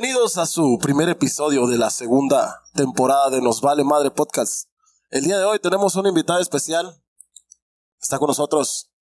Bienvenidos 0.00 0.38
a 0.38 0.46
su 0.46 0.78
primer 0.80 1.08
episodio 1.08 1.66
de 1.66 1.76
la 1.76 1.90
segunda 1.90 2.62
temporada 2.72 3.30
de 3.30 3.42
Nos 3.42 3.60
Vale 3.60 3.82
Madre 3.82 4.12
Podcast. 4.12 4.68
El 5.10 5.24
día 5.24 5.38
de 5.38 5.44
hoy 5.44 5.58
tenemos 5.58 5.96
una 5.96 6.10
invitada 6.10 6.40
especial. 6.40 7.02
Está 8.00 8.16
con 8.20 8.28
nosotros 8.28 8.92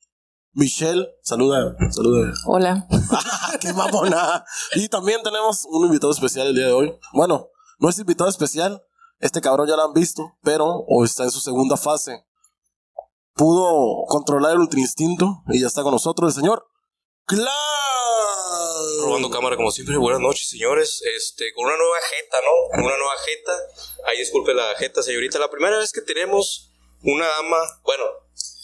Michelle. 0.54 1.08
Saluda, 1.22 1.76
saluda. 1.92 2.34
Hola. 2.48 2.88
¡Qué 3.62 3.74
mamona! 3.74 4.44
Y 4.74 4.90
también 4.90 5.22
tenemos 5.22 5.68
un 5.70 5.86
invitado 5.86 6.12
especial 6.12 6.48
el 6.48 6.56
día 6.56 6.66
de 6.66 6.74
hoy. 6.74 7.00
Bueno, 7.14 7.50
no 7.78 7.90
es 7.90 8.00
invitado 8.00 8.32
especial. 8.32 8.84
Este 9.20 9.40
cabrón 9.40 9.68
ya 9.68 9.76
lo 9.76 9.84
han 9.84 9.94
visto, 9.94 10.36
pero 10.42 10.84
hoy 10.88 11.06
está 11.06 11.26
en 11.26 11.32
su 11.32 11.42
segunda 11.42 11.78
fase. 11.78 12.26
Pudo 13.36 14.04
controlar 14.08 14.54
el 14.54 14.62
ultra 14.62 14.80
instinto 14.80 15.44
y 15.50 15.62
ya 15.62 15.68
está 15.68 15.84
con 15.84 15.92
nosotros 15.92 16.36
el 16.36 16.42
señor. 16.42 16.66
¡Claro! 17.28 17.54
Robando 19.02 19.30
cámara 19.30 19.56
como 19.56 19.72
siempre. 19.72 19.98
Buenas 19.98 20.22
noches, 20.22 20.50
señores. 20.50 21.02
Este, 21.16 21.54
con 21.54 21.66
una 21.66 21.78
nueva 21.78 21.98
jeta, 22.12 22.38
¿no? 22.44 22.70
Con 22.76 22.86
una 22.86 22.98
nueva 22.98 23.16
jeta. 23.26 23.52
Ahí 24.06 24.18
disculpe 24.20 24.54
la 24.54 24.76
jeta, 24.76 25.02
señorita. 25.04 25.40
La 25.40 25.50
primera 25.50 25.78
vez 25.78 25.92
que 25.92 26.02
tenemos 26.02 26.72
una 27.04 27.28
dama, 27.28 27.58
bueno, 27.84 28.04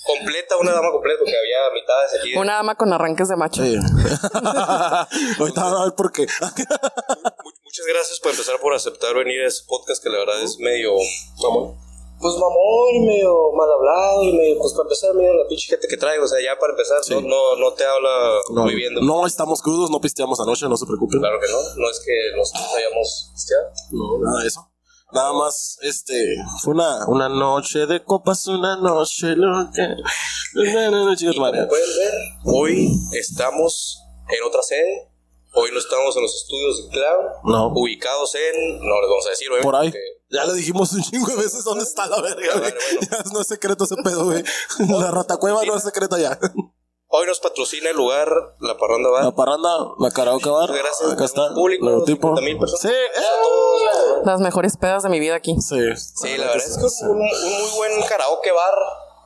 completa, 0.06 0.58
una 0.58 0.72
dama 0.74 0.92
completa, 0.92 1.20
porque 1.20 1.38
había 1.38 1.74
mitades 1.74 2.14
aquí. 2.20 2.36
Una 2.36 2.54
dama 2.56 2.76
con 2.76 2.92
arranques 2.94 3.28
de 3.30 3.36
macho. 3.36 3.64
Sí. 3.64 3.76
Ahorita 5.40 5.64
van 5.64 5.74
a 5.76 5.84
ver 5.86 5.94
por 5.96 6.12
qué. 6.12 6.24
Mu- 6.24 7.52
Muchas 7.64 7.86
gracias 7.88 8.20
por 8.20 8.32
empezar 8.32 8.60
por 8.60 8.74
aceptar 8.74 9.16
venir 9.16 9.42
a 9.42 9.48
este 9.48 9.66
podcast 9.68 10.04
que 10.04 10.10
la 10.10 10.20
verdad 10.20 10.44
es 10.44 10.58
medio 10.60 10.92
mamón. 11.42 11.76
Pues 12.24 12.36
mamón 12.36 12.96
y 12.96 13.00
medio 13.06 13.52
mal 13.52 13.68
hablado 13.70 14.24
y 14.24 14.32
medio, 14.34 14.58
pues 14.58 14.72
para 14.74 14.84
empezar, 14.84 15.14
medio 15.14 15.34
la 15.34 15.46
pinche 15.48 15.68
gente 15.68 15.88
que 15.90 15.98
traigo. 15.98 16.24
O 16.24 16.28
sea, 16.28 16.40
ya 16.42 16.58
para 16.58 16.72
empezar, 16.72 17.04
Sí. 17.04 17.14
no, 17.14 17.22
no, 17.22 17.56
no 17.58 17.74
te 17.74 17.84
habla 17.86 18.40
No, 18.52 18.64
muy 18.64 18.76
bien. 18.76 18.94
no 18.96 19.28
estamos 19.28 19.62
crudos, 19.62 19.92
no 19.92 20.00
pisteamos 20.00 20.40
anoche, 20.40 20.68
no 20.70 20.78
se 20.78 20.86
preocupen. 20.86 21.20
Claro 21.20 21.38
que 21.40 21.52
no. 21.52 21.58
No 21.76 21.90
es 21.92 22.00
que 22.00 22.14
nosotros 22.38 22.66
hayamos 22.78 23.30
pisteado. 23.34 23.68
No, 23.92 24.20
nada 24.26 24.42
de 24.42 24.48
eso. 24.48 24.62
Nada 25.12 25.34
más, 25.34 25.78
este, 25.82 26.16
fue 26.64 26.74
una, 26.74 27.06
una 27.08 27.30
noche 27.30 27.86
de 27.86 28.04
copas, 28.04 28.48
una 28.48 28.78
noche 28.78 29.36
loca. 29.36 29.96
De 30.54 30.64
Y 30.64 31.36
como 31.36 31.52
pueden 31.68 31.70
ver, 31.70 32.14
hoy 32.46 32.90
estamos 33.20 34.00
en 34.30 34.44
otra 34.48 34.64
sede. 34.64 35.10
Hoy 35.56 35.70
no 35.72 35.78
estamos 35.78 36.16
en 36.18 36.24
los 36.24 36.34
estudios 36.36 36.84
de 36.86 36.90
Cloud. 36.90 37.26
No. 37.44 37.68
Ubicados 37.76 38.34
en. 38.34 38.80
No 38.80 39.00
les 39.02 39.10
vamos 39.10 39.28
a 39.28 39.30
decir, 39.30 39.48
obviamente, 39.50 39.66
Por 39.66 39.76
ahí. 39.76 39.90
porque- 39.90 40.00
Ya 40.34 40.46
le 40.46 40.54
dijimos 40.54 40.92
un 40.94 41.04
chingo 41.04 41.28
de 41.28 41.36
veces 41.36 41.64
dónde 41.64 41.84
está 41.84 42.08
la 42.08 42.20
verga, 42.20 42.58
güey. 42.58 42.72
Bueno, 42.72 42.78
bueno. 43.00 43.24
Ya 43.24 43.32
no 43.32 43.42
es 43.42 43.48
secreto 43.48 43.84
ese 43.84 43.96
pedo, 43.98 44.26
güey. 44.26 44.44
La 45.00 45.12
ratacueva 45.12 45.64
no 45.64 45.76
es 45.76 45.84
secreta 45.84 46.18
ya. 46.20 46.40
Hoy 47.08 47.28
nos 47.28 47.40
patrocina 47.40 47.92
el 47.92 47.96
lugar 47.96 48.28
La 48.60 48.76
Parranda 48.76 49.12
Bar. 49.12 49.24
La 49.26 49.36
parranda, 49.36 49.70
la 50.00 50.10
karaoke 50.10 50.50
bar. 50.50 50.72
Gracias. 50.74 51.12
Acá 51.12 51.26
está. 51.26 51.54
Público. 51.54 52.04
50,000 52.08 52.58
personas. 52.58 52.82
Sí, 52.82 52.88
eh. 52.90 54.22
Las 54.26 54.40
mejores 54.40 54.78
pedas 54.78 55.04
de 55.04 55.10
mi 55.10 55.20
vida 55.20 55.36
aquí. 55.36 55.56
Sí. 55.62 55.78
Sí, 55.96 56.38
la 56.38 56.48
verdad 56.48 56.66
es 56.66 56.78
que 56.80 56.88
es 56.88 57.02
un, 57.04 57.12
un 57.12 57.18
muy 57.18 57.70
buen 57.76 58.02
karaoke 58.10 58.52
bar. 58.52 58.74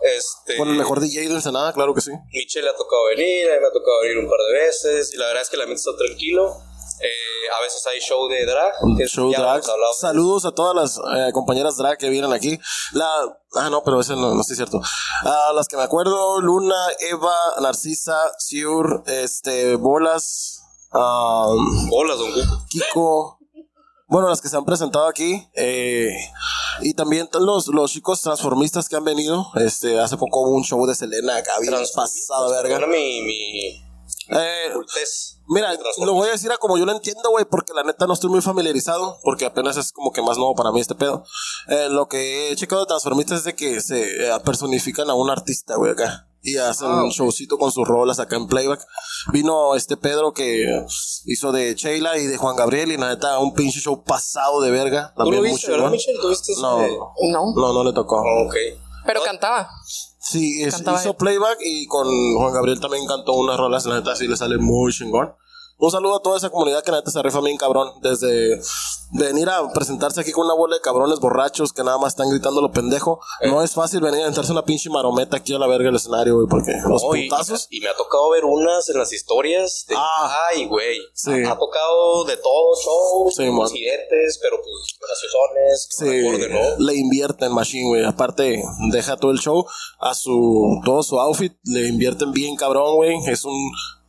Este, 0.02 0.58
Con 0.58 0.68
el 0.68 0.76
mejor 0.76 1.00
DJ 1.00 1.30
de 1.30 1.36
Ensenada, 1.36 1.72
claro 1.72 1.94
que 1.94 2.02
sí. 2.02 2.12
Michelle 2.34 2.66
le 2.66 2.72
ha 2.72 2.76
tocado 2.76 3.06
venir, 3.06 3.50
a 3.50 3.56
mí 3.56 3.62
me 3.62 3.68
ha 3.68 3.72
tocado 3.72 4.02
venir 4.02 4.18
un 4.18 4.30
par 4.30 4.40
de 4.52 4.60
veces. 4.60 5.14
Y 5.14 5.18
la 5.18 5.28
verdad 5.28 5.44
es 5.44 5.50
que 5.50 5.56
el 5.56 5.62
ambiente 5.62 5.80
está 5.80 5.96
tranquilo. 5.98 6.58
Eh, 7.00 7.48
a 7.58 7.62
veces 7.62 7.86
hay 7.86 8.00
show 8.00 8.28
de 8.28 8.46
drag. 8.46 8.74
Show 9.08 9.32
drag. 9.32 9.64
Saludos 10.00 10.46
a 10.46 10.52
todas 10.52 10.76
las 10.76 10.98
eh, 10.98 11.32
compañeras 11.32 11.78
drag 11.78 11.98
que 11.98 12.10
vienen 12.10 12.34
aquí. 12.34 12.60
La. 12.92 13.08
Ah, 13.56 13.70
no, 13.70 13.84
pero 13.84 14.00
ese 14.02 14.16
no, 14.16 14.34
no 14.34 14.42
estoy 14.42 14.56
cierto. 14.56 14.82
A 15.24 15.54
las 15.54 15.68
que 15.68 15.78
me 15.78 15.84
acuerdo: 15.84 16.42
Luna, 16.42 16.76
Eva, 17.00 17.36
Narcisa, 17.62 18.18
Siur, 18.40 19.04
este, 19.08 19.76
Bolas, 19.76 20.62
um, 20.94 21.90
Hola, 21.94 22.16
Don 22.16 22.32
Cuco. 22.32 22.66
Kiko. 22.70 23.40
Bueno, 24.10 24.30
las 24.30 24.40
que 24.42 24.48
se 24.48 24.56
han 24.56 24.64
presentado 24.66 25.08
aquí. 25.08 25.48
eh, 25.54 26.10
y 26.80 26.94
también 26.94 27.28
los, 27.40 27.68
los 27.68 27.92
chicos 27.92 28.22
transformistas 28.22 28.88
que 28.88 28.96
han 28.96 29.04
venido. 29.04 29.48
Este, 29.56 30.00
hace 30.00 30.16
poco 30.16 30.42
hubo 30.42 30.56
un 30.56 30.64
show 30.64 30.86
de 30.86 30.96
Selena 30.96 31.38
acá, 31.38 31.54
bien 31.60 31.74
pasado, 31.94 32.52
verga. 32.52 32.86
Mi, 32.88 33.22
mi 33.22 33.87
Eh. 34.30 34.74
Mira, 35.50 35.70
lo 36.04 36.14
voy 36.14 36.28
a 36.28 36.32
decir 36.34 36.52
a 36.52 36.58
como 36.58 36.78
yo 36.78 36.86
lo 36.86 36.92
entiendo, 36.92 37.30
güey, 37.30 37.46
porque 37.46 37.74
la 37.74 37.84
neta 37.84 38.06
no 38.06 38.14
estoy 38.14 38.30
muy 38.30 38.42
familiarizado, 38.42 39.18
porque 39.24 39.46
apenas 39.46 39.78
es 39.78 39.94
como 39.94 40.12
que 40.12 40.22
más 40.22 40.38
nuevo 40.38 40.56
para 40.56 40.72
mí 40.74 40.82
este 40.82 40.96
pedo. 40.96 41.24
Eh, 41.70 41.88
lo 41.90 42.08
que 42.10 42.52
he 42.52 42.56
checado 42.58 42.82
de 42.82 42.88
Transformistas 42.88 43.40
es 43.40 43.44
de 43.46 43.56
que 43.56 43.80
se 43.80 44.28
eh, 44.28 44.40
personifican 44.44 45.10
a 45.10 45.14
un 45.14 45.30
artista, 45.30 45.76
güey, 45.78 45.94
acá. 45.94 46.28
Y 46.42 46.58
hacen 46.58 46.88
Ah, 46.90 47.04
un 47.04 47.10
showcito 47.10 47.58
con 47.58 47.72
sus 47.72 47.88
rolas 47.88 48.20
acá 48.20 48.36
en 48.36 48.48
playback. 48.48 48.86
Vino 49.32 49.76
este 49.76 49.96
Pedro 49.98 50.34
que 50.34 50.66
hizo 51.26 51.52
de 51.52 51.74
Sheila 51.76 52.18
y 52.18 52.28
de 52.28 52.38
Juan 52.38 52.56
Gabriel, 52.58 52.92
y 52.92 52.98
la 52.98 53.10
neta, 53.10 53.40
un 53.40 53.54
pinche 53.54 53.80
show 53.80 54.04
pasado 54.04 54.62
de 54.62 54.70
verga. 54.72 55.14
¿Tú 55.16 55.24
También 55.24 55.36
lo 55.38 55.42
muy 55.44 55.52
viste, 55.52 55.72
verdad, 55.72 55.86
chingón. 55.86 55.92
Michelle? 55.94 56.20
¿Tú 56.22 56.30
viste 56.30 56.52
ese- 56.52 56.62
No, 56.62 56.80
No. 56.82 57.54
no, 57.56 57.74
no 57.74 57.84
le 57.86 57.94
tocó. 57.94 58.20
Ah, 58.20 58.44
Ok. 58.46 58.56
Pero 59.06 59.22
cantaba. 59.24 59.70
Sí, 60.30 60.62
es- 60.64 60.74
hizo 60.82 61.16
playback 61.16 61.58
y 61.64 61.86
con 61.88 62.08
Juan 62.36 62.54
Gabriel 62.54 62.80
también 62.80 63.06
cantó 63.08 63.34
unas 63.34 63.58
rolas, 63.58 63.86
la 63.86 63.96
neta 63.96 64.16
sí 64.16 64.28
le 64.28 64.36
sale 64.36 64.58
muy 64.58 64.92
chingón. 64.92 65.32
Un 65.80 65.92
saludo 65.92 66.16
a 66.16 66.22
toda 66.24 66.38
esa 66.38 66.50
comunidad 66.50 66.84
que 66.84 66.90
la 66.92 66.98
neta 66.98 67.12
se 67.12 67.22
rifa 67.22 67.40
bien 67.42 67.56
cabrón. 67.56 67.92
Desde 68.02 68.60
venir 69.12 69.48
a 69.48 69.72
presentarse 69.74 70.20
aquí 70.20 70.32
con 70.32 70.46
una 70.46 70.56
bola 70.56 70.76
de 70.76 70.82
cabrones 70.82 71.20
borrachos 71.20 71.72
que 71.72 71.84
nada 71.84 72.00
más 72.00 72.14
están 72.14 72.30
gritando 72.32 72.62
lo 72.62 72.72
pendejo. 72.72 73.20
Eh. 73.42 73.52
No 73.52 73.62
es 73.62 73.74
fácil 73.74 74.02
venir 74.02 74.22
a 74.24 74.28
entrarse 74.28 74.52
una 74.52 74.66
pinche 74.66 74.90
marometa 74.90 75.38
aquí 75.38 75.54
a 75.54 75.60
la 75.60 75.68
verga 75.68 75.86
del 75.86 75.98
escenario, 75.98 76.34
güey, 76.36 76.48
porque 76.50 76.72
los 76.90 77.04
y, 77.16 77.30
putazos. 77.30 77.68
y 77.70 77.80
me 77.82 77.90
ha 77.90 77.96
tocado 77.96 78.32
ver 78.32 78.44
unas 78.46 78.90
en 78.90 78.98
las 78.98 79.14
historias. 79.14 79.86
De, 79.88 79.94
Ah. 79.96 80.36
ay, 80.50 80.66
güey. 80.66 80.98
Sí. 81.14 81.30
Ha, 81.32 81.52
ha 81.52 81.60
tocado 81.60 82.24
de 82.26 82.38
todo, 82.38 82.76
shows, 82.84 83.36
Sí, 83.36 83.44
man. 83.44 83.62
incidentes, 83.62 84.40
pero 84.42 84.58
pues 84.58 84.98
graciosones. 85.00 85.88
Sí, 85.92 86.06
me 86.06 86.28
acorde, 86.48 86.50
¿no? 86.80 86.86
le 86.86 86.96
invierten 86.96 87.54
machine, 87.54 87.88
güey. 87.90 88.04
Aparte, 88.04 88.64
deja 88.92 89.16
todo 89.18 89.30
el 89.30 89.38
show 89.40 89.64
a 90.00 90.16
su, 90.16 90.82
todo 90.84 91.04
su 91.04 91.20
outfit, 91.20 91.54
le 91.66 91.88
invierten 91.88 92.32
bien 92.32 92.56
cabrón, 92.56 92.96
güey. 92.96 93.16
Es 93.28 93.46
un 93.46 93.54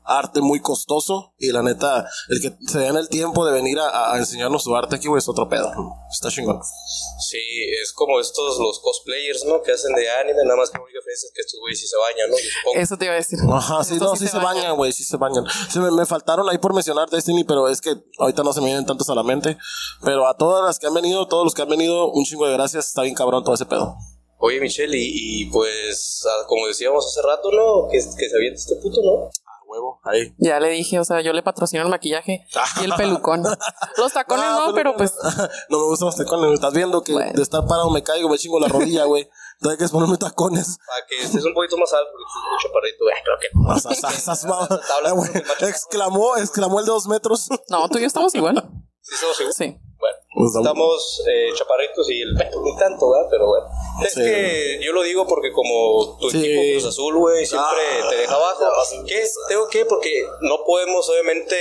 arte 0.09 0.41
muy 0.41 0.61
costoso 0.61 1.35
y 1.39 1.53
la 1.53 1.63
neta, 1.63 2.05
el 2.29 2.41
que 2.41 2.57
se 2.67 2.79
den 2.79 2.97
el 2.97 3.09
tiempo 3.09 3.45
de 3.45 3.53
venir 3.53 3.79
a, 3.79 4.13
a 4.13 4.19
enseñarnos 4.19 4.65
su 4.65 4.75
arte 4.75 4.97
aquí, 4.97 5.07
güey, 5.09 5.19
es 5.19 5.29
otro 5.29 5.49
pedo. 5.49 5.71
Está 6.11 6.31
chingón. 6.31 6.61
Sí, 7.21 7.39
es 7.83 7.93
como 7.93 8.19
estos, 8.19 8.59
los 8.59 8.81
cosplayers, 8.81 9.45
¿no? 9.45 9.63
Que 9.63 9.73
hacen 9.73 9.95
de 9.95 10.11
anime, 10.11 10.43
nada 10.45 10.57
más 10.57 10.71
que 10.71 10.79
la 10.79 10.85
única 10.85 10.99
diferencia 10.99 11.27
es 11.27 11.33
que 11.35 11.41
estos 11.43 11.61
güeyes 11.61 11.81
sí 11.81 11.87
se 11.87 11.97
bañan, 11.97 12.31
¿no? 12.31 12.37
Supongo. 12.37 12.81
Eso 12.81 12.97
te 12.97 13.05
iba 13.05 13.15
a 13.15 13.17
decir. 13.17 13.39
Ajá, 13.53 13.85
sí, 13.85 13.97
no, 14.01 14.17
sí, 14.17 14.27
se 14.27 14.39
bañan, 14.39 14.77
güey, 14.77 14.93
sí 14.93 15.05
se 15.05 15.17
bañan. 15.17 15.45
Sí, 15.71 15.79
me, 15.79 15.91
me 15.91 16.07
faltaron 16.07 16.49
ahí 16.49 16.59
por 16.59 16.75
mencionar 16.75 17.09
Destiny, 17.11 17.45
pero 17.45 17.69
es 17.69 17.81
que 17.81 17.95
ahorita 18.19 18.43
no 18.43 18.53
se 18.53 18.61
me 18.61 18.67
vienen 18.67 18.87
tantos 18.87 19.09
a 19.11 19.15
la 19.15 19.23
mente. 19.23 19.59
Pero 20.03 20.27
a 20.27 20.37
todas 20.37 20.65
las 20.65 20.79
que 20.79 20.87
han 20.87 20.95
venido, 20.95 21.27
todos 21.29 21.45
los 21.45 21.55
que 21.55 21.63
han 21.63 21.69
venido, 21.69 22.11
un 22.11 22.25
chingo 22.25 22.47
de 22.47 22.55
gracias. 22.55 22.89
Está 22.89 23.03
bien 23.03 23.15
cabrón 23.15 23.45
todo 23.45 23.55
ese 23.55 23.67
pedo. 23.67 23.95
Oye, 24.41 24.61
Michelle, 24.61 24.97
y, 24.97 25.43
y 25.43 25.45
pues, 25.47 26.25
ah, 26.25 26.47
como 26.47 26.69
decíamos 26.69 27.05
hace 27.05 27.27
rato, 27.27 27.51
¿no? 27.51 27.89
Que, 27.89 27.99
que 27.99 28.29
se 28.29 28.37
avienta 28.37 28.61
este 28.61 28.77
puto, 28.77 29.01
¿no? 29.03 29.31
Huevo, 29.69 30.01
ahí. 30.05 30.35
Ya 30.39 30.59
le 30.61 30.71
dije, 30.71 30.99
o 30.99 31.05
sea, 31.05 31.21
yo 31.21 31.33
le 31.35 31.43
patrocino 31.43 31.83
el 31.83 31.91
maquillaje 31.91 32.47
y 32.81 32.85
el 32.85 32.95
pelucón. 32.95 33.43
Los 33.99 34.13
tacones 34.15 34.45
Ah, 34.49 34.65
no, 34.69 34.75
pero 34.75 34.97
pues. 34.97 35.13
no 35.69 35.79
me 35.79 35.85
gustan 35.85 36.07
los 36.07 36.17
tacones. 36.17 36.53
Estás 36.55 36.73
viendo 36.73 37.03
que 37.03 37.13
Bueno. 37.13 37.33
de 37.35 37.43
estar 37.43 37.67
parado 37.67 37.91
me 37.91 38.03
caigo, 38.03 38.29
me 38.31 38.39
chingo 38.39 38.59
la 38.59 38.69
rodilla, 38.69 39.05
güey. 39.05 39.29
Tengo 39.61 39.77
que 39.77 39.89
ponerme 39.89 40.17
tacones. 40.17 40.79
Para 40.87 41.07
que 41.07 41.23
estés 41.23 41.45
un 41.45 41.53
poquito 41.53 41.77
más 41.77 41.93
alto, 41.93 42.09
porque 42.13 42.63
chaparrito. 42.63 43.05
Creo 43.25 43.39
que 43.41 43.49
no. 43.55 44.81
Tablas 44.89 45.13
Eh, 45.13 45.13
güey, 45.13 45.33
con 45.33 45.49
macho. 45.49 45.67
exclamó, 45.67 46.37
exclamó 46.39 46.81
el 46.81 46.87
de 46.87 46.93
dos 46.93 47.07
metros. 47.07 47.49
No, 47.69 47.89
tú 47.89 47.99
y 47.99 48.03
yo 48.03 48.07
estamos 48.07 48.35
igual. 48.35 48.57
¿Sí 49.03 49.15
estamos 49.15 49.37
seguros? 49.37 49.57
Sí. 49.57 49.79
Bueno, 49.99 50.17
estamos 50.47 51.23
eh, 51.27 51.49
chaparritos 51.57 52.09
y 52.11 52.21
el 52.23 52.35
pecho 52.37 52.61
ni 52.63 52.77
tanto, 52.77 53.11
¿verdad? 53.11 53.27
Pero 53.31 53.47
bueno. 53.47 53.67
Es 54.05 54.13
Sí. 54.15 54.21
que 54.23 54.81
yo 54.83 54.93
lo 54.93 55.03
digo 55.03 55.27
porque 55.27 55.51
como 55.53 56.17
tu 56.21 56.31
Sí. 56.31 56.39
equipo 56.39 56.63
Cruz 56.73 56.85
Azul, 56.85 57.17
güey, 57.17 57.45
siempre 57.47 57.83
Ah. 58.03 58.07
te 58.09 58.17
deja 58.17 58.35
abajo. 58.35 58.65
¿Qué? 59.07 59.25
¿Tengo 59.49 59.69
que? 59.69 59.85
Porque 59.87 60.25
no 60.43 60.65
podemos 60.65 61.09
obviamente 61.11 61.57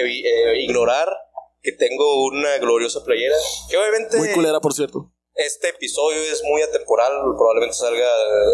eh, 0.00 0.62
ignorar 0.62 1.08
que 1.62 1.72
tengo 1.72 2.24
una 2.26 2.58
gloriosa 2.58 3.04
playera. 3.04 3.36
Que 3.70 3.76
obviamente 3.76 4.16
Muy 4.18 4.32
culera, 4.32 4.60
por 4.60 4.72
cierto. 4.74 5.10
este 5.34 5.68
episodio 5.68 6.20
es 6.22 6.42
muy 6.44 6.62
atemporal, 6.62 7.12
probabbleblemente 7.36 7.76
salga 7.76 8.08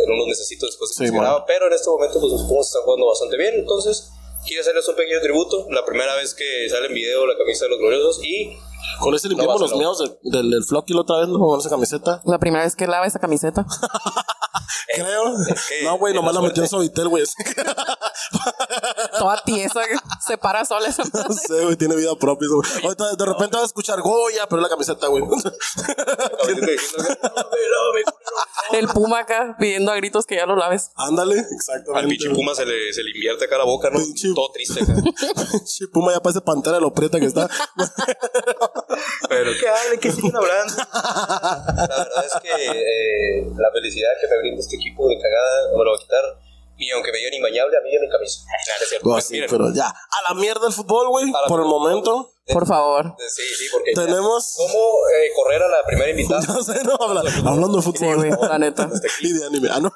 en 0.04 0.12
unos 0.12 0.26
meses 0.26 0.48
después 0.48 0.90
de 0.90 0.94
que 1.04 1.08
Sí, 1.08 1.12
se 1.14 1.18
graba, 1.18 1.44
pero 1.46 1.66
en 1.68 1.72
este 1.74 1.88
momento 1.88 2.20
pues 2.20 2.32
supongo 2.32 2.60
que 2.60 2.66
están 2.66 2.82
jugando 2.82 3.06
bastante 3.06 3.36
bien, 3.36 3.54
entonces 3.54 4.10
quiero 4.46 4.62
hacerles 4.62 4.88
un 4.88 4.96
pequeño 4.96 5.20
tributo, 5.20 5.66
la 5.70 5.84
primera 5.84 6.16
vez 6.16 6.34
que 6.34 6.68
sale 6.68 6.86
en 6.88 6.94
video 6.94 7.24
la 7.26 7.36
camisa 7.38 7.66
de 7.66 7.70
los 7.70 7.78
gloriosos 7.78 8.20
y 8.24 8.56
Con 9.00 9.14
ese 9.14 9.28
limpiamos 9.28 9.60
los 9.60 9.70
no. 9.72 9.76
miedos 9.78 9.98
del, 9.98 10.18
del, 10.32 10.50
del 10.50 10.64
Flocky 10.64 10.94
la 10.94 11.00
otra 11.00 11.18
vez, 11.20 11.28
¿no? 11.28 11.38
Con 11.38 11.58
esa 11.60 11.70
camiseta. 11.70 12.20
La 12.24 12.38
primera 12.38 12.64
vez 12.64 12.76
que 12.76 12.86
lava 12.86 13.06
esa 13.06 13.18
camiseta. 13.18 13.66
Creo. 14.94 15.24
que 15.68 15.84
No, 15.84 15.96
güey, 15.98 16.14
nomás 16.14 16.34
la 16.34 16.40
metió 16.42 16.62
en 16.62 16.68
Sovitel, 16.68 17.08
güey. 17.08 17.24
Toda 19.18 19.42
tiesa, 19.44 19.80
se 20.26 20.36
para 20.38 20.64
sola 20.64 20.88
esa 20.88 21.02
No 21.28 21.34
sé, 21.34 21.64
güey, 21.64 21.76
tiene 21.76 21.94
vida 21.96 22.14
propia. 22.16 22.48
güey. 22.48 22.68
Ahorita 22.84 23.14
de 23.16 23.24
repente 23.24 23.56
vas 23.56 23.62
a 23.64 23.66
escuchar 23.66 24.00
Goya, 24.02 24.46
pero 24.48 24.60
la 24.62 24.68
camiseta, 24.68 25.06
güey. 25.08 25.24
El 28.72 28.88
puma 28.88 29.20
acá 29.20 29.56
pidiendo 29.58 29.92
a 29.92 29.96
gritos 29.96 30.26
que 30.26 30.36
ya 30.36 30.46
lo 30.46 30.56
laves. 30.56 30.90
Ándale, 30.96 31.38
Al 31.38 31.46
exactamente. 31.54 32.08
pinche 32.08 32.30
Puma 32.30 32.54
se 32.54 32.64
le, 32.64 32.92
se 32.92 33.02
le 33.02 33.10
invierte 33.10 33.44
acá 33.44 33.58
la 33.58 33.64
boca, 33.64 33.90
¿no? 33.90 33.98
Pinche- 33.98 34.34
Todo 34.34 34.50
triste 34.52 34.82
acá. 34.82 34.94
Pinche 35.50 35.88
Puma 35.92 36.12
ya 36.12 36.20
parece 36.20 36.40
pantera 36.40 36.80
lo 36.80 36.92
prieta 36.92 37.18
que 37.20 37.26
está. 37.26 37.48
Pero 39.28 39.50
que 39.58 39.68
hablen, 39.68 40.00
que 40.00 40.12
siguen 40.16 40.36
hablando. 40.36 40.74
La 40.76 41.86
verdad 41.98 42.24
es 42.26 42.34
que 42.42 42.50
eh, 42.50 43.46
la 43.56 43.70
felicidad 43.72 44.10
que 44.20 44.28
me 44.28 44.38
brinda 44.38 44.60
este 44.60 44.76
equipo 44.76 45.08
de 45.08 45.16
cagada 45.18 45.72
no 45.72 45.78
me 45.78 45.84
lo 45.84 45.90
va 45.92 45.96
a 45.96 46.00
quitar. 46.00 46.24
Y 46.76 46.90
aunque 46.90 47.12
me 47.12 47.18
dio 47.18 47.28
inmañable, 47.32 47.76
a 47.76 47.80
mí 47.82 47.92
ya 47.92 48.00
mi 48.00 48.08
camisa. 48.08 48.40
Nah, 48.44 48.52
no 48.78 48.82
es 48.82 48.88
cierto. 48.88 49.08
No, 49.08 49.14
Pues, 49.14 49.24
sí, 49.26 49.34
miren, 49.34 49.50
pero 49.50 49.72
ya. 49.72 49.86
A 49.88 50.32
la 50.32 50.34
mierda 50.40 50.66
el 50.66 50.72
fútbol, 50.72 51.08
güey. 51.10 51.26
Por 51.46 51.60
el 51.60 51.66
momento. 51.66 52.32
Por 52.52 52.66
favor. 52.66 53.14
Sí, 53.28 53.42
sí, 53.56 53.66
porque. 53.70 53.92
ya- 53.94 54.04
Tenemos. 54.06 54.54
¿Cómo 54.56 54.78
eh, 55.16 55.30
correr 55.36 55.62
a 55.62 55.68
la 55.68 55.84
primera 55.86 56.10
invitada? 56.10 56.40
No 56.48 56.62
sé, 56.64 56.82
no, 56.82 56.96
habla- 57.00 57.22
hablando 57.46 57.76
de 57.76 57.82
Sí, 57.82 57.92
fútbol. 57.92 58.16
güey, 58.16 58.30
la 58.48 58.58
neta. 58.58 58.88
y 59.20 59.32
de 59.32 59.46
anime. 59.46 59.68
Ah, 59.70 59.78
no. 59.80 59.92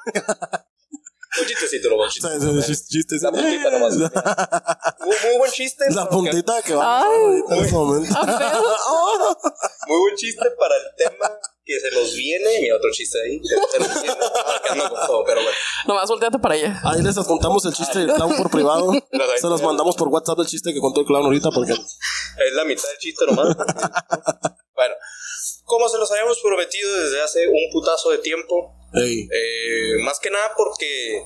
Un 1.39 1.45
chistecito, 1.47 1.89
lo 1.89 1.95
un 1.97 2.01
O 2.07 2.09
sea, 2.09 2.31
chiste. 2.31 2.47
ese 2.59 2.71
chis- 2.73 2.87
chiste. 2.87 3.15
La 3.21 3.31
puntita 3.31 3.71
nomás. 3.71 3.93
Muy, 5.07 5.15
muy 5.23 5.37
buen 5.37 5.51
chiste. 5.51 5.85
La 5.91 6.09
puntita 6.09 6.61
que 6.61 6.73
va 6.73 7.01
Ay. 7.03 7.07
ahorita 7.07 7.55
en 7.55 7.65
ese 7.65 7.73
momento. 7.75 8.15
Muy 9.87 9.99
buen 9.99 10.15
chiste 10.15 10.45
para 10.59 10.75
el 10.75 10.83
tema 10.97 11.39
que 11.63 11.79
se 11.79 11.91
nos 11.91 12.13
viene. 12.13 12.61
Mi 12.61 12.71
otro 12.71 12.89
chiste 12.91 13.17
ahí. 13.23 13.39
Se 13.71 13.79
nos 13.79 14.01
viene. 14.01 14.17
Ah, 14.45 14.61
que 14.63 14.69
ando 14.73 14.89
con 14.89 15.07
todo, 15.07 15.23
pero 15.25 15.41
bueno. 15.41 15.57
Nomás 15.87 16.09
volteate 16.09 16.39
para 16.39 16.55
allá. 16.55 16.81
Ahí 16.83 17.01
les 17.01 17.15
contamos 17.15 17.65
el 17.65 17.73
chiste 17.73 17.99
del 17.99 18.13
clown 18.13 18.35
por 18.35 18.49
privado. 18.49 18.91
Se 19.39 19.47
los 19.47 19.61
mandamos 19.61 19.95
por 19.95 20.07
WhatsApp 20.09 20.39
el 20.39 20.47
chiste 20.47 20.73
que 20.73 20.79
contó 20.79 21.01
el 21.01 21.05
clown 21.07 21.25
ahorita 21.25 21.49
porque 21.51 21.73
Es 21.73 22.53
la 22.53 22.65
mitad 22.65 22.83
del 22.89 22.97
chiste 22.99 23.25
nomás. 23.27 23.55
bueno, 24.75 24.95
como 25.63 25.89
se 25.89 25.97
los 25.97 26.09
habíamos 26.11 26.39
prometido 26.41 26.93
desde 27.01 27.21
hace 27.21 27.47
un 27.47 27.71
putazo 27.71 28.09
de 28.11 28.17
tiempo, 28.19 28.76
Eh, 28.93 29.97
más 30.03 30.19
que 30.19 30.29
nada 30.29 30.53
porque 30.55 31.23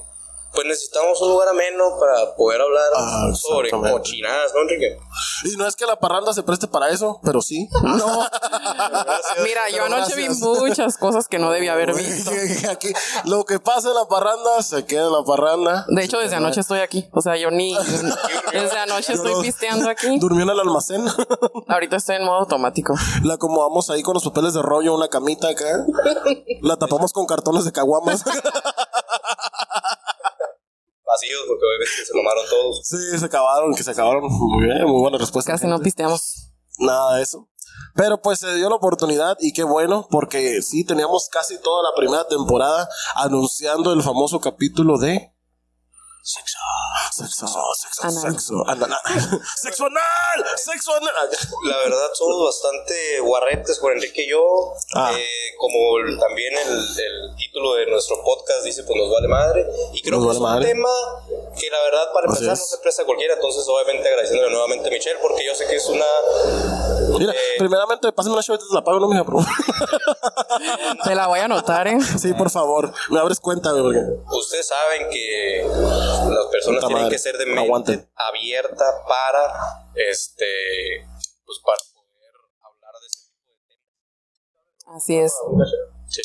pues 0.53 0.67
necesitamos 0.67 1.21
un 1.21 1.29
lugar 1.29 1.49
ameno 1.49 1.97
para 1.99 2.35
poder 2.35 2.61
hablar 2.61 2.83
Ah, 2.95 3.29
sobre 3.33 3.69
cochinadas, 3.71 4.51
¿no, 4.53 4.61
Enrique? 4.61 4.97
Y 5.45 5.55
no 5.57 5.65
es 5.67 5.75
que 5.75 5.85
la 5.85 5.95
parranda 5.97 6.33
se 6.33 6.43
preste 6.43 6.67
para 6.67 6.89
eso, 6.89 7.19
pero 7.23 7.41
sí. 7.41 7.67
No. 7.83 8.21
Mira, 9.43 9.69
yo 9.69 9.85
anoche 9.85 10.15
vi 10.15 10.29
muchas 10.29 10.97
cosas 10.97 11.27
que 11.27 11.39
no 11.39 11.51
debía 11.51 11.73
haber 11.73 11.93
visto. 11.93 12.31
Aquí, 12.69 12.91
lo 13.25 13.43
que 13.45 13.59
pasa 13.59 13.89
en 13.89 13.95
la 13.95 14.05
parranda 14.07 14.61
se 14.63 14.85
queda 14.85 15.05
en 15.07 15.11
la 15.13 15.23
parranda. 15.23 15.85
De 15.89 16.03
hecho, 16.03 16.17
desde 16.19 16.35
anoche 16.35 16.61
estoy 16.61 16.79
aquí. 16.79 17.07
O 17.13 17.21
sea, 17.21 17.37
yo 17.37 17.49
ni. 17.51 17.75
Desde 18.51 18.77
anoche 18.77 19.13
estoy 19.13 19.33
no- 19.33 19.41
pisteando 19.41 19.89
aquí. 19.89 20.19
Durmió 20.19 20.43
en 20.43 20.49
el 20.49 20.59
almacén. 20.59 21.05
Ahorita 21.67 21.95
estoy 21.97 22.17
en 22.17 22.25
modo 22.25 22.39
automático. 22.39 22.93
La 23.23 23.35
acomodamos 23.35 23.89
ahí 23.89 24.03
con 24.03 24.13
los 24.13 24.23
papeles 24.23 24.53
de 24.53 24.61
rollo, 24.61 24.93
una 24.95 25.07
camita 25.07 25.49
acá. 25.49 25.85
La 26.61 26.77
tapamos 26.77 27.13
con 27.13 27.25
cartones 27.25 27.65
de 27.65 27.71
caguamas. 27.71 28.23
Vacíos, 31.11 31.41
porque 31.47 31.63
obviamente 31.65 32.05
se 32.05 32.13
tomaron 32.13 32.45
todos. 32.49 32.81
Sí, 32.83 33.19
se 33.19 33.25
acabaron, 33.25 33.75
que 33.75 33.83
se 33.83 33.91
acabaron. 33.91 34.23
Muy 34.23 34.65
bien, 34.65 34.85
muy 34.85 35.01
buena 35.01 35.17
respuesta. 35.17 35.51
Casi 35.51 35.67
no 35.67 35.79
pisteamos. 35.79 36.51
Nada 36.79 37.17
de 37.17 37.23
eso. 37.23 37.47
Pero 37.95 38.21
pues 38.21 38.39
se 38.39 38.55
dio 38.55 38.69
la 38.69 38.75
oportunidad 38.75 39.37
y 39.39 39.53
qué 39.53 39.63
bueno, 39.63 40.07
porque 40.09 40.61
sí, 40.61 40.85
teníamos 40.85 41.27
casi 41.29 41.59
toda 41.59 41.83
la 41.83 41.95
primera 41.95 42.27
temporada 42.27 42.87
anunciando 43.15 43.93
el 43.93 44.01
famoso 44.01 44.39
capítulo 44.39 44.97
de... 44.97 45.33
Sexo, 46.23 46.57
sexo, 47.11 47.47
sexo, 47.73 48.03
Anal. 48.07 48.21
sexo, 48.31 48.53
anal. 48.67 48.99
sexo 49.57 49.85
anal, 49.87 50.45
sexo 50.55 50.93
anal. 50.95 51.29
La 51.67 51.77
verdad 51.77 52.09
somos 52.13 52.45
bastante 52.45 53.19
guarretes 53.21 53.79
por 53.79 53.91
Enrique 53.93 54.25
y 54.25 54.29
yo. 54.29 54.43
Ah. 54.93 55.11
Eh, 55.17 55.55
como 55.57 55.97
el- 55.97 56.19
también 56.19 56.53
el, 56.59 56.77
el 56.77 57.35
título 57.37 57.73
de 57.73 57.87
nuestro 57.87 58.23
podcast 58.23 58.63
dice, 58.63 58.83
pues 58.83 58.97
nos 59.01 59.11
vale 59.11 59.27
madre. 59.27 59.65
Y 59.93 60.01
creo 60.03 60.19
Nos 60.19 60.27
que 60.27 60.33
es 60.33 60.39
vale 60.39 60.73
un 60.73 60.81
madre. 60.81 60.93
tema 61.23 61.53
que 61.59 61.69
la 61.71 61.81
verdad 61.85 62.13
para 62.13 62.27
empezar 62.27 62.53
es. 62.53 62.59
no 62.59 62.65
se 62.67 62.77
presta 62.77 63.01
a 63.01 63.05
cualquiera. 63.05 63.33
Entonces 63.33 63.65
obviamente 63.67 64.07
agradeciéndole 64.07 64.51
nuevamente 64.51 64.89
a 64.89 64.91
Michelle 64.91 65.19
porque 65.23 65.43
yo 65.43 65.55
sé 65.55 65.65
que 65.65 65.75
es 65.77 65.85
una... 65.87 66.05
Mira, 67.17 67.33
Eh. 67.33 67.37
primeramente, 67.57 68.11
pásame 68.11 68.33
una 68.35 68.43
chaveta, 68.43 68.63
te 68.69 68.75
la 68.75 68.83
pago, 68.83 68.99
no, 68.99 69.07
mija, 69.07 69.23
pero... 69.25 69.39
Te 71.03 71.15
la 71.15 71.27
voy 71.27 71.39
a 71.39 71.45
anotar, 71.45 71.87
¿eh? 71.87 71.97
Sí, 72.19 72.33
por 72.33 72.49
favor, 72.51 72.93
me 73.09 73.19
abres 73.19 73.39
cuenta, 73.39 73.71
güey, 73.71 73.83
porque... 73.83 73.99
Ustedes 74.37 74.67
saben 74.67 75.09
que 75.09 75.65
las 76.29 76.45
personas 76.51 76.85
tienen 76.87 77.09
que 77.09 77.17
ser 77.19 77.37
de 77.37 77.45
mente 77.45 77.61
Aguanten. 77.61 78.11
abierta 78.15 78.85
para, 79.07 79.91
este, 79.95 80.45
pues 81.45 81.59
para 81.65 81.77
poder 81.93 82.33
hablar 82.61 82.93
de 83.01 83.07
ese 83.07 83.31
tipo 83.31 83.51
de 83.51 83.57
temas. 83.67 84.97
Así 84.97 85.17
es. 85.17 85.33
Sí. 86.07 86.21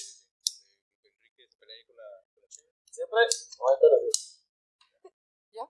Siempre. 2.90 3.20
¿Ya? 5.52 5.62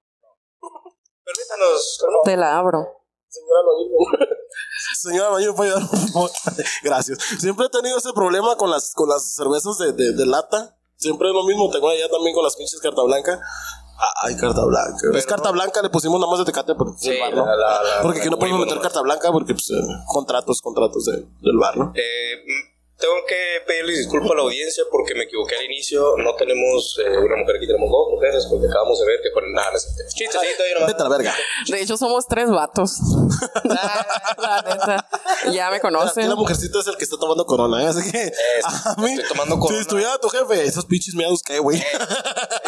Permítanos. 1.24 1.98
Te 2.24 2.36
la 2.36 2.58
abro. 2.58 3.02
Señora 5.00 5.30
Mayo, 5.30 5.50
¿me 5.52 5.56
puede 5.56 5.70
ayudar, 5.72 5.88
por 5.90 5.98
favor? 6.08 6.30
Gracias. 6.82 7.18
Siempre 7.38 7.66
he 7.66 7.68
tenido 7.68 7.98
ese 7.98 8.12
problema 8.12 8.56
con 8.56 8.70
las, 8.70 8.92
con 8.94 9.08
las 9.08 9.34
cervezas 9.34 9.78
de, 9.78 9.92
de, 9.92 10.12
de 10.12 10.26
lata. 10.26 10.78
Siempre 10.96 11.28
es 11.28 11.34
lo 11.34 11.44
mismo. 11.44 11.70
Tengo 11.70 11.88
allá 11.88 12.08
también 12.08 12.34
con 12.34 12.42
las 12.44 12.56
pinches 12.56 12.80
carta 12.80 13.02
blanca. 13.02 13.40
Ah, 13.98 14.12
Ay, 14.24 14.36
carta 14.36 14.62
blanca. 14.64 15.18
es 15.18 15.26
carta 15.26 15.50
blanca, 15.50 15.80
le 15.82 15.88
pusimos 15.88 16.20
nada 16.20 16.30
más 16.30 16.38
de 16.40 16.44
tecate, 16.44 16.74
pero 16.74 16.94
Sí, 16.98 17.10
del 17.10 17.20
bar, 17.20 17.34
¿no? 17.34 17.46
la- 17.46 17.56
la- 17.56 17.82
la- 17.82 18.02
porque 18.02 18.20
aquí 18.20 18.28
no 18.30 18.38
podemos 18.38 18.60
meter 18.66 18.78
carta 18.80 19.00
blanca 19.00 19.32
porque, 19.32 19.54
pues, 19.54 19.70
eh, 19.70 19.82
contratos, 20.06 20.60
contratos 20.60 21.04
de- 21.06 21.26
del 21.40 21.56
bar, 21.58 21.76
¿no? 21.78 21.92
Eh, 21.94 22.36
mm, 22.44 22.75
tengo 22.98 23.14
que 23.28 23.60
pedirles 23.66 23.98
disculpas 23.98 24.30
a 24.30 24.34
la 24.36 24.42
audiencia 24.42 24.84
porque 24.90 25.14
me 25.14 25.24
equivoqué 25.24 25.56
al 25.56 25.64
inicio. 25.64 26.16
No 26.18 26.34
tenemos 26.34 26.98
eh, 27.04 27.08
una 27.10 27.36
mujer 27.36 27.56
aquí, 27.56 27.66
tenemos 27.66 27.90
dos 27.90 28.08
mujeres 28.12 28.46
porque 28.50 28.66
acabamos 28.66 28.98
de 29.00 29.06
ver 29.06 29.20
que 29.22 29.30
ponen 29.34 29.52
nada. 29.52 29.72
Chistecito 30.14 30.38
ahí 30.62 30.72
nomás. 30.74 30.88
Vete 30.88 31.00
a 31.02 31.04
la 31.08 31.10
verga. 31.16 31.34
De 31.68 31.80
hecho, 31.80 31.96
somos 31.96 32.26
tres 32.26 32.48
vatos. 32.50 32.98
La 34.38 34.62
neta. 34.66 35.08
Ya 35.52 35.70
me 35.70 35.76
Aquí 35.76 35.82
conocen. 35.82 36.28
la 36.28 36.34
mujercita 36.36 36.80
es 36.80 36.86
el 36.86 36.96
que 36.96 37.04
está 37.04 37.16
tomando 37.18 37.44
corona, 37.44 37.82
¿eh? 37.84 37.86
Así 37.88 38.10
que, 38.10 38.22
Es- 38.22 38.34
a 38.86 38.94
mí, 38.98 39.12
estoy 39.12 39.28
tomando 39.28 39.54
si 39.56 39.60
Corona. 39.60 39.80
estuviera 39.80 40.18
tu 40.18 40.28
jefe, 40.28 40.64
esos 40.64 40.84
pinches 40.86 41.14
miados, 41.14 41.42
¿qué, 41.42 41.58
güey? 41.58 41.78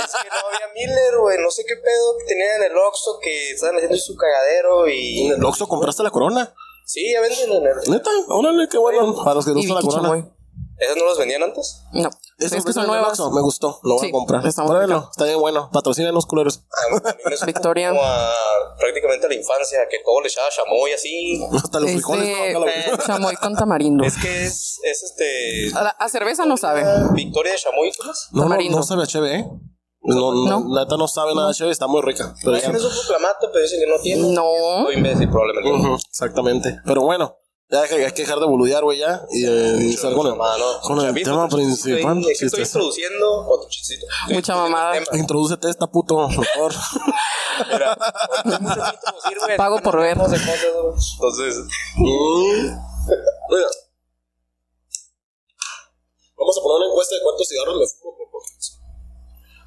Es 0.08 0.14
que 0.14 0.28
no 0.30 0.46
había 0.46 0.68
Miller, 0.74 1.18
güey. 1.20 1.38
No 1.38 1.50
sé 1.50 1.64
qué 1.66 1.74
pedo 1.76 2.16
que 2.18 2.24
tenían 2.26 2.62
en 2.62 2.70
el 2.70 2.76
Oxxo 2.78 3.18
que 3.20 3.50
estaban 3.50 3.76
haciendo 3.76 3.96
su 3.96 4.14
cagadero 4.16 4.88
y. 4.88 5.26
¿En 5.26 5.32
el 5.38 5.44
Oxxo 5.44 5.66
compraste 5.68 6.02
la 6.02 6.10
corona? 6.10 6.54
Sí, 6.88 7.12
ya 7.12 7.20
venden 7.20 7.52
en 7.52 7.66
el. 7.66 7.90
Neta, 7.90 8.10
órale, 8.28 8.66
qué 8.66 8.78
bueno. 8.78 9.14
Para 9.22 9.34
los 9.34 9.44
que 9.44 9.50
les 9.52 9.66
gusta 9.68 9.74
la 9.74 9.80
corona. 9.82 10.02
Chamoy. 10.08 10.32
¿Esas 10.78 10.96
no 10.96 11.06
las 11.06 11.18
vendían 11.18 11.42
antes? 11.42 11.82
No. 11.92 12.08
Esos 12.38 12.52
es 12.58 12.64
que 12.64 12.72
son 12.72 12.86
Me 13.34 13.40
gustó, 13.42 13.78
lo 13.82 13.94
voy 13.96 14.04
Sí, 14.04 14.08
a 14.08 14.12
comprar. 14.12 14.46
está 14.46 14.62
está 14.62 15.24
bien 15.24 15.38
bueno. 15.38 15.68
Patrocinen 15.70 16.14
los 16.14 16.24
culeros. 16.24 16.62
A 16.70 16.94
mí 16.94 17.00
me 17.26 17.46
Victoria. 17.46 17.90
Como 17.90 18.00
a 18.02 18.32
prácticamente 18.78 19.26
a 19.26 19.28
la 19.28 19.34
infancia, 19.34 19.80
que 19.90 19.98
todo 20.04 20.20
le 20.22 20.28
echaba 20.28 20.48
chamoy 20.48 20.92
así. 20.92 21.44
Hasta 21.52 21.80
los 21.80 21.90
frijoles. 21.90 22.28
Este, 22.28 22.58
la- 22.90 22.98
chamoy 23.06 23.36
con 23.36 23.54
tamarindo. 23.54 24.04
Es 24.04 24.16
que 24.16 24.44
es, 24.46 24.78
es 24.84 25.02
este. 25.02 25.76
A, 25.76 25.82
la- 25.82 25.90
a 25.90 26.08
cerveza 26.08 26.46
no 26.46 26.56
sabe. 26.56 26.84
Victoria 27.12 27.52
de 27.52 27.58
chamoy, 27.58 27.90
¿qué 27.92 28.06
más? 28.06 28.28
No, 28.32 28.48
no, 28.48 28.56
no 28.56 28.82
sabe 28.82 29.02
a 29.02 29.06
cheve, 29.06 29.34
¿eh? 29.40 29.44
No, 30.00 30.32
no, 30.32 30.60
No. 30.60 30.74
la 30.74 30.84
neta 30.84 30.96
no 30.96 31.08
sabe 31.08 31.34
nada 31.34 31.48
de 31.48 31.54
cheve, 31.54 31.70
está 31.70 31.86
muy 31.86 32.00
rica. 32.02 32.34
Pero 32.42 32.56
ya- 32.56 32.62
Tienes 32.62 32.82
un 32.84 32.90
proclamato, 32.92 33.50
pero 33.52 33.62
dicen 33.62 33.80
que 33.80 33.86
no 33.86 33.98
tiene. 34.00 34.22
No. 34.32 34.84
Soy 34.84 34.94
imbécil, 34.94 35.28
probablemente. 35.28 35.70
Ujú, 35.70 35.94
exactamente. 35.96 36.78
Pero 36.86 37.02
bueno, 37.02 37.36
ya 37.70 37.82
hay 37.82 37.88
que, 37.88 37.94
hay 38.06 38.12
que 38.12 38.22
dejar 38.22 38.38
de 38.38 38.46
boludear, 38.46 38.84
güey, 38.84 38.98
ya. 39.00 39.20
Y 39.30 39.44
eh, 39.44 39.76
iniciar 39.80 40.14
con 40.14 40.26
el, 40.28 40.34
tema 41.22 41.48
principal. 41.48 42.18
ahí. 42.18 42.26
Es 42.30 42.38
que 42.40 42.46
estoy 42.46 42.62
introduciendo 42.62 43.46
otro 43.48 43.68
chistecito. 43.68 44.06
Estoy 44.22 44.36
Mucha 44.36 44.54
mamada. 44.56 44.96
Introdúcete 45.14 45.68
esta 45.68 45.86
puto. 45.88 46.28
Mira, 46.28 47.96
que 48.44 48.48
introducir, 48.50 49.38
güey, 49.40 49.56
Pago 49.56 49.80
por 49.80 49.96
no 49.96 50.00
ver. 50.02 50.16
cosas. 50.16 50.40
Entonces, 51.14 51.56
Mm. 51.96 52.68
Mira. 53.50 53.66
Vamos 56.38 56.56
a 56.56 56.62
poner 56.62 56.76
una 56.76 56.86
encuesta 56.86 57.16
de 57.16 57.22
cuántos 57.22 57.48
cigarros 57.48 57.76
me 57.76 57.86
fumo 58.00 58.16
por. 58.16 58.17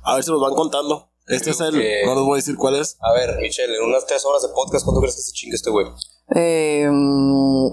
A 0.04 0.16
ver 0.16 0.24
si 0.24 0.32
los 0.32 0.42
van 0.42 0.54
contando. 0.56 1.10
Este 1.28 1.52
es 1.52 1.60
el. 1.62 1.74
que- 1.74 2.02
No 2.06 2.16
les 2.16 2.24
voy 2.24 2.34
a 2.34 2.36
decir 2.38 2.56
cuál 2.58 2.76
es. 2.76 2.98
a 3.02 3.14
ver, 3.14 3.38
Michelle, 3.40 3.76
en 3.76 3.84
unas 3.84 4.06
tres 4.06 4.26
horas 4.26 4.42
de 4.42 4.50
podcast, 4.50 4.84
¿cuánto 4.86 5.00
crees 5.02 5.16
que 5.16 5.22
se 5.22 5.32
chingue 5.32 5.56
este 5.56 5.70
güey? 5.70 5.88
Eh, 6.36 6.88
mm, 6.90 7.68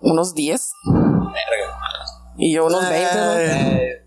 unos 0.00 0.34
10. 0.34 0.70
Verga. 0.86 1.78
Y 2.38 2.54
yo 2.54 2.66
unos 2.66 2.88
20. 2.88 3.14
¿no? 3.14 3.38
Eh, 3.38 4.04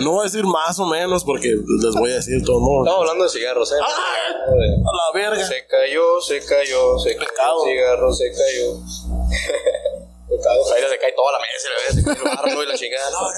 No 0.00 0.12
voy 0.12 0.20
a 0.20 0.24
decir 0.24 0.44
más 0.44 0.78
o 0.78 0.86
menos 0.86 1.24
porque 1.24 1.48
les 1.48 1.94
voy 1.94 2.10
a 2.12 2.14
decir 2.14 2.42
todo. 2.44 2.60
No. 2.60 2.84
Estamos 2.84 3.00
hablando 3.02 3.24
de 3.24 3.30
cigarros, 3.30 3.70
¿eh? 3.72 3.74
De- 3.76 3.80
A 3.82 4.92
la 4.96 5.12
verga. 5.28 5.46
Se 5.46 5.66
cayó, 5.66 6.20
se 6.22 6.38
cayó, 6.44 6.98
se 6.98 7.16
cayó. 7.16 7.28
Pecado. 7.28 7.66
el 7.66 7.72
Cigarro, 7.72 8.12
se 8.14 8.30
cayó. 8.30 8.74
Pecado. 10.28 10.74
Ahí 10.74 10.82
se 10.88 10.98
cae 10.98 11.12
toda 11.12 11.32
la 11.32 11.38
mesa, 11.38 11.68
y 11.68 11.70
la 11.72 11.94
se 11.94 12.04
cae 12.04 12.30
el 12.30 12.36
barro 12.36 12.62
y 12.62 12.66
la 12.66 12.74
chingada. 12.76 13.10
No, 13.10 13.20
no, 13.20 13.28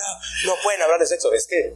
no 0.47 0.53
pueden 0.63 0.83
hablar 0.83 1.01
de 1.01 1.07
sexo. 1.07 1.33
Es 1.33 1.47
que 1.49 1.75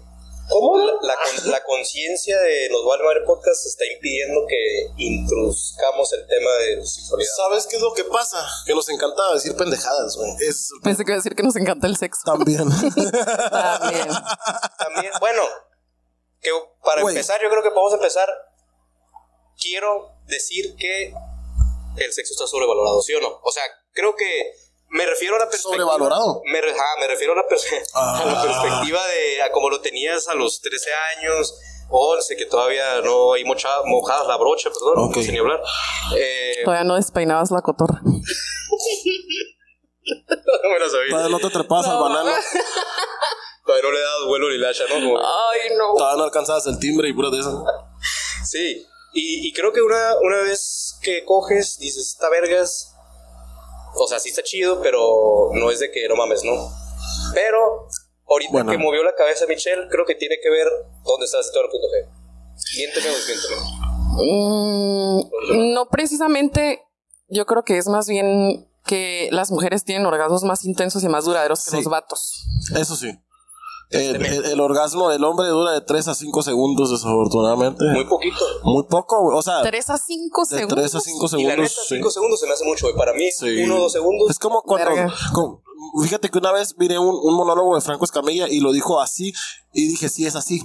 ¿Cómo 0.51 0.77
la, 0.79 0.93
la 1.03 1.15
con- 1.17 1.51
la 1.51 1.63
conciencia 1.65 2.39
de 2.41 2.69
Nos 2.71 2.85
Vale 2.85 3.03
Madre 3.05 3.21
Podcast 3.25 3.65
está 3.67 3.85
impidiendo 3.87 4.41
que 4.49 4.89
introduzcamos 4.97 6.13
el 6.13 6.27
tema 6.27 6.51
de 6.51 6.85
sexualidad? 6.87 7.31
¿Sabes 7.37 7.67
qué 7.67 7.77
es 7.77 7.83
lo 7.83 7.95
que 7.95 8.05
pasa? 8.05 8.45
Que 8.67 8.75
nos 8.75 8.89
encanta 8.89 9.33
decir 9.35 9.57
pendejadas, 9.57 10.17
güey. 10.17 10.31
Es 10.41 10.71
Pensé 10.83 11.05
que 11.05 11.13
iba 11.13 11.17
a 11.17 11.23
decir 11.23 11.35
que 11.37 11.43
nos 11.43 11.57
encanta 11.57 11.87
el 11.87 11.97
sexo. 11.97 12.21
también. 12.25 12.59
También. 13.51 14.09
También, 14.79 15.13
bueno, 15.21 15.43
que 16.41 16.51
para 16.85 17.03
Güey. 17.03 17.15
empezar, 17.15 17.41
yo 17.43 17.49
creo 17.51 17.63
que 17.63 17.71
podemos 17.71 17.95
empezar. 17.95 18.29
Quiero 19.61 20.17
decir 20.27 20.75
que 20.77 21.13
el 21.97 22.13
sexo 22.13 22.33
está 22.33 22.47
sobrevalorado, 22.47 23.03
¿sí 23.03 23.13
o 23.15 23.21
no? 23.21 23.41
O 23.43 23.53
sea, 23.53 23.63
creo 23.93 24.17
que 24.17 24.53
me 24.91 25.07
refiero 25.07 25.37
a 25.37 25.39
la 25.41 25.49
perspectiva. 25.49 25.85
¿Sobrevalorado? 25.85 26.43
Me, 26.45 26.59
ajá, 26.59 26.85
me 27.01 27.07
refiero 27.09 27.33
a 27.33 27.37
la, 27.37 27.47
per- 27.47 27.59
a 27.95 28.25
la 28.25 28.41
Ah. 28.41 28.45
perspectiva 28.45 29.01
de 29.07 29.43
a 29.43 29.51
como 29.53 29.71
lo 29.71 29.81
tenías 29.81 30.29
a 30.29 30.35
los 30.35 30.61
13 30.61 30.91
años, 31.19 31.55
11, 31.89 32.37
que 32.37 32.45
todavía 32.47 33.01
no 33.03 33.33
hay 33.33 33.45
mocha, 33.45 33.69
mojadas 33.85 34.27
la 34.29 34.37
brocha, 34.37 34.71
perdón, 34.71 35.09
Ok. 35.11 35.17
no 35.17 35.23
sé 35.23 35.33
ni 35.33 35.39
hablar. 35.39 35.61
Eh, 36.17 36.63
Todavía 36.65 36.85
no 36.85 36.95
despeinabas 36.97 37.51
la 37.51 37.63
cotorra. 37.63 38.01
no 38.05 38.13
me 40.73 40.79
la 40.79 40.89
sabía. 40.89 41.11
Todavía 41.11 41.31
no 41.31 41.39
te 41.39 41.51
trepas 41.51 41.87
al 41.87 42.01
banano. 42.01 42.31
Todavía 43.67 43.89
no 43.89 43.93
le 43.93 44.01
das 44.01 44.25
vuelo 44.27 44.49
ni 44.51 44.59
lacha, 44.59 44.85
¿no? 44.89 44.95
Como- 44.95 45.19
Ay, 45.19 45.71
no. 45.77 45.95
Todavía 45.97 46.19
no 46.19 46.25
alcanzabas 46.25 46.67
el 46.67 46.79
timbre 46.79 47.09
y 47.09 47.13
pura 47.13 47.31
de 47.31 47.41
esas. 47.41 47.55
Sí, 48.45 48.87
y, 49.13 49.49
y 49.49 49.53
creo 49.53 49.73
que 49.73 49.83
una, 49.83 50.15
una 50.23 50.39
vez 50.43 50.99
que 51.03 51.25
coges, 51.25 51.79
dices, 51.79 52.09
esta 52.09 52.29
vergas, 52.29 52.90
o 53.95 54.07
sea, 54.09 54.19
sí 54.19 54.31
está 54.31 54.43
chido, 54.43 54.81
pero 54.83 55.51
no 55.55 55.71
es 55.71 55.81
de 55.81 55.91
que 55.91 56.09
no 56.09 56.17
mames, 56.17 56.45
¿no? 56.45 56.53
Pero 57.35 57.87
ahorita 58.29 58.53
Bueno. 58.53 58.71
que 58.73 58.79
movió 58.79 59.03
la 59.03 59.15
cabeza 59.15 59.47
Michelle, 59.47 59.89
creo 59.91 60.05
que 60.07 60.15
tiene 60.15 60.37
que 60.43 60.51
ver 60.51 60.67
dónde 61.05 61.27
está 61.27 61.39
todo 61.53 61.65
el 61.65 61.71
punto 61.71 61.87
G. 61.89 62.09
Miénteme 62.77 63.09
o 63.11 63.15
desmiénteme. 63.15 63.57
Mm, 64.23 65.75
no 65.75 65.89
precisamente. 65.89 66.83
Yo 67.29 67.47
creo 67.47 67.63
que 67.65 67.79
es 67.79 67.87
más 67.87 68.09
bien 68.09 68.69
que 68.85 69.29
las 69.31 69.51
mujeres 69.51 69.85
tienen 69.85 70.07
orgasmos 70.07 70.43
más 70.43 70.65
intensos 70.65 71.05
y 71.05 71.09
más 71.09 71.25
duraderos 71.25 71.65
que 71.65 71.71
Sí. 71.71 71.77
los 71.77 71.85
vatos. 71.87 72.45
Eso 72.77 72.97
sí. 72.97 73.13
El, 73.91 74.25
el- 74.25 74.45
el 74.45 74.61
orgasmo 74.61 75.09
del 75.09 75.25
hombre 75.25 75.49
dura 75.49 75.73
de 75.73 75.81
3 75.81 76.09
a 76.09 76.15
5 76.15 76.43
segundos, 76.43 76.91
desafortunadamente. 76.93 77.85
Muy 77.85 77.95
Muy, 77.95 78.05
poquito. 78.05 78.45
poco, 78.89 79.23
güey. 79.23 79.37
O 79.37 79.43
sea, 79.43 79.63
Tres 79.63 79.91
a 79.91 79.99
cinco 79.99 80.43
de 80.49 80.57
segundos. 80.59 80.79
3 80.79 80.95
a 80.95 81.01
5 81.01 81.27
Y 81.27 81.43
la 81.43 81.57
neta, 81.57 81.69
segundos. 81.69 81.73
sí. 81.89 81.95
5 81.97 82.11
segundos 82.11 82.41
se 82.41 82.47
me 82.47 82.53
hace 82.53 82.65
mucho, 82.65 82.87
güey. 82.87 82.97
Para 82.97 83.13
mí, 83.15 83.31
Sí. 83.31 83.63
1 83.65 83.77
o 83.77 83.81
2 83.81 83.93
segundos. 83.93 84.31
Es 84.31 84.39
como 84.39 84.63
cuando. 84.63 84.91
Con- 85.33 85.61
fíjate 86.03 86.29
que 86.31 86.39
una 86.39 86.53
vez 86.53 86.77
miré 86.79 86.99
un, 86.99 87.19
un 87.21 87.35
monólogo 87.35 87.75
de 87.75 87.81
Franco 87.81 88.05
Escamilla 88.05 88.49
y 88.49 88.61
lo 88.61 88.71
dijo 88.73 89.01
así. 89.01 89.33
Y 89.73 89.89
dije, 89.89 90.09
sí, 90.09 90.25
es 90.27 90.37
así. 90.37 90.63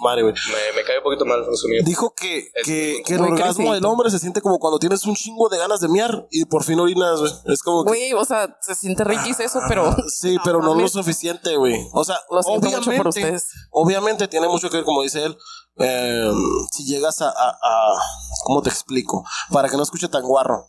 Madre, 0.00 0.22
güey. 0.22 0.34
Me, 0.34 0.76
me 0.80 0.84
cae 0.84 0.98
un 0.98 1.04
poquito 1.04 1.24
mal, 1.24 1.46
resumido. 1.46 1.84
Dijo 1.84 2.14
que, 2.16 2.50
Es 2.52 2.64
que, 2.66 3.02
que 3.06 3.14
el 3.14 3.20
muy 3.20 3.30
orgasmo 3.30 3.72
del 3.74 3.84
hombre 3.86 4.10
se 4.10 4.18
siente 4.18 4.40
como 4.40 4.58
cuando 4.58 4.80
tienes 4.80 5.04
un 5.04 5.14
chingo 5.14 5.48
de 5.48 5.56
ganas 5.58 5.78
de 5.80 5.86
miar 5.88 6.26
y 6.32 6.44
por 6.46 6.64
fin 6.64 6.80
orinas, 6.80 7.20
güey. 7.20 7.32
Es 7.46 7.62
como 7.62 7.84
que. 7.84 7.90
Güey, 7.90 8.12
o 8.14 8.24
sea, 8.24 8.58
se 8.60 8.74
siente 8.74 9.04
riquis 9.04 9.38
eso, 9.38 9.60
pero. 9.68 9.94
Sí, 10.08 10.36
pero 10.44 10.60
no 10.60 10.74
lo 10.74 10.88
suficiente, 10.88 11.56
güey. 11.56 11.76
O 11.92 12.04
sea, 12.04 12.16
Lo 12.30 12.42
siento 12.42 12.66
mucho 12.66 12.78
obviamente, 12.78 12.96
por 12.96 13.08
ustedes. 13.08 13.46
obviamente 13.70 14.26
tiene 14.28 14.48
mucho 14.48 14.68
que 14.68 14.78
ver, 14.78 14.84
como 14.84 15.02
dice 15.02 15.24
él, 15.24 15.36
eh, 15.78 16.30
si 16.72 16.84
llegas 16.86 17.20
a, 17.22 17.28
a, 17.28 17.48
a- 17.50 18.00
¿cómo 18.44 18.62
te 18.62 18.70
explico? 18.70 19.24
Para 19.50 19.68
que 19.68 19.76
no 19.76 19.82
escuche 19.84 20.08
tan 20.08 20.22
guarro. 20.22 20.68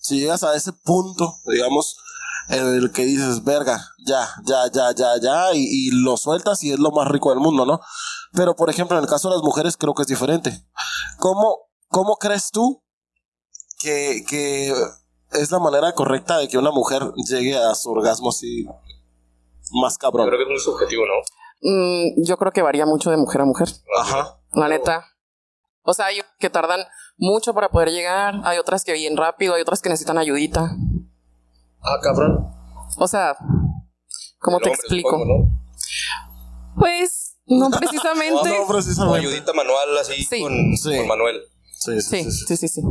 Si 0.00 0.18
llegas 0.20 0.42
a 0.44 0.54
ese 0.54 0.72
punto, 0.72 1.34
digamos, 1.46 1.96
en 2.48 2.64
el 2.76 2.92
que 2.92 3.04
dices, 3.04 3.42
verga, 3.42 3.84
ya, 4.06 4.28
ya, 4.44 4.70
ya, 4.72 4.92
ya, 4.94 5.18
ya, 5.20 5.52
y, 5.54 5.64
y 5.88 5.90
lo 5.90 6.16
sueltas 6.16 6.62
y 6.62 6.72
es 6.72 6.78
lo 6.78 6.90
más 6.92 7.08
rico 7.08 7.30
del 7.30 7.40
mundo, 7.40 7.66
¿no? 7.66 7.80
Pero, 8.36 8.54
por 8.54 8.70
ejemplo, 8.70 8.96
en 8.96 9.02
el 9.02 9.10
caso 9.10 9.28
de 9.28 9.34
las 9.36 9.42
mujeres 9.42 9.76
creo 9.76 9.94
que 9.94 10.02
es 10.02 10.08
diferente. 10.08 10.52
¿Cómo, 11.18 11.68
cómo 11.88 12.16
crees 12.16 12.50
tú 12.50 12.82
que, 13.78 14.24
que 14.28 14.72
es 15.32 15.50
la 15.50 15.58
manera 15.58 15.92
correcta 15.94 16.38
de 16.38 16.46
que 16.46 16.58
una 16.58 16.70
mujer 16.70 17.02
llegue 17.28 17.56
a 17.56 17.74
su 17.74 17.90
orgasmo 17.90 18.28
así 18.28 18.66
más 19.72 19.96
cabrón? 19.98 20.26
Creo 20.28 20.38
que 20.38 20.44
es 20.44 20.50
muy 20.50 20.60
subjetivo, 20.60 21.02
¿no? 21.06 21.14
mm, 21.62 22.24
yo 22.24 22.36
creo 22.36 22.52
que 22.52 22.62
varía 22.62 22.84
mucho 22.86 23.10
de 23.10 23.16
mujer 23.16 23.40
a 23.40 23.44
mujer. 23.46 23.68
Ajá. 23.98 24.38
La 24.52 24.68
neta. 24.68 25.06
O 25.82 25.94
sea, 25.94 26.06
hay 26.06 26.20
que 26.38 26.50
tardan 26.50 26.80
mucho 27.16 27.54
para 27.54 27.70
poder 27.70 27.90
llegar. 27.90 28.34
Hay 28.44 28.58
otras 28.58 28.84
que 28.84 28.92
bien 28.92 29.16
rápido. 29.16 29.54
Hay 29.54 29.62
otras 29.62 29.80
que 29.80 29.88
necesitan 29.88 30.18
ayudita. 30.18 30.76
Ah, 31.80 31.98
cabrón. 32.02 32.52
O 32.98 33.08
sea, 33.08 33.36
¿cómo 34.40 34.58
El 34.58 34.64
te 34.64 34.68
explico? 34.70 35.10
supongo, 35.10 35.24
¿no? 35.24 35.60
Pues, 36.78 37.25
no 37.70 37.70
precisamente. 37.70 38.58
No, 38.58 38.66
precisamente. 38.66 39.18
ayudita 39.20 39.52
manual 39.52 39.98
así 39.98 40.24
Sí. 40.24 40.40
con, 40.40 40.76
Sí. 40.76 40.96
con 40.96 41.06
Manuel. 41.08 41.42
Sí, 41.78 42.00
sí, 42.00 42.22
Sí, 42.22 42.24
sí, 42.24 42.30
sí. 42.30 42.46
sí, 42.46 42.56
sí, 42.56 42.68
sí. 42.68 42.82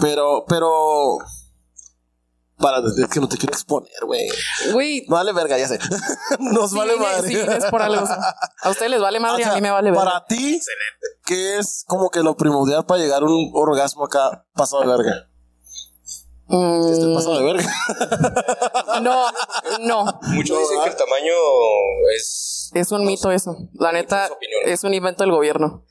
Pero, 0.00 0.44
pero. 0.48 1.18
Para, 2.58 2.78
es 2.86 3.08
que 3.08 3.20
no 3.20 3.28
te 3.28 3.38
quiero 3.38 3.54
exponer, 3.54 3.90
güey. 4.04 4.28
Güey, 4.72 5.06
No 5.08 5.16
vale 5.16 5.32
verga, 5.32 5.56
ya 5.56 5.66
sé. 5.66 5.78
Nos 6.40 6.70
sí 6.72 6.76
vale 6.76 6.94
madre. 6.96 7.26
sí 7.28 7.34
vienes 7.34 7.64
por 7.66 7.80
algo. 7.80 8.06
a 8.62 8.68
ustedes 8.70 8.90
les 8.90 9.00
vale 9.00 9.18
madre, 9.18 9.42
O 9.42 9.46
sea, 9.46 9.52
a 9.52 9.56
mí 9.56 9.62
me 9.62 9.70
vale 9.70 9.90
verga. 9.90 10.04
Para 10.04 10.26
ti, 10.26 10.60
¿qué 11.24 11.58
es 11.58 11.84
como 11.88 12.10
que 12.10 12.20
lo 12.22 12.36
primordial 12.36 12.84
para 12.84 13.00
llegar 13.00 13.22
a 13.22 13.24
un 13.24 13.50
orgasmo 13.54 14.04
acá 14.04 14.44
pasado 14.54 14.82
de 14.82 14.88
verga? 14.88 15.26
Mm, 16.48 17.14
Pasado 17.14 17.38
de 17.38 17.44
verga. 17.44 17.72
no, 19.00 19.26
no. 19.80 20.04
Muchos 20.22 20.58
dicen 20.58 20.82
que 20.84 20.90
el 20.90 20.96
tamaño 20.96 21.32
es. 22.14 22.49
Es 22.72 22.92
un 22.92 23.04
mito 23.04 23.30
eso. 23.30 23.56
La 23.74 23.92
neta, 23.92 24.28
es 24.64 24.84
un 24.84 24.94
invento 24.94 25.24
del 25.24 25.32
gobierno. 25.32 25.84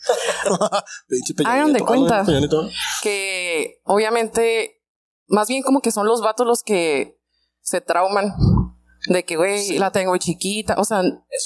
Hagan 1.45 1.67
de 1.67 1.73
Nieto. 1.73 1.85
cuenta. 1.85 2.21
Ah, 2.21 2.25
Peña 2.25 2.39
Nieto. 2.39 2.69
Que 3.03 3.81
obviamente, 3.85 4.81
más 5.27 5.47
bien 5.47 5.63
como 5.63 5.81
que 5.81 5.91
son 5.91 6.07
los 6.07 6.21
vatos 6.21 6.45
los 6.47 6.63
que 6.63 7.19
se 7.61 7.81
trauman. 7.81 8.33
De 9.07 9.23
que, 9.23 9.37
güey, 9.37 9.77
la 9.77 9.91
tengo 9.91 10.15
chiquita. 10.17 10.75
O 10.77 10.83
sea, 10.83 11.01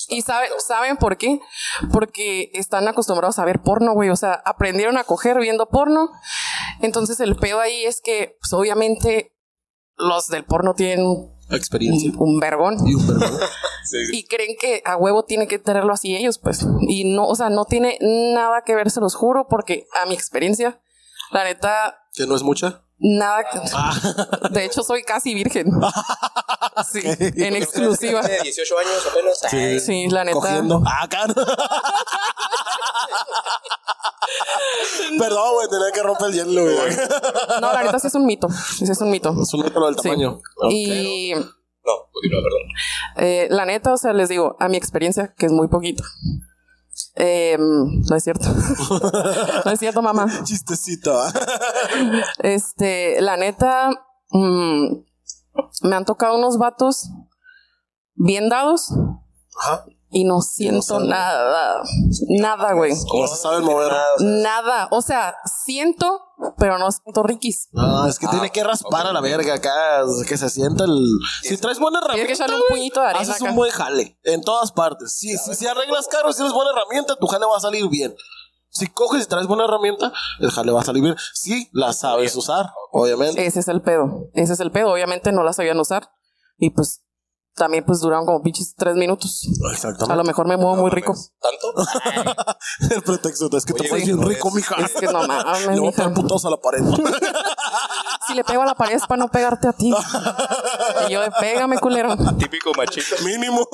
y 0.10 0.22
sabe- 0.24 0.50
¿saben 0.58 0.98
por 0.98 1.18
qué? 1.18 1.40
Porque 1.92 2.50
están 2.56 2.88
acostumbrados 2.88 3.38
a 3.38 3.46
ver 3.46 3.62
porno, 3.62 3.94
güey. 3.94 4.10
O 4.10 4.16
sea, 4.16 4.42
aprendieron 4.44 4.98
a 4.98 5.04
coger 5.04 5.38
viendo 5.40 5.70
porno. 5.70 6.10
Entonces 6.82 7.20
el 7.20 7.36
pedo 7.36 7.60
ahí 7.60 7.86
es 7.86 8.02
que, 8.02 8.38
pues 8.42 8.54
obviamente, 8.54 9.36
los 9.98 10.28
del 10.30 10.46
porno 10.46 10.74
tienen 10.74 11.06
un, 11.06 11.33
Experiencia. 11.50 12.12
un 12.18 12.40
vergón. 12.40 12.78
Y 12.88 12.94
un 12.96 13.08
vergón. 13.08 13.40
Sí, 13.86 14.06
sí. 14.06 14.18
Y 14.20 14.24
creen 14.24 14.56
que 14.60 14.82
a 14.86 14.96
huevo 14.96 15.26
tienen 15.26 15.46
que 15.48 15.60
tenerlo 15.60 15.92
así 15.92 16.16
ellos, 16.16 16.38
pues. 16.38 16.66
Y 16.88 17.04
no, 17.14 17.28
o 17.28 17.36
sea, 17.36 17.50
no 17.50 17.66
tiene 17.66 17.98
nada 18.02 18.62
que 18.66 18.76
ver, 18.76 18.90
se 18.90 19.02
los 19.02 19.14
juro, 19.14 19.48
porque 19.50 19.88
a 20.02 20.06
mi 20.06 20.14
experiencia, 20.14 20.80
la 21.32 21.44
neta, 21.44 22.00
que 22.16 22.26
no 22.26 22.34
es 22.38 22.44
mucha. 22.44 22.82
nada. 22.98 23.44
que- 23.44 24.50
De 24.52 24.64
hecho, 24.64 24.84
soy 24.84 25.04
casi 25.04 25.34
virgen. 25.34 25.68
Sí, 26.92 27.02
en 27.06 27.56
exclusiva. 27.56 28.22
Tiene 28.22 28.42
18 28.44 28.76
años 28.80 29.08
apenas. 29.12 29.84
Sí, 29.86 30.08
la 30.10 30.24
neta. 30.24 30.34
Cogiendo. 30.40 30.82
Ah. 30.88 31.08
Perdón, 35.20 35.54
güey, 35.56 35.68
tenía 35.70 35.92
que 35.94 36.04
romper 36.04 36.28
el 36.30 36.34
hielo, 36.34 36.64
güey. 36.64 36.96
No, 37.62 37.74
la 37.74 37.84
neta 37.84 38.00
sí 38.00 38.08
es 38.08 38.16
un 38.16 38.26
mito. 38.26 38.48
Sí 38.50 38.86
es 38.90 39.02
un 39.02 39.12
mito. 39.12 39.34
Es 39.42 39.54
un 39.54 39.64
mito 39.64 39.86
del 39.86 39.96
Sí. 39.96 40.02
tamaño. 40.04 40.40
Y 40.70 41.34
No, 41.36 41.92
continúa, 42.12 42.42
perdón. 42.44 42.62
eh, 43.18 43.48
la 43.50 43.66
neta, 43.66 43.94
o 43.94 43.98
sea, 43.98 44.14
les 44.14 44.30
digo, 44.30 44.56
a 44.60 44.68
mi 44.70 44.78
experiencia, 44.78 45.34
que 45.38 45.46
es 45.48 45.52
muy 45.52 45.68
poquito. 45.68 46.04
Eh, 47.16 47.58
no 47.60 48.16
es 48.16 48.24
cierto. 48.24 48.46
no 49.66 49.72
es 49.72 49.80
cierto, 49.80 50.02
mamá. 50.02 50.28
Chistecito. 50.44 51.12
¿ah? 51.20 51.32
Este, 52.40 53.22
la 53.22 53.36
neta, 53.38 53.90
mm, 54.32 54.88
me 55.84 55.96
han 55.96 56.06
tocado 56.06 56.38
unos 56.38 56.58
vatos 56.58 57.10
bien 58.16 58.48
dados 58.50 58.92
Ajá. 59.60 59.86
Y 60.14 60.26
no 60.26 60.42
siento 60.42 61.00
nada. 61.00 61.82
Nada, 62.30 62.74
güey. 62.74 62.94
Como 63.10 63.28
se 63.28 63.36
sabe 63.36 63.62
mover. 63.62 63.92
Nada. 64.20 64.88
O 64.92 65.02
sea, 65.02 65.36
siento, 65.66 66.22
pero 66.58 66.78
no 66.78 66.92
siento 66.92 67.24
riquis. 67.24 67.70
No, 67.72 68.08
es 68.08 68.20
que 68.20 68.28
tiene 68.28 68.52
que 68.52 68.64
raspar 68.64 69.08
a 69.08 69.12
la 69.12 69.22
verga 69.22 69.56
acá, 69.56 70.04
que 70.28 70.38
se 70.38 70.50
sienta 70.50 70.86
el... 70.86 71.06
Si 71.42 71.58
traes 71.58 71.80
buena 71.80 72.00
Tienes 72.00 72.16
que 72.16 72.34
herramienta, 72.34 72.46
echarle 72.46 72.56
un 72.56 72.62
puñito 72.70 73.02
de 73.02 73.08
arena 73.08 73.22
haces 73.22 73.36
acá. 73.36 73.50
un 73.50 73.56
buen 73.56 73.72
jale, 73.72 74.20
en 74.24 74.42
todas 74.42 74.72
partes. 74.72 75.14
Si, 75.14 75.36
si, 75.38 75.56
si 75.56 75.68
arreglas 75.68 76.08
caro, 76.08 76.32
si 76.32 76.38
tienes 76.38 76.54
buena 76.54 76.72
herramienta, 76.72 77.16
tu 77.16 77.26
jale 77.28 77.46
va 77.48 77.58
a 77.58 77.62
salir 77.62 77.90
bien. 77.90 78.16
Si 78.70 78.88
coges 78.88 79.24
y 79.24 79.28
traes 79.28 79.48
buena 79.48 79.66
herramienta, 79.66 80.14
el 80.40 80.52
jale 80.52 80.72
va 80.72 80.82
a 80.82 80.86
salir 80.86 81.02
bien. 81.02 81.16
Si 81.34 81.70
la 81.74 81.94
sabes 81.94 82.36
usar, 82.36 82.68
obviamente. 82.92 83.46
Ese 83.46 83.60
es 83.60 83.68
el 83.68 83.82
pedo. 83.82 84.30
Ese 84.34 84.54
es 84.54 84.60
el 84.60 84.72
pedo. 84.72 84.92
Obviamente 84.92 85.32
no 85.32 85.44
la 85.44 85.54
sabían 85.54 85.80
usar. 85.80 86.10
Y 86.58 86.72
pues 86.72 87.04
también 87.56 87.86
pues 87.86 88.00
duraron 88.02 88.26
como 88.26 88.42
pinches 88.42 88.74
tres 88.76 88.96
minutos. 88.96 89.48
A 89.62 89.68
lo 89.68 89.72
Exactamente. 89.74 90.24
mejor 90.28 90.48
me 90.48 90.58
muevo 90.58 90.76
muy 90.76 90.90
rico. 90.90 91.14
¿Tanto? 91.40 91.74
El 92.96 93.02
pretexto 93.04 93.50
es 93.58 93.66
que 93.66 93.74
te 93.74 93.82
Oye, 93.82 93.90
güey, 93.90 94.04
bien 94.06 94.22
rico, 94.22 94.48
es- 94.50 94.54
mija. 94.56 94.76
Es 94.84 94.94
que 94.94 95.08
no 95.08 95.26
mames, 95.28 95.68
Le 95.74 95.80
voy 95.80 95.94
a 95.96 96.04
a 96.04 96.50
la 96.50 96.58
pared. 96.58 96.82
Si 98.26 98.34
le 98.36 98.44
pego 98.46 98.62
a 98.62 98.66
la 98.66 98.74
pared 98.74 98.96
es 98.96 99.06
para 99.06 99.18
no 99.20 99.28
pegarte 99.28 99.68
a 99.68 99.74
ti. 99.74 99.94
Y 101.08 101.12
yo 101.12 101.20
de 101.20 101.30
pégame, 101.42 101.78
culero. 101.78 102.16
Típico 102.38 102.72
machito. 102.74 103.18
Mínimo. 103.26 103.68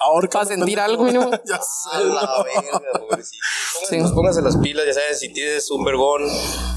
Ahora 0.00 0.28
Para 0.30 0.46
sentir 0.46 0.80
algo 0.80 1.04
mínimo. 1.04 1.30
ya 1.44 1.56
A 1.56 1.62
sé. 1.62 2.04
la 2.04 2.42
verga, 2.42 2.80
pobrecito. 2.98 3.44
Sí. 3.86 3.98
pues, 4.00 4.12
pónganse 4.12 4.40
las 4.40 4.56
pilas, 4.56 4.86
ya 4.86 4.94
sabes, 4.94 5.20
si 5.20 5.30
tienes 5.32 5.70
un 5.70 5.84
vergón. 5.84 6.22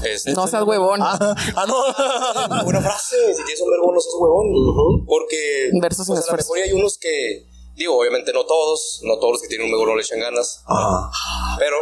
Este, 0.04 0.32
No 0.34 0.46
seas 0.46 0.62
huevón. 0.64 1.00
Ah, 1.02 1.18
ah, 1.56 1.66
no. 1.66 2.64
Buena 2.64 2.82
frase, 2.82 3.16
si 3.34 3.44
tienes 3.44 3.60
un 3.62 3.70
vergón, 3.70 3.94
no 3.94 4.00
seas 4.00 4.14
huevón. 4.18 5.06
Porque. 5.06 5.70
Verso 5.80 6.04
sin 6.04 6.14
pues, 6.14 6.24
esfuerzo. 6.24 6.52
mejor 6.52 6.66
hay 6.68 6.72
unos 6.72 6.98
que. 6.98 7.46
Digo, 7.74 7.98
obviamente 7.98 8.34
no 8.34 8.44
todos, 8.44 9.00
no 9.02 9.16
todos 9.18 9.32
los 9.32 9.42
que 9.42 9.48
tienen 9.48 9.64
un 9.64 9.72
vergón 9.72 9.88
no 9.88 9.96
le 9.96 10.02
echan 10.02 10.20
ganas. 10.20 10.62
Ajá. 10.66 11.10
Pero, 11.58 11.76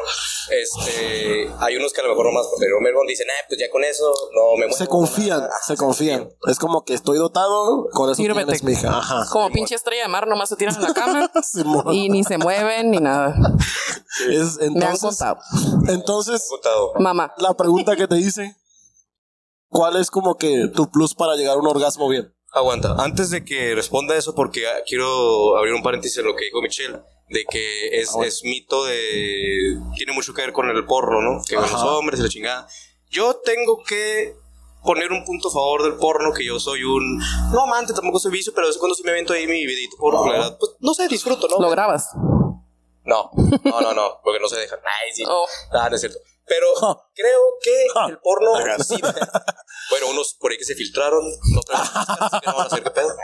este. 0.51 1.51
Hay 1.59 1.77
unos 1.77 1.93
que 1.93 2.01
a 2.01 2.05
lo 2.05 2.11
mejor 2.11 2.27
nomás 2.27 2.47
por 2.47 2.59
tener 2.61 2.75
un 2.75 2.85
vergón 2.85 3.07
dicen, 3.09 3.27
ah, 3.29 3.45
pues 3.49 3.59
ya 3.61 3.69
con 3.71 3.83
eso 3.83 4.05
no 4.35 4.53
me 4.57 4.67
muevo. 4.67 4.77
Se 4.77 4.87
confían, 4.87 5.41
nada". 5.41 5.51
se 5.67 5.77
confían. 5.77 6.31
Es 6.47 6.59
como 6.61 6.85
que 6.85 6.95
estoy 6.95 7.19
dotado, 7.19 7.89
con 7.93 8.07
eso 8.09 8.15
Sírvete. 8.23 8.53
tienes, 8.59 8.63
mija. 8.63 8.97
Ajá. 8.99 9.27
Como 9.33 9.51
pinche 9.51 9.75
estrella 9.75 10.03
de 10.03 10.09
mar, 10.09 10.29
nomás 10.29 10.49
se 10.49 10.57
tiran 10.57 10.77
en 10.77 10.83
la 10.83 10.95
cama 10.95 11.31
y 11.93 12.09
ni 12.09 12.23
se 12.23 12.39
mueven 12.39 12.91
ni 12.93 12.99
nada. 12.99 13.35
Es- 14.29 14.59
Me 14.59 14.67
han 14.67 14.73
entonces, 14.93 15.01
contado. 15.01 15.39
entonces, 15.89 16.47
Contado. 16.49 16.93
Mamá. 17.01 17.33
la 17.39 17.55
pregunta 17.55 17.97
que 17.97 18.07
te 18.07 18.19
hice, 18.19 18.55
¿cuál 19.69 19.97
es 19.97 20.11
como 20.11 20.37
que 20.37 20.69
tu 20.75 20.91
plus 20.91 21.15
para 21.15 21.37
llegar 21.37 21.57
a 21.57 21.61
un 21.61 21.67
orgasmo 21.67 22.09
bien? 22.09 22.33
Aguanta. 22.53 22.97
Antes 22.99 23.31
de 23.31 23.45
que 23.45 23.75
responda 23.75 24.17
eso, 24.17 24.35
porque 24.35 24.67
ah, 24.67 24.83
quiero 24.87 25.57
abrir 25.57 25.75
un 25.75 25.83
paréntesis 25.83 26.19
en 26.19 26.27
lo 26.27 26.35
que 26.35 26.47
dijo 26.47 26.61
Michelle, 26.61 26.99
de 27.29 27.45
que 27.45 28.01
es, 28.01 28.15
es 28.25 28.43
mito 28.45 28.85
de... 28.85 29.79
Tiene 29.97 30.13
mucho 30.13 30.35
que 30.35 30.43
ver 30.43 30.53
con 30.53 30.69
el 30.69 30.85
porno, 30.85 31.21
¿no? 31.21 31.43
Que 31.49 31.55
los 31.57 31.73
hombres 31.75 32.19
y 32.19 32.23
la 32.25 32.29
chingada. 32.29 32.69
Yo 33.09 33.35
tengo 33.45 33.83
que 33.87 34.35
poner 34.83 35.13
un 35.13 35.25
punto 35.25 35.49
a 35.49 35.53
favor 35.53 35.83
del 35.85 35.95
porno, 35.95 36.33
que 36.33 36.45
yo 36.45 36.59
soy 36.59 36.83
un... 36.83 37.19
No 37.53 37.63
amante, 37.63 37.93
tampoco 37.93 38.19
soy 38.19 38.33
vicio, 38.33 38.53
pero 38.53 38.67
de 38.67 38.71
vez 38.71 38.77
en 38.77 38.81
cuando 38.81 38.95
sí 38.97 39.03
me 39.05 39.11
avento 39.13 39.33
ahí 39.33 39.47
mi 39.47 39.67
videito 39.67 39.97
porno. 39.97 40.27
la 40.27 40.33
verdad, 40.33 40.57
Pues 40.59 40.73
no 40.81 40.93
sé, 40.95 41.07
disfruto, 41.07 41.47
¿no? 41.49 41.61
¿Lo 41.61 41.71
grabas? 41.71 42.11
No, 43.05 43.31
no, 43.65 43.81
no, 43.81 43.95
no, 43.95 44.21
porque 44.23 44.41
no 44.41 44.49
se 44.49 44.59
dejan. 44.59 44.79
Ay, 44.85 45.13
sí. 45.15 45.25
Oh. 45.29 45.47
Ah, 45.73 45.89
no 45.89 45.95
es 45.95 46.01
cierto. 46.01 46.19
Pero 46.51 46.67
creo 47.15 47.41
que 47.63 47.87
el 48.11 48.19
porno. 48.19 48.51
sí- 48.83 49.01
bueno, 49.91 50.09
unos 50.09 50.35
por 50.35 50.51
ahí 50.51 50.59
que 50.59 50.65
se 50.65 50.75
filtraron. 50.75 51.25
No, 51.53 51.61
pero 51.65 51.79
que 52.41 52.47
no 52.49 52.57
van 52.57 52.65
a 52.65 52.67
hacer 52.67 52.83
qué 52.83 52.91
pedo. 52.91 53.15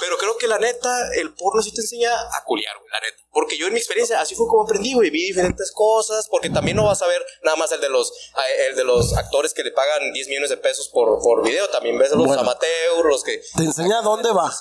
Pero 0.00 0.18
creo 0.18 0.36
que 0.38 0.48
la 0.48 0.58
neta, 0.58 1.08
el 1.14 1.34
porno 1.34 1.62
sí 1.62 1.72
te 1.72 1.82
enseña 1.82 2.12
a 2.12 2.42
culiar, 2.44 2.76
güey, 2.78 2.90
la 2.90 3.00
neta. 3.00 3.22
Porque 3.30 3.56
yo 3.56 3.68
en 3.68 3.74
mi 3.74 3.78
experiencia, 3.78 4.20
así 4.20 4.34
fue 4.34 4.48
como 4.48 4.64
aprendí, 4.64 4.92
güey. 4.94 5.10
Vi 5.10 5.24
diferentes 5.26 5.70
cosas. 5.72 6.26
Porque 6.28 6.50
también 6.50 6.76
no 6.76 6.84
vas 6.86 7.00
a 7.02 7.06
ver 7.06 7.24
nada 7.44 7.56
más 7.56 7.70
el 7.72 7.80
de 7.80 7.88
los, 7.90 8.10
eh, 8.10 8.66
el 8.70 8.76
de 8.76 8.82
los 8.84 9.16
actores 9.16 9.54
que 9.54 9.62
le 9.62 9.70
pagan 9.70 10.12
10 10.12 10.28
millones 10.28 10.50
de 10.50 10.56
pesos 10.56 10.88
por, 10.88 11.20
por 11.22 11.44
video. 11.44 11.68
También 11.70 11.96
ves 11.96 12.12
a 12.12 12.16
los 12.16 12.26
Bueno. 12.26 12.42
amateurs, 12.42 13.04
los 13.04 13.22
que. 13.22 13.40
Te 13.56 13.62
enseña 13.62 14.02
dónde 14.02 14.32
va. 14.32 14.52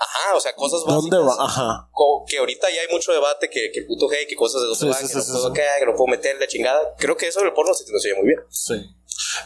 Ajá, 0.00 0.34
o 0.36 0.40
sea, 0.40 0.54
cosas 0.54 0.80
básicas. 0.86 1.10
¿Dónde 1.10 1.18
va? 1.18 1.44
Ajá. 1.44 1.90
que 2.28 2.38
ahorita 2.38 2.68
ya 2.70 2.82
hay 2.82 2.88
mucho 2.90 3.12
debate 3.12 3.50
que, 3.50 3.70
que 3.72 3.80
el 3.80 3.86
puto 3.86 4.06
gay, 4.08 4.26
que 4.28 4.36
cosas 4.36 4.60
de 4.62 4.68
dónde 4.68 4.78
Sí, 4.80 4.86
van, 4.88 4.94
sí, 4.96 5.02
que 5.02 5.08
sí, 5.08 5.16
no 5.16 5.22
sí, 5.22 5.32
puedo 5.32 5.46
sí. 5.48 5.52
que, 5.54 5.62
que 5.80 5.86
no 5.86 5.92
puedo 5.96 6.06
meterle 6.06 6.46
chingada. 6.46 6.94
Creo 6.98 7.16
que 7.16 7.26
eso 7.26 7.40
del 7.40 7.52
porno 7.52 7.74
sí 7.74 7.84
te 7.84 8.14
muy 8.14 8.28
bien. 8.28 8.38
Sí. 8.48 8.74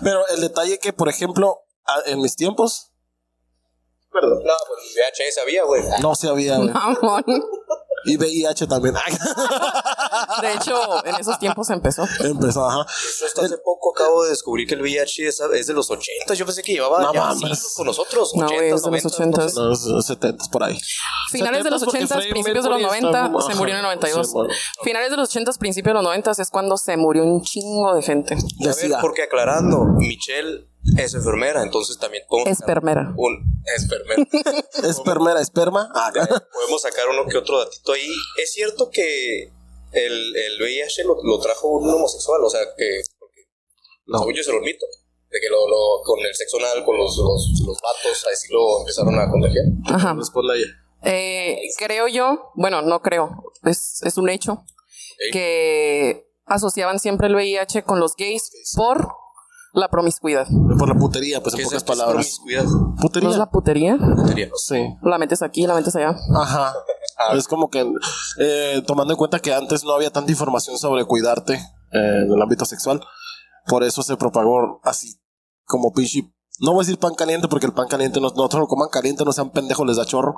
Pero 0.05 0.27
el 0.29 0.41
detalle 0.43 0.79
que, 0.79 0.93
por 0.93 1.09
ejemplo, 1.09 1.63
a- 1.87 2.03
en 2.07 2.21
mis 2.21 2.37
tiempos, 2.37 2.89
Perdón. 4.13 4.43
No, 4.45 4.53
pues 4.69 4.95
VHS 4.95 5.39
había, 5.41 5.65
güey. 5.65 5.83
no 6.03 6.15
se 6.15 6.29
había, 6.29 6.59
güey. 6.59 6.69
Y 8.05 8.17
VIH 8.17 8.67
también. 8.67 8.95
De 10.41 10.53
hecho, 10.55 11.05
en 11.07 11.15
esos 11.17 11.39
tiempos 11.39 11.71
empezó. 11.71 12.05
Empezó, 12.21 12.67
ajá. 12.67 12.87
Yo 13.21 13.27
hasta 13.27 13.43
hace 13.45 13.59
poco 13.59 13.93
acabo 13.95 14.25
de 14.25 14.31
descubrir 14.31 14.67
que 14.67 14.75
el 14.75 14.83
VIH 14.83 15.29
es, 15.29 15.41
es 15.41 15.67
de 15.67 15.75
los 15.75 15.91
80. 15.91 16.35
Yo 16.35 16.45
pensé 16.47 16.63
que 16.63 16.73
llevaba 16.73 17.03
No 17.03 17.13
ya 17.13 17.33
siglos 17.35 17.75
con 17.77 17.87
nosotros. 17.87 18.33
No, 18.35 18.47
80, 18.47 18.55
güey, 18.55 18.71
es 18.71 18.83
de 18.83 18.91
los 18.91 19.19
90, 19.21 19.43
80s. 19.43 19.55
No, 19.55 19.69
los 19.95 20.07
70 20.07 20.45
por 20.51 20.65
ahí. 20.65 20.79
Finales 21.31 21.65
de 21.65 21.71
los 21.71 21.83
70s 21.83 21.85
porque 21.85 21.99
80, 21.99 22.15
Freddie 22.15 22.31
principios 22.33 22.65
de 22.65 22.71
los 22.71 22.81
Mercury 22.81 23.01
90, 23.03 23.25
estaba- 23.27 23.43
se 23.53 23.55
murió 23.59 23.75
en 23.75 23.79
el 23.79 23.83
92. 23.85 24.27
Sí, 24.27 24.33
bueno. 24.33 24.55
Finales 24.83 25.11
de 25.11 25.17
los 25.17 25.29
80, 25.29 25.53
principios 25.53 25.91
de 25.91 25.95
los 25.95 26.03
90 26.03 26.31
es 26.33 26.51
cuando 26.51 26.77
se 26.77 26.97
murió 26.97 27.25
un 27.25 27.43
chingo 27.43 27.95
de 27.95 28.03
gente. 28.03 28.35
A 28.35 28.75
ver, 28.75 28.93
porque 29.01 29.23
aclarando, 29.23 29.85
Michelle 29.97 30.69
es 30.99 31.15
enfermera, 31.15 31.63
entonces 31.63 31.97
también 31.99 32.25
podemos 32.29 32.59
Espermera. 32.59 33.13
un 33.17 33.63
espermera. 33.77 34.23
Espermera, 34.89 35.41
esperma. 35.41 35.89
Ah, 35.95 36.11
podemos 36.53 36.83
sacar 36.83 37.09
uno 37.09 37.27
que 37.31 37.39
otro 37.39 37.59
datito 37.61 37.93
ahí. 37.93 38.09
Es 38.43 38.53
cierto 38.53 38.91
que 38.91 39.45
el, 39.93 40.37
el 40.37 40.61
VIH 40.61 41.05
lo, 41.05 41.17
lo 41.23 41.39
trajo 41.39 41.69
un 41.69 41.89
homosexual, 41.89 42.43
o 42.45 42.51
sea 42.51 42.61
que 42.77 43.01
porque, 43.19 43.41
No. 44.07 44.19
según 44.19 44.35
yo 44.35 44.41
es 44.41 44.49
el 44.49 44.61
mito, 44.61 44.87
de 45.31 45.39
que 45.41 45.49
lo, 45.49 45.67
lo- 45.69 46.03
con 46.05 46.19
el 46.21 46.35
sexo 46.35 46.59
anal, 46.59 46.85
con 46.85 46.97
los, 46.99 47.17
los, 47.17 47.63
los 47.67 47.79
vatos, 47.81 48.27
así 48.33 48.53
lo 48.53 48.81
empezaron 48.81 49.19
a 49.19 49.31
contagiar. 49.31 49.65
Ajá. 49.87 50.17
Eh, 51.05 51.59
creo 51.79 52.07
yo, 52.09 52.51
bueno, 52.55 52.83
no 52.83 53.01
creo, 53.03 53.43
es, 53.65 54.03
es 54.03 54.17
un 54.19 54.29
hecho, 54.29 54.65
que 55.33 56.27
asociaban 56.47 56.99
siempre 56.99 57.29
el 57.29 57.35
VIH 57.35 57.85
con 57.85 58.01
los 58.01 58.15
gays 58.17 58.51
por 58.77 59.09
la 59.73 59.89
promiscuidad. 59.89 60.47
Por 60.79 60.89
la 60.89 60.95
putería, 60.95 61.41
pues 61.43 61.55
en 61.55 61.59
¿Qué 61.59 61.63
es 61.63 61.69
pocas 61.69 61.85
palabras. 61.85 62.15
promiscuidad. 62.15 62.65
¿No 62.65 62.95
Putería. 63.01 63.31
es 63.31 63.37
la 63.37 63.51
putería? 63.51 63.97
Putería. 63.99 64.51
Sí. 64.57 64.83
La 65.03 65.19
metes 65.19 65.43
aquí, 65.43 65.67
la 65.67 65.75
metes 65.75 65.97
allá. 65.97 66.15
Ajá. 66.35 66.75
Es 67.35 67.47
como 67.49 67.71
que, 67.71 67.91
eh, 68.39 68.83
tomando 68.87 69.13
en 69.13 69.17
cuenta 69.19 69.39
que 69.39 69.55
antes 69.55 69.85
no 69.85 69.93
había 69.93 70.11
tanta 70.11 70.31
información 70.31 70.77
sobre 70.79 71.05
cuidarte 71.05 71.55
eh, 71.55 72.23
en 72.27 72.33
el 72.33 72.43
ámbito 72.43 72.65
sexual, 72.65 73.01
por 73.67 73.83
eso 73.85 74.03
se 74.03 74.17
propagó 74.17 74.81
así, 74.83 75.21
como 75.65 75.93
pinche. 75.93 76.31
No 76.61 76.73
voy 76.73 76.81
a 76.83 76.87
decir 76.87 76.99
pan 76.99 77.15
caliente 77.15 77.49
porque 77.49 77.67
el 77.67 77.73
pan 77.73 77.89
caliente 77.89 78.21
no, 78.21 78.29
nosotros 78.29 78.61
lo 78.61 78.67
coman 78.67 78.89
caliente, 78.91 79.25
no 79.25 79.33
sean 79.33 79.51
pendejos, 79.51 79.87
les 79.87 79.97
da 79.97 80.05
chorro. 80.05 80.35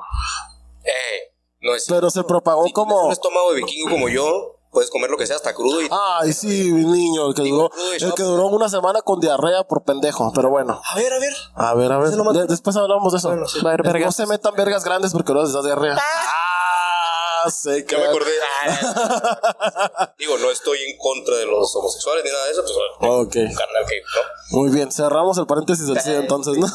Eh, 0.84 1.34
no 1.60 1.74
es 1.74 1.86
Pero 1.88 2.10
se 2.10 2.22
propagó 2.24 2.64
Si 2.66 2.72
como. 2.72 3.06
un 3.06 3.12
estómago 3.12 3.52
de 3.52 3.56
vikingo 3.60 3.90
como 3.90 4.08
yo, 4.08 4.60
puedes 4.74 4.90
comer 4.90 5.08
lo 5.10 5.16
que 5.16 5.26
sea 5.26 5.36
hasta 5.36 5.54
crudo 5.54 5.80
y 5.80 5.88
Ay, 6.20 6.32
sí, 6.34 6.70
mi 6.72 6.84
niño, 6.84 7.28
el 7.28 7.34
que 7.34 7.42
duró, 7.42 7.70
el 7.98 8.12
que 8.14 8.22
duró 8.22 8.48
una 8.48 8.68
semana 8.68 9.00
con 9.00 9.20
diarrea 9.20 9.64
por 9.64 9.84
pendejo, 9.84 10.30
pero 10.34 10.50
bueno. 10.50 10.80
A 10.84 10.96
ver, 10.96 11.12
a 11.12 11.18
ver. 11.18 11.32
A 11.54 11.74
ver, 11.74 11.92
a 11.92 11.98
ver. 11.98 12.10
De- 12.10 12.46
después 12.46 12.76
hablamos 12.76 13.12
de 13.12 13.18
eso. 13.18 13.28
Bueno, 13.28 13.46
sí. 13.48 13.58
Haber 13.64 14.00
No 14.04 14.12
se 14.12 14.26
metan 14.26 14.54
vergas 14.54 14.84
grandes 14.84 15.12
porque 15.12 15.32
luego 15.32 15.46
les 15.46 15.54
da 15.54 15.62
diarrea. 15.62 15.96
Ah, 15.98 17.50
sé 17.50 17.84
que. 17.86 17.94
Ya 17.94 18.00
me 18.02 18.08
acordé. 18.08 18.30
Ah, 18.66 20.14
Digo, 20.18 20.38
no 20.38 20.50
estoy 20.50 20.78
en 20.88 20.96
contra 20.98 21.36
de 21.36 21.44
los 21.46 21.74
homosexuales 21.76 22.24
ni 22.24 22.30
nada 22.30 22.46
de 22.46 22.52
eso, 22.52 22.62
pues 22.62 22.74
Ok. 23.10 23.36
un 23.36 23.54
carnal 23.54 23.84
que, 23.86 24.00
¿no? 24.00 24.58
Muy 24.58 24.70
bien, 24.70 24.90
cerramos 24.90 25.36
el 25.38 25.46
paréntesis 25.46 25.86
del 25.86 26.00
sí, 26.00 26.10
entonces, 26.14 26.56
¿no? 26.56 26.66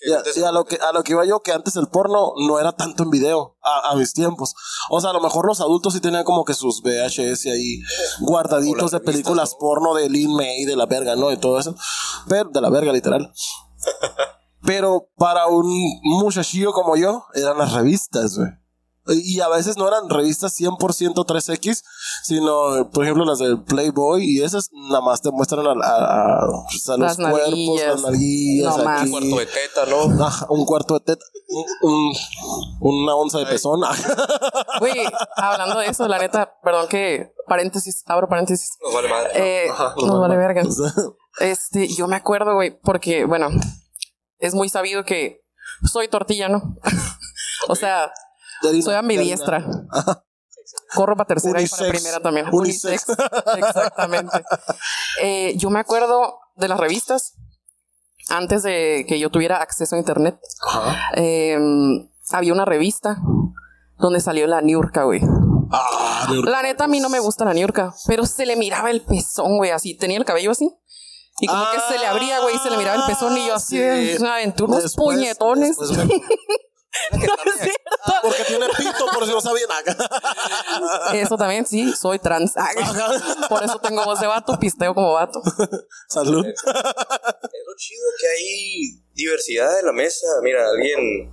Y 0.00 0.12
a, 0.12 0.22
y 0.36 0.42
a 0.44 0.52
lo 0.52 0.64
que 0.64 0.76
a 0.76 0.92
lo 0.92 1.02
que 1.02 1.12
iba 1.12 1.24
yo 1.24 1.40
que 1.40 1.52
antes 1.52 1.74
el 1.76 1.88
porno 1.88 2.32
no 2.46 2.60
era 2.60 2.72
tanto 2.72 3.02
en 3.02 3.10
video 3.10 3.56
a, 3.62 3.90
a 3.90 3.96
mis 3.96 4.12
tiempos. 4.12 4.54
O 4.90 5.00
sea 5.00 5.10
a 5.10 5.12
lo 5.12 5.20
mejor 5.20 5.46
los 5.46 5.60
adultos 5.60 5.92
sí 5.92 6.00
tenían 6.00 6.24
como 6.24 6.44
que 6.44 6.54
sus 6.54 6.82
VHS 6.82 7.46
ahí 7.46 7.80
guardaditos 8.20 8.92
de 8.92 9.00
películas 9.00 9.56
porno 9.58 9.94
de 9.94 10.08
Lin 10.08 10.34
May 10.34 10.64
de 10.64 10.76
la 10.76 10.86
verga 10.86 11.16
no 11.16 11.28
de 11.28 11.36
todo 11.36 11.58
eso. 11.58 11.74
Pero 12.28 12.50
de 12.50 12.60
la 12.60 12.70
verga 12.70 12.92
literal. 12.92 13.32
Pero 14.64 15.08
para 15.16 15.46
un 15.46 15.68
muchachillo 16.02 16.72
como 16.72 16.96
yo 16.96 17.24
eran 17.34 17.58
las 17.58 17.72
revistas 17.72 18.36
güey 18.36 18.50
y 19.08 19.40
a 19.40 19.48
veces 19.48 19.76
no 19.76 19.86
eran 19.88 20.08
revistas 20.08 20.58
100% 20.58 21.14
3X, 21.26 21.82
sino, 22.24 22.90
por 22.90 23.04
ejemplo, 23.04 23.24
las 23.24 23.38
del 23.38 23.62
Playboy, 23.62 24.24
y 24.24 24.42
esas 24.42 24.68
nada 24.72 25.00
más 25.00 25.22
te 25.22 25.30
muestran 25.30 25.66
a, 25.66 25.70
a- 25.70 26.42
a- 26.42 26.46
pues, 26.70 26.88
a 26.88 26.96
los 26.96 27.16
Las 27.18 27.30
cuerpos, 27.30 27.80
las 27.86 28.02
nalguillas, 28.02 28.76
No. 28.76 28.82
Un 28.82 29.10
cuarto 29.10 29.36
de 29.38 29.46
teta, 29.46 29.86
¿no? 29.88 30.26
Un 30.50 30.64
cuarto 30.66 30.94
de 30.94 31.00
teta, 31.00 31.24
un- 31.48 31.90
un- 31.90 32.14
una 32.80 33.14
onza 33.14 33.38
de 33.38 33.46
pezón. 33.46 33.80
Güey, 34.80 34.94
hablando 35.36 35.78
de 35.80 35.86
eso, 35.86 36.06
la 36.06 36.18
neta, 36.18 36.54
perdón 36.62 36.86
que 36.88 37.32
paréntesis, 37.48 38.02
abro 38.06 38.28
paréntesis. 38.28 38.70
Nos 38.82 38.94
vale 38.94 39.08
madre. 39.08 39.30
Eh, 39.34 39.68
nos 39.96 40.20
vale 40.20 40.36
verga. 40.36 40.62
Este, 41.40 41.86
yo 41.86 42.08
me 42.08 42.16
acuerdo, 42.16 42.54
güey, 42.54 42.76
porque, 42.80 43.24
bueno, 43.24 43.48
es 44.38 44.54
muy 44.54 44.68
sabido 44.68 45.04
que 45.04 45.40
soy 45.84 46.08
tortilla, 46.08 46.48
¿no? 46.48 46.74
o 47.68 47.76
sea, 47.76 48.10
Soy 48.82 48.94
ambidiestra. 48.94 49.64
Corro 50.94 51.16
para 51.16 51.26
tercera 51.26 51.60
y 51.62 51.66
para 51.68 51.88
primera 51.88 52.20
también. 52.20 52.46
Unisex. 52.52 53.06
Exactamente. 53.56 54.42
Eh, 55.22 55.54
yo 55.56 55.68
me 55.70 55.80
acuerdo 55.80 56.38
de 56.54 56.68
las 56.68 56.78
revistas 56.78 57.34
antes 58.28 58.62
de 58.62 59.04
que 59.08 59.18
yo 59.18 59.30
tuviera 59.30 59.60
acceso 59.60 59.96
a 59.96 59.98
internet. 59.98 60.38
Ajá. 60.64 61.10
eh, 61.16 61.58
había 62.30 62.52
una 62.52 62.64
revista 62.64 63.16
donde 63.96 64.20
salió 64.20 64.46
la 64.46 64.60
Niurka, 64.60 65.02
güey. 65.04 65.20
Ah, 65.72 66.28
La 66.44 66.62
neta, 66.62 66.84
a 66.84 66.88
mí 66.88 67.00
no 67.00 67.08
me 67.08 67.18
gusta 67.18 67.44
la 67.44 67.52
Niurka, 67.52 67.92
pero 68.06 68.26
se 68.26 68.46
le 68.46 68.54
miraba 68.54 68.90
el 68.90 69.00
pezón, 69.02 69.56
güey, 69.56 69.72
así. 69.72 69.96
Tenía 69.96 70.18
el 70.18 70.24
cabello 70.24 70.52
así. 70.52 70.70
Y 71.40 71.46
como 71.48 71.64
que 71.72 71.80
se 71.92 71.98
le 71.98 72.06
abría, 72.06 72.38
güey, 72.40 72.54
y 72.54 72.58
se 72.58 72.70
le 72.70 72.76
miraba 72.76 72.96
el 72.96 73.06
pezón 73.12 73.36
y 73.36 73.46
yo 73.46 73.54
así, 73.54 73.82
Ah, 73.82 73.96
sí. 74.16 74.22
me 74.22 74.28
aventé 74.28 74.62
unos 74.62 74.94
puñetones. 74.94 75.76
después 75.78 76.06
me- 76.06 76.22
No 77.12 77.18
es 77.18 77.60
cierto. 77.60 78.12
porque 78.22 78.44
tiene 78.44 78.66
pito, 78.76 79.06
por 79.12 79.26
si 79.26 79.32
no 79.32 79.40
sabían. 79.40 79.68
Eso 81.14 81.36
también, 81.36 81.66
sí, 81.66 81.92
soy 81.92 82.18
trans. 82.18 82.54
Por 83.48 83.62
eso 83.62 83.78
tengo 83.78 84.04
voz 84.04 84.20
de 84.20 84.26
vato, 84.26 84.58
pisteo 84.58 84.94
como 84.94 85.12
vato. 85.12 85.40
Salud. 86.08 86.46
Es 86.46 86.62
lo 86.64 87.76
chido 87.76 88.04
que 88.20 88.28
hay 88.28 89.02
diversidad 89.14 89.78
en 89.80 89.86
la 89.86 89.92
mesa. 89.92 90.26
Mira, 90.42 90.66
alguien. 90.66 91.30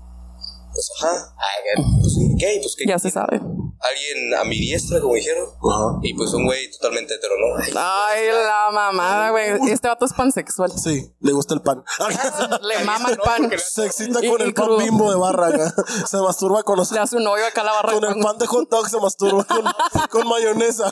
Pues 0.74 0.91
ajá. 1.00 1.34
Ay, 1.38 1.84
pues, 2.02 2.18
¿qué? 2.39 2.60
Pues, 2.62 2.76
¿qué? 2.78 2.86
Ya 2.88 3.00
se 3.00 3.10
sabe. 3.10 3.39
Alguien 3.88 4.34
a 4.34 4.43
mi 4.43 4.58
diestra, 4.60 5.00
como 5.00 5.13
dijeron. 5.15 5.48
Y 6.02 6.13
pues 6.15 6.34
un 6.34 6.45
güey 6.45 6.71
totalmente 6.71 7.13
hetero, 7.15 7.36
¿no? 7.39 7.58
Ay, 7.58 7.71
Ay, 7.76 8.28
la 8.30 8.69
mamada, 8.71 9.30
güey. 9.32 9.50
Este 9.71 9.88
vato 9.88 10.06
es 10.06 10.13
pansexual. 10.13 10.71
Sí, 10.71 11.13
le 11.19 11.32
gusta 11.34 11.54
el 11.54 11.62
pan. 11.62 11.84
Le 12.62 12.80
mama 12.84 13.10
el 13.10 13.17
pan. 13.17 13.52
Se 13.58 13.86
excita 13.86 14.24
Y- 14.24 14.30
con 14.30 14.41
y 14.41 14.43
el 14.45 14.54
pan 14.54 14.78
bimbo 14.78 15.10
de 15.12 15.17
barra. 15.17 15.48
acá. 15.48 15.74
Se 16.08 16.17
masturba 16.17 16.63
con 16.63 16.78
los 16.78 16.91
Le 16.91 17.00
hace 17.00 17.17
un 17.17 17.28
hoyo 17.28 17.45
acá 17.45 17.62
a 17.62 17.65
la 17.65 17.71
barra. 17.74 17.93
con 17.93 18.06
el 18.06 18.19
pan. 18.24 18.38
de 18.38 18.48
hot 18.48 18.69
dog 18.69 18.89
se 18.89 19.00
masturba 19.00 19.43
con, 19.43 19.63
con 20.10 20.28
mayonesa. 20.28 20.91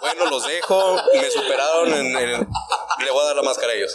Bueno, 0.00 0.26
los 0.30 0.46
dejo. 0.46 0.96
Me 1.14 1.30
superaron. 1.30 1.88
En, 1.92 2.12
Le 2.12 3.10
voy 3.10 3.22
a 3.22 3.24
dar 3.26 3.36
la 3.36 3.42
máscara 3.42 3.72
a 3.72 3.74
ellos. 3.76 3.94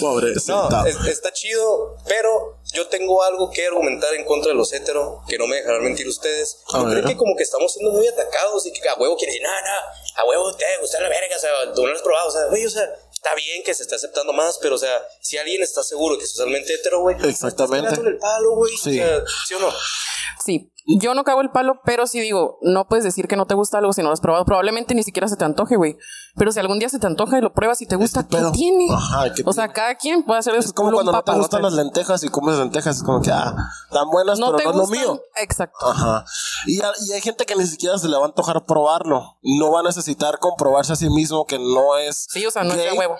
Pobre, 0.00 0.32
No, 0.48 0.86
es- 0.86 0.96
está 1.06 1.32
chido, 1.32 1.96
pero 2.06 2.57
yo 2.78 2.88
tengo 2.88 3.22
algo 3.22 3.50
que 3.50 3.66
argumentar 3.66 4.14
en 4.14 4.24
contra 4.24 4.50
de 4.50 4.54
los 4.54 4.72
heteros, 4.72 5.20
que 5.28 5.36
no 5.38 5.46
me 5.46 5.56
dejarán 5.56 5.82
mentir 5.84 6.06
ustedes. 6.08 6.58
Yo 6.72 6.84
creo 6.88 7.04
que 7.04 7.16
como 7.16 7.36
que 7.36 7.42
estamos 7.42 7.72
siendo 7.72 7.92
muy 7.92 8.06
atacados 8.06 8.64
y 8.66 8.72
que 8.72 8.88
a 8.88 8.94
huevo 8.94 9.16
quiere 9.16 9.32
decir, 9.32 9.46
no, 9.46 9.50
no, 9.50 10.22
a 10.22 10.24
huevo 10.26 10.56
te 10.56 10.64
gusta 10.80 11.00
la 11.00 11.08
verga, 11.08 11.36
o 11.36 11.38
sea, 11.40 11.50
tú 11.74 11.82
no 11.82 11.88
lo 11.88 11.96
has 11.96 12.02
probado, 12.02 12.28
o 12.28 12.30
sea, 12.30 12.44
güey, 12.46 12.64
o 12.64 12.70
sea, 12.70 12.84
está 13.12 13.34
bien 13.34 13.62
que 13.64 13.74
se 13.74 13.82
esté 13.82 13.96
aceptando 13.96 14.32
más, 14.32 14.58
pero 14.58 14.76
o 14.76 14.78
sea, 14.78 15.06
si 15.20 15.36
alguien 15.38 15.62
está 15.62 15.82
seguro 15.82 16.16
que 16.16 16.24
es 16.24 16.32
totalmente 16.34 16.72
hetero, 16.74 17.00
güey, 17.00 17.16
Exactamente. 17.28 17.88
estás 17.90 18.06
el 18.06 18.18
palo, 18.18 18.54
güey, 18.54 18.76
Sí. 18.76 19.00
o 19.00 19.04
sea, 19.04 19.22
¿sí 19.48 19.54
o 19.54 19.58
no? 19.58 19.72
Sí, 20.44 20.70
yo 20.96 21.12
no 21.12 21.22
cago 21.22 21.42
el 21.42 21.50
palo, 21.50 21.80
pero 21.84 22.06
sí 22.06 22.18
digo, 22.18 22.58
no 22.62 22.88
puedes 22.88 23.04
decir 23.04 23.28
que 23.28 23.36
no 23.36 23.46
te 23.46 23.54
gusta 23.54 23.76
algo 23.76 23.92
si 23.92 24.00
no 24.00 24.08
lo 24.08 24.14
has 24.14 24.22
probado. 24.22 24.46
Probablemente 24.46 24.94
ni 24.94 25.02
siquiera 25.02 25.28
se 25.28 25.36
te 25.36 25.44
antoje, 25.44 25.76
güey. 25.76 25.98
Pero 26.34 26.50
si 26.50 26.60
algún 26.60 26.78
día 26.78 26.88
se 26.88 26.98
te 26.98 27.06
antoja 27.06 27.36
y 27.36 27.42
lo 27.42 27.52
pruebas 27.52 27.82
y 27.82 27.86
te 27.86 27.96
gusta, 27.96 28.26
¿qué 28.26 28.38
pedo? 28.38 28.52
tiene? 28.52 28.88
Ajá, 28.90 29.32
¿qué 29.34 29.42
o 29.44 29.52
sea, 29.52 29.68
cada 29.68 29.96
quien 29.96 30.22
puede 30.22 30.40
hacer 30.40 30.54
de 30.54 30.60
Es 30.60 30.66
su 30.66 30.72
como 30.72 30.88
culo 30.88 30.98
un 30.98 31.04
cuando 31.04 31.18
no 31.18 31.22
te 31.22 31.38
gustan 31.38 31.62
las 31.62 31.74
lentejas 31.74 32.24
y 32.24 32.28
comes 32.28 32.56
lentejas. 32.56 32.96
Es 32.96 33.02
como 33.02 33.20
que, 33.20 33.30
ah, 33.30 33.54
tan 33.90 34.08
buenas, 34.10 34.38
No 34.38 34.56
pero 34.56 34.72
no 34.72 34.82
es 34.84 34.88
lo 34.88 34.96
mío. 34.96 35.22
Exacto. 35.36 35.86
Ajá. 35.86 36.24
Y, 36.66 36.80
hay 36.80 37.20
gente 37.20 37.44
que 37.44 37.54
ni 37.54 37.66
siquiera 37.66 37.98
se 37.98 38.08
le 38.08 38.16
va 38.16 38.22
a 38.22 38.26
antojar 38.26 38.64
probarlo. 38.64 39.36
No 39.42 39.72
va 39.72 39.80
a 39.80 39.82
necesitar 39.82 40.38
comprobarse 40.38 40.94
a 40.94 40.96
sí 40.96 41.10
mismo 41.10 41.44
que 41.44 41.58
no 41.58 41.98
es. 41.98 42.26
Sí, 42.30 42.46
o 42.46 42.50
sea, 42.50 42.64
no 42.64 42.72
es 42.72 42.78
de 42.78 42.92
huevo. 42.92 43.16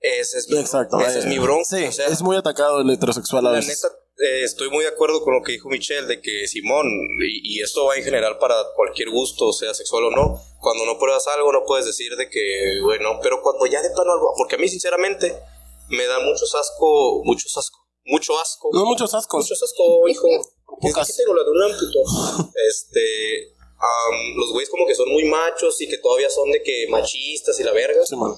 Ese 0.00 0.38
es 0.38 0.48
mi, 0.48 0.56
Exacto. 0.56 0.98
ese 1.00 1.20
es 1.20 1.26
mi 1.26 1.38
bronca, 1.38 1.64
Sí, 1.64 1.84
o 1.84 1.92
sea, 1.92 2.06
es 2.06 2.22
muy 2.22 2.34
atacado 2.34 2.80
el 2.80 2.88
heterosexual 2.88 3.46
a 3.46 3.50
veces. 3.50 3.82
neta, 3.84 3.94
eh, 4.18 4.42
estoy 4.44 4.68
muy 4.70 4.84
de 4.84 4.90
acuerdo 4.90 5.22
con 5.22 5.34
lo 5.34 5.42
que 5.42 5.52
dijo 5.52 5.68
Michelle, 5.68 6.06
de 6.06 6.20
que 6.20 6.46
Simón, 6.46 6.86
y, 7.22 7.56
y 7.58 7.62
esto 7.62 7.86
va 7.86 7.96
en 7.96 8.04
general 8.04 8.38
para 8.38 8.54
cualquier 8.76 9.10
gusto, 9.10 9.52
sea 9.52 9.72
sexual 9.74 10.04
o 10.04 10.10
no, 10.10 10.40
cuando 10.60 10.84
no 10.84 10.98
pruebas 10.98 11.26
algo 11.28 11.52
no 11.52 11.64
puedes 11.66 11.86
decir 11.86 12.14
de 12.16 12.28
que, 12.28 12.80
bueno, 12.82 13.18
pero 13.22 13.40
cuando 13.42 13.66
ya 13.66 13.80
de 13.82 13.90
plano 13.90 14.12
algo, 14.12 14.34
porque 14.36 14.56
a 14.56 14.58
mí 14.58 14.68
sinceramente 14.68 15.34
me 15.88 16.06
da 16.06 16.20
mucho 16.20 16.44
asco, 16.44 17.22
mucho 17.24 17.46
asco, 17.58 17.78
mucho 18.04 18.38
asco, 18.38 18.68
No 18.72 18.84
muchos 18.84 19.14
ascos. 19.14 19.48
mucho 19.48 19.64
asco, 19.64 20.08
hijo. 20.08 20.28
Es 20.82 20.94
que 20.94 21.12
tengo 21.12 21.34
la 21.34 21.42
de 21.42 21.50
un 21.50 21.78
puto. 21.78 22.52
Este, 22.68 23.54
am, 23.76 24.36
los 24.36 24.52
güeyes 24.52 24.70
como 24.70 24.86
que 24.86 24.94
son 24.94 25.08
muy 25.10 25.24
machos 25.24 25.80
y 25.80 25.88
que 25.88 25.98
todavía 25.98 26.30
son 26.30 26.50
de 26.50 26.62
que 26.62 26.86
machistas 26.88 27.58
y 27.60 27.64
la 27.64 27.72
verga. 27.72 28.04
Sí, 28.06 28.16
man. 28.16 28.32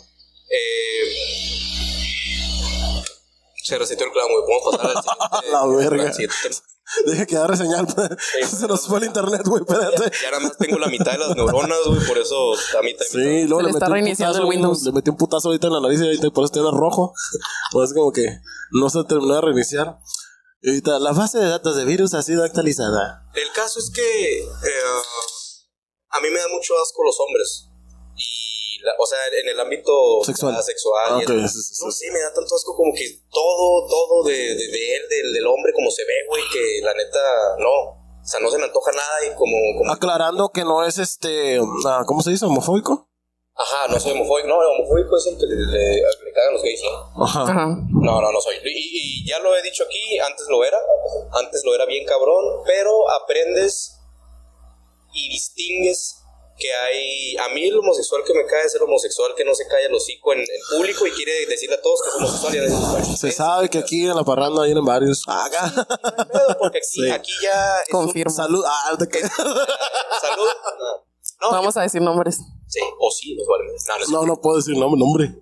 Eh, 0.49 1.92
se 3.63 3.79
reseteó 3.79 4.07
el 4.07 4.13
clan, 4.13 4.27
güey. 4.29 4.45
Podemos 4.45 4.77
pasar 4.77 4.97
al 4.97 5.03
siguiente. 5.03 5.51
La 5.51 5.67
verga. 5.67 6.13
Deja 7.07 7.27
que 7.27 7.37
agarre 7.37 7.57
señal. 7.57 7.87
Se 8.47 8.67
nos 8.67 8.87
fue 8.87 8.99
el 8.99 9.05
internet, 9.05 9.43
güey. 9.45 9.63
Espérate. 9.63 10.13
Ya 10.23 10.31
nada 10.31 10.43
más 10.43 10.57
tengo 10.59 10.79
la 10.79 10.89
mitad 10.89 11.13
de 11.13 11.19
las 11.19 11.37
neuronas, 11.37 11.79
güey. 11.87 12.07
Por 12.07 12.19
eso 12.19 12.53
a 12.53 12.83
mí 12.83 12.95
también. 12.95 13.43
Sí, 13.45 13.49
luego 13.49 13.61
Se 13.61 13.67
le 13.67 13.73
le, 13.73 13.79
está 13.79 13.87
metí 13.87 13.87
un 13.87 13.93
reiniciando 13.93 14.33
putazo, 14.35 14.43
el 14.43 14.49
Windows. 14.49 14.83
Le 14.83 14.93
metí 14.93 15.11
un 15.11 15.17
putazo 15.17 15.49
ahorita 15.49 15.67
en 15.69 15.73
la 15.73 15.81
nariz 15.81 16.01
y 16.01 16.05
ahorita 16.05 16.31
por 16.31 16.45
eso 16.45 16.53
tiene 16.53 16.71
rojo. 16.71 17.15
Pues 17.73 17.95
como 17.95 18.13
que 18.13 18.27
no 18.73 18.91
se 18.91 19.03
terminó 19.05 19.35
de 19.37 19.41
reiniciar. 19.41 19.99
Y 20.61 20.69
ahorita, 20.69 20.99
la 20.99 21.13
base 21.13 21.39
de 21.39 21.49
datos 21.49 21.75
de 21.77 21.85
virus 21.85 22.15
ha 22.15 22.23
sido 22.23 22.45
actualizada. 22.45 23.27
El 23.35 23.51
caso 23.53 23.79
es 23.81 23.91
que 23.91 24.41
eh, 24.41 24.47
a 26.11 26.21
mí 26.21 26.29
me 26.31 26.39
dan 26.39 26.53
mucho 26.53 26.75
asco 26.81 27.03
los 27.03 27.19
hombres. 27.19 27.69
Y, 28.17 28.52
la- 28.83 28.95
o 28.99 29.07
sea, 29.07 29.19
en 29.41 29.49
el 29.49 29.59
ámbito 29.61 29.93
Sexual. 30.25 30.55
ah, 30.59 30.63
sexual 30.63 31.13
Ah, 31.17 31.23
y 31.23 31.27
no 31.33 31.91
sé, 31.91 32.11
me 32.13 32.21
da 32.21 32.33
tanto 32.35 32.55
asco 32.55 32.77
como 32.77 32.93
que 32.95 33.05
todo, 33.31 33.87
todo 33.89 34.25
de, 34.25 34.33
de, 34.37 34.55
de 34.69 34.97
él, 34.97 35.03
del, 35.09 35.33
del 35.33 35.47
hombre, 35.47 35.73
como 35.75 35.91
se 35.91 36.05
ve, 36.05 36.15
güey, 36.29 36.43
que 36.53 36.81
la 36.85 36.93
neta, 36.95 37.19
no. 37.59 38.03
O 38.23 38.25
sea, 38.25 38.39
no 38.41 38.51
se 38.51 38.59
me 38.59 38.65
antoja 38.65 38.93
nada 38.93 39.27
y 39.27 39.35
como. 39.37 39.57
como 39.79 39.93
Aclarando 39.93 40.51
que 40.51 40.63
no 40.65 40.85
es 40.87 40.99
este. 40.99 41.59
ah, 41.87 42.03
¿Cómo 42.07 42.23
se 42.23 42.31
dice? 42.31 42.45
¿Homofóbico? 42.47 43.09
Ajá, 43.55 43.87
no 43.89 43.99
soy 44.01 44.13
homofóbico. 44.13 44.49
No, 44.49 44.59
homofóbico 44.59 45.17
es 45.17 45.27
el 45.27 45.39
que 45.39 45.45
le, 45.47 45.57
le- 45.57 45.97
le 45.97 46.33
cagan 46.33 46.53
los 46.55 46.63
gays, 46.63 46.81
¿no? 46.85 47.25
Ajá. 47.25 47.43
Ajá. 47.43 47.67
No, 47.91 48.21
no, 48.23 48.33
no 48.33 48.41
soy. 48.41 48.57
Y, 48.65 49.25
y 49.25 49.29
ya 49.29 49.39
lo 49.41 49.55
he 49.57 49.63
dicho 49.63 49.85
aquí, 49.85 50.19
antes 50.19 50.47
lo 50.49 50.65
era, 50.65 50.79
antes 51.33 51.63
lo 51.65 51.75
era 51.75 51.85
bien 51.85 52.07
cabrón, 52.07 52.63
pero 52.65 53.11
aprendes 53.11 53.99
y 55.13 55.29
distingues 55.31 56.22
que 56.59 56.73
hay... 56.73 57.37
A 57.37 57.49
mí 57.55 57.65
el 57.65 57.77
homosexual 57.79 58.23
que 58.27 58.35
me 58.35 58.45
cae 58.47 58.65
es 58.67 58.75
el 58.75 58.83
homosexual 58.83 59.33
que 59.37 59.45
no 59.45 59.55
se 59.55 59.67
calla 59.67 59.87
el 59.87 59.95
hocico 59.95 60.33
en, 60.33 60.41
en 60.41 60.47
público 60.77 61.07
y 61.07 61.11
quiere 61.13 61.47
decirle 61.47 61.77
a 61.77 61.83
todos 61.83 62.01
que 62.03 62.09
es 62.09 62.15
homosexual 62.17 62.55
y 62.55 62.59
a 63.13 63.17
Se 63.17 63.33
sabe 63.33 63.69
que 63.71 63.79
aquí 63.79 64.07
en 64.07 64.15
la 64.17 64.25
parranda 64.25 64.65
vienen 64.65 64.85
varios. 64.85 65.23
Acá. 65.27 65.73
Porque 66.59 66.79
aquí, 66.79 66.87
Sí. 66.87 67.11
aquí 67.11 67.33
ya... 67.43 67.77
un- 67.93 68.05
Confirmo. 68.05 68.31
Salud. 68.33 68.65
Ah, 68.67 68.95
¿de 68.99 69.09
qué? 69.09 69.21
Salud. 69.21 70.47
No, 71.41 71.41
no, 71.41 71.51
Vamos 71.51 71.77
a 71.77 71.83
decir 71.83 72.01
nombres. 72.03 72.39
sí, 72.69 72.81
o 73.01 73.11
sí, 73.11 73.35
nos 73.35 73.47
vale. 73.47 73.65
No, 74.11 74.21
No, 74.21 74.27
no 74.27 74.41
puedo 74.41 74.57
decir 74.59 74.77
nombre. 74.77 74.99
nombre. 75.01 75.35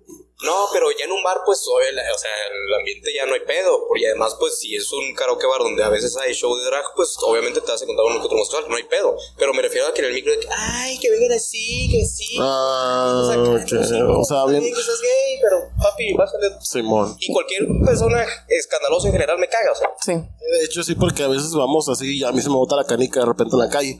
No, 0.43 0.67
pero 0.73 0.89
ya 0.91 1.05
en 1.05 1.11
un 1.11 1.21
bar, 1.23 1.41
pues, 1.45 1.63
la- 1.93 2.01
o 2.13 2.17
sea, 2.17 2.29
el 2.67 2.73
ambiente 2.73 3.11
ya 3.13 3.25
no 3.25 3.33
hay 3.33 3.41
pedo. 3.41 3.79
Y 3.95 4.05
además, 4.05 4.35
pues, 4.39 4.57
si 4.59 4.75
es 4.75 4.91
un 4.91 5.13
karaoke 5.13 5.45
bar 5.45 5.59
donde 5.59 5.83
a 5.83 5.89
veces 5.89 6.17
hay 6.17 6.33
show 6.33 6.55
de 6.57 6.65
drag, 6.65 6.83
pues, 6.95 7.15
obviamente 7.21 7.61
te 7.61 7.71
vas 7.71 7.81
a 7.81 7.83
encontrar 7.85 8.07
uno 8.07 8.19
que 8.19 8.25
otro 8.25 8.35
homosexual, 8.37 8.65
no 8.69 8.75
hay 8.75 8.83
pedo. 8.83 9.15
Pero 9.37 9.53
me 9.53 9.61
refiero 9.61 9.87
a 9.87 9.93
que 9.93 10.01
en 10.01 10.07
el 10.07 10.13
micro, 10.13 10.31
de 10.31 10.39
que, 10.39 10.47
ay, 10.51 10.97
que 10.99 11.09
vengan 11.11 11.33
así, 11.33 11.89
que 11.91 12.05
sí. 12.05 12.37
Ah, 12.39 13.21
O 13.23 13.31
sea, 13.31 13.41
ok. 13.41 13.59
que 13.65 13.83
sí, 13.85 14.01
O 14.01 14.23
sea, 14.23 14.37
está 14.39 14.45
bien. 14.47 14.63
que 14.63 14.81
seas 14.81 15.01
gay, 15.01 15.39
pero, 15.41 15.57
papi, 15.81 16.13
bájale. 16.13 16.47
Simón. 16.61 17.15
Y 17.19 17.31
cualquier 17.31 17.67
persona 17.85 18.25
escandalosa 18.47 19.07
en 19.07 19.13
general 19.13 19.37
me 19.37 19.47
caga, 19.47 19.71
o 19.71 19.75
sea. 19.75 19.89
Sí. 20.01 20.13
De 20.13 20.65
hecho, 20.65 20.83
sí, 20.83 20.95
porque 20.95 21.23
a 21.23 21.27
veces 21.27 21.53
vamos 21.53 21.87
así 21.89 22.17
y 22.17 22.23
a 22.23 22.31
mí 22.31 22.41
se 22.41 22.49
me 22.49 22.55
bota 22.55 22.75
la 22.75 22.83
canica 22.85 23.19
de 23.19 23.25
repente 23.27 23.55
en 23.55 23.59
la 23.59 23.69
calle. 23.69 23.99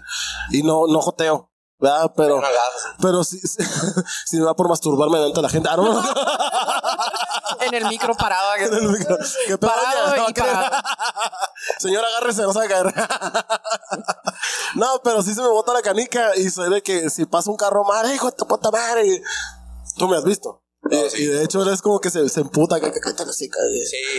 Y 0.52 0.64
no, 0.64 0.88
no 0.88 1.02
joteo. 1.02 1.51
¿Verdad? 1.82 2.12
Pero. 2.16 2.42
Pero 3.02 3.24
si, 3.24 3.40
si 3.40 4.38
me 4.38 4.46
va 4.46 4.56
por 4.56 4.70
masturbarme 4.70 5.18
delante 5.18 5.38
de 5.40 5.42
la 5.42 5.50
gente. 5.50 5.68
Ah, 5.72 5.76
no, 5.78 5.94
no. 5.94 6.02
En 7.62 7.74
el 7.76 7.86
micro 7.88 8.16
parado. 8.16 8.56
En 8.60 8.74
el 8.74 8.88
micro. 8.90 9.18
¿Qué 9.48 9.58
pedo, 9.58 9.72
Parado 9.72 10.10
doña? 10.12 10.26
y 10.30 10.34
parado. 10.34 10.84
Señora, 11.80 12.08
agárrese, 12.08 12.42
no 12.44 12.54
se 12.54 12.60
va 12.60 12.66
a 12.66 12.68
caer. 12.68 12.94
no, 14.76 15.02
pero 15.04 15.22
sí 15.22 15.34
se 15.34 15.42
me 15.42 15.48
bota 15.48 15.74
la 15.74 15.82
canica 15.82 16.36
y 16.38 16.50
soy 16.50 16.70
de 16.70 16.82
que 16.82 17.10
si 17.10 17.26
pasa 17.26 17.50
un 17.50 17.58
carro, 17.58 17.84
madre, 17.84 18.14
hijo 18.16 18.30
de 18.30 18.36
tu 18.38 18.46
puta 18.48 18.72
madre. 18.72 19.22
Tú 19.98 20.08
me 20.08 20.18
has 20.18 20.24
visto. 20.24 20.64
Y- 20.90 21.24
Y, 21.24 21.26
de 21.28 21.44
hecho, 21.44 21.62
él 21.62 21.70
es 21.70 21.82
como 21.82 22.00
que 22.00 22.10
se, 22.10 22.28
se 22.30 22.42
emputa. 22.42 22.80
que- 22.80 22.92
que- 22.92 23.00
que- 23.00 23.14
Sí, 23.34 23.50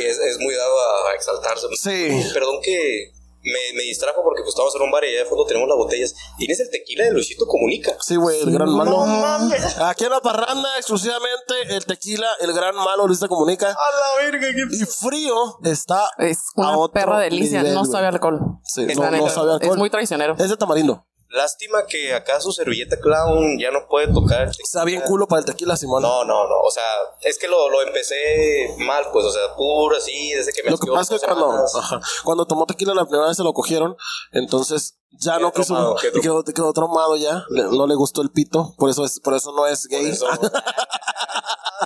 es, 0.05 0.19
es 0.19 0.39
muy 0.39 0.55
dado 0.55 0.75
a, 0.81 1.11
a 1.11 1.15
exaltarse. 1.15 1.67
Sí. 1.81 2.31
Perdón 2.33 2.57
que 2.63 3.13
me, 3.43 3.77
me 3.77 3.83
distrajo 3.83 4.23
porque 4.23 4.43
pues 4.43 4.51
estábamos 4.51 4.75
en 4.77 4.83
un 4.83 4.91
bar 4.91 5.05
y 5.05 5.09
allá 5.09 5.19
de 5.21 5.25
fondo 5.27 5.45
tenemos 5.47 5.69
las 5.69 5.77
botellas. 5.77 6.15
¿Tienes 6.39 6.61
el 6.61 6.71
tequila 6.71 7.05
de 7.05 7.13
Luisito 7.13 7.47
Comunica? 7.47 7.97
Sí, 8.01 8.17
güey, 8.17 8.41
el 8.41 8.53
gran 8.53 8.71
malo. 8.71 8.91
No 8.91 9.07
mames. 9.07 9.79
Aquí 9.79 10.05
en 10.05 10.11
la 10.11 10.21
parranda, 10.21 10.69
exclusivamente 10.77 11.55
el 11.71 11.85
tequila, 11.85 12.29
el 12.41 12.53
gran 12.53 12.75
malo, 12.75 13.07
Luis 13.07 13.21
te 13.21 13.29
comunica. 13.29 13.69
A 13.69 13.73
la 13.73 14.25
verga, 14.31 14.47
qué 14.55 14.77
Y 14.77 14.85
frío 14.85 15.59
está. 15.65 16.09
Es 16.19 16.39
a 16.57 16.61
una 16.61 16.79
otro 16.79 16.93
perra 16.93 17.19
delicia. 17.19 17.61
nivel, 17.61 17.75
no 17.75 17.85
sabe 17.85 18.07
alcohol. 18.07 18.41
Sí, 18.65 18.87
La 18.87 19.11
no, 19.11 19.17
no 19.19 19.29
sabe 19.29 19.53
alcohol. 19.53 19.71
Es 19.73 19.77
muy 19.77 19.91
traicionero. 19.91 20.35
Es 20.39 20.49
de 20.49 20.57
tamarindo. 20.57 21.07
Lástima 21.33 21.87
que 21.87 22.13
acá 22.15 22.41
su 22.41 22.53
servilleta 22.53 22.99
clown 23.01 23.59
ya 23.59 23.71
no 23.71 23.87
puede 23.89 24.13
tocar. 24.13 24.51
Está 24.51 24.85
bien 24.85 25.01
culo 25.01 25.27
para 25.27 25.41
el 25.41 25.47
tequila, 25.47 25.77
Simón. 25.77 26.03
No, 26.03 26.25
no, 26.25 26.47
no. 26.47 26.61
O 26.63 26.71
sea, 26.71 26.85
es 27.23 27.39
que 27.39 27.49
lo, 27.49 27.71
lo 27.71 27.81
empecé 27.83 28.75
mal, 28.79 29.07
pues. 29.13 29.25
O 29.25 29.33
sea, 29.33 29.55
puro 29.57 29.97
así, 29.97 30.33
desde 30.33 30.53
que 30.53 30.63
me 30.63 30.71
Lo 30.71 30.77
que 30.79 30.91
pasa 30.93 31.15
es 31.15 31.23
que 31.23 31.27
cuando, 31.27 31.65
ajá, 31.75 32.01
cuando 32.25 32.45
tomó 32.45 32.67
tequila 32.67 32.93
la 32.93 33.07
primera 33.07 33.29
vez 33.29 33.37
se 33.39 33.43
lo 33.45 33.55
cogieron, 33.55 33.97
entonces 34.33 34.99
ya 35.13 35.37
Quedó 35.39 35.47
no 35.47 35.53
quiso, 35.53 35.75
traumado, 35.75 35.97
quedó- 35.97 36.19
y 36.19 36.21
quedó, 36.21 36.45
quedó 36.45 36.73
traumado 36.75 37.17
ya, 37.17 37.45
le- 37.49 37.63
no 37.65 37.87
le 37.87 37.95
gustó 37.95 38.21
el 38.23 38.31
pito, 38.31 38.75
por 38.77 38.91
eso 38.91 39.05
es, 39.05 39.19
por 39.21 39.35
eso 39.35 39.53
no 39.53 39.67
es 39.67 39.87
gay. 39.87 40.11
Eso- 40.11 40.27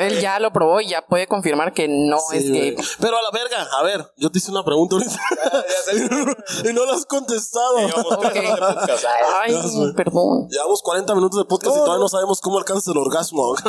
Él 0.01 0.21
ya 0.21 0.39
lo 0.39 0.53
probó 0.53 0.81
y 0.81 0.89
ya 0.89 1.03
puede 1.07 1.27
confirmar 1.27 1.73
que 1.73 1.89
no 1.89 2.19
Sí, 2.31 2.39
es 2.39 2.51
gay. 2.51 2.77
Pero 3.01 3.17
a 3.19 3.23
la 3.23 3.31
verga, 3.31 3.67
a 3.79 3.83
ver, 3.83 4.13
yo 4.17 4.31
te 4.31 4.39
hice 4.39 4.51
una 4.51 4.65
pregunta 4.65 4.97
ahorita 4.97 5.17
y 6.71 6.73
no 6.73 6.85
la 6.85 6.95
has 6.95 7.07
contestado. 7.07 7.77
Podcast. 7.89 9.05
Ay, 9.43 9.55
perdón. 9.97 10.49
Llevamos 10.49 10.83
40 10.83 11.15
minutos 11.15 11.39
de 11.39 11.45
podcast 11.45 11.77
y 11.77 11.81
todavía 11.81 12.01
no 12.01 12.09
sabemos 12.09 12.41
cómo 12.41 12.59
alcanza 12.59 12.91
el 12.93 12.99
orgasmo. 12.99 13.55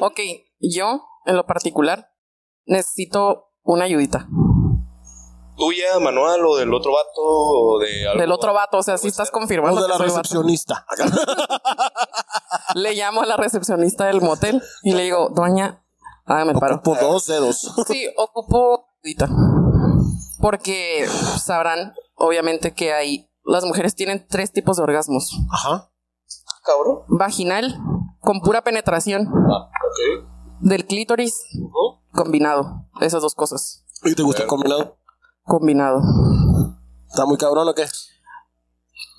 Ok, 0.00 0.20
yo, 0.60 1.02
en 1.26 1.36
lo 1.36 1.46
particular, 1.46 2.10
necesito 2.66 3.50
una 3.62 3.84
ayudita. 3.84 4.28
¿Tuya, 5.58 5.98
manual, 6.00 6.44
o 6.46 6.56
del 6.56 6.72
otro 6.72 6.92
vato? 6.92 7.20
O 7.20 7.78
de 7.80 8.06
algo? 8.08 8.20
Del 8.20 8.32
otro 8.32 8.54
vato, 8.54 8.78
o 8.78 8.82
sea, 8.82 8.96
si 8.96 9.08
estás 9.08 9.28
o 9.28 9.32
confirmando 9.32 9.80
de 9.80 9.86
que 9.86 9.92
la 9.92 9.94
vato. 9.98 10.04
recepcionista. 10.04 10.86
Le 12.74 12.94
llamo 12.94 13.22
a 13.22 13.26
la 13.26 13.36
recepcionista 13.36 14.06
del 14.06 14.20
motel 14.20 14.62
y 14.82 14.94
le 14.94 15.02
digo, 15.04 15.30
doña, 15.34 15.82
Hágame 16.26 16.52
el 16.52 16.58
paro. 16.58 16.76
Ocupo 16.76 16.94
dos 17.00 17.26
dedos. 17.26 17.74
Sí, 17.86 18.06
ocupo. 18.18 18.84
Porque 20.40 21.06
sabrán, 21.38 21.94
obviamente, 22.16 22.74
que 22.74 22.92
hay. 22.92 23.30
Las 23.44 23.64
mujeres 23.64 23.94
tienen 23.94 24.26
tres 24.28 24.52
tipos 24.52 24.76
de 24.76 24.82
orgasmos: 24.82 25.32
Ajá. 25.50 25.90
Cabrón. 26.64 26.98
vaginal, 27.08 27.78
con 28.20 28.40
pura 28.40 28.62
penetración, 28.62 29.26
Ah, 29.26 29.70
ok. 29.70 30.26
del 30.60 30.84
clítoris, 30.86 31.34
combinado. 32.12 32.84
Esas 33.00 33.22
dos 33.22 33.34
cosas. 33.34 33.86
¿Y 34.04 34.14
te 34.14 34.22
gusta 34.22 34.42
el 34.42 34.48
combinado? 34.48 34.97
Combinado. 35.48 36.00
¿Está 37.08 37.24
muy 37.26 37.36
cabrón 37.38 37.68
o 37.68 37.74
qué? 37.74 37.86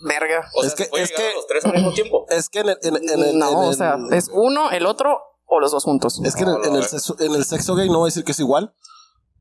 Verga. 0.02 0.50
O 0.56 0.64
Es 0.64 0.70
sea, 0.70 0.76
que- 0.78 0.84
¿se 0.86 0.90
puede 0.90 1.04
es 1.04 1.10
llegar 1.10 1.26
a 1.26 1.30
que- 1.30 1.36
los 1.36 1.48
tres 1.48 1.66
al 1.66 1.74
mismo 1.74 1.92
tiempo. 1.94 2.26
Es 2.30 2.50
que 2.50 2.60
en 2.60 2.70
el. 2.70 2.78
En, 2.84 2.96
en 2.96 3.24
el- 3.24 3.38
no, 3.38 3.50
en 3.64 3.70
o 3.70 3.74
sea, 3.74 3.98
es 4.12 4.30
uno, 4.32 4.72
el 4.72 4.86
otro 4.86 5.20
o 5.46 5.60
los 5.60 5.72
dos 5.72 5.84
juntos. 5.84 6.22
Es 6.24 6.36
que 6.36 6.44
en 6.44 6.50
el, 6.50 6.56
No, 6.56 6.64
en 6.66 6.72
no, 6.74 6.78
el 6.80 6.86
sexo, 6.86 7.16
en 7.20 7.34
el 7.36 7.44
sexo 7.46 7.76
gay 7.76 7.90
no 7.90 8.00
voy 8.00 8.08
a 8.08 8.12
decir 8.12 8.24
que 8.24 8.32
es 8.32 8.40
igual, 8.40 8.74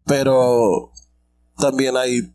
pero 0.07 0.91
también 1.59 1.97
hay 1.97 2.35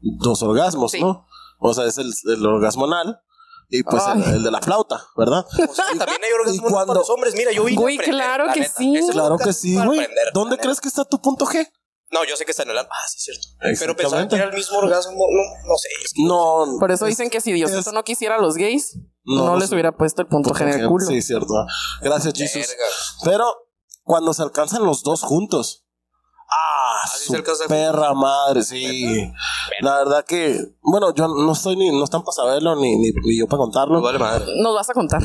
dos 0.00 0.42
orgasmos, 0.42 0.92
Sí. 0.92 1.00
¿no? 1.00 1.26
O 1.58 1.74
sea, 1.74 1.84
es 1.84 1.98
el, 1.98 2.12
el 2.32 2.46
orgasmo 2.46 2.86
anal 2.86 3.20
y 3.68 3.82
pues 3.82 4.02
el, 4.16 4.22
el 4.36 4.42
de 4.42 4.50
la 4.50 4.60
flauta, 4.60 5.04
¿verdad? 5.16 5.44
O 5.70 5.74
sea, 5.74 5.84
también 5.98 6.18
hay 6.24 6.32
orgasmos 6.32 6.56
y 6.56 6.60
cuando- 6.72 6.86
para 6.86 7.00
los 7.00 7.10
hombres. 7.10 7.34
Mira, 7.36 7.52
yo 7.52 7.66
a 7.66 7.70
Güey, 7.74 7.98
claro 7.98 8.46
la 8.46 8.52
que 8.54 8.60
neta. 8.60 8.72
sí. 8.76 8.96
Es 8.96 9.10
Claro 9.10 9.36
que 9.38 9.52
sí, 9.52 9.76
güey. 9.84 10.08
¿Dónde 10.32 10.56
crees 10.58 10.80
que 10.80 10.88
está 10.88 11.04
tu 11.04 11.20
punto 11.20 11.44
G? 11.44 11.68
No, 12.12 12.24
yo 12.24 12.36
sé 12.36 12.44
que 12.44 12.50
está 12.50 12.64
en 12.64 12.70
el 12.70 12.78
alma. 12.78 12.90
Ah, 12.92 13.08
sí, 13.08 13.18
cierto. 13.20 13.46
Pero 13.78 13.94
pensaba 13.96 14.26
que 14.28 14.34
era 14.36 14.46
el 14.46 14.52
mismo 14.52 14.78
orgasmo. 14.78 15.12
No, 15.12 15.68
no 15.68 15.76
sé. 15.76 15.88
es 16.04 16.12
que- 16.12 16.22
No. 16.24 16.76
Por 16.80 16.90
eso 16.90 17.06
es- 17.06 17.10
dicen 17.16 17.30
que 17.30 17.40
si 17.40 17.52
Diosito 17.52 17.78
es- 17.78 17.92
no 17.92 18.02
quisiera 18.02 18.34
a 18.36 18.38
los 18.40 18.56
gays, 18.56 18.96
No, 19.24 19.36
no, 19.36 19.44
no 19.52 19.56
les 19.58 19.68
sé. 19.68 19.74
hubiera 19.76 19.92
puesto 19.92 20.22
el 20.22 20.28
punto 20.28 20.50
G 20.50 20.62
en 20.62 20.80
el 20.80 20.88
culo. 20.88 21.06
Sí, 21.06 21.22
cierto. 21.22 21.54
Gracias, 22.02 22.34
Jesus. 22.34 22.66
Verga. 22.68 22.84
Pero 23.24 23.54
cuando 24.02 24.34
se 24.34 24.42
alcanzan 24.42 24.84
los 24.84 25.02
dos 25.04 25.22
juntos. 25.22 25.86
Ah, 26.52 27.06
su 27.06 27.32
se 27.32 27.68
perra 27.68 28.12
madre, 28.12 28.64
sí. 28.64 29.30
La 29.82 29.98
verdad 29.98 30.24
que, 30.24 30.60
bueno, 30.82 31.14
yo 31.14 31.28
no 31.28 31.52
estoy 31.52 31.76
ni, 31.76 31.90
no 31.96 32.02
están 32.02 32.24
para 32.24 32.32
saberlo, 32.34 32.74
ni, 32.74 32.96
ni, 32.96 33.12
ni 33.12 33.38
yo 33.38 33.46
para 33.46 33.58
contarlo. 33.58 33.94
No 33.98 34.02
vale 34.02 34.18
madre. 34.18 34.46
Nos 34.60 34.74
vas 34.74 34.90
a 34.90 34.94
contar. 34.94 35.22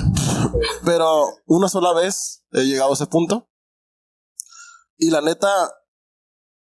Pero 0.85 1.25
una 1.47 1.67
sola 1.67 1.93
vez 1.93 2.43
he 2.51 2.61
llegado 2.65 2.91
a 2.91 2.93
ese 2.93 3.07
punto. 3.07 3.49
Y 4.97 5.09
la 5.09 5.21
neta, 5.21 5.49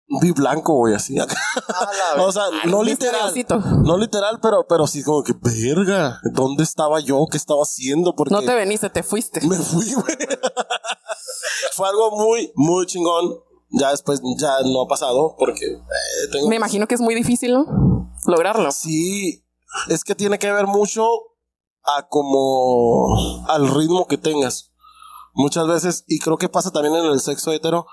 vi 0.09 0.33
blanco, 0.33 0.75
güey, 0.75 0.95
así. 0.95 1.17
o 2.19 2.33
sea, 2.33 2.45
no 2.67 2.83
¿Viste 2.83 3.07
literal. 3.07 3.83
No 3.83 3.99
literal, 3.99 4.39
pero, 4.41 4.67
pero 4.69 4.87
sí 4.87 5.03
como 5.03 5.23
que, 5.23 5.35
verga, 5.41 6.21
¿dónde 6.33 6.63
estaba 6.63 7.01
yo? 7.01 7.27
¿Qué 7.31 7.37
estaba 7.37 7.63
haciendo? 7.63 8.15
Porque 8.15 8.35
No 8.35 8.43
te 8.43 8.55
veniste, 8.55 8.91
te 8.91 9.03
fuiste. 9.03 9.41
me 9.47 9.57
fui, 9.57 9.93
güey. 9.95 10.17
Fue 11.73 11.89
algo 11.89 12.11
muy, 12.13 12.53
muy 12.55 12.87
chingón. 12.87 13.41
Ya 13.71 13.91
después, 13.91 14.21
ya 14.39 14.61
no 14.65 14.83
ha 14.83 14.89
pasado 14.89 15.35
porque 15.37 15.67
eh, 15.67 16.29
tengo... 16.31 16.49
Me 16.49 16.57
imagino 16.57 16.87
que 16.87 16.95
es 16.95 17.01
muy 17.01 17.15
difícil, 17.15 17.53
¿no? 17.53 18.13
Lograrlo. 18.27 18.71
Sí, 18.71 19.45
es 19.89 20.05
que 20.05 20.15
tiene 20.15 20.39
que 20.39 20.51
ver 20.53 20.67
mucho 20.67 21.05
a 21.83 22.07
como 22.09 23.45
al 23.49 23.69
ritmo 23.75 24.07
que 24.07 24.19
tengas. 24.19 24.73
Muchas 25.35 25.67
veces, 25.67 26.05
y 26.07 26.19
creo 26.21 26.39
que 26.39 26.49
pasa 26.49 26.71
también 26.71 26.95
en 26.95 27.07
el 27.07 27.21
sexo 27.21 27.53
hetero, 27.53 27.87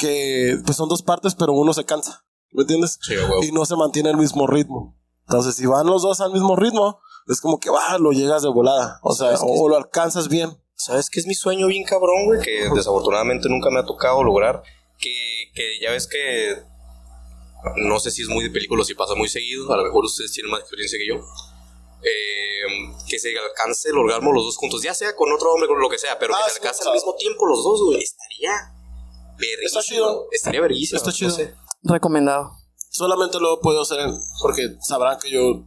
que 0.00 0.56
pues 0.64 0.76
son 0.76 0.88
dos 0.88 1.02
partes, 1.02 1.34
pero 1.34 1.52
uno 1.52 1.72
se 1.74 1.84
cansa. 1.84 2.24
¿Me 2.52 2.62
entiendes? 2.62 2.98
Sí. 3.02 3.14
Y 3.42 3.52
no 3.52 3.64
se 3.64 3.76
mantiene 3.76 4.10
el 4.10 4.16
mismo 4.16 4.46
ritmo. 4.46 4.96
Entonces, 5.28 5.54
si 5.54 5.66
van 5.66 5.86
los 5.86 6.02
dos 6.02 6.20
al 6.20 6.32
mismo 6.32 6.56
ritmo, 6.56 6.98
es 7.28 7.40
como 7.40 7.60
que 7.60 7.70
va, 7.70 7.96
lo 7.98 8.10
llegas 8.10 8.42
de 8.42 8.48
volada. 8.48 8.98
O 9.02 9.14
sea, 9.14 9.34
o, 9.40 9.64
o 9.64 9.68
lo 9.68 9.76
alcanzas 9.76 10.28
bien. 10.28 10.50
¿Sabes 10.74 11.10
qué 11.10 11.20
es 11.20 11.26
mi 11.26 11.34
sueño 11.34 11.66
bien 11.68 11.84
cabrón, 11.84 12.24
güey? 12.26 12.40
Que 12.40 12.68
desafortunadamente 12.74 13.48
nunca 13.48 13.70
me 13.70 13.80
ha 13.80 13.84
tocado 13.84 14.24
lograr. 14.24 14.62
Que, 14.98 15.14
que 15.54 15.78
ya 15.80 15.92
ves 15.92 16.06
que. 16.08 16.56
No 17.76 18.00
sé 18.00 18.10
si 18.10 18.22
es 18.22 18.28
muy 18.28 18.42
de 18.42 18.50
película 18.50 18.80
o 18.82 18.84
si 18.84 18.94
pasa 18.94 19.14
muy 19.14 19.28
seguido. 19.28 19.70
A 19.72 19.76
lo 19.76 19.84
mejor 19.84 20.04
ustedes 20.06 20.32
tienen 20.32 20.50
más 20.50 20.60
experiencia 20.60 20.98
que 20.98 21.06
yo. 21.06 21.16
Eh, 22.02 22.92
que 23.06 23.18
se 23.18 23.28
alcance 23.38 23.90
el 23.90 23.98
orgasmo 23.98 24.32
los 24.32 24.44
dos 24.44 24.56
juntos. 24.56 24.82
Ya 24.82 24.94
sea 24.94 25.14
con 25.14 25.30
otro 25.30 25.52
hombre, 25.52 25.68
con 25.68 25.78
lo 25.78 25.88
que 25.88 25.98
sea. 25.98 26.18
Pero 26.18 26.34
Ah, 26.34 26.38
que 26.46 26.50
sí, 26.50 26.56
se 26.56 26.62
alcance 26.66 26.88
al 26.88 26.94
mismo 26.94 27.14
tiempo 27.16 27.46
los 27.46 27.62
dos, 27.62 27.82
güey. 27.84 28.02
Estaría. 28.02 28.50
Verguísimo. 29.40 29.66
Está 29.66 29.82
chido. 29.82 30.26
Estaría 30.30 30.60
verguísimo. 30.60 30.96
Está 30.98 31.12
chido. 31.12 31.30
No 31.30 31.36
sé. 31.36 31.54
Recomendado. 31.82 32.50
Solamente 32.90 33.38
lo 33.40 33.60
puedo 33.60 33.82
hacer 33.82 34.00
en- 34.00 34.14
porque 34.42 34.76
sabrán 34.82 35.18
que 35.20 35.30
yo, 35.30 35.64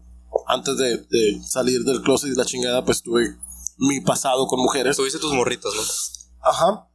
antes 0.47 0.77
de, 0.77 0.97
de 0.97 1.41
salir 1.45 1.83
del 1.83 2.01
closet 2.01 2.31
y 2.31 2.35
la 2.35 2.45
chingada, 2.45 2.83
pues 2.85 3.01
tuve 3.01 3.35
mi 3.77 4.01
pasado 4.01 4.45
con 4.47 4.59
mujeres. 4.59 4.95
Tuviste 4.97 5.19
tus 5.19 5.33
morritas, 5.33 5.73
¿no? 5.75 5.81
Ajá. 6.49 6.87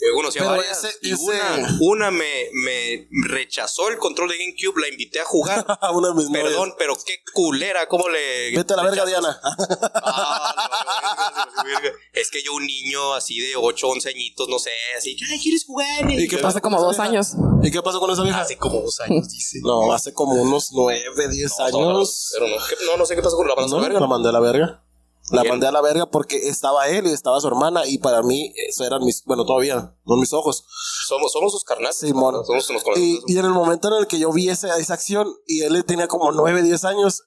Eh, 0.00 0.06
Uno 0.18 0.30
sí, 0.32 0.38
Pero 0.38 0.50
varias, 0.52 0.82
ese- 0.84 0.98
y 1.02 1.12
ese- 1.12 1.22
una, 1.22 1.78
una 1.80 2.10
me, 2.10 2.48
me 2.64 3.08
rechazó 3.28 3.88
el 3.88 3.98
control 3.98 4.30
de 4.30 4.38
GameCube, 4.38 4.80
la 4.80 4.88
invité 4.88 5.20
a 5.20 5.24
jugar. 5.24 5.64
Una 5.92 6.08
de 6.08 6.14
mis 6.14 6.26
novias. 6.28 6.44
Perdón, 6.44 6.74
pero 6.78 6.96
qué 7.06 7.18
culera, 7.32 7.86
¿cómo 7.88 8.08
le. 8.08 8.56
Vete 8.56 8.72
a 8.72 8.76
la 8.76 8.82
verga? 8.84 9.04
Diana. 9.06 9.38
Ah, 9.94 11.46
no. 11.64 11.90
Es 12.12 12.30
que 12.30 12.42
yo, 12.42 12.54
un 12.54 12.66
niño 12.66 13.14
así 13.14 13.38
de 13.38 13.54
8, 13.56 13.88
11 13.88 14.08
añitos, 14.08 14.48
no 14.48 14.58
sé, 14.58 14.70
así, 14.96 15.14
que, 15.16 15.24
ay, 15.30 15.38
¿quieres 15.40 15.64
jugar? 15.64 16.10
¿Y 16.10 16.26
qué 16.28 16.38
pasa 16.38 16.60
como 16.60 16.80
dos 16.80 16.98
años. 16.98 17.32
¿Y 17.62 17.70
qué 17.70 17.82
pasó 17.82 18.00
con 18.00 18.10
esa 18.10 18.22
vieja? 18.22 18.40
Hace 18.40 18.56
como 18.56 18.80
dos 18.80 18.98
años, 19.00 19.28
dice. 19.30 19.58
No, 19.62 19.92
hace 19.92 20.12
como 20.12 20.34
unos 20.34 20.70
nueve, 20.72 21.28
diez 21.30 21.58
años. 21.60 22.30
Pero 22.34 22.48
no, 22.48 22.56
¿qué- 22.68 22.76
no, 22.86 22.96
no 22.96 23.06
sé 23.06 23.14
qué 23.14 23.22
pasó 23.22 23.36
con 23.36 23.46
la 23.48 23.54
banda 23.54 23.76
No, 23.76 23.82
verga. 23.82 24.00
la 24.00 24.06
mandé 24.06 24.28
a 24.28 24.32
la 24.32 24.40
verga. 24.40 24.84
La 25.32 25.44
mandé 25.44 25.66
a 25.66 25.72
la 25.72 25.80
verga 25.80 26.06
porque 26.06 26.36
estaba 26.48 26.88
él 26.88 27.06
y 27.06 27.10
estaba 27.10 27.40
su 27.40 27.48
hermana 27.48 27.86
y 27.86 27.98
para 27.98 28.22
mí 28.22 28.52
eso 28.68 28.84
eran 28.84 29.04
mis, 29.04 29.24
bueno, 29.24 29.44
todavía, 29.44 29.96
son 30.06 30.20
mis 30.20 30.32
ojos. 30.32 30.64
Somos, 31.08 31.32
somos 31.32 31.52
sus 31.52 31.64
carnales. 31.64 31.96
Simón. 31.96 32.34
Somos, 32.44 32.70
nos 32.70 32.82
conocemos. 32.84 32.98
Y, 32.98 33.20
y 33.26 33.38
en 33.38 33.46
el 33.46 33.52
momento 33.52 33.88
en 33.88 34.00
el 34.00 34.06
que 34.06 34.18
yo 34.18 34.32
vi 34.32 34.48
esa, 34.48 34.76
esa 34.78 34.94
acción 34.94 35.32
y 35.46 35.62
él 35.62 35.84
tenía 35.84 36.06
como 36.06 36.30
nueve, 36.32 36.62
diez 36.62 36.84
años, 36.84 37.24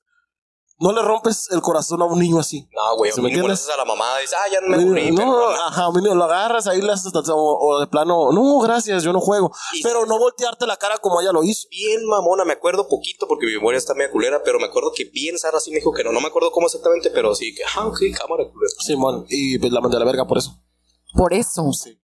no 0.79 0.91
le 0.91 1.01
rompes 1.01 1.47
el 1.51 1.61
corazón 1.61 2.01
a 2.01 2.05
un 2.05 2.19
niño 2.19 2.39
así. 2.39 2.67
no, 2.73 2.97
güey, 2.97 3.11
¿Sí 3.11 3.21
me 3.21 3.29
me 3.29 3.33
entiendes? 3.33 3.67
a 3.69 3.77
la 3.77 3.85
mamá, 3.85 4.17
dice, 4.19 4.35
ah, 4.35 4.51
ya 4.51 4.59
no 4.61 4.67
me 4.67 4.83
aburrí. 4.83 5.11
no, 5.11 5.25
no, 5.25 5.49
no, 5.51 5.63
ajá, 5.63 5.89
mínimo, 5.91 6.15
lo 6.15 6.23
agarras 6.25 6.67
ahí 6.67 6.81
las, 6.81 7.05
o, 7.05 7.35
o 7.35 7.79
de 7.79 7.87
plano, 7.87 8.31
no, 8.31 8.59
gracias, 8.59 9.03
yo 9.03 9.13
no 9.13 9.19
juego. 9.21 9.51
Y- 9.73 9.81
Pero 9.83 10.05
no 10.05 10.19
voltearte 10.19 10.67
la 10.67 10.77
cara 10.77 10.97
como 10.97 11.21
ella 11.21 11.31
lo 11.31 11.43
hizo. 11.43 11.67
bien 11.69 12.05
mamona, 12.07 12.43
me 12.45 12.53
acuerdo 12.53 12.87
poquito 12.87 13.27
porque 13.27 13.45
mi 13.45 13.53
memoria 13.53 13.77
está 13.77 13.93
media 13.93 14.11
culera, 14.11 14.41
pero 14.43 14.59
me 14.59 14.65
acuerdo 14.65 14.91
que 14.95 15.05
bien 15.05 15.37
Sara 15.37 15.59
sí 15.59 15.71
me 15.71 15.77
dijo 15.77 15.91
que 15.93 16.03
no, 16.03 16.11
no 16.11 16.19
me 16.21 16.27
acuerdo 16.27 16.51
cómo 16.51 16.67
exactamente, 16.67 17.09
pero 17.09 17.33
sí 17.35 17.55
que, 17.55 17.63
ah, 17.75 17.87
ok, 17.87 17.99
cámara 18.17 18.43
culera. 18.51 18.73
Simón, 18.79 19.25
y 19.29 19.57
pues 19.59 19.71
la 19.71 19.79
mandé 19.81 19.97
a 19.97 19.99
la 19.99 20.05
verga 20.05 20.25
por 20.27 20.37
eso. 20.37 20.51
Por 21.13 21.33
eso. 21.33 21.71
Sí. 21.71 21.97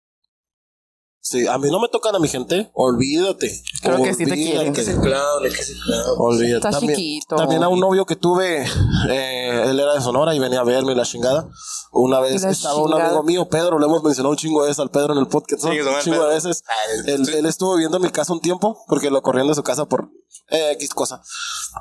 Sí, 1.24 1.46
a 1.46 1.58
mí 1.60 1.70
no 1.70 1.80
me 1.80 1.88
tocan 1.88 2.16
a 2.16 2.20
mi 2.20 2.28
gente, 2.28 2.72
olvídate. 2.74 3.62
Creo 3.84 4.02
que 4.02 4.14
sí 4.16 4.26
te 4.26 4.32
Olvídate. 4.32 4.52
quieren. 4.52 4.74
Que 4.74 4.84
se 4.84 5.00
clave, 5.00 5.50
que 5.50 5.64
se. 5.64 5.74
Olvídate. 6.18 6.56
Está 6.56 6.72
también, 6.72 6.96
chiquito. 6.96 7.36
También 7.36 7.62
a 7.64 7.68
un 7.70 7.80
novio 7.80 8.06
que 8.08 8.16
tuve, 8.16 8.66
eh, 9.10 9.64
él 9.68 9.80
era 9.80 9.94
de 9.94 10.02
Sonora 10.02 10.34
y 10.34 10.40
venía 10.40 10.62
a 10.62 10.64
verme 10.64 10.96
la 10.96 11.04
chingada. 11.04 11.48
Una 11.92 12.20
vez 12.22 12.42
La 12.42 12.50
estaba 12.50 12.76
un 12.82 12.90
chingada. 12.90 13.06
amigo 13.10 13.24
mío, 13.24 13.48
Pedro, 13.50 13.78
le 13.78 13.86
hemos 13.86 14.02
mencionado 14.04 14.32
un 14.32 14.38
chingo 14.38 14.64
de 14.64 14.70
veces 14.70 14.80
al 14.80 14.90
Pedro 14.90 15.14
en 15.14 15.20
el 15.20 15.28
podcast, 15.28 15.64
¿no? 15.64 15.72
Sí, 15.72 15.78
llama 15.78 15.92
un 15.98 16.02
chingo 16.02 16.16
Pedro. 16.18 16.30
de 16.30 16.36
veces. 16.36 16.64
Ah, 16.68 16.74
Él, 17.06 17.30
él 17.30 17.46
estuvo 17.46 17.74
viviendo 17.76 17.98
en 17.98 18.04
mi 18.04 18.10
casa 18.10 18.34
un 18.34 18.42
tiempo 18.42 18.84
porque 18.88 19.12
lo 19.12 19.22
corrieron 19.22 19.48
de 19.50 19.56
su 19.56 19.62
casa 19.64 19.86
por 19.86 20.10
eh, 20.50 20.72
X 20.72 20.90
cosa. 20.96 21.22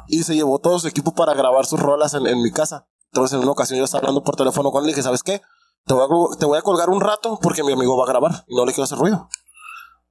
Y 0.09 0.23
se 0.23 0.35
llevó 0.35 0.59
todo 0.59 0.79
su 0.79 0.87
equipo 0.87 1.15
para 1.15 1.33
grabar 1.33 1.65
sus 1.65 1.81
rolas 1.81 2.13
en, 2.13 2.27
en 2.27 2.43
mi 2.43 2.51
casa. 2.53 2.87
Entonces 3.13 3.37
en 3.37 3.43
una 3.43 3.53
ocasión 3.53 3.79
yo 3.79 3.85
estaba 3.87 4.01
hablando 4.01 4.23
por 4.23 4.37
teléfono 4.37 4.71
con 4.71 4.85
él 4.85 4.91
y 4.91 4.93
dije, 4.93 5.03
¿sabes 5.03 5.23
qué? 5.23 5.41
Te 5.87 5.95
voy, 5.95 6.05
a, 6.05 6.37
te 6.39 6.47
voy 6.47 6.59
a 6.59 6.63
colgar 6.63 6.89
un 6.91 7.01
rato 7.01 7.39
porque 7.43 7.63
mi 7.65 7.73
amigo 7.73 7.97
va 7.97 8.05
a 8.05 8.09
grabar 8.09 8.45
y 8.47 8.55
no 8.55 8.65
le 8.65 8.73
quiero 8.73 8.85
hacer 8.85 8.99
ruido. 8.99 9.29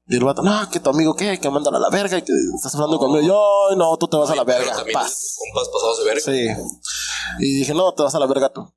Y 0.07 0.15
el 0.15 0.23
vato, 0.23 0.41
no, 0.41 0.69
que 0.71 0.79
tu 0.79 0.89
amigo 0.89 1.15
qué, 1.15 1.39
que 1.39 1.49
mandan 1.51 1.75
a 1.75 1.79
la 1.79 1.89
verga 1.89 2.17
y 2.17 2.23
que 2.23 2.33
estás 2.55 2.73
hablando 2.73 2.97
conmigo. 2.97 3.21
Yo, 3.21 3.69
"Ay, 3.69 3.75
no, 3.77 3.95
tú 3.97 4.07
te 4.07 4.17
vas 4.17 4.29
a 4.31 4.35
la 4.35 4.43
verga. 4.43 4.71
Paz. 4.91 5.37
compas 5.37 5.69
pasados 5.71 5.99
de 5.99 6.05
verga. 6.05 6.21
Sí. 6.21 6.47
Y 7.39 7.59
dije, 7.59 7.73
no, 7.75 7.93
te 7.93 8.01
vas 8.01 8.15
a 8.15 8.19
la 8.19 8.25
verga 8.25 8.49
tú. 8.49 8.67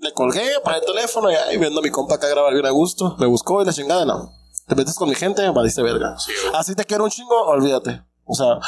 Le 0.00 0.12
colgué 0.12 0.50
para 0.62 0.76
el 0.78 0.84
teléfono 0.84 1.30
y 1.30 1.34
ahí 1.34 1.56
viendo 1.56 1.80
a 1.80 1.82
mi 1.82 1.90
compa 1.90 2.16
acá 2.16 2.28
grabar 2.28 2.52
bien 2.52 2.66
a 2.66 2.70
gusto. 2.70 3.16
Me 3.18 3.26
buscó 3.26 3.62
y 3.62 3.64
la 3.64 3.72
chingada, 3.72 4.04
no. 4.04 4.32
Te 4.66 4.74
metes 4.74 4.94
con 4.94 5.08
mi 5.08 5.14
gente, 5.14 5.48
valiste 5.50 5.80
verga. 5.82 6.18
Sí. 6.18 6.32
Así 6.54 6.74
te 6.74 6.84
quiero 6.84 7.04
un 7.04 7.10
chingo, 7.10 7.40
olvídate. 7.46 8.04
O 8.24 8.34
sea, 8.34 8.58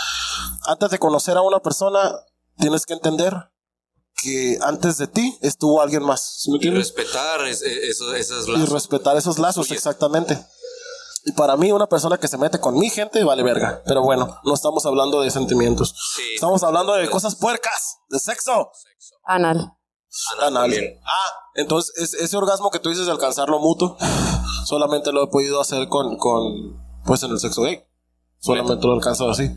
antes 0.66 0.90
de 0.90 0.98
conocer 0.98 1.36
a 1.36 1.42
una 1.42 1.60
persona, 1.60 2.10
tienes 2.56 2.86
que 2.86 2.94
entender 2.94 3.34
que 4.22 4.58
antes 4.62 4.96
de 4.98 5.06
ti 5.06 5.36
estuvo 5.42 5.80
alguien 5.80 6.02
más. 6.02 6.36
¿Sí 6.42 6.50
me 6.50 6.58
Y 6.60 6.70
respetar 6.70 7.46
es- 7.46 7.62
es- 7.62 7.96
eso- 7.96 8.14
esas 8.14 8.46
Y 8.48 8.52
lazos. 8.52 8.70
respetar 8.70 9.16
esos 9.16 9.38
lazos, 9.38 9.66
Oye. 9.66 9.74
exactamente. 9.76 10.44
Y 11.26 11.32
para 11.32 11.56
mí, 11.56 11.72
una 11.72 11.86
persona 11.86 12.18
que 12.18 12.28
se 12.28 12.36
mete 12.36 12.60
con 12.60 12.78
mi 12.78 12.90
gente 12.90 13.24
vale 13.24 13.42
verga. 13.42 13.82
Pero 13.86 14.02
bueno, 14.02 14.38
no 14.44 14.54
estamos 14.54 14.84
hablando 14.84 15.20
de 15.22 15.30
sentimientos. 15.30 15.94
Sí. 16.16 16.22
Estamos 16.34 16.62
hablando 16.62 16.92
de 16.94 17.08
cosas 17.08 17.34
puercas, 17.36 17.96
de 18.10 18.18
sexo. 18.18 18.70
Anal. 19.24 19.72
Anal. 20.42 20.72
Ah, 21.04 21.32
entonces 21.54 21.92
es- 21.96 22.14
ese 22.14 22.36
orgasmo 22.36 22.70
que 22.70 22.78
tú 22.78 22.90
dices 22.90 23.06
de 23.06 23.12
alcanzarlo 23.12 23.58
mutuo, 23.58 23.96
solamente 24.66 25.12
lo 25.12 25.24
he 25.24 25.26
podido 25.28 25.60
hacer 25.60 25.88
con, 25.88 26.16
con 26.18 26.82
pues 27.06 27.22
en 27.22 27.30
el 27.32 27.40
sexo 27.40 27.62
gay. 27.62 27.82
Solamente 28.38 28.86
lo 28.86 28.92
he 28.92 28.96
alcanzado 28.96 29.30
así. 29.30 29.50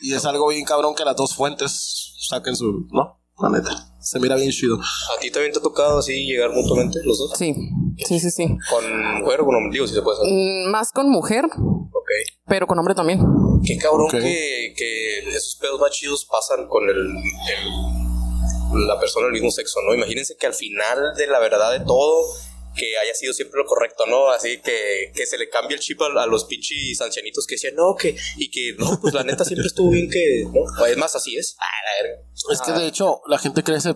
Y 0.00 0.14
es 0.14 0.24
algo 0.24 0.46
bien 0.48 0.64
cabrón 0.64 0.94
que 0.94 1.04
las 1.04 1.16
dos 1.16 1.34
fuentes 1.34 2.14
saquen 2.28 2.54
su, 2.56 2.86
¿no? 2.92 3.20
La 3.38 3.48
neta. 3.50 3.70
Se 4.00 4.20
mira 4.20 4.36
bien 4.36 4.50
chido. 4.50 4.76
¿A 4.78 5.20
ti 5.20 5.30
también 5.30 5.52
te 5.52 5.58
ha 5.58 5.62
tocado 5.62 5.98
así 5.98 6.24
llegar 6.26 6.50
mutuamente 6.52 7.00
los 7.04 7.18
dos? 7.18 7.32
Sí. 7.36 7.54
Sí, 8.06 8.20
sí, 8.20 8.30
sí. 8.30 8.46
Con 8.70 9.20
mujer 9.22 9.40
o 9.40 9.44
con 9.46 9.54
hombre, 9.56 9.72
digo, 9.72 9.86
si 9.86 9.94
se 9.94 10.02
puede 10.02 10.18
saber. 10.18 10.32
Mm, 10.32 10.70
Más 10.70 10.92
con 10.92 11.08
mujer, 11.10 11.46
Ok. 11.46 12.10
pero 12.46 12.66
con 12.66 12.78
hombre 12.78 12.94
también. 12.94 13.20
Qué 13.64 13.76
cabrón 13.78 14.06
Ok. 14.06 14.12
que, 14.12 14.74
que 14.76 15.18
esos 15.30 15.56
pedos 15.60 15.80
más 15.80 15.90
chidos 15.90 16.26
pasan 16.30 16.68
con 16.68 16.88
el, 16.88 16.96
el- 16.96 18.86
la 18.86 18.98
persona 18.98 19.26
del 19.26 19.32
mismo 19.34 19.50
sexo, 19.50 19.78
¿no? 19.86 19.94
Imagínense 19.94 20.36
que 20.38 20.46
al 20.46 20.54
final 20.54 21.14
de 21.16 21.26
la 21.28 21.38
verdad 21.38 21.72
de 21.72 21.80
todo, 21.80 22.22
que 22.74 22.96
haya 22.98 23.14
sido 23.14 23.32
siempre 23.32 23.60
lo 23.62 23.66
correcto, 23.66 24.04
¿no? 24.06 24.30
Así 24.30 24.60
que, 24.60 25.12
que 25.14 25.26
se 25.26 25.38
le 25.38 25.48
cambie 25.48 25.76
el 25.76 25.80
chip 25.82 26.00
a, 26.02 26.22
a 26.22 26.26
los 26.26 26.44
pinches 26.44 27.00
ancianitos 27.00 27.46
que 27.46 27.54
decían, 27.54 27.74
no, 27.76 27.94
que, 27.94 28.16
y 28.36 28.50
que, 28.50 28.74
no, 28.78 29.00
pues 29.00 29.14
la 29.14 29.22
neta 29.22 29.44
siempre 29.44 29.66
estuvo 29.66 29.90
bien 29.90 30.10
que, 30.10 30.44
¿no? 30.52 30.86
Es 30.86 30.96
más, 30.96 31.14
así 31.14 31.36
es. 31.36 31.56
Ah, 31.60 31.64
la 31.86 32.02
verga. 32.08 32.22
Es 32.52 32.60
que 32.60 32.72
de 32.72 32.86
hecho 32.86 33.20
la 33.26 33.38
gente 33.38 33.62
crece. 33.62 33.94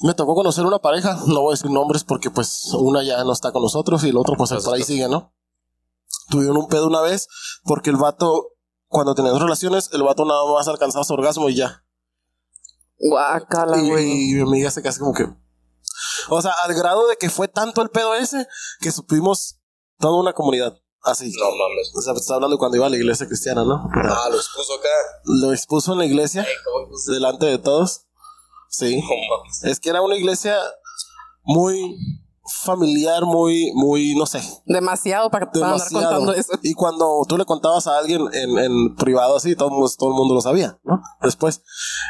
Me 0.00 0.14
tocó 0.14 0.34
conocer 0.34 0.64
una 0.66 0.80
pareja, 0.80 1.16
no 1.28 1.42
voy 1.42 1.52
a 1.52 1.56
decir 1.56 1.70
nombres 1.70 2.02
porque 2.04 2.28
pues 2.28 2.68
una 2.74 3.02
ya 3.04 3.22
no 3.22 3.32
está 3.32 3.52
con 3.52 3.62
nosotros 3.62 4.02
y 4.04 4.08
el 4.08 4.16
otro 4.16 4.34
pues 4.36 4.50
por 4.52 4.74
ahí 4.74 4.82
sigue, 4.82 5.08
¿no? 5.08 5.32
Tuvieron 6.30 6.56
un 6.56 6.68
pedo 6.68 6.88
una 6.88 7.00
vez 7.00 7.28
porque 7.64 7.90
el 7.90 7.96
vato, 7.96 8.56
cuando 8.88 9.14
tenían 9.14 9.38
relaciones, 9.38 9.90
el 9.92 10.02
vato 10.02 10.24
nada 10.24 10.44
más 10.52 10.66
alcanzaba 10.66 11.04
su 11.04 11.14
orgasmo 11.14 11.48
y 11.48 11.54
ya. 11.54 11.84
Guácala, 12.98 13.78
Y, 13.78 13.88
güey. 13.88 14.30
y 14.30 14.34
mi 14.34 14.40
amiga 14.40 14.70
se 14.70 14.82
casi 14.82 14.98
como 14.98 15.14
que... 15.14 15.26
O 16.30 16.40
sea, 16.42 16.52
al 16.64 16.74
grado 16.74 17.06
de 17.08 17.16
que 17.16 17.30
fue 17.30 17.48
tanto 17.48 17.82
el 17.82 17.90
pedo 17.90 18.14
ese 18.14 18.46
que 18.80 18.90
supimos 18.90 19.58
toda 19.98 20.20
una 20.20 20.32
comunidad. 20.32 20.76
Así. 21.02 21.30
No 21.38 21.50
mames. 21.50 21.92
O 21.96 22.00
sea, 22.00 22.14
está 22.14 22.34
hablando 22.36 22.56
cuando 22.56 22.76
iba 22.78 22.86
a 22.86 22.90
la 22.90 22.96
iglesia 22.96 23.26
cristiana, 23.26 23.62
¿no? 23.64 23.88
Ah, 23.94 24.28
lo 24.30 24.36
expuso 24.36 24.74
acá. 24.74 24.88
Lo 25.24 25.52
expuso 25.52 25.92
en 25.92 25.98
la 25.98 26.06
iglesia, 26.06 26.46
delante 27.08 27.44
de 27.46 27.58
todos. 27.58 28.06
Sí. 28.70 28.96
No 28.96 29.36
mames. 29.36 29.64
Es 29.64 29.80
que 29.80 29.90
era 29.90 30.00
una 30.00 30.16
iglesia 30.16 30.56
muy 31.42 31.94
familiar, 32.64 33.24
muy, 33.24 33.70
muy, 33.74 34.14
no 34.16 34.26
sé, 34.26 34.42
Demasiado 34.66 35.30
para, 35.30 35.50
para 35.50 35.64
andar 35.66 35.78
demasiado. 35.88 36.04
contando 36.16 36.32
eso. 36.34 36.52
Y 36.62 36.74
cuando 36.74 37.22
tú 37.26 37.38
le 37.38 37.44
contabas 37.46 37.86
a 37.86 37.96
alguien 37.98 38.22
en, 38.34 38.58
en 38.58 38.94
privado 38.96 39.36
así, 39.36 39.56
todo, 39.56 39.68
el 39.68 39.74
mundo- 39.74 39.90
todo 39.98 40.10
el 40.10 40.14
mundo 40.16 40.34
lo 40.34 40.40
sabía, 40.42 40.78
¿no? 40.84 41.00
Después, 41.22 41.62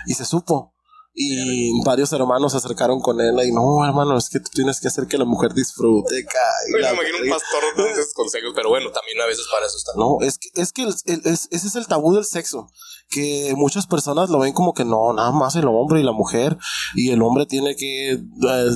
y 0.07 0.15
se 0.15 0.25
supo. 0.25 0.74
Y 1.17 1.71
varios 1.85 2.13
hermanos 2.13 2.51
se 2.53 2.59
acercaron 2.59 3.01
con 3.01 3.21
él 3.21 3.37
y 3.47 3.53
no, 3.53 3.85
hermano, 3.87 4.19
es 4.19 4.29
que 4.29 4.41
tú 4.41 4.51
tienes 4.53 4.81
que 4.81 4.89
hacer 4.89 5.07
que 5.07 5.17
la 5.17 5.25
mujer 5.25 5.55
disfrute. 5.55 6.25
ca- 6.25 6.39
y 6.69 6.73
Me 6.73 6.81
la- 6.81 6.93
imagino 6.93 7.19
un 7.23 7.29
pastor 7.31 7.63
dando 7.77 7.87
esos 7.93 8.13
consejos, 8.15 8.51
pero 8.55 8.69
bueno, 8.69 8.91
también 8.91 9.21
a 9.21 9.27
veces 9.27 9.47
para 9.49 9.65
eso 9.65 9.77
está. 9.77 9.93
No, 9.97 10.17
es 10.21 10.39
que, 10.39 10.49
es 10.61 10.73
que 10.73 10.83
el- 10.83 10.95
el- 11.07 11.23
es- 11.33 11.47
ese 11.53 11.69
es 11.69 11.77
el 11.77 11.87
tabú 11.87 12.13
del 12.15 12.25
sexo. 12.25 12.67
Que 13.11 13.53
muchas 13.57 13.87
personas 13.87 14.29
lo 14.29 14.41
ven 14.41 14.53
como 14.55 14.73
que 14.75 14.85
no, 14.85 15.13
nada 15.13 15.31
más 15.31 15.55
el 15.55 15.69
hombre 15.69 16.01
y 16.01 16.03
la 16.03 16.11
mujer. 16.13 16.59
Y 16.97 17.11
el 17.11 17.23
hombre 17.23 17.47
tiene 17.47 17.77
que 17.77 18.13
eh, 18.15 18.69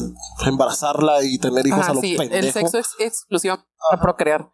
embarazarla 0.46 1.24
y 1.24 1.38
tener 1.38 1.66
hijos 1.66 1.81
Ajá, 1.81 1.90
a 1.92 1.94
lo 1.94 2.01
sí, 2.01 2.16
pendejo. 2.16 2.46
el 2.46 2.53
sexo 2.53 2.79
es 2.79 2.88
exclusivo 2.98 3.57
para 3.90 4.01
procrear. 4.01 4.48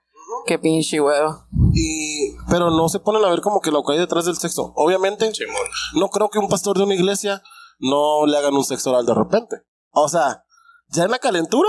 Qué 0.47 0.59
pinche 0.59 1.01
huevo. 1.01 1.47
Y, 1.75 2.35
pero 2.49 2.71
no 2.71 2.89
se 2.89 2.99
ponen 3.01 3.25
a 3.25 3.31
ver 3.31 3.41
como 3.41 3.61
que 3.61 3.71
lo 3.71 3.83
que 3.83 3.93
hay 3.93 3.99
detrás 3.99 4.25
del 4.27 4.37
sexo. 4.37 4.73
Obviamente, 4.77 5.33
Simón. 5.35 5.57
no 5.95 6.09
creo 6.09 6.29
que 6.31 6.39
un 6.39 6.49
pastor 6.49 6.77
de 6.77 6.85
una 6.85 6.95
iglesia 6.95 7.43
no 7.79 8.27
le 8.27 8.37
hagan 8.37 8.55
un 8.55 8.65
sexo 8.65 8.91
oral 8.91 9.07
de 9.07 9.15
repente. 9.15 9.57
O 9.91 10.09
sea, 10.09 10.45
ya 10.89 11.05
en 11.05 11.11
la 11.11 11.19
calentura, 11.19 11.69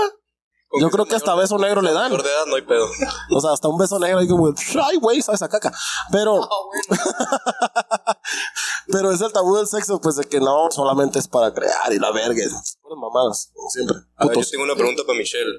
Con 0.68 0.80
yo 0.80 0.88
que 0.88 0.92
creo 0.94 1.06
que 1.06 1.16
hasta 1.16 1.34
beso 1.34 1.58
negro 1.58 1.82
le 1.82 1.92
dan. 1.92 2.10
mayor 2.10 2.22
de 2.22 2.30
edad 2.30 2.46
no 2.46 2.56
hay 2.56 2.62
pedo. 2.62 2.86
O 3.30 3.40
sea, 3.40 3.52
hasta 3.52 3.68
un 3.68 3.78
beso 3.78 3.98
negro 3.98 4.18
ahí 4.18 4.28
como, 4.28 4.52
ay, 4.84 4.96
güey, 4.96 5.22
sabes 5.22 5.42
a 5.42 5.48
caca. 5.48 5.72
Pero, 6.10 6.48
pero 8.88 9.12
es 9.12 9.20
el 9.20 9.32
tabú 9.32 9.56
del 9.56 9.66
sexo, 9.66 10.00
pues 10.00 10.16
de 10.16 10.24
que 10.24 10.40
no 10.40 10.68
solamente 10.70 11.18
es 11.18 11.28
para 11.28 11.52
crear 11.52 11.92
y 11.92 11.98
la 11.98 12.10
verga. 12.12 12.42
Puras 12.82 12.98
mamadas, 12.98 13.50
como 13.54 13.70
siempre. 13.70 13.96
A 14.16 14.26
ver, 14.26 14.38
yo 14.38 14.50
tengo 14.50 14.64
una 14.64 14.74
pregunta 14.74 15.02
para 15.06 15.18
Michelle. 15.18 15.58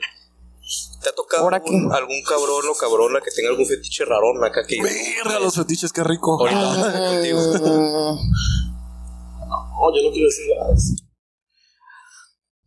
¿Te 1.02 1.10
ha 1.10 1.16
tocado 1.16 1.44
¿Ahora 1.44 1.58
algún, 1.58 1.94
algún 1.94 2.22
cabrón 2.24 2.66
o 2.70 2.76
cabrona 2.76 3.22
que 3.22 3.32
tenga 3.32 3.50
algún 3.50 3.66
fetiche 3.66 4.04
rarón 4.04 4.44
acá 4.44 4.66
que... 4.68 4.82
Verga, 4.82 5.40
los 5.40 5.56
fetiches, 5.56 5.94
qué 5.94 6.04
rico. 6.04 6.38
Ahorita 6.38 7.10
contigo. 7.12 7.40
Oh, 9.50 9.92
yo 9.96 10.04
no 10.08 10.12
quiero 10.12 10.28
decir 10.28 10.46
nada. 10.58 10.74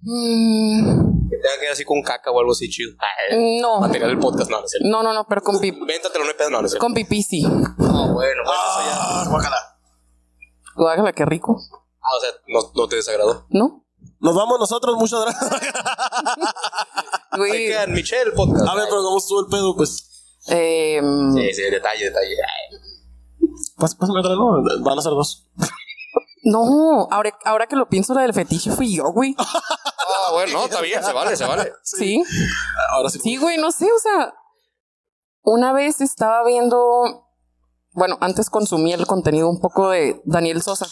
Mm, 0.02 1.28
Que 1.28 1.36
tenga 1.36 1.58
que 1.58 1.64
ir 1.66 1.70
así 1.72 1.84
con 1.84 2.00
caca 2.02 2.30
o 2.30 2.38
algo 2.40 2.52
así 2.52 2.68
chido. 2.70 2.92
Ay, 2.98 3.60
no. 3.60 3.80
Material 3.80 4.10
del 4.10 4.18
podcast, 4.18 4.50
no, 4.50 4.60
no. 4.60 4.66
No, 4.90 5.02
no, 5.02 5.12
no, 5.12 5.26
pero 5.28 5.42
con, 5.42 5.60
pi 5.60 5.70
Véntatelo, 5.72 6.24
no 6.24 6.30
hay 6.30 6.36
pedo, 6.36 6.50
no, 6.50 6.62
no 6.62 6.68
con 6.78 6.94
pipí 6.94 7.22
sí. 7.22 7.42
Ah, 7.44 7.52
bueno, 7.78 8.14
bueno, 8.14 8.42
eso 8.42 8.80
ya. 8.80 8.96
Ah, 8.96 9.26
guácala. 9.28 9.56
Guácala, 10.74 11.12
qué 11.12 11.24
rico. 11.26 11.56
Ah, 12.02 12.16
o 12.16 12.20
sea, 12.20 12.30
no, 12.48 12.60
no 12.74 12.88
te 12.88 12.96
desagradó. 12.96 13.46
¿No? 13.50 13.84
Nos 14.20 14.34
vamos 14.34 14.58
nosotros, 14.58 14.96
muchas 14.96 15.20
gracias. 15.20 15.52
Ahí 17.32 17.38
Güey. 17.38 17.66
quedan, 17.68 17.92
Michelle, 17.92 18.22
el 18.30 18.32
podcast. 18.32 18.66
A 18.68 18.74
ver, 18.74 18.84
pero 18.88 19.02
¿cómo 19.02 19.18
estuvo 19.18 19.40
el 19.40 19.46
pedo? 19.50 19.76
Pues, 19.76 20.06
Eh, 20.48 21.00
Sí, 21.34 21.52
sí, 21.54 21.62
detalle, 21.70 22.04
detalle. 22.06 22.34
Ay. 22.34 22.78
pues, 23.76 23.94
pues, 23.94 24.10
me 24.10 24.22
no, 24.22 24.62
van 24.82 24.98
a 24.98 25.02
ser 25.02 25.12
dos. 25.12 25.46
No, 26.44 27.08
ahora, 27.10 27.36
ahora 27.44 27.66
que 27.66 27.76
lo 27.76 27.88
pienso, 27.88 28.14
la 28.14 28.22
del 28.22 28.34
fetiche 28.34 28.70
fui 28.70 28.94
yo, 28.96 29.04
güey. 29.12 29.34
Ah, 30.12 30.32
bueno, 30.32 30.52
no, 30.54 30.64
está 30.64 30.80
bien, 30.80 31.02
se 31.04 31.12
vale, 31.12 31.36
se 31.36 31.44
vale. 31.44 31.72
Sí. 31.82 32.22
Ahora 32.92 33.08
sí. 33.10 33.20
Sí, 33.20 33.36
güey, 33.36 33.58
no 33.58 33.70
sé, 33.70 33.86
o 33.90 33.98
sea, 33.98 34.34
una 35.42 35.72
vez 35.72 36.00
estaba 36.00 36.44
viendo, 36.44 37.26
bueno, 37.92 38.18
antes 38.20 38.50
consumía 38.50 38.96
el 38.96 39.06
contenido 39.06 39.48
un 39.48 39.60
poco 39.60 39.90
de 39.90 40.20
Daniel 40.24 40.62
Sosa, 40.62 40.86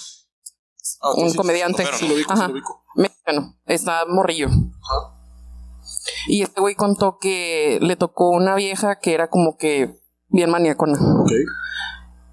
Ah, 1.02 1.10
un 1.16 1.30
sí, 1.30 1.36
comediante. 1.36 1.84
Sí, 1.94 2.08
lo 2.08 2.14
ubico, 2.14 2.32
Ajá. 2.32 2.42
sí 2.42 2.48
lo 2.48 2.54
ubico. 2.54 2.82
mexicano, 2.96 3.56
está 3.66 4.04
morrillo. 4.06 4.48
Y 6.28 6.42
este 6.42 6.60
güey 6.60 6.74
contó 6.74 7.18
que 7.18 7.78
le 7.82 7.96
tocó 7.96 8.30
una 8.30 8.54
vieja 8.54 8.98
que 8.98 9.14
era 9.14 9.28
como 9.28 9.56
que 9.58 9.94
bien 10.28 10.50
maníacona. 10.50 10.98
Ok. 11.20 11.30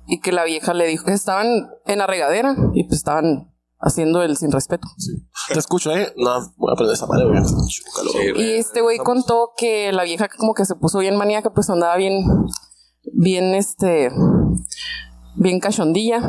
Y 0.07 0.19
que 0.19 0.31
la 0.31 0.43
vieja 0.43 0.73
le 0.73 0.87
dijo 0.87 1.05
que 1.05 1.13
estaban 1.13 1.69
en 1.85 1.99
la 1.99 2.07
regadera 2.07 2.55
y 2.73 2.83
pues 2.83 2.97
estaban 2.97 3.51
haciendo 3.79 4.23
el 4.23 4.37
sin 4.37 4.51
respeto. 4.51 4.87
Sí. 4.97 5.11
Te 5.47 5.59
escucho, 5.59 5.95
¿eh? 5.95 6.13
No, 6.17 6.53
voy 6.57 6.71
a 6.71 6.73
aprender 6.73 6.95
esa 6.95 7.05
madre, 7.07 7.25
güey. 7.25 7.41
Chúcalo. 7.41 8.11
Sí, 8.11 8.19
Y 8.35 8.53
este 8.53 8.81
güey 8.81 8.97
contó 8.97 9.51
que 9.57 9.91
la 9.91 10.03
vieja 10.03 10.27
como 10.27 10.53
que 10.53 10.65
se 10.65 10.75
puso 10.75 10.99
bien 10.99 11.15
maníaca, 11.15 11.51
pues 11.53 11.69
andaba 11.69 11.95
bien, 11.97 12.25
bien 13.13 13.53
este, 13.55 14.11
bien 15.35 15.59
cachondilla. 15.59 16.21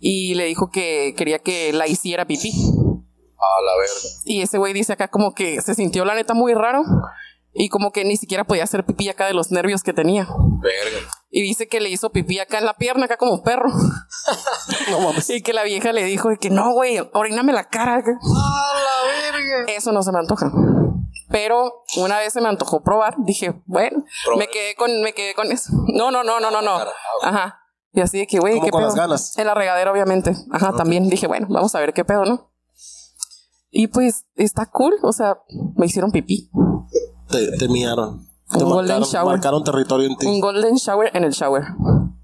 Y 0.00 0.34
le 0.34 0.44
dijo 0.44 0.70
que 0.70 1.14
quería 1.16 1.40
que 1.40 1.72
la 1.72 1.88
hiciera 1.88 2.26
pipí. 2.26 2.50
A 2.50 3.62
la 3.62 3.76
verga. 3.78 4.22
Y 4.24 4.42
ese 4.42 4.58
güey 4.58 4.72
dice 4.72 4.92
acá 4.92 5.08
como 5.08 5.34
que 5.34 5.60
se 5.62 5.74
sintió 5.74 6.04
la 6.04 6.14
neta 6.14 6.34
muy 6.34 6.54
raro. 6.54 6.82
Y 7.54 7.68
como 7.70 7.92
que 7.92 8.04
ni 8.04 8.16
siquiera 8.16 8.44
podía 8.44 8.64
hacer 8.64 8.84
pipí 8.84 9.08
acá 9.08 9.26
de 9.26 9.34
los 9.34 9.50
nervios 9.50 9.82
que 9.82 9.92
tenía. 9.92 10.28
Verga. 10.60 11.08
Y 11.30 11.42
dice 11.42 11.68
que 11.68 11.80
le 11.80 11.90
hizo 11.90 12.10
pipí 12.10 12.38
acá 12.38 12.58
en 12.58 12.64
la 12.64 12.74
pierna, 12.74 13.04
acá 13.04 13.16
como 13.16 13.42
perro. 13.42 13.68
No 14.90 15.00
mames. 15.00 15.28
Y 15.30 15.42
que 15.42 15.52
la 15.52 15.62
vieja 15.62 15.92
le 15.92 16.04
dijo 16.04 16.28
que 16.40 16.50
no, 16.50 16.72
güey, 16.72 16.98
oríname 17.12 17.52
la 17.52 17.64
cara. 17.64 18.02
Eso 19.68 19.92
no 19.92 20.02
se 20.02 20.12
me 20.12 20.18
antoja. 20.18 20.50
Pero 21.30 21.82
una 21.96 22.18
vez 22.18 22.32
se 22.32 22.40
me 22.40 22.48
antojó 22.48 22.82
probar, 22.82 23.14
dije, 23.18 23.60
bueno, 23.66 24.04
Probar. 24.24 24.38
me 24.46 24.50
quedé 24.50 24.74
con, 24.76 25.02
me 25.02 25.12
quedé 25.12 25.34
con 25.34 25.50
eso. 25.52 25.72
No, 25.94 26.10
no, 26.10 26.24
no, 26.24 26.40
no, 26.40 26.50
no, 26.50 26.62
no. 26.62 26.78
Cara, 26.78 26.90
Ajá. 27.22 27.58
Y 27.92 28.00
así 28.00 28.18
de 28.18 28.26
que, 28.26 28.38
güey, 28.38 28.60
qué 28.60 28.70
con 28.70 28.80
pedo. 28.80 28.88
las 28.88 28.94
ganas. 28.94 29.38
En 29.38 29.46
la 29.46 29.54
regadera, 29.54 29.92
obviamente. 29.92 30.34
Ajá, 30.52 30.72
también 30.74 31.08
dije, 31.08 31.26
bueno, 31.26 31.46
vamos 31.50 31.74
a 31.74 31.80
ver 31.80 31.92
qué 31.92 32.04
pedo, 32.04 32.24
¿no? 32.24 32.50
Y 33.70 33.88
pues 33.88 34.24
está 34.36 34.66
cool, 34.66 34.94
o 35.02 35.12
sea, 35.12 35.38
me 35.76 35.86
hicieron 35.86 36.10
pipí. 36.10 36.50
Te, 37.30 37.58
te 37.58 37.68
miaron. 37.68 38.27
Te 38.50 38.56
Un 38.58 38.64
golden 38.70 39.00
marcaron, 39.00 39.08
shower. 39.08 39.26
marcaron 39.36 39.64
territorio 39.64 40.06
en 40.06 40.16
ti. 40.16 40.26
Un 40.26 40.40
golden 40.40 40.74
shower 40.76 41.10
en 41.14 41.24
el 41.24 41.32
shower. 41.32 41.64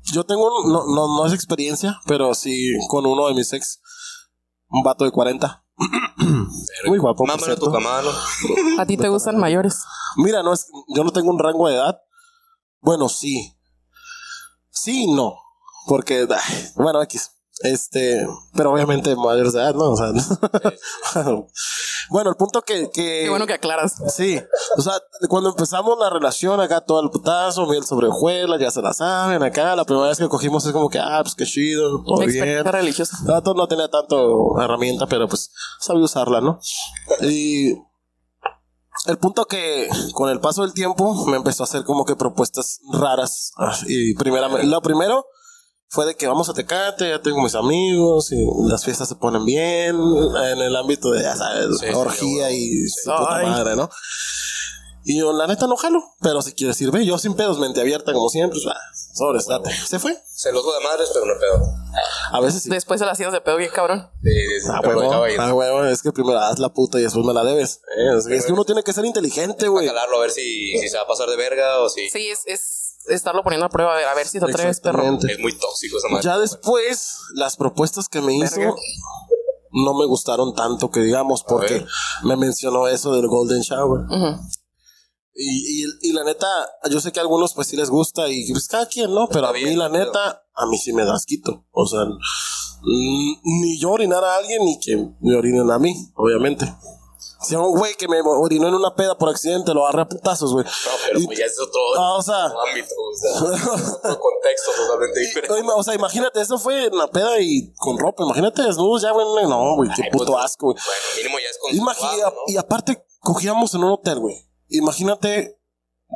Yo 0.05 0.25
tengo, 0.25 0.47
un- 0.63 0.73
no, 0.73 0.85
no, 0.87 1.17
no 1.17 1.27
es 1.27 1.33
experiencia, 1.33 2.01
pero 2.07 2.35
sí 2.35 2.71
con 2.89 3.05
uno 3.07 3.27
de 3.29 3.35
mis 3.35 3.53
ex, 3.53 3.81
un 4.69 4.83
vato 4.83 5.05
de 5.05 5.11
40. 5.11 5.65
Muy 6.87 6.99
guapo. 6.99 7.25
a 7.31 7.37
tu. 7.57 7.73
¿A 8.79 8.87
ti 8.87 8.97
te 8.97 9.09
gustan 9.09 9.39
mayores? 9.39 9.83
Mira, 10.17 10.43
no 10.43 10.53
es, 10.53 10.67
yo 10.95 11.03
no 11.05 11.11
tengo 11.11 11.31
un 11.31 11.39
rango 11.39 11.69
de 11.69 11.75
edad. 11.75 11.99
Bueno, 12.81 13.09
sí. 13.09 13.57
Sí 14.71 15.05
y 15.05 15.13
no. 15.13 15.35
Porque, 15.87 16.27
bueno, 16.77 17.03
X. 17.03 17.31
Este, 17.65 18.27
pero 18.53 18.73
obviamente 18.73 19.17
mayores 19.17 19.55
de 19.55 19.61
edad, 19.61 19.75
¿no? 19.75 19.93
O 19.93 19.97
sea, 19.97 20.13
bueno, 22.11 22.29
el 22.29 22.37
punto 22.37 22.61
que, 22.61 22.91
que 22.91 23.23
Qué 23.23 23.31
bueno 23.31 23.47
que 23.47 23.55
aclaras. 23.55 23.95
Sí, 24.15 24.39
o 24.77 24.83
sea, 24.83 24.93
cuando 25.31 25.49
empezamos 25.49 25.99
la 25.99 26.11
relación 26.11 26.61
acá, 26.61 26.83
todo 26.83 27.03
el 27.03 27.09
putazo, 27.09 27.67
miel 27.67 27.83
sobre 27.87 28.09
hojuelas, 28.09 28.61
ya 28.61 28.71
se 28.71 28.83
la 28.83 28.93
saben 28.93 29.43
acá. 29.43 29.75
La 29.77 29.87
primera 29.87 30.09
vez 30.09 30.19
que 30.19 30.29
cogimos 30.29 30.67
es 30.67 30.73
como 30.73 30.91
que, 30.91 30.99
ah, 30.99 31.21
pues 31.23 31.35
qué 31.35 31.47
chido, 31.47 32.05
todo 32.05 32.19
bien. 32.27 32.63
Religiosa. 32.67 33.17
El 33.23 33.33
vato 33.33 33.55
no 33.55 33.67
tenía 33.67 33.89
tanto 33.89 34.61
herramienta, 34.61 35.07
pero 35.07 35.27
pues 35.27 35.51
sabía 35.81 36.05
usarla, 36.05 36.43
¿no? 36.43 36.61
Y 37.23 37.71
el 39.07 39.17
punto 39.19 39.47
que 39.47 39.89
con 40.13 40.29
el 40.29 40.41
paso 40.41 40.63
del 40.63 40.75
tiempo 40.75 41.15
me 41.29 41.39
empezó 41.39 41.63
a 41.63 41.65
hacer 41.65 41.85
como 41.85 42.05
que 42.05 42.15
propuestas 42.15 42.81
raras. 42.93 43.53
Ah, 43.57 43.75
Y 43.89 44.15
primeramente, 44.17 44.67
lo 44.67 44.83
primero 44.83 45.25
fue 45.95 46.07
de 46.07 46.17
que 46.17 46.27
vamos 46.27 46.49
a 46.49 46.55
Tecate, 46.55 47.09
ya 47.09 47.23
tengo 47.23 47.41
mis 47.41 47.55
amigos 47.55 48.33
y 48.33 48.45
las 48.69 48.85
fiestas 48.85 49.09
se 49.09 49.15
ponen 49.15 49.45
bien 49.45 49.97
en 49.97 50.59
el 50.61 50.75
ámbito 50.77 51.11
de, 51.13 51.23
ya 51.23 51.37
sabes, 51.37 51.79
Sí, 51.79 51.87
sí, 51.89 51.95
orgía 51.95 52.51
y 52.51 52.87
su 52.89 53.11
puta 53.11 53.37
Ay. 53.37 53.47
madre, 53.47 53.77
¿no? 53.77 53.89
Y 55.07 55.19
yo, 55.19 55.35
la 55.35 55.47
neta, 55.47 55.67
no 55.67 55.77
jalo. 55.77 56.03
Pero 56.23 56.41
si 56.41 56.55
quieres 56.55 56.81
ir, 56.81 56.91
ve, 56.91 57.05
yo 57.05 57.19
sin 57.19 57.35
pedos, 57.35 57.59
mente 57.59 57.79
abierta, 57.79 58.15
como 58.15 58.31
siempre. 58.31 58.59
pues, 58.65 58.75
sobres, 59.15 59.47
date. 59.47 59.71
Se 59.71 59.99
fue. 59.99 60.17
Celoso 60.35 60.73
de 60.73 60.81
madres, 60.83 61.11
pero 61.13 61.27
no 61.27 61.35
pedo. 61.39 61.63
A 62.33 62.41
veces 62.41 62.63
sí. 62.63 62.71
Después 62.71 63.01
se 63.01 63.05
la 63.07 63.13
hacías 63.13 63.31
de 63.31 63.43
pedo 63.43 63.59
bien 63.59 63.71
cabrón. 63.71 64.09
Sí, 64.23 64.31
sí, 64.33 64.61
sí, 64.63 64.67
Ah, 64.73 64.81
huevo, 64.83 65.13
ah, 65.39 65.53
huevo, 65.55 65.85
es 65.85 66.01
que 66.01 66.11
primero 66.11 66.39
haz 66.39 66.59
la 66.59 66.71
puta 66.71 66.99
y 66.99 67.03
después 67.03 67.25
me 67.27 67.35
la 67.35 67.45
debes. 67.45 67.83
Eh, 67.99 68.17
es, 68.17 68.27
es 68.27 68.47
que 68.47 68.53
uno 68.55 68.65
tiene 68.65 68.83
que 68.83 68.95
ser 68.95 69.05
inteligente, 69.05 69.69
güey. 69.69 69.87
calarlo 69.87 70.17
a 70.17 70.21
ver 70.23 70.31
si, 70.31 70.79
si 70.79 70.89
se 70.89 70.97
va 70.97 71.03
a 71.03 71.07
pasar 71.07 71.29
de 71.29 71.37
verga 71.37 71.81
o 71.81 71.89
si 71.91 72.09
Sí, 72.09 72.27
es, 72.31 72.41
es 72.47 72.74
estarlo 73.09 73.43
poniendo 73.43 73.67
a 73.67 73.69
prueba, 73.69 73.93
a 73.93 73.97
ver, 73.97 74.07
a 74.07 74.15
ver 74.15 74.27
si 74.27 74.39
te 74.39 74.45
atreves, 74.45 74.81
perro. 74.81 75.03
Es 75.29 75.39
muy 75.41 75.57
tóxico 75.59 75.99
esa 75.99 76.09
madre. 76.09 76.25
Ya 76.25 76.39
después, 76.39 77.17
las 77.35 77.57
propuestas 77.57 78.09
que 78.09 78.21
me 78.21 78.35
hizo 78.37 78.57
Verga. 78.57 78.75
no 79.73 79.95
me 79.99 80.07
gustaron 80.07 80.55
tanto 80.55 80.91
que 80.91 81.01
digamos, 81.01 81.43
porque 81.45 81.85
me 82.25 82.37
mencionó 82.37 82.87
eso 82.89 83.13
del 83.15 83.27
Golden 83.29 83.61
Shower. 83.61 84.03
Y, 85.37 85.83
y, 85.85 85.87
y 86.03 86.13
la 86.13 86.23
neta, 86.23 86.47
yo 86.91 87.01
sé 87.01 87.11
que 87.11 87.19
a 87.19 87.23
algunos 87.23 87.55
pues 87.55 87.67
sí 87.67 87.77
les 87.77 87.91
gusta 87.91 88.29
y 88.29 88.51
pues 88.53 88.69
cada 88.69 88.87
quien, 88.87 89.13
¿no? 89.13 89.27
Pero 89.29 89.49
a 89.49 89.53
mí 89.53 89.65
bien, 89.65 89.79
la 89.79 89.91
pero- 89.91 90.05
neta, 90.05 90.45
a 90.55 90.67
mí 90.67 90.79
sí 90.79 90.93
me 90.93 91.05
das 91.05 91.25
quito. 91.27 91.67
O 91.73 91.87
sea, 91.87 92.05
ni 93.43 93.79
yo 93.81 93.91
orinar 93.91 94.23
a 94.25 94.37
alguien 94.37 94.65
ni 94.65 94.79
que 94.79 94.97
me 95.21 95.35
orinen 95.37 95.71
a 95.71 95.79
mí, 95.79 95.93
obviamente. 96.15 96.73
Si 97.45 97.55
un 97.55 97.77
güey 97.79 97.95
que 97.95 98.09
me 98.09 98.21
orinó 98.23 98.69
en 98.69 98.75
una 98.75 98.95
peda 98.95 99.17
por 99.17 99.29
accidente 99.29 99.73
lo 99.75 99.85
agarré 99.87 100.03
a 100.03 100.09
putazos, 100.09 100.53
güey. 100.53 100.65
No, 100.65 100.71
pero 101.07 101.21
Y- 101.21 101.27
pues 101.27 101.39
ya 101.39 101.45
es 101.47 101.59
otro, 101.61 101.81
Ah, 101.97 102.17
o 102.17 102.23
sea, 102.23 102.47
otro 102.47 102.61
ámbito, 102.63 102.95
o 102.97 103.17
sea, 103.17 103.57
es 103.57 103.67
otro 103.67 104.21
contexto 104.21 104.71
totalmente 104.77 105.21
diferente. 105.21 105.63
O 105.77 105.83
sea, 105.83 105.95
imagínate, 105.95 106.41
eso 106.41 106.59
fue 106.59 106.87
en 106.87 106.97
la 106.97 107.07
peda 107.09 107.39
y 107.41 107.73
con 107.77 107.99
ropa. 107.99 108.25
Imagínate 108.25 108.63
desnudos 108.63 109.03
ya, 109.03 109.13
güey. 109.13 109.27
No, 109.49 109.77
güey, 109.77 109.91
qué 109.95 110.03
Ay, 110.05 110.11
puto 110.11 110.33
pues, 110.33 110.45
asco, 110.45 110.67
güey. 110.67 110.77
Bueno, 110.77 111.01
mínimo 111.17 111.39
ya 111.39 111.49
es 111.51 111.59
con 111.59 111.75
Imagina, 111.77 112.33
y 112.47 112.57
aparte, 112.57 113.05
cogíamos 113.21 113.75
en 113.75 113.85
un 113.85 113.93
hotel, 113.93 114.19
güey. 114.19 114.37
Imagínate 114.69 115.59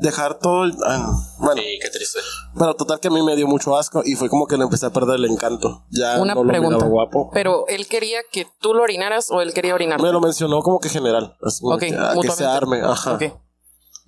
dejar 0.00 0.38
todo 0.38 0.64
el. 0.64 0.72
ah, 0.86 1.10
bueno, 1.40 1.60
Sí, 1.62 1.78
qué 1.82 1.90
triste. 1.90 2.18
pero 2.58 2.74
total 2.74 3.00
que 3.00 3.08
a 3.08 3.10
mí 3.10 3.22
me 3.22 3.34
dio 3.36 3.46
mucho 3.46 3.76
asco 3.76 4.02
y 4.04 4.14
fue 4.14 4.28
como 4.28 4.46
que 4.46 4.56
le 4.56 4.64
empecé 4.64 4.86
a 4.86 4.90
perder 4.90 5.16
el 5.16 5.24
encanto. 5.26 5.84
Ya 5.90 6.20
Una 6.20 6.34
no 6.34 6.44
lo 6.44 6.48
pregunta. 6.50 6.86
guapo. 6.86 7.30
Pero 7.32 7.66
él 7.68 7.86
quería 7.88 8.20
que 8.30 8.46
tú 8.60 8.74
lo 8.74 8.82
orinaras 8.82 9.30
o 9.30 9.40
él 9.40 9.52
quería 9.54 9.74
orinar. 9.74 10.00
Me 10.00 10.12
lo 10.12 10.20
mencionó 10.20 10.62
como 10.62 10.78
que 10.80 10.88
general. 10.88 11.36
como 11.60 11.74
Ok, 11.74 11.80
que, 11.80 11.96
ah, 11.98 12.14
que 12.20 12.30
se 12.30 12.44
arme, 12.44 12.80
ajá. 12.82 13.14
Ok. 13.14 13.22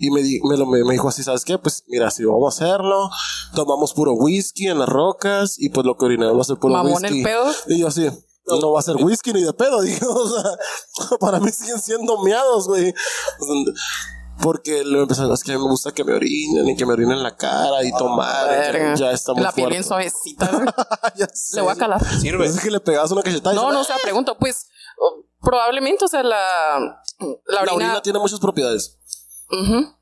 Y 0.02 0.10
me, 0.10 0.22
di- 0.22 0.40
me, 0.44 0.56
lo, 0.56 0.64
me, 0.64 0.82
me 0.82 0.92
dijo 0.92 1.08
así, 1.08 1.22
¿sabes 1.22 1.44
qué? 1.44 1.58
Pues 1.58 1.84
mira, 1.88 2.10
si 2.10 2.24
vamos 2.24 2.58
a 2.60 2.64
hacerlo, 2.64 3.10
tomamos 3.54 3.92
puro 3.92 4.14
whisky 4.14 4.68
en 4.68 4.78
las 4.78 4.88
rocas 4.88 5.56
y 5.58 5.68
pues 5.68 5.84
lo 5.84 5.96
que 5.98 6.06
orinamos 6.06 6.36
va 6.38 6.40
a 6.40 6.44
ser 6.44 6.56
puro 6.56 6.72
Mamón 6.72 7.02
whisky. 7.02 7.18
el 7.18 7.24
pedo. 7.24 7.44
Y 7.68 7.80
yo 7.80 7.88
así, 7.88 8.08
no 8.46 8.72
va 8.72 8.80
a 8.80 8.82
ser 8.82 8.96
whisky 8.96 9.32
ni 9.34 9.42
de 9.42 9.52
pedo, 9.52 9.80
digo, 9.82 10.10
o 10.10 10.26
sea, 10.28 11.18
para 11.20 11.38
mí 11.38 11.50
siguen 11.50 11.78
siendo 11.80 12.22
miados, 12.24 12.66
güey. 12.66 12.94
O 13.40 13.44
sea, 13.44 13.74
Porque 14.42 14.84
le 14.84 15.02
empezó, 15.02 15.32
es 15.32 15.42
que 15.44 15.52
me 15.52 15.58
gusta 15.58 15.92
que 15.92 16.02
me 16.04 16.14
orinen 16.14 16.68
y 16.68 16.76
que 16.76 16.86
me 16.86 16.92
orinen 16.94 17.22
la 17.22 17.36
cara 17.36 17.82
y 17.84 17.92
tomar. 17.92 18.74
y 18.74 18.78
ya- 18.78 18.94
ya 18.94 19.10
está 19.12 19.32
muy 19.34 19.42
La 19.42 19.52
piel 19.52 19.64
fuerte. 19.64 19.70
bien 19.76 19.84
suavecita. 19.84 20.50
Ya 21.16 21.26
sé. 21.32 21.56
Le 21.56 21.62
voy 21.62 21.72
a 21.72 21.76
calar. 21.76 22.04
Sirve. 22.20 22.46
Es 22.46 22.60
que 22.60 22.70
le 22.70 22.80
pegas 22.80 23.10
una 23.10 23.22
cachetada 23.22 23.54
No, 23.54 23.70
no, 23.72 23.80
o 23.80 23.84
sea, 23.84 23.96
pregunto, 24.02 24.36
pues 24.38 24.68
probablemente, 25.40 26.04
o 26.04 26.08
sea, 26.08 26.22
la, 26.22 27.02
la 27.46 27.64
La 27.64 27.72
orina. 27.72 28.02
tiene 28.02 28.18
muchas 28.18 28.40
propiedades. 28.40 28.98
Ujú. 29.50 29.96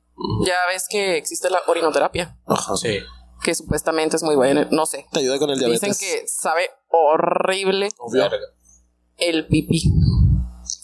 Ya 0.45 0.57
ves 0.69 0.87
que 0.89 1.17
existe 1.17 1.49
la 1.49 1.61
orinoterapia, 1.69 2.37
Ajá. 2.47 2.77
Sí. 2.77 2.99
que 3.43 3.55
supuestamente 3.55 4.17
es 4.17 4.23
muy 4.23 4.35
buena. 4.37 4.67
No 4.71 4.85
sé. 4.87 5.07
Te 5.13 5.21
ayuda 5.21 5.39
con 5.39 5.51
el 5.51 5.59
Dicen 5.59 5.71
diabetes. 5.81 5.99
que 5.99 6.27
sabe 6.29 6.71
horrible 6.89 7.89
Obvio. 7.99 8.29
El 9.17 9.47
pipí. 9.47 9.83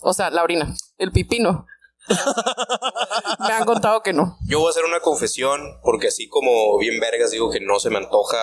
O 0.02 0.12
sea, 0.14 0.30
la 0.30 0.42
orina. 0.42 0.74
El 0.98 1.10
pipí 1.12 1.40
no. 1.40 1.66
Me 2.08 3.52
han 3.52 3.64
contado 3.64 4.02
que 4.02 4.12
no. 4.12 4.36
Yo 4.46 4.58
voy 4.58 4.68
a 4.68 4.70
hacer 4.70 4.84
una 4.84 5.00
confesión, 5.00 5.80
porque 5.82 6.08
así 6.08 6.28
como 6.28 6.76
bien 6.78 7.00
vergas 7.00 7.30
digo 7.30 7.50
que 7.50 7.60
no 7.60 7.78
se 7.78 7.90
me 7.90 7.96
antoja 7.98 8.38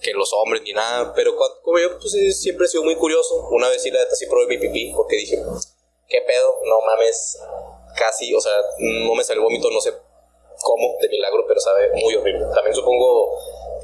que 0.00 0.12
los 0.14 0.32
hombres 0.32 0.62
ni 0.64 0.72
nada, 0.72 1.12
pero 1.14 1.34
como 1.62 1.78
yo 1.78 1.96
pues 1.98 2.12
siempre 2.40 2.66
he 2.66 2.68
sido 2.68 2.82
muy 2.82 2.96
curioso, 2.96 3.48
una 3.50 3.68
vez 3.68 3.82
sí 3.82 3.90
la 3.90 4.00
neta 4.00 4.16
sí 4.16 4.26
probé 4.26 4.48
mi 4.48 4.58
pipí, 4.58 4.92
porque 4.96 5.16
dije, 5.16 5.40
¿qué 6.08 6.20
pedo? 6.26 6.54
No 6.64 6.84
mames, 6.84 7.38
casi, 7.96 8.34
o 8.34 8.40
sea, 8.40 8.52
no 8.78 9.14
me 9.14 9.22
salió 9.22 9.44
vómito, 9.44 9.70
no 9.70 9.80
sé 9.80 9.92
cómo, 10.60 10.96
de 11.00 11.08
milagro, 11.08 11.44
pero 11.46 11.60
sabe 11.60 11.90
muy 11.94 12.14
horrible. 12.16 12.46
También 12.52 12.74
supongo, 12.74 13.30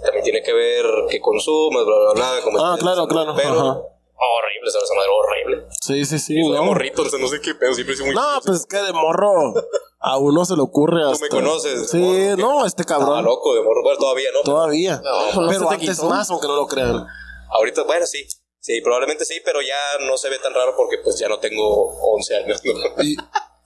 también 0.02 0.24
tiene 0.24 0.42
que 0.42 0.52
ver 0.52 0.84
que 1.08 1.20
consumas, 1.20 1.84
bla, 1.84 1.96
bla, 1.96 2.12
bla. 2.14 2.42
Como 2.42 2.58
Ah, 2.64 2.76
claro, 2.78 3.06
claro, 3.06 3.34
Pero 3.36 3.60
ajá. 3.60 3.82
Horrible, 4.26 4.70
¿sabes? 4.70 4.84
Esa 4.84 4.94
madre 4.94 5.10
horrible. 5.10 5.66
Sí, 5.80 6.04
sí, 6.04 6.18
sí. 6.18 6.34
De 6.34 6.42
no. 6.56 6.64
morrito, 6.64 7.02
entonces 7.02 7.20
no 7.20 7.28
sé 7.28 7.40
qué 7.40 7.54
pedo, 7.54 7.74
siempre 7.74 7.94
sido 7.94 8.06
muy 8.06 8.14
No, 8.14 8.40
pues 8.44 8.60
es 8.60 8.66
que 8.66 8.76
de 8.78 8.92
morro 8.92 9.54
a 10.00 10.18
uno 10.18 10.44
se 10.44 10.54
le 10.56 10.62
ocurre 10.62 11.02
hasta... 11.10 11.24
me 11.24 11.28
conoces, 11.28 11.90
Sí, 11.90 12.30
no, 12.36 12.64
este 12.66 12.82
Estaba 12.82 13.00
cabrón. 13.04 13.24
loco 13.24 13.54
de 13.54 13.62
morro, 13.62 13.82
bueno, 13.82 13.98
todavía 13.98 14.28
no. 14.32 14.42
Todavía. 14.42 15.02
no 15.04 15.48
Pero 15.48 15.70
antes 15.70 15.96
quitó. 15.96 16.08
más, 16.08 16.30
aunque 16.30 16.46
no 16.46 16.56
lo 16.56 16.66
crean. 16.66 17.06
Ahorita, 17.50 17.82
bueno, 17.84 18.06
sí. 18.06 18.26
Sí, 18.60 18.80
probablemente 18.82 19.24
sí, 19.24 19.40
pero 19.44 19.60
ya 19.62 19.76
no 20.06 20.16
se 20.18 20.28
ve 20.28 20.38
tan 20.40 20.52
raro 20.52 20.74
porque 20.76 20.98
pues 21.02 21.18
ya 21.18 21.28
no 21.28 21.38
tengo 21.38 21.86
11 22.14 22.36
años. 22.36 22.60
¿no? 22.64 22.72
Y, 23.04 23.16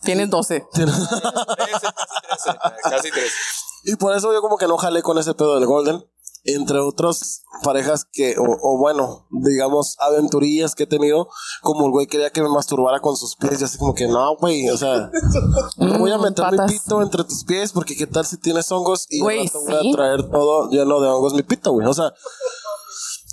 Tienes 0.04 0.30
12. 0.30 0.66
13, 0.72 0.92
casi 0.92 1.86
13. 2.50 2.58
Casi 2.82 3.10
13. 3.10 3.30
y 3.84 3.96
por 3.96 4.16
eso 4.16 4.32
yo 4.32 4.40
como 4.40 4.56
que 4.58 4.66
no 4.66 4.76
jalé 4.76 5.00
con 5.02 5.16
ese 5.18 5.32
pedo 5.34 5.54
del 5.54 5.66
Golden. 5.66 6.04
Entre 6.44 6.78
otras 6.80 7.44
parejas 7.62 8.04
que, 8.10 8.34
o, 8.36 8.42
o 8.44 8.78
bueno, 8.78 9.28
digamos, 9.30 9.96
aventurillas 10.00 10.74
que 10.74 10.82
he 10.84 10.86
tenido, 10.88 11.28
como 11.62 11.86
el 11.86 11.92
güey 11.92 12.06
quería 12.08 12.30
que 12.30 12.42
me 12.42 12.48
masturbara 12.48 13.00
con 13.00 13.16
sus 13.16 13.36
pies, 13.36 13.60
y 13.60 13.64
así 13.64 13.78
como 13.78 13.94
que 13.94 14.08
no, 14.08 14.36
güey, 14.36 14.68
o 14.68 14.76
sea, 14.76 15.08
no 15.76 15.98
voy 16.00 16.10
a 16.10 16.18
Mm, 16.18 16.22
meter 16.22 16.44
patas. 16.44 16.70
mi 16.72 16.78
pito 16.78 17.00
entre 17.00 17.22
tus 17.24 17.44
pies, 17.44 17.70
porque 17.72 17.96
qué 17.96 18.06
tal 18.08 18.26
si 18.26 18.38
tienes 18.38 18.70
hongos 18.72 19.06
y 19.08 19.20
Güey, 19.20 19.46
rato 19.46 19.60
voy 19.64 19.74
sí. 19.82 19.88
a 19.90 19.92
traer 19.96 20.30
todo 20.30 20.68
lleno 20.70 21.00
de 21.00 21.08
hongos 21.08 21.34
mi 21.34 21.42
pito, 21.44 21.70
güey, 21.72 21.86
o 21.86 21.94
sea, 21.94 22.12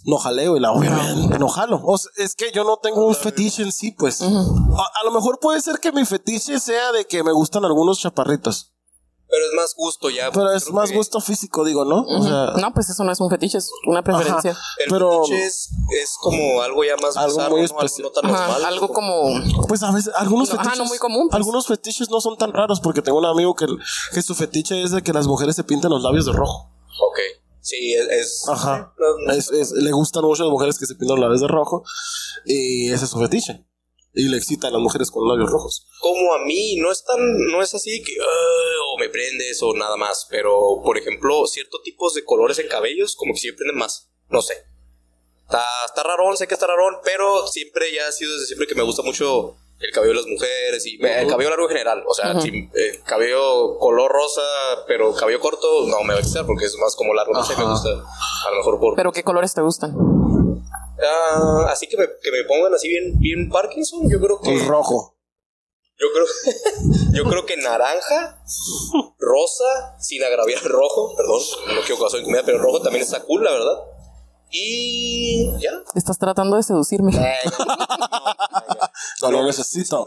no 0.05 0.17
jalé, 0.17 0.47
güey, 0.47 0.61
la 0.61 0.71
obviamente, 0.71 1.37
no 1.39 1.49
jalo. 1.49 1.81
O 1.83 1.97
sea, 1.97 2.09
es 2.17 2.33
que 2.35 2.51
yo 2.53 2.63
no 2.63 2.77
tengo 2.77 3.05
un 3.05 3.15
fetiche 3.15 3.63
en 3.63 3.71
sí, 3.71 3.91
pues. 3.91 4.21
a, 4.21 4.25
a 4.25 5.03
lo 5.03 5.11
mejor 5.11 5.39
puede 5.41 5.59
ser 5.61 5.79
que 5.79 5.91
mi 5.91 6.05
fetiche 6.05 6.59
sea 6.59 6.91
de 6.93 7.05
que 7.05 7.23
me 7.23 7.33
gustan 7.33 7.65
algunos 7.65 7.99
chaparritos, 7.99 8.73
Pero 9.31 9.45
es 9.45 9.51
más 9.55 9.75
gusto 9.75 10.09
ya. 10.09 10.31
pero 10.31 10.51
es 10.51 10.71
más 10.71 10.89
que 10.89 10.97
gusto 10.97 11.21
físico, 11.21 11.63
digo, 11.63 11.85
¿no? 11.85 12.01
O 12.01 12.23
sea, 12.23 12.53
No, 12.59 12.73
pues 12.73 12.89
eso 12.89 13.03
no 13.03 13.11
es 13.11 13.19
un 13.19 13.29
fetiche, 13.29 13.59
es 13.59 13.69
una 13.85 14.01
preferencia. 14.03 14.57
El 14.83 14.89
pero- 14.89 15.23
fetiche 15.23 15.45
es, 15.45 15.69
es 16.01 16.15
como 16.19 16.61
algo 16.63 16.83
ya 16.83 16.95
más 16.97 17.15
Algo 17.15 17.35
bizarro, 17.37 17.51
muy 17.51 17.59
¿no? 17.61 17.65
especial. 17.65 18.07
Algo 18.07 18.09
no 18.15 18.21
tan 18.21 18.31
Ajá, 18.35 18.47
normal. 18.47 18.65
algo 18.65 18.87
como. 18.89 19.67
Pues 19.67 19.83
a 19.83 19.91
veces, 19.91 20.11
algunos 20.15 20.49
No, 20.49 20.55
ajá, 20.55 20.63
fetiches. 20.63 20.79
no 20.79 20.85
muy 20.85 20.97
común, 20.97 21.27
pues. 21.29 21.35
Algunos 21.35 21.67
fetiches 21.67 22.09
no 22.09 22.19
son 22.21 22.37
tan 22.37 22.51
raros 22.53 22.79
porque 22.79 23.01
tengo 23.03 23.19
un 23.19 23.25
amigo 23.25 23.53
que, 23.55 23.67
que 24.13 24.21
su 24.23 24.33
fetiche 24.33 24.81
es 24.83 24.91
de 24.91 25.03
que 25.03 25.13
las 25.13 25.27
mujeres 25.27 25.55
se 25.55 25.63
pinten 25.63 25.91
los 25.91 26.01
labios 26.01 26.25
de 26.25 26.31
rojo. 26.31 26.71
Ok. 26.99 27.19
Sí, 27.61 27.93
es... 27.93 28.07
es 28.09 28.49
Ajá. 28.49 28.93
es- 29.51 29.71
le 29.73 29.91
gustan 29.91 30.23
mucho 30.23 30.43
las 30.43 30.51
mujeres 30.51 30.79
que 30.79 30.87
se 30.87 30.95
pintan 30.95 31.17
los 31.17 31.23
labios 31.25 31.41
de 31.41 31.47
rojo 31.49 31.83
y 32.45 32.89
ese 32.91 33.05
es 33.05 33.11
su 33.11 33.19
fetiche. 33.19 33.63
Y 34.13 34.27
le 34.27 34.37
excita 34.37 34.67
a 34.67 34.71
las 34.71 34.81
mujeres 34.81 35.11
con 35.11 35.27
labios 35.27 35.49
rojos. 35.51 35.85
como 36.01 36.33
a 36.33 36.39
mí, 36.45 36.77
no 36.77 36.91
es 36.91 37.03
tan, 37.05 37.19
no 37.51 37.61
es 37.61 37.73
así 37.75 38.01
que 38.03 38.13
"Ah", 38.21 38.93
o 38.93 38.97
me 38.99 39.09
prendes 39.09 39.61
o 39.61 39.73
nada 39.73 39.95
más, 39.97 40.27
pero 40.29 40.81
por 40.83 40.97
ejemplo, 40.97 41.45
ciertos 41.45 41.81
tipos 41.83 42.13
de 42.15 42.23
colores 42.25 42.57
en 42.59 42.67
cabellos 42.67 43.15
como 43.15 43.33
que 43.33 43.39
sí 43.39 43.47
me 43.51 43.53
prenden 43.57 43.77
más, 43.77 44.09
no 44.29 44.41
sé. 44.41 44.55
Está, 45.43 45.63
está 45.85 46.03
rarón, 46.03 46.37
sé 46.37 46.47
que 46.47 46.53
está 46.55 46.67
rarón, 46.67 46.97
pero 47.03 47.47
siempre 47.47 47.93
ya 47.93 48.07
ha 48.07 48.11
sido 48.11 48.33
desde 48.33 48.47
siempre 48.47 48.67
que 48.67 48.75
me 48.75 48.83
gusta 48.83 49.01
mucho 49.03 49.55
el 49.79 49.91
cabello 49.91 50.11
de 50.13 50.17
las 50.19 50.27
mujeres 50.27 50.85
y 50.85 50.95
el 51.01 51.27
cabello 51.27 51.49
largo 51.51 51.65
en 51.65 51.69
general, 51.69 52.03
o 52.07 52.13
sea, 52.13 52.39
si, 52.41 52.49
eh, 52.49 52.99
cabello 53.05 53.77
color 53.79 54.11
rosa, 54.11 54.41
pero 54.87 55.13
cabello 55.15 55.39
corto, 55.39 55.87
no 55.87 56.01
me 56.03 56.13
va 56.13 56.19
a 56.19 56.23
gustar 56.23 56.45
porque 56.45 56.65
es 56.65 56.75
más 56.77 56.95
como 56.95 57.13
largo, 57.13 57.31
no 57.33 57.43
sé, 57.43 57.55
me 57.55 57.63
gusta 57.63 57.89
a 57.89 58.51
lo 58.51 58.57
mejor 58.57 58.79
por... 58.79 58.95
Pero 58.95 59.11
¿qué 59.11 59.23
colores 59.23 59.53
te 59.53 59.61
gustan? 59.61 59.95
Ah, 61.01 61.67
así 61.69 61.87
que 61.87 61.97
me, 61.97 62.07
que 62.21 62.31
me 62.31 62.43
pongan 62.43 62.73
así 62.73 62.87
bien, 62.89 63.19
bien 63.19 63.49
Parkinson, 63.49 64.09
yo 64.09 64.19
creo 64.19 64.39
que... 64.41 64.53
El 64.53 64.65
rojo. 64.65 65.15
Yo 65.99 66.07
creo, 66.13 66.25
yo 67.13 67.23
creo 67.25 67.45
que 67.45 67.57
naranja, 67.57 68.41
rosa, 69.17 69.99
sin 69.99 70.23
agraviar 70.23 70.63
rojo, 70.63 71.15
perdón, 71.17 71.41
no 71.75 71.81
quiero 71.81 71.99
causar 71.99 72.21
incomodidad, 72.21 72.45
pero 72.45 72.59
rojo 72.59 72.81
también 72.81 73.03
está 73.03 73.21
cool, 73.23 73.43
la 73.43 73.51
verdad. 73.51 73.77
Y 74.51 75.51
ya. 75.59 75.71
Estás 75.95 76.17
tratando 76.17 76.55
de 76.57 76.63
seducirme. 76.63 77.11
No 79.21 79.31
lo 79.31 79.43
necesito. 79.43 80.05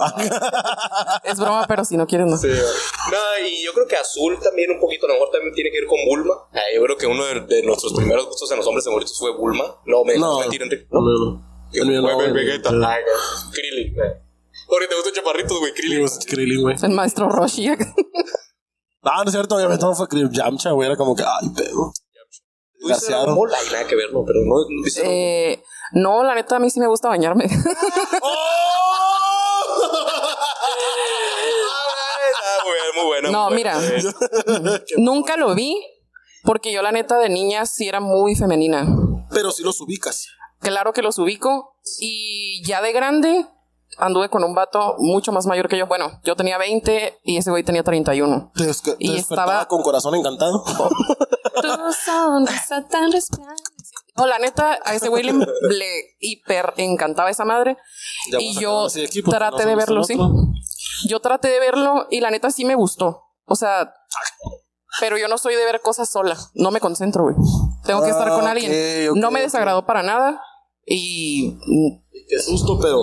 Es 1.25 1.39
broma, 1.39 1.67
pero 1.69 1.85
si 1.85 1.97
no 1.97 2.07
quieres, 2.07 2.27
no. 2.27 2.37
Sí, 2.39 2.49
no, 2.49 3.47
y 3.47 3.63
yo 3.65 3.73
creo 3.75 3.87
que 3.87 3.97
azul 3.97 4.39
también 4.43 4.71
un 4.71 4.81
poquito, 4.81 5.05
a 5.07 5.09
lo 5.09 5.15
mejor 5.15 5.31
también 5.31 5.55
tiene 5.55 5.71
que 5.71 5.81
ver 5.81 5.87
con 5.89 5.99
Bulma. 6.07 6.35
Ah, 6.53 6.61
yo 6.75 6.83
creo 6.83 6.97
que 6.97 7.07
uno 7.07 7.25
de, 7.27 7.41
de 7.43 7.63
nuestros 7.63 7.93
primeros 7.93 8.27
gustos 8.27 8.51
en 8.51 8.57
los 8.59 8.67
hombres 8.67 8.85
favoritos 8.85 9.19
fue 9.19 9.35
Bulma. 9.37 9.65
No, 9.87 10.05
me 10.05 10.17
No. 10.17 10.35
no. 10.35 10.41
mentir, 10.41 10.63
Enrique. 10.63 10.87
No, 10.91 11.01
no, 11.01 11.07
no. 11.25 11.43
No. 12.01 12.33
Vegeta. 12.35 12.71
Krillin. 13.53 13.95
eh. 14.01 14.23
Porque 14.67 14.87
te 14.87 14.95
gustan 14.95 15.13
chaparritos, 15.15 15.59
güey, 15.59 15.73
Krillin. 15.75 16.07
Krillin, 16.27 16.63
güey. 16.63 16.77
El 16.83 16.91
maestro 16.91 17.29
Roshi. 17.29 17.69
No, 17.69 17.77
no 19.17 19.23
es 19.25 19.31
cierto, 19.33 19.57
obviamente 19.57 19.85
no 19.85 19.95
fue 19.95 20.09
Krillin. 20.09 20.31
Yamcha, 20.33 20.71
güey. 20.73 20.87
Era 20.89 20.97
como 20.97 21.15
que, 21.15 21.23
ay, 21.23 21.49
pedo. 21.55 21.93
Tú 22.83 22.89
dices 22.89 23.03
Garciado. 23.03 23.23
Dragon 23.23 23.37
Ball, 23.37 23.55
ay, 23.55 23.67
nada 23.71 23.87
que 23.87 23.95
ver, 23.95 24.13
no, 24.13 24.25
pero 24.25 24.41
no, 24.41 24.57
no 24.69 24.83
dices 24.85 25.05
eh, 25.07 25.63
no, 25.93 26.25
la 26.25 26.35
neta, 26.35 26.57
a 26.57 26.59
mí 26.59 26.69
sí 26.69 26.81
me 26.81 26.89
gusta 26.89 27.09
bañarme. 27.09 27.47
Ah, 32.45 32.65
muy 32.65 32.75
muy 32.97 33.07
buena 33.07 33.31
No, 33.31 33.51
mira. 33.51 33.79
Nunca 34.97 35.37
lo 35.37 35.55
vi 35.55 35.77
porque 36.43 36.73
yo 36.73 36.83
la 36.83 36.91
neta 36.91 37.19
de 37.19 37.29
niña 37.29 37.67
sí 37.67 37.87
era 37.89 38.01
muy 38.01 38.35
femenina. 38.35 38.87
Pero 39.31 39.53
si 39.53 39.63
los 39.63 39.81
ubicas. 39.81 40.27
Claro 40.61 40.93
que 40.93 41.03
los 41.03 41.19
ubico 41.19 41.77
y 42.01 42.63
ya 42.65 42.83
de 42.83 42.93
grande 42.93 43.47
anduve 43.99 44.29
con 44.29 44.43
un 44.45 44.55
vato 44.55 44.97
mucho 44.99 45.33
más 45.33 45.47
mayor 45.47 45.69
que 45.69 45.77
yo. 45.79 45.87
Bueno, 45.87 46.21
yo 46.25 46.35
tenía 46.37 46.59
20 46.59 47.21
y 47.25 47.37
ese 47.37 47.51
güey 47.51 47.63
tenía 47.63 47.83
31. 47.83 48.53
Te, 48.55 48.65
desca- 48.65 48.97
Y 48.99 49.17
estaba- 49.17 49.67
con 49.69 49.83
corazón 49.83 50.15
encantado. 50.15 50.65
Tu 51.63 51.69
sonrisa 51.93 52.87
tan 52.91 53.13
resplandeciente. 53.13 53.73
No, 54.17 54.27
la 54.27 54.39
neta, 54.39 54.79
a 54.85 54.95
ese 54.95 55.09
güey 55.09 55.23
le, 55.23 55.33
le 55.33 55.87
hiper 56.21 56.75
encantaba 56.77 57.31
esa 57.31 57.45
madre. 57.45 57.77
Ya 58.31 58.39
y 58.41 58.55
yo 58.59 58.89
de 58.89 59.05
aquí 59.07 59.23
traté 59.23 59.63
no 59.65 59.69
de 59.71 59.77
verlo, 59.77 60.05
sí. 60.05 60.17
Yo 61.09 61.21
traté 61.21 61.49
de 61.49 61.61
verlo 61.61 62.07
y 62.11 62.21
la 62.21 62.31
neta 62.31 62.51
sí 62.51 62.65
me 62.65 62.75
gustó. 62.75 63.23
O 63.47 63.55
sea, 63.55 63.95
pero 65.01 65.17
yo 65.19 65.29
no 65.29 65.39
soy 65.39 65.55
de 65.55 65.65
ver 65.65 65.81
cosas 65.83 66.11
sola. 66.11 66.37
No 66.55 66.71
me 66.71 66.81
concentro, 66.81 67.23
güey. 67.25 67.37
Tengo 67.85 68.03
que 68.03 68.11
estar 68.11 68.29
con 68.31 68.47
Ah, 68.47 68.51
alguien. 68.53 68.73
no 69.15 69.31
me 69.31 69.41
ok. 69.41 69.45
desagradó 69.45 69.87
para 69.87 70.03
nada. 70.03 70.43
Y 70.87 71.57
Qué 72.29 72.39
susto, 72.41 72.79
pero. 72.81 72.99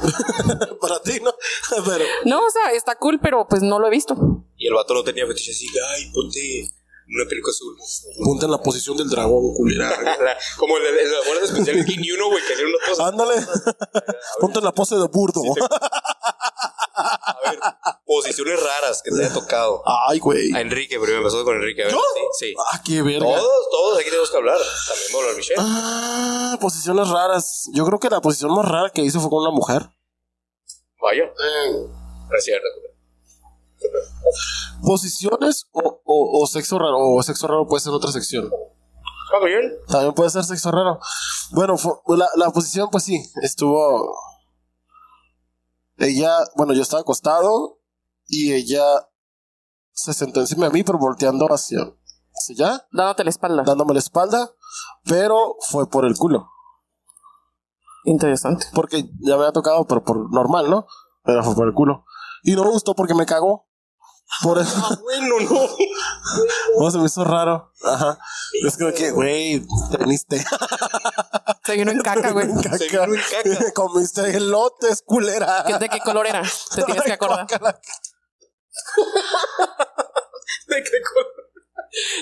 Para 0.80 1.00
ti, 1.02 1.20
¿no? 1.22 1.32
Pero. 1.86 2.04
no, 2.24 2.46
o 2.46 2.50
sea, 2.50 2.72
está 2.72 2.96
cool, 2.96 3.18
pero 3.20 3.46
pues 3.48 3.62
no 3.62 3.78
lo 3.78 3.86
he 3.86 3.90
visto. 3.90 4.16
Y 4.56 4.66
el 4.66 4.74
vato 4.74 4.94
no 4.94 5.02
tenía 5.02 5.26
fetiche 5.26 5.52
así, 5.52 5.66
ay, 5.94 6.10
ponte 6.12 6.70
una 7.12 7.28
peluca 7.28 7.50
azul. 7.50 7.76
Ponte 8.24 8.44
en 8.44 8.52
la 8.52 8.62
posición 8.62 8.96
del 8.96 9.08
dragón, 9.08 9.54
culera. 9.54 9.90
Como 10.56 10.76
en, 10.78 10.84
las 10.84 11.26
bolas 11.26 11.44
especiales 11.44 11.86
King 11.86 12.14
uno, 12.16 12.28
güey, 12.28 12.42
que 12.46 12.52
hacían 12.52 12.68
una 12.68 12.88
cosa. 12.88 13.08
Ándale. 13.08 13.34
Ponte 14.40 14.58
en 14.58 14.64
la 14.64 14.72
pose 14.72 14.96
de 14.96 15.08
burdo. 15.08 15.42
A 17.02 17.50
ver, 17.50 17.58
posiciones 18.04 18.62
raras 18.62 19.02
que 19.02 19.10
te 19.10 19.24
haya 19.24 19.32
tocado. 19.32 19.82
Ay, 20.08 20.18
güey. 20.18 20.52
A 20.54 20.60
Enrique, 20.60 20.98
primero 20.98 21.18
empezó 21.18 21.44
con 21.44 21.56
Enrique. 21.56 21.82
A 21.82 21.86
ver, 21.86 21.94
¿Yo? 21.94 22.00
Sí, 22.14 22.46
sí. 22.46 22.54
Ah, 22.72 22.82
qué 22.84 23.02
verga. 23.02 23.20
Todos, 23.20 23.70
todos 23.70 23.98
aquí 23.98 24.08
tenemos 24.08 24.30
que 24.30 24.36
hablar. 24.36 24.58
También 24.58 25.08
va 25.12 25.16
a 25.16 25.20
hablar 25.22 25.36
Michelle. 25.36 25.60
Ah, 25.60 26.58
posiciones 26.60 27.08
raras. 27.08 27.68
Yo 27.72 27.84
creo 27.86 27.98
que 27.98 28.10
la 28.10 28.20
posición 28.20 28.54
más 28.54 28.68
rara 28.68 28.90
que 28.90 29.02
hice 29.02 29.18
fue 29.18 29.30
con 29.30 29.40
una 29.40 29.50
mujer. 29.50 29.88
Vaya. 31.00 31.24
No 32.30 32.36
es 32.36 32.44
cierto. 32.44 32.89
Posiciones 34.82 35.68
o, 35.72 36.00
o, 36.04 36.42
o 36.42 36.46
sexo 36.46 36.78
raro. 36.78 36.98
O 36.98 37.22
sexo 37.22 37.46
raro 37.46 37.66
puede 37.66 37.80
ser 37.80 37.92
otra 37.92 38.10
sección. 38.12 38.50
Ah, 39.32 39.44
bien. 39.44 39.72
También 39.88 40.14
puede 40.14 40.30
ser 40.30 40.44
sexo 40.44 40.70
raro. 40.70 40.98
Bueno, 41.52 41.76
la, 42.08 42.28
la 42.36 42.50
posición, 42.50 42.88
pues 42.90 43.04
sí, 43.04 43.22
estuvo. 43.42 44.14
Ella, 45.98 46.32
bueno, 46.56 46.72
yo 46.72 46.82
estaba 46.82 47.02
acostado 47.02 47.78
y 48.26 48.52
ella 48.52 48.82
se 49.92 50.14
sentó 50.14 50.40
encima 50.40 50.66
de 50.66 50.72
mí, 50.72 50.82
pero 50.82 50.98
volteando 50.98 51.46
hacia, 51.52 51.80
hacia 52.34 52.54
allá, 52.66 52.86
Dándote 52.90 53.24
la 53.24 53.30
espalda. 53.30 53.62
dándome 53.64 53.92
la 53.92 53.98
espalda, 53.98 54.50
pero 55.04 55.56
fue 55.68 55.88
por 55.90 56.06
el 56.06 56.16
culo. 56.16 56.48
Interesante. 58.04 58.66
Porque 58.74 59.02
ya 59.20 59.36
me 59.36 59.42
había 59.42 59.52
tocado, 59.52 59.86
pero 59.86 60.02
por 60.02 60.32
normal, 60.32 60.70
¿no? 60.70 60.86
Pero 61.22 61.44
fue 61.44 61.54
por 61.54 61.68
el 61.68 61.74
culo. 61.74 62.04
Y 62.42 62.52
no 62.52 62.64
me 62.64 62.70
gustó 62.70 62.94
porque 62.94 63.14
me 63.14 63.26
cagó. 63.26 63.68
Por 64.42 64.58
eso. 64.58 64.72
Ah, 64.76 64.96
bueno, 65.02 65.40
no. 65.40 65.68
No, 66.78 66.90
se 66.90 66.98
me 66.98 67.06
hizo 67.06 67.24
raro. 67.24 67.72
Ajá. 67.84 68.18
Es 68.66 68.76
como 68.78 68.92
que, 68.92 69.10
güey, 69.10 69.64
te 69.90 69.96
viniste. 69.98 70.44
Se 71.64 71.76
vino 71.76 71.90
en 71.92 72.00
caca, 72.00 72.30
güey. 72.32 72.48
Caca. 72.62 72.78
Se 72.78 72.88
vino 72.88 73.04
en 73.04 73.20
caca. 73.20 73.72
Comiste 73.74 74.36
elotes, 74.36 75.02
culera. 75.04 75.64
¿Qué- 75.66 75.78
¿De 75.78 75.88
qué 75.88 76.00
color 76.00 76.26
era? 76.26 76.42
Te 76.74 76.82
tienes 76.84 77.02
que 77.04 77.12
acordar. 77.12 77.46
¿De 77.46 77.56
qué 80.82 81.00
color? 81.12 81.26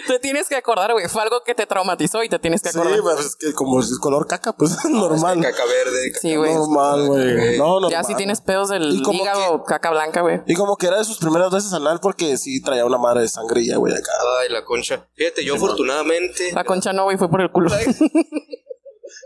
Te 0.06 0.18
tienes 0.18 0.48
que 0.48 0.56
acordar, 0.56 0.92
güey. 0.92 1.08
Fue 1.08 1.20
algo 1.22 1.42
que 1.44 1.54
te 1.54 1.66
traumatizó 1.66 2.22
y 2.22 2.28
te 2.28 2.38
tienes 2.38 2.62
que 2.62 2.70
Sí, 2.72 2.78
acordar. 2.78 3.00
pues 3.02 3.20
es 3.26 3.36
que 3.36 3.52
como 3.52 3.80
es 3.80 3.98
color 3.98 4.26
caca, 4.26 4.52
pues 4.54 4.76
normal. 4.88 5.40
Caca 5.42 5.64
verde. 5.66 6.10
caca- 6.12 6.20
Sí, 6.20 6.36
güey. 6.36 6.54
normal, 6.54 7.06
güey. 7.06 7.58
No, 7.58 7.80
normal. 7.80 7.90
Ya 7.90 8.02
si 8.04 8.14
tienes 8.14 8.40
pedos 8.40 8.70
del 8.70 9.02
hígado, 9.06 9.64
caca 9.64 9.90
blanca, 9.90 10.22
güey. 10.22 10.40
Y 10.46 10.54
como 10.54 10.76
que 10.76 10.86
era 10.86 10.96
de 10.98 11.04
sus 11.04 11.18
primeras 11.18 11.50
veces 11.52 11.72
anal 11.72 12.00
porque 12.00 12.36
sí 12.38 12.62
traía 12.62 12.84
una 12.86 12.98
madre 12.98 13.22
de 13.22 13.28
sangre 13.28 13.64
ya, 13.66 13.76
güey, 13.76 13.92
acá. 13.94 14.10
Ay, 14.40 14.48
la 14.48 14.64
concha. 14.64 15.06
Fíjate, 15.14 15.44
yo 15.44 15.56
afortunadamente. 15.56 16.52
La 16.52 16.64
concha 16.64 16.92
no, 16.92 17.04
güey, 17.04 17.18
fue 17.18 17.28
por 17.30 17.40
el 17.42 17.50
culo. 17.52 17.70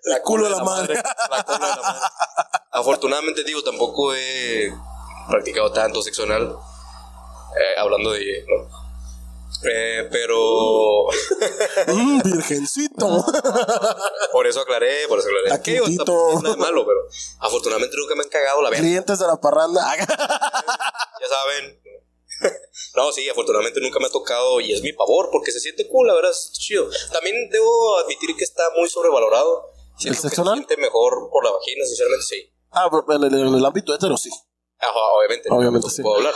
La 0.04 0.20
culo 0.22 0.44
de 0.44 0.50
la 0.50 0.62
madre. 0.64 0.94
La 0.94 1.44
cola 1.44 1.58
de 1.68 1.76
la 1.76 1.82
madre. 1.82 2.00
Afortunadamente, 2.72 3.44
digo, 3.44 3.62
tampoco 3.62 4.14
he 4.14 4.72
practicado 5.28 5.72
tanto 5.72 6.02
sexo 6.02 6.24
anal. 6.24 6.56
eh, 7.56 7.78
hablando 7.80 8.10
de. 8.12 8.44
¿no? 8.48 8.81
Eh, 9.64 10.08
pero. 10.10 11.06
Mm, 11.86 12.22
virgencito. 12.22 13.24
por 14.32 14.46
eso 14.46 14.60
aclaré, 14.60 15.06
por 15.08 15.18
eso 15.18 15.28
aclaré. 15.28 15.52
Aquí, 15.52 15.76
tampoco 15.96 16.46
es 16.46 16.56
malo, 16.56 16.86
pero 16.86 17.00
afortunadamente 17.40 17.96
nunca 17.96 18.14
me 18.14 18.22
han 18.22 18.28
cagado 18.28 18.62
la 18.62 18.70
verga. 18.70 18.82
Clientes 18.82 19.18
de 19.18 19.26
la 19.26 19.40
parranda. 19.40 19.80
Ya 21.20 21.28
saben. 21.28 21.80
No, 22.96 23.12
sí, 23.12 23.28
afortunadamente 23.28 23.80
nunca 23.80 24.00
me 24.00 24.06
ha 24.06 24.10
tocado 24.10 24.60
y 24.60 24.72
es 24.72 24.82
mi 24.82 24.92
pavor 24.92 25.28
porque 25.30 25.52
se 25.52 25.60
siente 25.60 25.88
cool, 25.88 26.08
la 26.08 26.14
verdad, 26.14 26.32
es 26.32 26.52
chido. 26.52 26.88
También 27.12 27.48
debo 27.50 27.98
admitir 27.98 28.34
que 28.36 28.42
está 28.42 28.64
muy 28.76 28.88
sobrevalorado. 28.88 29.70
Siento 29.96 30.18
¿El 30.18 30.30
sexo 30.30 30.44
se 30.44 30.52
siente 30.52 30.76
mejor 30.78 31.30
por 31.30 31.44
la 31.44 31.52
vagina, 31.52 31.84
sinceramente, 31.84 32.26
sí. 32.26 32.52
Ah, 32.72 32.88
pero 32.90 33.24
en 33.24 33.32
el, 33.32 33.46
en 33.48 33.54
el 33.54 33.64
ámbito 33.64 33.94
hetero 33.94 34.16
sí. 34.16 34.30
Ajá, 34.78 34.98
obviamente. 35.16 35.48
Obviamente, 35.50 35.86
no 35.86 35.92
sí. 35.92 36.02
Puedo 36.02 36.16
hablar. 36.16 36.34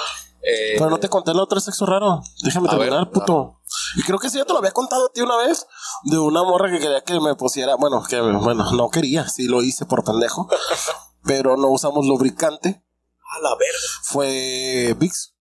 Eh, 0.48 0.76
Pero 0.78 0.90
no 0.90 0.98
te 1.00 1.08
conté 1.08 1.32
el 1.32 1.40
otro 1.40 1.58
sexo 1.58 1.86
raro. 1.86 2.22
Déjame 2.44 2.68
terminar, 2.68 3.06
ver, 3.06 3.10
puto. 3.10 3.60
Y 3.96 4.02
creo 4.02 4.20
que 4.20 4.30
sí, 4.30 4.38
ya 4.38 4.44
te 4.44 4.52
lo 4.52 4.60
había 4.60 4.70
contado 4.70 5.06
a 5.06 5.12
ti 5.12 5.20
una 5.20 5.36
vez. 5.38 5.66
De 6.04 6.18
una 6.18 6.44
morra 6.44 6.70
que 6.70 6.78
quería 6.78 7.00
que 7.00 7.18
me 7.18 7.34
pusiera. 7.34 7.74
Bueno, 7.74 8.04
que 8.08 8.20
bueno, 8.20 8.70
no 8.72 8.88
quería. 8.88 9.28
Sí 9.28 9.48
lo 9.48 9.62
hice 9.62 9.86
por 9.86 10.04
pendejo. 10.04 10.48
pero 11.26 11.56
no 11.56 11.68
usamos 11.68 12.06
lubricante. 12.06 12.68
A 12.68 13.40
la 13.40 13.50
verga. 13.56 13.78
Fue 14.02 14.94
Vix. 14.98 15.34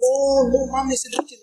No, 0.00 0.48
no 0.48 0.72
mames, 0.72 1.04
Enrique. 1.04 1.38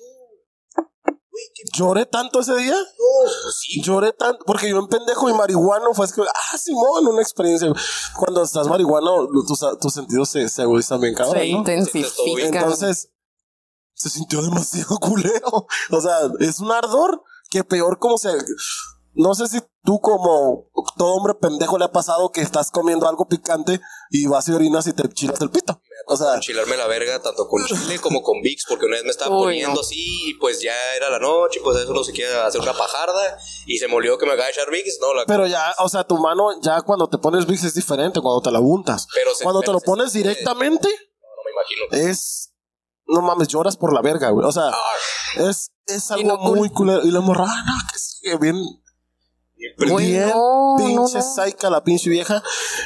Güey, 1.40 1.52
qué 1.56 1.64
Lloré 1.78 2.06
tanto 2.06 2.40
ese 2.40 2.56
día. 2.56 2.74
no. 2.74 3.32
Pues 3.44 3.56
sí. 3.60 3.82
Lloré 3.82 4.14
tanto. 4.14 4.44
Porque 4.46 4.70
yo 4.70 4.80
en 4.80 4.88
pendejo 4.88 5.30
y 5.30 5.34
marihuano 5.34 5.94
fue 5.94 6.06
es 6.06 6.14
que. 6.14 6.22
Ah, 6.22 6.58
Simón, 6.58 7.08
una 7.08 7.22
experiencia. 7.22 7.72
Cuando 8.18 8.44
estás 8.44 8.68
marihuano, 8.68 9.28
tus, 9.48 9.60
tus 9.80 9.94
sentidos 9.94 10.30
se, 10.30 10.48
se 10.50 10.62
agudizan 10.62 11.00
bien, 11.02 11.14
cabrón. 11.14 11.38
Se 11.38 11.52
¿no? 11.52 11.58
intensifica. 11.60 12.60
Entonces, 12.60 13.10
se 13.94 14.10
sintió 14.10 14.42
demasiado 14.42 14.98
culero. 15.02 15.68
O 15.92 16.02
sea, 16.02 16.18
es 16.40 16.60
un 16.60 16.72
ardor 16.72 17.22
que 17.50 17.64
peor 17.64 18.00
como 18.00 18.18
se... 18.18 18.30
No 19.14 19.34
sé 19.36 19.48
si 19.48 19.60
tú 19.84 20.00
como 20.00 20.70
todo 20.96 21.16
hombre 21.16 21.34
pendejo 21.34 21.78
le 21.78 21.86
ha 21.86 21.92
pasado 21.92 22.32
que 22.32 22.42
estás 22.42 22.72
comiendo 22.72 23.10
algo 23.10 23.28
picante 23.28 23.82
y 24.12 24.28
vas 24.28 24.48
y 24.48 24.54
orinas 24.54 24.88
y 24.88 24.94
te 24.94 25.10
chilas 25.10 25.42
el 25.42 25.50
pito. 25.50 25.82
O 26.12 26.18
sea, 26.18 26.34
enchilarme 26.36 26.76
la 26.76 26.88
verga 26.88 27.22
tanto 27.22 27.48
con 27.48 27.64
chile 27.66 28.00
como 28.00 28.24
con 28.24 28.42
Vicks 28.42 28.66
porque 28.68 28.86
una 28.86 28.96
vez 28.96 29.04
me 29.06 29.12
estaba 29.12 29.36
Uy, 29.38 29.44
poniendo 29.44 29.76
no. 29.76 29.82
así 29.82 30.30
y 30.30 30.34
pues 30.36 30.60
ya 30.62 30.74
era 30.96 31.10
la 31.10 31.20
noche 31.20 31.60
pues 31.64 31.78
eso 31.78 31.94
no 31.94 32.04
se 32.04 32.12
quiere 32.14 32.34
hacer 32.36 32.60
una 32.62 32.74
pajarda 32.74 33.38
y 33.68 33.78
se 33.78 33.88
me 33.88 33.94
olvidó 33.94 34.18
que 34.18 34.26
me 34.26 34.32
acaba 34.34 34.46
de 34.48 34.52
echar 34.54 34.72
Vicks 34.72 34.98
no 35.00 35.14
la 35.14 35.26
pero 35.26 35.46
ya, 35.48 35.74
o 35.78 35.88
sea, 35.88 36.04
tu 36.04 36.18
mano 36.18 36.50
ya 36.62 36.82
cuando 36.82 37.08
te 37.10 37.18
pones 37.20 37.46
Vicks 37.46 37.64
es 37.66 37.76
diferente 37.76 38.22
cuando 38.22 38.42
te 38.42 38.52
la 38.52 38.60
untas. 38.60 39.08
Pero 39.14 39.36
se- 39.36 39.44
cuando 39.44 39.62
te 39.62 39.72
lo 39.72 39.80
se 39.80 39.86
pones 39.86 40.12
directamente 40.14 40.88
no 40.88 41.44
me 41.46 41.52
imagino 41.52 42.10
es... 42.10 42.48
No 43.12 43.22
mames, 43.24 43.48
lloras 43.48 43.76
por 43.76 43.92
la 43.92 44.04
verga, 44.04 44.30
güey. 44.30 44.46
O 44.46 44.52
sea, 44.52 44.72
es, 45.38 45.72
es 45.88 46.12
algo 46.12 46.28
no 46.28 46.38
muy 46.38 46.70
culero. 46.70 47.02
Y 47.04 47.10
la 47.10 47.22
morra, 47.22 47.46
ah, 47.48 47.64
no, 47.66 47.74
que 47.90 47.96
es 47.96 48.20
que 48.22 48.36
Güey, 49.78 50.08
bien 50.08 50.30
no, 50.30 50.36
no, 50.36 50.76
pinche 50.78 51.18
no. 51.18 51.22
saica 51.22 51.70
la 51.70 51.84
pinche 51.84 52.10
vieja. 52.10 52.42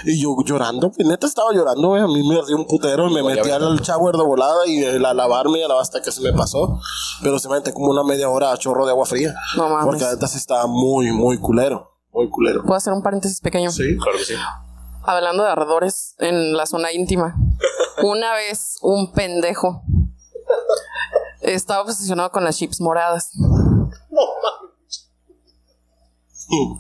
Y 0.06 0.22
yo 0.22 0.36
llorando, 0.44 0.92
pues, 0.92 1.08
neta 1.08 1.28
estaba 1.28 1.52
llorando, 1.54 1.90
güey. 1.90 2.02
A 2.02 2.08
mí 2.08 2.28
me 2.28 2.36
dio 2.46 2.56
un 2.56 2.66
putero 2.66 3.08
y 3.10 3.14
me 3.14 3.22
No, 3.22 3.28
metí 3.28 3.50
al 3.50 3.80
shower 3.80 4.16
de 4.16 4.24
volada 4.24 4.66
y 4.66 4.84
el 4.84 5.06
a 5.06 5.14
lavarme 5.14 5.60
y 5.60 5.64
a 5.64 5.68
la 5.68 5.80
hasta 5.80 6.02
que 6.02 6.12
se 6.12 6.22
me 6.22 6.34
pasó. 6.34 6.80
Pero 7.22 7.38
se 7.40 7.48
me 7.48 7.56
metí 7.56 7.72
como 7.74 7.92
una 7.92 8.04
media 8.04 8.30
hora 8.30 8.52
a 8.52 8.58
chorro 8.58 8.86
de 8.86 8.92
agua 8.92 9.06
fría. 9.06 9.34
No 9.56 9.70
mames. 9.70 9.86
Porque 9.86 10.04
la 10.04 10.14
neta 10.14 10.28
sí 10.28 10.38
estaba 10.38 10.66
muy, 10.68 11.12
muy 11.12 11.38
culero. 11.38 11.92
Muy 12.12 12.30
culero. 12.30 12.62
¿Puedo 12.64 12.76
hacer 12.76 12.94
un 12.94 13.04
paréntesis 13.04 13.40
pequeño? 13.40 13.72
Sí. 13.72 13.98
claro 13.98 14.18
que 14.18 14.26
sí 14.26 14.36
Hablando 15.04 15.44
de 15.44 15.50
ardores 15.50 16.16
en 16.20 16.56
la 16.56 16.66
zona 16.66 16.92
íntima. 16.92 17.36
Una 18.04 18.34
vez 18.34 18.78
un 18.82 19.12
pendejo 19.12 19.84
estaba 21.42 21.82
obsesionado 21.82 22.32
con 22.32 22.44
las 22.44 22.58
chips 22.58 22.82
moradas. 22.82 23.32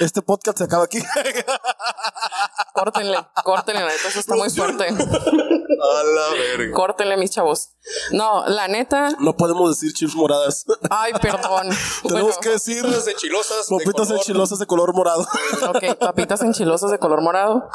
Este 0.00 0.22
podcast 0.22 0.58
se 0.58 0.64
acaba 0.64 0.84
aquí. 0.84 0.98
Córtenle, 2.74 3.18
córtenle, 3.42 3.80
la 3.82 3.88
neta, 3.88 4.08
eso 4.08 4.20
está 4.20 4.36
muy 4.36 4.48
fuerte. 4.50 4.86
a 4.88 4.94
la 4.94 6.28
verga 6.30 6.72
Córtenle, 6.74 7.16
mis 7.16 7.30
chavos. 7.32 7.70
No, 8.12 8.46
la 8.46 8.68
neta. 8.68 9.10
no 9.18 9.36
podemos 9.36 9.70
decir 9.70 9.92
chips 9.92 10.14
moradas. 10.14 10.64
Ay, 10.90 11.12
perdón. 11.20 11.68
Tenemos 12.02 12.36
Bueno, 12.36 12.40
que 12.40 12.50
decir 12.50 12.82
papitas 12.82 13.08
enchilosas 13.08 13.66
de 13.68 13.76
papitas 13.76 14.06
color. 14.06 14.18
enchilosas 14.20 14.58
de 14.60 14.66
color 14.66 14.94
morado. 14.94 15.26
Ok, 15.68 15.98
papitas 15.98 16.42
enchilosas 16.42 16.90
de 16.92 16.98
color 16.98 17.20
morado. 17.20 17.68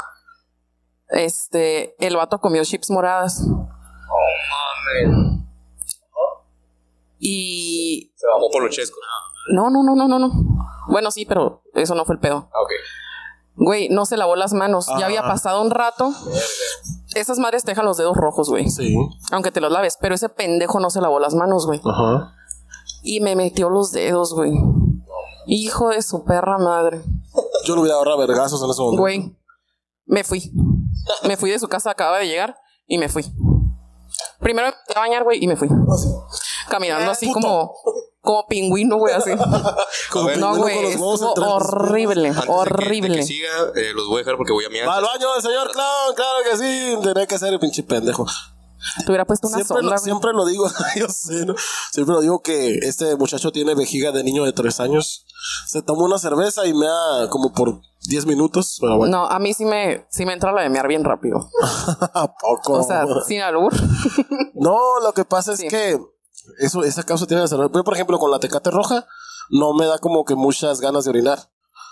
Este, 1.10 1.96
el 2.06 2.16
vato 2.16 2.40
comió 2.40 2.64
chips 2.64 2.90
moradas. 2.90 3.42
Y. 7.20 8.14
Se 8.16 8.28
bajó 8.28 8.50
por 8.52 8.64
lo 8.64 8.70
chesco. 8.70 8.98
No, 9.52 9.70
no, 9.70 9.84
no, 9.84 9.96
no, 9.96 10.08
no, 10.08 10.20
no. 10.20 10.32
Bueno, 10.88 11.12
sí, 11.12 11.26
pero 11.26 11.64
eso 11.74 11.96
no 11.96 12.06
fue 12.06 12.16
el 12.16 12.22
pedo. 12.22 12.50
Ah, 12.54 12.62
ok. 12.62 12.72
Güey, 13.56 13.90
no 13.90 14.06
se 14.06 14.18
lavó 14.18 14.36
las 14.36 14.54
manos. 14.54 14.88
Ya 15.00 15.06
había 15.06 15.22
Ah. 15.22 15.28
pasado 15.28 15.62
un 15.62 15.70
rato. 15.72 16.12
Esas 17.14 17.38
madres 17.40 17.64
te 17.64 17.72
dejan 17.72 17.86
los 17.86 17.98
dedos 17.98 18.18
rojos, 18.18 18.50
güey. 18.50 18.70
Sí. 18.70 18.96
Aunque 19.32 19.52
te 19.52 19.62
los 19.62 19.72
laves. 19.72 19.98
Pero 20.02 20.16
ese 20.16 20.30
pendejo 20.30 20.80
no 20.80 20.90
se 20.90 21.02
lavó 21.02 21.20
las 21.20 21.36
manos, 21.36 21.68
güey. 21.68 21.80
Ajá. 21.86 22.34
Y 23.04 23.20
me 23.22 23.36
metió 23.36 23.70
los 23.70 23.92
dedos, 23.92 24.34
güey. 24.34 24.54
Hijo 25.46 25.90
de 25.90 26.02
su 26.02 26.24
perra 26.24 26.58
madre. 26.58 27.02
Yo 27.66 27.76
le 27.76 27.82
hubiera 27.82 27.98
ahorrado 27.98 28.18
vergazos 28.18 28.64
en 28.64 28.70
ese 28.70 28.82
momento. 28.82 29.02
Güey, 29.02 29.38
me 30.06 30.24
fui. 30.24 30.52
Me 31.28 31.38
fui 31.38 31.52
de 31.52 31.60
su 31.60 31.68
casa, 31.68 31.92
acababa 31.92 32.18
de 32.20 32.28
llegar 32.28 32.56
y 32.88 32.98
me 32.98 33.10
fui. 33.10 33.24
Primero 34.40 34.68
me 34.70 34.74
metí 34.74 34.94
a 34.96 35.00
bañar, 35.00 35.24
güey, 35.24 35.44
y 35.44 35.48
me 35.48 35.56
fui. 35.56 35.70
Caminando 36.70 37.12
así 37.12 37.28
Puto. 37.28 37.40
como, 37.42 37.74
como 38.24 38.48
pingüino, 38.48 38.98
güey, 38.98 39.14
así. 39.14 39.32
Como 40.12 40.26
ver, 40.28 40.38
No, 40.38 40.56
güey, 40.56 40.86
estuvo 40.86 41.34
horrible, 41.36 42.30
Antes 42.30 42.36
de 42.36 42.48
que- 42.48 42.54
de 42.54 42.58
horrible. 42.60 43.16
que, 43.18 43.24
siga, 43.24 43.50
eh, 43.76 43.92
los 43.94 44.08
voy 44.08 44.16
a 44.16 44.20
dejar 44.20 44.38
porque 44.38 44.54
voy 44.54 44.64
a 44.66 44.70
mirar. 44.70 44.88
Al 44.90 45.04
baño 45.04 45.28
el 45.36 45.42
señor 45.42 45.70
clown, 45.72 46.16
claro 46.16 46.40
que 46.50 46.58
sí. 46.58 46.98
Tenía 47.04 47.28
que 47.28 47.38
ser 47.38 47.54
el 47.54 47.60
pinche 47.60 47.84
pendejo. 47.84 48.26
Te 49.06 49.12
hubiera 49.12 49.24
puesto 49.26 49.48
una 49.48 49.58
Siempre, 49.58 49.78
sonda, 49.78 49.92
lo, 49.92 49.98
siempre 49.98 50.34
lo 50.34 50.46
digo, 50.46 50.70
yo 50.98 51.08
sé, 51.10 51.46
¿no? 51.46 51.56
Siempre 51.92 52.16
lo 52.16 52.22
digo 52.22 52.42
que 52.42 52.80
este 52.84 53.16
muchacho 53.16 53.52
tiene 53.52 53.76
vejiga 53.76 54.12
de 54.12 54.24
niño 54.24 54.44
de 54.46 54.52
tres 54.54 54.80
años. 54.80 55.26
Se 55.68 55.82
tomó 55.82 56.04
una 56.06 56.18
cerveza 56.20 56.66
y 56.66 56.74
me 56.74 56.86
da 56.86 57.30
como 57.30 57.52
por 57.54 57.80
10 58.08 58.26
minutos, 58.26 58.78
pero 58.82 58.98
bueno. 58.98 59.18
No, 59.20 59.26
a 59.26 59.40
mí 59.40 59.54
sí 59.54 59.64
me, 59.66 60.06
sí 60.10 60.26
me 60.26 60.34
entra 60.34 60.52
la 60.52 60.62
de 60.64 60.70
mear 60.70 60.88
bien 60.88 61.04
rápido. 61.06 61.50
¿A 62.14 62.34
poco? 62.36 62.74
O 62.80 62.84
sea, 62.84 63.06
sin 63.26 63.42
albur. 63.42 63.74
No, 64.54 64.78
lo 65.02 65.14
que 65.14 65.24
pasa 65.26 65.54
es 65.54 65.60
Sí. 65.60 65.68
que 65.70 65.98
eso, 66.60 66.84
esa 66.84 67.04
causa 67.04 67.26
tiene 67.26 67.44
que 67.44 67.48
ser. 67.50 67.60
Yo, 67.60 67.70
por 67.84 67.94
ejemplo, 67.94 68.18
con 68.20 68.32
la 68.32 68.40
tecate 68.40 68.72
roja, 68.72 69.06
no 69.50 69.74
me 69.74 69.86
da 69.86 69.98
como 70.00 70.26
que 70.26 70.36
muchas 70.36 70.80
ganas 70.82 71.04
de 71.06 71.10
orinar. 71.12 71.40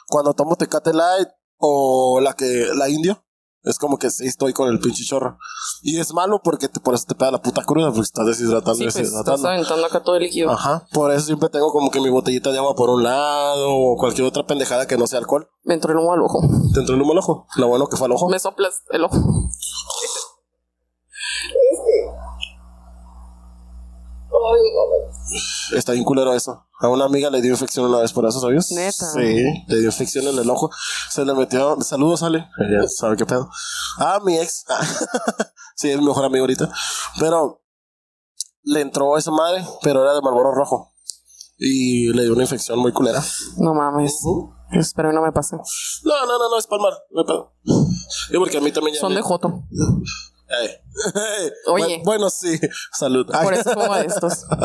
Cuando 0.07 0.33
tomo 0.33 0.55
tecate 0.55 0.93
light 0.93 1.29
o 1.57 2.19
la 2.21 2.33
que, 2.33 2.67
la 2.75 2.89
indio, 2.89 3.23
es 3.63 3.77
como 3.77 3.97
que 3.99 4.09
sí 4.09 4.25
estoy 4.25 4.53
con 4.53 4.69
el 4.69 4.79
pinche 4.79 5.03
chorro. 5.05 5.37
Y 5.83 5.99
es 5.99 6.13
malo 6.13 6.41
porque 6.43 6.67
te, 6.67 6.79
por 6.79 6.95
eso 6.95 7.05
te 7.07 7.13
pega 7.13 7.29
la 7.31 7.41
puta 7.41 7.63
cruda, 7.63 7.89
porque 7.89 8.01
estás 8.01 8.25
deshidratando 8.25 8.73
Sí, 8.73 8.83
pues 8.85 8.95
estás 8.95 9.11
deshidratando. 9.11 9.47
aventando 9.47 9.85
acá 9.85 10.01
todo 10.03 10.15
el 10.15 10.23
líquido. 10.23 10.49
Ajá, 10.49 10.87
por 10.91 11.11
eso 11.11 11.27
siempre 11.27 11.49
tengo 11.49 11.71
como 11.71 11.91
que 11.91 12.01
mi 12.01 12.09
botellita 12.09 12.51
de 12.51 12.57
agua 12.57 12.75
por 12.75 12.89
un 12.89 13.03
lado 13.03 13.69
o 13.69 13.95
cualquier 13.97 14.25
otra 14.27 14.47
pendejada 14.47 14.87
que 14.87 14.97
no 14.97 15.05
sea 15.05 15.19
alcohol. 15.19 15.47
Me 15.63 15.75
entró 15.75 15.91
el 15.91 15.99
humo 15.99 16.11
al 16.13 16.21
ojo. 16.21 16.41
Te 16.73 16.79
entró 16.79 16.95
el 16.95 17.01
humo 17.03 17.11
al 17.11 17.19
ojo. 17.19 17.45
Lo 17.55 17.67
bueno 17.67 17.87
que 17.87 17.97
fue 17.97 18.07
al 18.07 18.13
ojo. 18.13 18.29
Me 18.29 18.39
soplas 18.39 18.81
el 18.89 19.03
ojo. 19.03 19.15
Está 25.75 25.91
bien 25.93 26.03
culero 26.03 26.33
eso. 26.33 26.65
A 26.79 26.87
una 26.87 27.05
amiga 27.05 27.29
le 27.29 27.41
dio 27.41 27.51
infección 27.51 27.85
una 27.85 27.99
vez 27.99 28.11
por 28.11 28.25
eso, 28.25 28.39
¿sabes? 28.39 28.71
Neta. 28.71 29.05
Sí, 29.13 29.43
le 29.67 29.77
dio 29.77 29.85
infección 29.85 30.27
en 30.27 30.37
el 30.37 30.49
ojo. 30.49 30.69
Se 31.09 31.23
le 31.23 31.33
metió. 31.33 31.79
Saludos. 31.81 32.21
Ella 32.23 32.87
sabe 32.87 33.15
qué 33.17 33.25
pedo. 33.25 33.49
Ah, 33.97 34.19
mi 34.23 34.37
ex. 34.37 34.65
sí, 35.75 35.89
es 35.89 35.97
mi 35.99 36.05
mejor 36.05 36.25
amigo 36.25 36.43
ahorita. 36.43 36.69
Pero 37.19 37.61
le 38.63 38.81
entró 38.81 39.17
esa 39.17 39.31
madre, 39.31 39.65
pero 39.83 40.01
era 40.03 40.13
de 40.13 40.21
Marlboro 40.21 40.53
rojo. 40.53 40.91
Y 41.57 42.11
le 42.13 42.23
dio 42.23 42.33
una 42.33 42.43
infección 42.43 42.79
muy 42.79 42.91
culera. 42.91 43.23
No 43.57 43.73
mames. 43.75 44.19
Espero 44.71 45.09
que 45.09 45.15
no 45.15 45.21
me 45.21 45.31
pase. 45.31 45.55
No, 45.57 46.25
no, 46.25 46.39
no, 46.39 46.49
no, 46.49 46.57
es 46.57 46.65
palmar. 46.65 46.93
No 47.11 47.21
hay 47.21 47.27
pedo. 47.27 47.53
Y 48.31 48.37
porque 48.37 48.57
a 48.57 48.61
mí 48.61 48.71
también 48.71 48.95
ya. 48.95 49.01
Son 49.01 49.09
me- 49.11 49.17
de 49.17 49.21
Joto. 49.21 49.63
Oye. 51.67 52.01
Bueno, 52.03 52.29
sí. 52.29 52.59
Salud. 52.93 53.25
Por 53.25 53.53
eso 53.53 53.69
de 53.93 54.05
estos. 54.05 54.45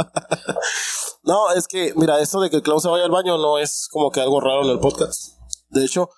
No, 1.23 1.51
es 1.51 1.67
que, 1.67 1.93
mira, 1.97 2.21
esto 2.21 2.41
de 2.41 2.49
que 2.49 2.57
el 2.57 2.63
clown 2.63 2.81
se 2.81 2.87
vaya 2.89 3.05
al 3.05 3.11
baño 3.11 3.37
no 3.37 3.59
es 3.59 3.89
como 3.91 4.13
que 4.13 4.21
algo 4.21 4.41
raro 4.41 4.63
en 4.63 4.71
el 4.71 4.79
podcast. 4.79 5.33
De 5.71 5.85
hecho, 5.85 6.09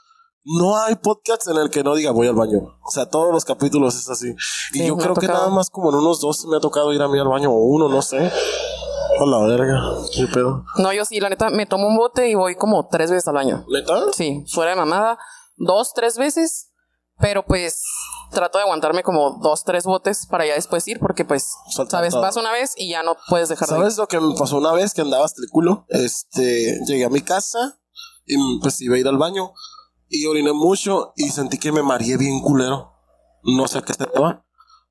no 0.44 0.76
hay 0.76 0.96
podcast 0.96 1.48
en 1.48 1.56
el 1.56 1.70
que 1.70 1.82
no 1.82 1.94
diga 1.94 2.10
voy 2.10 2.26
al 2.26 2.34
baño. 2.34 2.58
O 2.84 2.90
sea, 2.90 3.06
todos 3.06 3.32
los 3.32 3.46
capítulos 3.46 3.96
es 3.96 4.10
así. 4.10 4.34
Y 4.74 4.78
Sí, 4.80 4.86
yo 4.86 4.98
creo 4.98 5.14
que 5.14 5.26
nada 5.26 5.48
más 5.48 5.70
como 5.70 5.88
en 5.88 5.96
unos 5.96 6.20
dos 6.20 6.44
me 6.44 6.58
ha 6.58 6.60
tocado 6.60 6.92
ir 6.92 7.00
a 7.00 7.08
mí 7.08 7.18
al 7.18 7.28
baño, 7.28 7.50
o 7.50 7.56
uno, 7.56 7.88
no 7.88 8.02
sé. 8.02 8.18
A 8.18 9.24
la 9.24 9.46
verga. 9.46 9.80
¿Qué 10.14 10.26
pedo? 10.26 10.64
No, 10.76 10.92
yo 10.92 11.06
sí, 11.06 11.18
la 11.20 11.30
neta, 11.30 11.48
me 11.48 11.64
tomo 11.64 11.88
un 11.88 11.96
bote 11.96 12.28
y 12.28 12.34
voy 12.34 12.54
como 12.54 12.86
tres 12.88 13.10
veces 13.10 13.26
al 13.28 13.34
baño. 13.34 13.64
¿Neta? 13.68 14.12
Sí, 14.12 14.44
fuera 14.52 14.72
de 14.72 14.76
mamada. 14.76 15.18
Dos, 15.56 15.92
tres 15.94 16.18
veces. 16.18 16.67
Pero 17.20 17.44
pues 17.44 17.82
trato 18.30 18.58
de 18.58 18.64
aguantarme 18.64 19.02
como 19.02 19.38
dos, 19.42 19.64
tres 19.64 19.84
botes 19.84 20.26
para 20.26 20.46
ya 20.46 20.54
después 20.54 20.86
ir, 20.86 20.98
porque 21.00 21.24
pues, 21.24 21.54
Soltar 21.70 22.00
sabes, 22.00 22.12
todo. 22.12 22.22
vas 22.22 22.36
una 22.36 22.52
vez 22.52 22.74
y 22.76 22.90
ya 22.90 23.02
no 23.02 23.16
puedes 23.28 23.48
dejar 23.48 23.68
de 23.68 23.74
ir. 23.74 23.80
¿Sabes 23.80 23.96
lo 23.96 24.06
que 24.06 24.20
me 24.20 24.34
pasó 24.34 24.58
una 24.58 24.72
vez 24.72 24.94
que 24.94 25.00
andaba 25.00 25.24
hasta 25.24 25.42
el 25.42 25.48
culo? 25.50 25.86
Este, 25.88 26.78
llegué 26.86 27.04
a 27.04 27.10
mi 27.10 27.20
casa 27.22 27.80
y 28.26 28.36
pues 28.60 28.80
iba 28.80 28.96
a 28.96 28.98
ir 28.98 29.08
al 29.08 29.18
baño 29.18 29.52
y 30.08 30.26
oriné 30.26 30.52
mucho 30.52 31.12
y 31.16 31.30
sentí 31.30 31.58
que 31.58 31.72
me 31.72 31.82
mareé 31.82 32.16
bien 32.16 32.40
culero. 32.40 32.92
No 33.42 33.66
sé 33.66 33.82
qué 33.82 33.94
se 33.94 34.06
deba. 34.06 34.44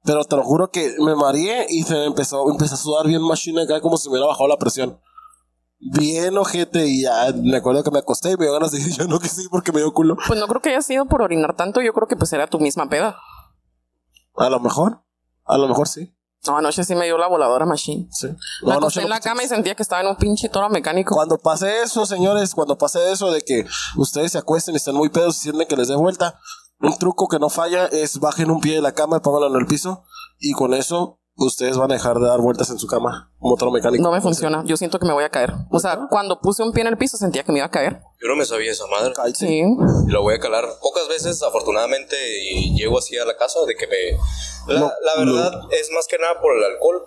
Pero 0.04 0.24
te 0.24 0.36
lo 0.36 0.44
juro 0.44 0.72
que 0.72 0.96
me 1.00 1.16
mareé 1.16 1.66
y 1.70 1.84
se 1.84 1.94
me 1.94 2.06
empezó, 2.06 2.50
empezó 2.50 2.76
a 2.76 2.78
sudar 2.78 3.08
bien 3.08 3.22
machine 3.22 3.64
acá 3.64 3.82
como 3.82 3.98
si 3.98 4.08
me 4.08 4.14
hubiera 4.14 4.28
bajado 4.28 4.48
la 4.48 4.58
presión. 4.58 5.00
Bien 5.80 6.38
ojete 6.38 6.88
y 6.88 7.04
ya 7.04 7.32
me 7.36 7.58
acuerdo 7.58 7.84
que 7.84 7.92
me 7.92 8.00
acosté 8.00 8.32
y 8.32 8.38
me 8.38 8.46
dio 8.46 8.54
ganas 8.54 8.72
de 8.72 8.80
decir 8.80 8.94
yo 8.98 9.08
no 9.08 9.20
que 9.20 9.30
sí 9.30 9.48
porque 9.50 9.72
me 9.72 9.80
dio 9.80 9.94
culo. 9.94 10.18
Pues 10.28 10.40
no 10.40 10.48
creo 10.48 10.62
que 10.62 10.70
haya 10.70 10.82
sido 10.82 11.06
por 11.06 11.22
orinar 11.22 11.56
tanto, 11.56 11.82
yo 11.82 11.94
creo 11.94 12.08
que 12.08 12.16
pues 12.16 12.34
era 12.34 12.48
tu 12.48 12.60
misma 12.60 12.90
peda. 12.90 13.18
A 14.36 14.50
lo 14.50 14.60
mejor, 14.60 15.04
a 15.46 15.58
lo 15.58 15.68
mejor 15.68 15.88
sí. 15.88 16.14
No, 16.46 16.58
anoche 16.58 16.84
sí 16.84 16.96
me 16.96 17.06
dio 17.06 17.18
la 17.18 17.28
voladora 17.28 17.66
machine. 17.66 18.08
sí. 18.12 18.28
me 18.28 18.34
No, 18.62 18.74
no, 18.74 18.74
acosté 18.74 19.02
en 19.02 19.10
la 19.10 19.20
cama 19.20 19.44
y 19.44 19.48
sentía 19.48 19.76
que 19.76 19.84
estaba 19.84 20.02
en 20.02 20.08
un 20.08 20.16
pinche 20.16 20.50
toro 20.50 20.70
mecánico. 20.70 21.14
Cuando 21.16 21.38
pase 21.38 21.82
eso, 21.82 22.06
señores, 22.06 22.54
cuando 22.54 22.78
pase 22.78 23.12
eso 23.12 23.32
de 23.32 23.42
que 23.42 23.66
ustedes 23.98 24.32
se 24.32 24.38
acuesten 24.38 24.76
y 24.76 24.78
estén 24.78 24.96
muy 24.96 25.10
pedos 25.10 25.38
y 25.38 25.40
sienten 25.42 25.68
que 25.68 25.76
les 25.76 25.88
dé 25.88 25.96
vuelta, 25.96 26.40
un 26.80 26.98
truco 26.98 27.28
que 27.28 27.40
no 27.40 27.50
falla 27.50 27.88
es 27.88 28.20
bajen 28.20 28.52
un 28.52 28.62
pie 28.62 28.76
de 28.76 28.82
la 28.82 28.94
cama 28.94 29.18
y 29.18 29.20
pónganlo 29.20 29.48
en 29.48 29.62
el 29.62 29.68
piso 29.68 30.06
y 30.40 30.54
con 30.54 30.74
eso 30.74 31.20
ustedes 31.38 31.78
van 31.78 31.92
a 31.92 31.96
dejar 31.96 32.18
de 32.20 32.28
dar 32.28 32.40
vueltas 32.40 32.70
en 32.70 32.80
su 32.80 32.88
cama 32.88 33.32
como 33.40 33.56
toro 33.56 33.72
mecánico. 33.72 34.04
No 34.04 34.12
me 34.12 34.22
funciona. 34.22 34.64
Yo 34.66 34.78
siento 34.78 35.00
que 35.00 35.06
me 35.06 35.14
voy 35.14 35.24
a 35.24 35.30
caer. 35.30 35.54
O 35.70 35.80
sea, 35.80 36.08
cuando 36.10 36.40
puse 36.40 36.64
un 36.64 36.72
pie 36.72 36.82
en 36.82 36.88
el 36.88 36.98
piso 36.98 37.18
sentía 37.18 37.44
que 37.44 37.52
me 37.52 37.60
iba 37.60 37.68
a 37.68 37.72
caer. 37.72 38.02
Yo 38.22 38.28
no 38.28 38.36
me 38.36 38.46
sabía 38.46 38.72
esa 38.72 38.88
madre. 38.88 39.14
Cállate. 39.16 39.38
Sí. 39.38 39.62
Y 39.62 40.12
lo 40.12 40.22
voy 40.22 40.36
a 40.36 40.40
calar 40.40 40.66
pocas 40.82 41.08
veces, 41.08 41.42
afortunadamente, 41.44 42.16
y 42.52 42.76
llego 42.76 42.98
así 42.98 43.18
a 43.18 43.26
la 43.26 43.38
casa 43.38 43.60
de 43.66 43.76
que 43.76 43.88
me... 43.88 44.74
La, 44.74 44.80
No, 44.80 44.92
la 45.04 45.16
verdad 45.24 45.62
es 45.72 45.92
más 45.92 46.08
que 46.08 46.18
nada 46.18 46.42
por 46.42 46.58
el 46.58 46.64
alcohol, 46.64 47.04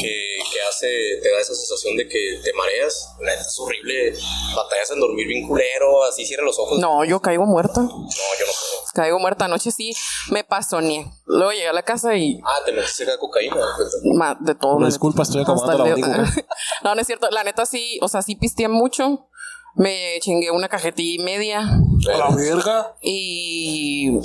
que, 0.00 0.36
que 0.52 0.60
hace, 0.68 0.86
te 1.22 1.30
da 1.30 1.38
esa 1.40 1.54
sensación 1.54 1.96
de 1.96 2.08
que 2.08 2.40
te 2.42 2.52
mareas. 2.52 3.10
La 3.20 3.32
neta 3.32 3.42
Es 3.42 3.58
horrible, 3.58 4.14
batallas 4.54 4.90
en 4.90 5.00
dormir 5.00 5.26
bien 5.26 5.46
culero, 5.48 6.04
así 6.04 6.24
cierra 6.26 6.44
los 6.44 6.58
ojos. 6.58 6.78
No, 6.78 7.04
yo 7.04 7.20
caigo 7.20 7.46
muerta. 7.46 7.80
No, 7.82 7.88
yo 7.88 7.96
no 7.98 8.06
puedo. 8.52 8.84
Caigo 8.94 9.18
muerta. 9.18 9.44
Anoche 9.46 9.70
sí 9.70 9.92
me 10.30 10.44
pasoneé. 10.44 11.06
Luego 11.26 11.52
llegué 11.52 11.68
a 11.68 11.72
la 11.72 11.82
casa 11.82 12.14
y 12.16 12.40
Ah, 12.44 12.58
te 12.64 12.72
metiste 12.72 13.04
acá 13.04 13.18
cocaína. 13.18 13.56
ma- 14.14 14.36
de 14.40 14.54
todo. 14.54 14.76
Una 14.76 14.86
disculpa, 14.86 15.22
estoy 15.22 15.42
acabando 15.42 15.84
la 15.84 16.26
No, 16.84 16.94
no 16.94 17.00
es 17.00 17.06
cierto. 17.06 17.28
La 17.30 17.42
neta 17.44 17.66
sí, 17.66 17.98
o 18.02 18.08
sea, 18.08 18.22
sí 18.22 18.36
pisteé 18.36 18.68
mucho. 18.68 19.28
Me 19.76 20.18
chingué 20.20 20.50
una 20.50 20.68
cajetilla 20.68 21.20
y 21.20 21.24
media. 21.24 21.60
A 21.60 22.16
la 22.18 22.34
verga. 22.36 22.94
Y, 23.02 24.16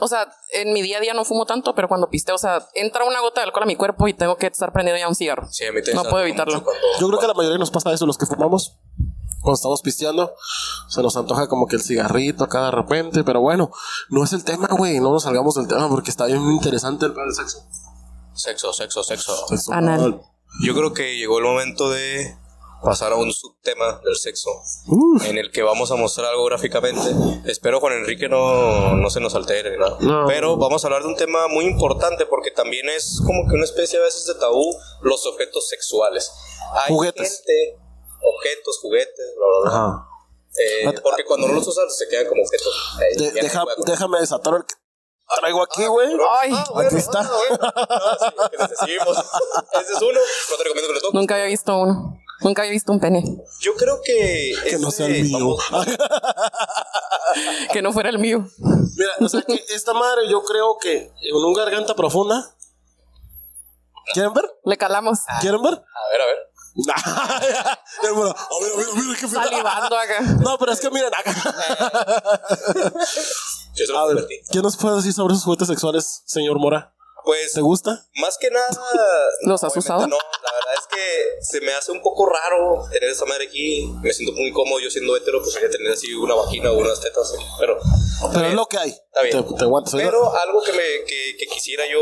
o 0.00 0.08
sea, 0.08 0.28
en 0.52 0.72
mi 0.72 0.82
día 0.82 0.98
a 0.98 1.00
día 1.00 1.14
no 1.14 1.24
fumo 1.24 1.46
tanto, 1.46 1.74
pero 1.74 1.88
cuando 1.88 2.10
pisteo, 2.10 2.34
o 2.34 2.38
sea, 2.38 2.66
entra 2.74 3.04
una 3.04 3.20
gota 3.20 3.40
de 3.40 3.46
alcohol 3.46 3.62
a 3.62 3.66
mi 3.66 3.76
cuerpo 3.76 4.06
y 4.08 4.12
tengo 4.14 4.36
que 4.36 4.46
estar 4.48 4.72
prendiendo 4.72 4.98
ya 5.00 5.08
un 5.08 5.14
cigarro. 5.14 5.48
Sí, 5.50 5.64
a 5.64 5.72
mí 5.72 5.82
te 5.82 5.94
No 5.94 6.04
puedo 6.04 6.22
evitarlo. 6.24 6.62
cuando- 6.62 6.82
Yo 7.00 7.06
creo 7.08 7.18
que 7.18 7.24
a 7.24 7.28
la 7.28 7.34
mayoría 7.34 7.58
nos 7.58 7.70
pasa 7.70 7.92
eso, 7.92 8.04
los 8.06 8.18
que 8.18 8.26
fumamos. 8.26 8.76
Cuando 9.40 9.54
estamos 9.54 9.82
pisteando, 9.82 10.34
se 10.88 11.00
nos 11.00 11.16
antoja 11.16 11.46
como 11.48 11.66
que 11.68 11.76
el 11.76 11.82
cigarrito 11.82 12.44
acá 12.44 12.64
de 12.66 12.70
repente, 12.72 13.22
pero 13.24 13.40
bueno, 13.40 13.70
no 14.10 14.24
es 14.24 14.32
el 14.32 14.42
tema, 14.44 14.66
güey, 14.66 14.98
no 14.98 15.12
nos 15.12 15.22
salgamos 15.22 15.54
del 15.54 15.68
tema 15.68 15.88
porque 15.88 16.10
está 16.10 16.26
bien 16.26 16.42
interesante 16.50 17.06
el 17.06 17.12
plan 17.14 17.26
del 17.28 17.36
sexo. 17.36 17.64
Sexo, 18.34 18.72
sexo, 18.72 19.02
sexo. 19.04 19.46
Sexo 19.46 19.72
anal. 19.72 20.20
Yo 20.62 20.74
creo 20.74 20.92
que 20.92 21.16
llegó 21.16 21.38
el 21.38 21.44
momento 21.44 21.88
de 21.88 22.36
pasar 22.82 23.12
a 23.12 23.16
un 23.16 23.32
subtema 23.32 24.00
del 24.04 24.16
sexo 24.16 24.50
Uf. 24.86 25.24
en 25.26 25.36
el 25.38 25.50
que 25.50 25.62
vamos 25.62 25.90
a 25.90 25.96
mostrar 25.96 26.26
algo 26.30 26.44
gráficamente. 26.44 27.00
Espero 27.50 27.80
Juan 27.80 27.94
Enrique 27.94 28.28
no, 28.28 28.94
no 28.94 29.10
se 29.10 29.20
nos 29.20 29.34
altere, 29.34 29.76
¿no? 29.78 29.98
No. 30.00 30.26
Pero 30.26 30.56
vamos 30.56 30.84
a 30.84 30.86
hablar 30.88 31.02
de 31.02 31.08
un 31.08 31.16
tema 31.16 31.48
muy 31.48 31.64
importante 31.64 32.26
porque 32.26 32.50
también 32.50 32.88
es 32.88 33.20
como 33.26 33.48
que 33.48 33.54
una 33.54 33.64
especie 33.64 33.98
a 33.98 34.02
veces 34.02 34.26
de 34.26 34.34
tabú 34.36 34.76
los 35.02 35.26
objetos 35.26 35.68
sexuales. 35.68 36.30
Hay 36.74 36.88
Juguetes. 36.94 37.36
gente, 37.46 37.78
objetos, 38.22 38.78
juguetes, 38.80 39.34
bla, 39.36 39.46
bla, 39.46 39.60
bla. 39.70 39.70
Ajá. 39.78 40.04
Eh, 40.58 41.00
porque 41.02 41.24
cuando 41.24 41.46
no 41.48 41.54
los 41.54 41.66
usas 41.66 41.96
se 41.96 42.08
quedan 42.08 42.26
como 42.28 42.42
objetos. 42.42 42.74
Eh, 43.00 43.16
De- 43.32 43.42
deja- 43.42 43.64
no 43.64 43.84
déjame 43.84 44.18
desatar 44.20 44.54
el 44.54 44.64
que 44.64 44.74
traigo 45.40 45.62
aquí, 45.62 45.86
güey. 45.86 46.08
Ay, 46.40 46.50
Ah, 46.52 46.64
bueno, 46.72 46.88
Aquí 46.88 46.96
está. 46.98 47.20
ah, 47.20 47.30
bueno. 47.48 47.58
Ah, 47.88 48.18
sí, 48.84 48.96
que. 48.98 49.10
Ese 49.80 49.92
es 49.92 50.02
uno. 50.02 50.18
No 50.50 50.56
te 50.56 50.64
recomiendo 50.64 50.88
que 50.88 50.94
lo 50.94 51.00
toques. 51.00 51.14
nunca 51.14 51.34
había 51.34 51.46
visto 51.46 51.76
uno. 51.76 52.18
Nunca 52.40 52.62
había 52.62 52.72
visto 52.72 52.92
un 52.92 53.00
pene. 53.00 53.22
Yo 53.60 53.74
creo 53.74 54.00
que. 54.04 54.52
Que 54.68 54.78
no 54.78 54.88
este, 54.88 55.04
sea 55.04 55.16
el 55.16 55.24
mío. 55.24 55.56
vamos- 55.70 55.86
Que 57.72 57.82
no 57.82 57.92
fuera 57.92 58.08
el 58.10 58.18
mío. 58.18 58.46
Mira, 58.58 59.10
o 59.20 59.28
sea 59.28 59.42
que 59.42 59.64
esta 59.70 59.92
madre 59.92 60.28
yo 60.30 60.42
creo 60.44 60.76
que 60.80 61.12
en 61.22 61.34
un 61.36 61.52
garganta 61.54 61.94
profunda. 61.94 62.54
¿Quieren 64.14 64.32
ver? 64.32 64.44
Le 64.64 64.76
calamos. 64.78 65.18
Ah. 65.28 65.38
¿Quieren 65.40 65.60
ver? 65.62 65.74
A 65.74 65.76
ver, 66.12 66.20
a 66.22 66.26
ver. 66.26 66.48
Mora, 68.14 68.34
"Oh, 68.50 68.60
mira, 68.62 68.74
mira, 68.76 68.88
mira, 68.94 69.18
qué 69.20 69.28
feo". 69.28 69.42
Salivando 69.42 69.98
acá. 69.98 70.20
No, 70.40 70.56
pero 70.58 70.72
es 70.72 70.80
que 70.80 70.90
miren 70.90 71.12
acá. 71.14 71.34
A 73.96 74.06
ver. 74.06 74.26
¿qué 74.50 74.60
nos 74.60 74.76
puede 74.76 74.96
decir 74.96 75.12
sobre 75.12 75.34
sus 75.34 75.44
juguetes 75.44 75.68
sexuales, 75.68 76.22
señor 76.26 76.58
Mora? 76.58 76.92
Pues 77.24 77.52
¿Te 77.52 77.60
gusta? 77.60 78.06
Más 78.14 78.38
que 78.38 78.50
nada. 78.50 78.68
¿Los 79.42 79.62
has 79.64 79.76
usado? 79.76 80.06
No, 80.06 80.16
la 80.16 80.52
verdad 80.52 80.74
es 80.78 80.86
que 80.86 81.44
se 81.44 81.60
me 81.60 81.72
hace 81.72 81.92
un 81.92 82.00
poco 82.02 82.26
raro 82.26 82.84
tener 82.90 83.10
esa 83.10 83.24
madre 83.26 83.46
aquí. 83.46 83.86
Me 84.02 84.12
siento 84.12 84.32
muy 84.34 84.48
incómodo 84.48 84.80
yo 84.80 84.90
siendo 84.90 85.16
hetero, 85.16 85.40
pues 85.42 85.54
voy 85.54 85.64
a 85.64 85.70
tener 85.70 85.92
así 85.92 86.12
una 86.14 86.34
vagina 86.34 86.70
o 86.70 86.78
unas 86.78 87.00
tetas. 87.00 87.34
Pero. 87.58 87.78
Pero 88.32 88.46
es 88.46 88.54
lo 88.54 88.66
que 88.66 88.78
hay. 88.78 88.90
Está 88.90 89.22
bien. 89.22 89.44
Te, 89.46 89.54
te 89.54 89.64
aguantas. 89.64 89.94
Pero 89.94 90.34
algo 90.34 90.62
que, 90.62 90.72
me, 90.72 90.82
que, 91.06 91.36
que 91.38 91.46
quisiera 91.46 91.84
yo 91.90 92.00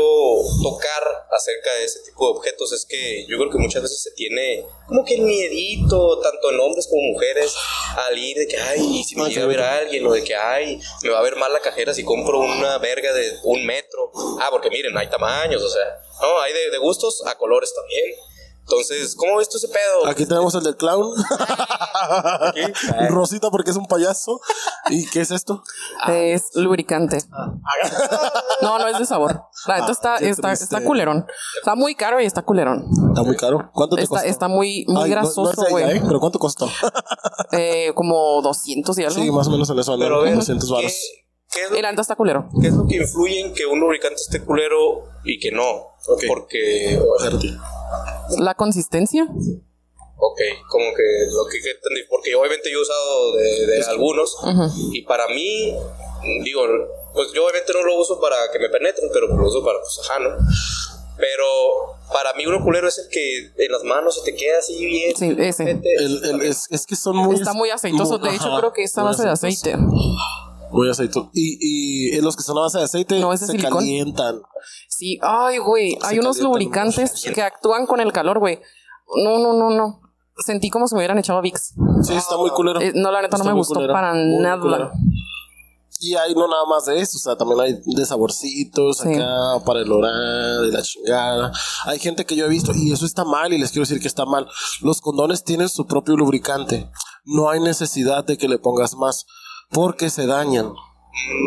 tocar 0.63 1.03
acerca 1.31 1.73
de 1.73 1.85
ese 1.85 1.99
tipo 2.03 2.25
de 2.25 2.37
objetos 2.37 2.71
es 2.73 2.85
que 2.85 3.25
yo 3.27 3.37
creo 3.37 3.49
que 3.49 3.57
muchas 3.57 3.81
veces 3.81 4.01
se 4.01 4.11
tiene 4.11 4.65
como 4.87 5.03
que 5.03 5.15
el 5.15 5.21
miedito, 5.21 6.19
tanto 6.21 6.51
en 6.51 6.59
hombres 6.59 6.87
como 6.87 7.01
mujeres, 7.13 7.53
al 7.97 8.17
ir 8.17 8.37
de 8.37 8.47
que, 8.47 8.57
ay, 8.57 8.99
y 8.99 9.03
si 9.03 9.15
me 9.15 9.25
Ah, 9.25 9.27
llega 9.29 9.43
a 9.43 9.47
ver 9.47 9.59
a 9.59 9.77
alguien, 9.79 10.07
o 10.07 10.13
de 10.13 10.23
que, 10.23 10.33
ay, 10.35 10.79
me 11.03 11.09
va 11.09 11.19
a 11.19 11.21
ver 11.21 11.35
mal 11.35 11.51
la 11.51 11.59
cajera 11.59 11.93
si 11.93 12.05
compro 12.05 12.39
una 12.39 12.77
verga 12.77 13.11
de 13.11 13.33
un 13.43 13.65
metro. 13.65 14.11
Ah, 14.41 14.47
porque 14.49 14.69
miren, 14.69 14.97
hay 14.97 15.07
tamaños, 15.17 15.61
o 15.61 15.69
sea, 15.69 15.83
no, 16.21 16.41
hay 16.41 16.53
de, 16.53 16.71
de 16.71 16.77
gustos 16.77 17.23
a 17.25 17.35
colores 17.37 17.73
también. 17.73 18.15
Entonces, 18.69 19.15
¿cómo 19.15 19.37
ves 19.37 19.47
tú 19.47 19.55
ese 19.57 19.69
pedo? 19.69 20.07
Aquí 20.07 20.25
tenemos 20.25 20.53
el 20.55 20.63
del 20.63 20.75
clown. 20.75 21.15
Rosita 23.09 23.49
porque 23.49 23.71
es 23.71 23.77
un 23.77 23.85
payaso. 23.85 24.41
¿Y 24.89 25.09
qué 25.09 25.21
es 25.21 25.31
esto? 25.31 25.63
Es 26.09 26.53
lubricante. 26.53 27.19
No, 28.61 28.77
no 28.77 28.87
es 28.89 28.99
de 28.99 29.05
sabor. 29.05 29.41
La 29.67 29.79
neta 29.79 29.91
está, 29.93 30.15
está, 30.17 30.51
está 30.51 30.83
culerón. 30.83 31.25
Está 31.59 31.75
muy 31.75 31.95
caro 31.95 32.19
y 32.19 32.25
está 32.25 32.41
culerón. 32.41 32.85
Está 33.07 33.23
muy 33.23 33.37
caro. 33.37 33.69
¿Cuánto 33.73 33.95
te 33.95 34.01
Está, 34.01 34.15
costó? 34.15 34.27
está 34.27 34.47
muy, 34.49 34.83
muy 34.89 35.03
Ay, 35.05 35.11
grasoso, 35.11 35.63
güey. 35.69 35.97
¿eh? 35.97 36.01
¿Pero 36.05 36.19
cuánto 36.19 36.37
costó? 36.37 36.69
Eh, 37.53 37.93
como 37.95 38.41
200 38.41 38.97
y 38.99 39.03
algo. 39.05 39.15
sí, 39.15 39.31
más 39.31 39.47
o 39.47 39.51
menos 39.51 39.69
en 39.69 39.79
eso. 39.79 39.97
Pero 39.97 40.15
a 40.15 40.17
¿no? 40.17 40.23
ver, 40.23 40.35
200 40.35 40.69
varos. 40.69 40.91
¿qué, 40.91 41.26
qué 41.51 41.63
es 41.63 41.71
lo 41.71 41.77
Y 41.77 41.81
la 41.81 41.91
neta 41.91 42.01
está 42.01 42.15
culero. 42.15 42.49
¿Qué 42.61 42.67
es 42.67 42.73
lo 42.73 42.85
que 42.87 42.97
influye 42.97 43.39
en 43.41 43.53
que 43.53 43.65
un 43.65 43.79
lubricante 43.79 44.15
esté 44.21 44.41
culero 44.43 45.03
y 45.23 45.39
que 45.39 45.51
no? 45.51 45.69
Ok. 46.07 46.23
Porque. 46.27 46.99
La 48.39 48.53
consistencia. 48.55 49.23
ok, 49.23 50.39
como 50.69 50.85
que 50.95 51.03
lo 51.31 51.45
que, 51.49 51.61
que 51.61 51.71
entendí, 51.71 52.01
porque 52.09 52.35
obviamente 52.35 52.71
yo 52.71 52.79
he 52.79 52.81
usado 52.81 53.35
de, 53.35 53.65
de 53.67 53.83
algunos 53.85 54.35
y 54.91 55.03
para 55.03 55.27
mí, 55.27 55.75
digo, 56.43 56.63
pues 57.13 57.31
yo 57.33 57.43
obviamente 57.45 57.71
no 57.73 57.83
lo 57.83 57.99
uso 57.99 58.19
para 58.19 58.35
que 58.51 58.59
me 58.59 58.69
penetren, 58.69 59.09
pero 59.13 59.27
lo 59.27 59.47
uso 59.47 59.63
para, 59.63 59.79
pues, 59.79 59.99
ajá, 60.03 60.19
¿no? 60.19 60.29
Pero 61.17 61.45
para 62.13 62.33
mí 62.33 62.45
uno 62.45 62.63
culero 62.63 62.87
es 62.87 62.97
el 62.99 63.07
que 63.09 63.47
en 63.65 63.71
las 63.71 63.83
manos 63.83 64.15
se 64.15 64.31
te 64.31 64.37
queda 64.37 64.59
así 64.59 64.85
bien. 64.85 65.15
Sí, 65.15 65.35
ese. 65.39 65.71
El, 65.71 66.23
el- 66.25 66.41
es, 66.43 66.67
es 66.69 66.85
que 66.85 66.95
son 66.95 67.15
muy. 67.17 67.35
Está 67.35 67.53
muy 67.53 67.71
aceitoso. 67.71 68.17
De 68.19 68.29
hecho, 68.35 68.49
ajá, 68.49 68.59
creo 68.59 68.73
que 68.73 68.83
está 68.83 69.01
base 69.03 69.23
de 69.23 69.29
aceitosos. 69.29 69.63
aceite. 69.73 69.83
Muy 70.71 70.89
aceitoso. 70.89 71.29
Y, 71.33 72.15
y 72.17 72.21
los 72.21 72.35
que 72.35 72.43
son 72.43 72.57
a 72.57 72.61
base 72.61 72.77
de 72.79 72.83
aceite 72.83 73.19
No, 73.19 73.31
de 73.31 73.37
se 73.37 73.57
calientan. 73.57 74.41
Sí, 74.89 75.17
ay, 75.21 75.57
güey. 75.59 75.97
Hay 76.03 76.19
unos 76.19 76.39
lubricantes 76.39 77.11
mucho. 77.13 77.33
que 77.33 77.41
actúan 77.41 77.85
con 77.85 77.99
el 78.01 78.11
calor, 78.11 78.39
güey. 78.39 78.59
No, 79.23 79.39
no, 79.39 79.53
no, 79.53 79.69
no. 79.69 80.01
Sentí 80.45 80.69
como 80.69 80.87
si 80.87 80.93
me 80.95 80.99
hubieran 80.99 81.17
echado 81.17 81.41
Vicks. 81.41 81.73
Sí, 82.03 82.13
está 82.13 82.37
muy 82.37 82.49
culero. 82.51 82.79
Eh, 82.81 82.91
no, 82.95 83.11
la 83.11 83.21
neta 83.21 83.37
no 83.37 83.43
me 83.45 83.53
gustó 83.53 83.75
culero, 83.75 83.93
para 83.93 84.13
muy 84.13 84.37
nada. 84.41 84.59
culero. 84.59 84.91
Y 85.99 86.13
hay 86.13 86.35
no 86.35 86.47
nada 86.47 86.63
más 86.69 86.85
de 86.85 86.99
eso, 87.01 87.17
o 87.17 87.19
sea, 87.19 87.35
también 87.35 87.59
hay 87.59 87.73
de 87.83 88.05
saborcitos 88.05 88.97
Sí. 88.99 89.15
acá 89.15 89.65
para 89.65 89.79
el 89.81 89.91
oral 89.91 90.67
y 90.67 90.71
la 90.71 90.83
chingada. 90.83 91.51
Hay 91.85 91.97
gente 91.97 92.23
que 92.23 92.35
yo 92.35 92.45
he 92.45 92.49
visto 92.49 92.71
y 92.75 92.91
eso 92.91 93.03
está 93.05 93.23
mal 93.25 93.51
y 93.51 93.57
les 93.57 93.71
quiero 93.71 93.81
decir 93.83 93.99
que 93.99 94.07
está 94.07 94.25
mal. 94.25 94.47
Los 94.81 95.01
condones 95.01 95.43
tienen 95.43 95.69
su 95.69 95.87
propio 95.87 96.15
lubricante. 96.15 96.87
No 97.25 97.49
hay 97.49 97.61
necesidad 97.61 98.23
de 98.25 98.37
que 98.37 98.47
le 98.47 98.59
pongas 98.59 98.93
más 98.95 99.25
porque 99.69 100.09
se 100.09 100.25
dañan. 100.25 100.73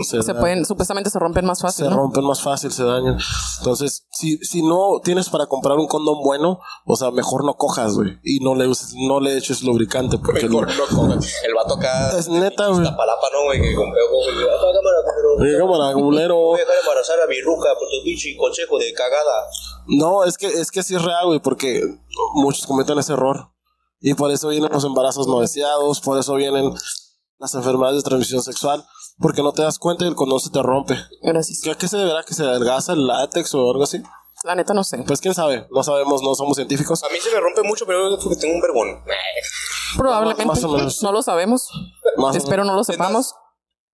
Se, 0.02 0.20
Se 0.20 0.26
dañan. 0.26 0.40
pueden, 0.40 0.66
supuestamente 0.66 1.10
se 1.10 1.18
rompen 1.20 1.46
más 1.46 1.60
fácil, 1.60 1.84
se 1.84 1.90
¿no? 1.92 1.96
rompen 1.96 2.24
más 2.24 2.42
fácil, 2.42 2.72
se 2.72 2.82
dañan. 2.82 3.16
Entonces, 3.58 4.04
si, 4.10 4.36
si 4.38 4.62
no 4.62 5.00
tienes 5.04 5.28
para 5.28 5.46
comprar 5.46 5.78
un 5.78 5.86
condón 5.86 6.24
bueno, 6.24 6.58
o 6.86 6.96
sea, 6.96 7.12
mejor 7.12 7.44
no 7.44 7.54
cojas, 7.54 7.94
güey. 7.94 8.18
Y 8.24 8.40
no 8.40 8.56
le 8.56 8.66
uses, 8.66 8.94
no 8.96 9.20
le 9.20 9.36
eches 9.36 9.62
lubricante 9.62 10.18
porque 10.18 10.48
Mejor 10.48 10.66
no 10.76 10.96
coman. 10.96 11.20
El 11.44 11.54
vato 11.54 11.74
acá. 11.74 12.18
Es 12.18 12.28
neta, 12.28 12.66
güey. 12.66 12.82
Iztapalapa, 12.82 13.28
¿no, 13.32 13.44
güey? 13.44 13.62
Que 13.62 13.74
con. 13.76 13.88
Ah, 13.90 13.92
cámara, 14.72 15.36
culero. 15.38 15.66
Cámara, 15.68 15.92
culero. 15.94 16.36
Voy 16.36 16.60
a 16.60 16.64
dejar 16.64 16.76
embarazar 16.80 17.20
a 17.20 17.26
mi 17.28 17.40
ruca 17.40 17.68
por 17.78 17.88
tu 17.88 18.04
pinche 18.04 18.36
consejo 18.36 18.76
de 18.76 18.92
cagada. 18.92 19.46
No, 19.86 20.24
es 20.24 20.36
que, 20.36 20.48
es 20.48 20.72
que 20.72 20.82
sí 20.82 20.96
es 20.96 21.02
real, 21.02 21.26
güey, 21.26 21.38
porque 21.38 21.80
muchos 22.34 22.66
cometen 22.66 22.98
ese 22.98 23.12
error. 23.12 23.52
Y 24.00 24.14
por 24.14 24.32
eso 24.32 24.48
vienen 24.48 24.72
los 24.72 24.84
embarazos 24.84 25.28
no 25.28 25.40
deseados, 25.40 26.00
por 26.00 26.18
eso 26.18 26.34
vienen 26.34 26.72
las 27.40 27.54
enfermedades 27.54 27.96
de 27.96 28.08
transmisión 28.08 28.42
sexual, 28.42 28.84
porque 29.18 29.42
no 29.42 29.52
te 29.52 29.62
das 29.62 29.78
cuenta 29.78 30.04
y 30.04 30.08
el 30.08 30.14
condón 30.14 30.40
se 30.40 30.50
te 30.50 30.62
rompe. 30.62 30.96
Gracias. 31.22 31.60
¿Qué, 31.64 31.70
¿A 31.70 31.74
qué 31.74 31.88
se 31.88 31.96
deberá? 31.96 32.22
¿Que 32.22 32.34
se 32.34 32.44
adelgaza 32.44 32.92
el 32.92 33.06
látex 33.06 33.54
o 33.54 33.70
algo 33.70 33.82
así? 33.82 34.02
La 34.44 34.54
neta 34.54 34.72
no 34.72 34.84
sé. 34.84 34.98
Pues 35.06 35.20
quién 35.20 35.34
sabe, 35.34 35.66
no 35.70 35.82
sabemos, 35.82 36.22
no 36.22 36.34
somos 36.34 36.56
científicos. 36.56 37.02
A 37.02 37.08
mí 37.08 37.18
se 37.20 37.30
me 37.30 37.40
rompe 37.40 37.62
mucho, 37.62 37.86
pero 37.86 38.14
es 38.14 38.22
porque 38.22 38.38
tengo 38.40 38.54
un 38.54 38.60
vergón. 38.60 39.02
Probablemente. 39.96 40.44
Más 40.46 40.62
o 40.64 40.68
menos. 40.68 41.02
No 41.02 41.12
lo 41.12 41.22
sabemos. 41.22 41.68
Más 42.16 42.36
Espero 42.36 42.64
no 42.64 42.74
lo 42.74 42.84
sepamos. 42.84 43.34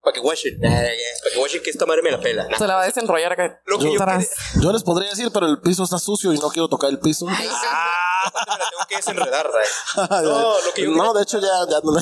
Para 0.02 0.14
que 0.14 0.20
washen. 0.20 0.60
Para 0.60 0.88
que 1.32 1.38
washen 1.40 1.62
que 1.62 1.70
esta 1.70 1.86
madre 1.86 2.02
me 2.02 2.12
la 2.12 2.20
pela. 2.20 2.46
Se 2.56 2.66
la 2.66 2.76
va 2.76 2.82
a 2.82 2.86
desenrollar 2.86 3.32
acá. 3.32 3.60
Lo 3.66 3.78
que 3.78 3.92
yo 3.92 3.98
Tras. 3.98 4.30
Yo 4.60 4.72
les 4.72 4.84
podría 4.84 5.10
decir, 5.10 5.30
pero 5.32 5.46
el 5.46 5.60
piso 5.60 5.82
está 5.82 5.98
sucio 5.98 6.32
y 6.32 6.38
no 6.38 6.48
quiero 6.50 6.68
tocar 6.68 6.90
el 6.90 7.00
piso. 7.00 7.26
Ah, 7.28 8.26
aparte 8.26 8.52
me 8.52 8.58
la 8.58 8.70
tengo 8.70 8.86
que 8.88 8.96
desenredar. 8.96 9.50
No, 9.96 10.60
lo 10.60 10.72
que 10.74 10.82
yo 10.82 10.90
no, 10.90 11.12
de 11.12 11.22
hecho 11.22 11.40
ya, 11.40 11.48
ya 11.68 11.80
no. 11.82 11.92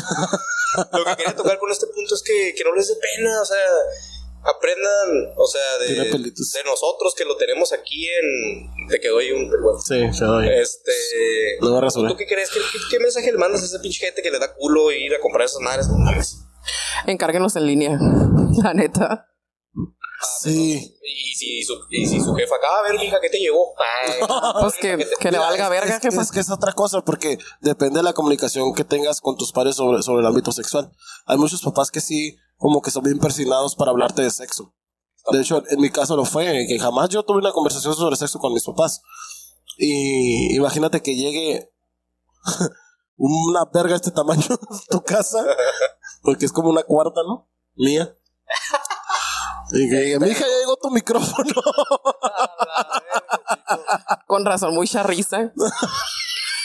Lo 0.76 1.04
que 1.04 1.16
quería 1.16 1.36
tocar 1.36 1.58
con 1.58 1.70
este 1.70 1.86
punto 1.86 2.14
es 2.14 2.22
que, 2.22 2.54
que 2.56 2.64
no 2.64 2.74
les 2.74 2.88
dé 2.88 2.94
pena, 2.96 3.40
o 3.40 3.44
sea, 3.44 3.58
aprendan, 4.44 5.32
o 5.36 5.46
sea, 5.46 5.78
de, 5.80 6.64
nosotros 6.64 7.14
que 7.16 7.24
lo 7.24 7.36
tenemos 7.36 7.72
aquí 7.72 8.08
en... 8.08 8.88
Te 8.88 9.00
quedó 9.00 9.18
ahí 9.18 9.32
un 9.32 9.50
vergüenza. 9.50 9.82
Sí, 9.86 10.18
se 10.18 10.24
doy. 10.24 10.48
Este... 10.48 10.92
No 11.60 11.74
me 11.74 11.80
rasuré. 11.80 12.10
¿Tú 12.10 12.16
qué 12.16 12.26
crees? 12.26 12.50
¿Qué, 12.50 12.60
qué, 12.72 12.78
qué 12.90 12.98
mensaje 12.98 13.32
le 13.32 13.38
mandas 13.38 13.62
a 13.62 13.64
esa 13.64 13.80
pinche 13.80 14.04
gente 14.04 14.22
que 14.22 14.30
le 14.30 14.38
da 14.38 14.54
culo 14.54 14.92
ir 14.92 15.14
a 15.14 15.20
comprar 15.20 15.46
esas 15.46 15.60
madres? 15.60 15.88
No 15.88 15.98
mames. 15.98 16.36
En 17.06 17.66
línea. 17.66 17.98
La 18.62 18.74
neta. 18.74 19.34
Sí. 20.40 20.96
Y 21.02 21.34
si 21.34 21.62
su, 21.62 21.74
y 21.90 22.06
si 22.06 22.20
su 22.20 22.34
jefa 22.34 22.54
acá, 22.56 22.66
a 22.78 22.82
ver, 22.82 23.02
hija, 23.02 23.18
¿qué 23.20 23.28
te 23.28 23.38
llegó? 23.38 23.74
Ay, 23.78 24.20
Pues 24.60 24.74
que, 24.74 25.06
que 25.20 25.30
le 25.30 25.38
valga 25.38 25.68
verga, 25.68 26.00
jefa. 26.00 26.22
Es 26.22 26.30
que 26.30 26.40
es 26.40 26.50
otra 26.50 26.72
cosa, 26.72 27.02
porque 27.02 27.38
depende 27.60 27.98
de 27.98 28.02
la 28.04 28.12
comunicación 28.12 28.74
que 28.74 28.84
tengas 28.84 29.20
con 29.20 29.36
tus 29.36 29.52
padres 29.52 29.76
sobre, 29.76 30.02
sobre 30.02 30.20
el 30.20 30.26
ámbito 30.26 30.52
sexual. 30.52 30.90
Hay 31.26 31.38
muchos 31.38 31.62
papás 31.62 31.90
que 31.90 32.00
sí, 32.00 32.36
como 32.56 32.82
que 32.82 32.90
son 32.90 33.04
bien 33.04 33.18
persinados 33.18 33.76
para 33.76 33.90
hablarte 33.90 34.22
de 34.22 34.30
sexo. 34.30 34.74
De 35.32 35.40
hecho, 35.40 35.62
en 35.70 35.80
mi 35.80 35.90
caso 35.90 36.16
lo 36.16 36.24
fue, 36.24 36.66
que 36.68 36.78
jamás 36.78 37.08
yo 37.08 37.22
tuve 37.22 37.38
una 37.38 37.52
conversación 37.52 37.94
sobre 37.94 38.16
sexo 38.16 38.38
con 38.38 38.52
mis 38.52 38.64
papás. 38.64 39.00
Y 39.78 40.54
imagínate 40.56 41.02
que 41.02 41.16
llegue 41.16 41.72
una 43.16 43.64
verga 43.72 43.90
de 43.90 43.96
este 43.96 44.10
tamaño 44.10 44.44
a 44.50 44.78
tu 44.90 45.02
casa, 45.02 45.44
porque 46.22 46.44
es 46.44 46.52
como 46.52 46.68
una 46.68 46.82
cuarta, 46.82 47.22
¿no? 47.26 47.48
Mía. 47.74 48.14
Y 49.72 49.88
que 49.88 49.96
diga, 49.96 50.20
mi 50.20 50.30
hija 50.30 50.40
ya 50.40 50.58
llegó 50.58 50.76
tu 50.76 50.90
micrófono. 50.90 51.52
Con 54.26 54.44
razón, 54.44 54.74
mucha 54.74 55.02
risa. 55.02 55.52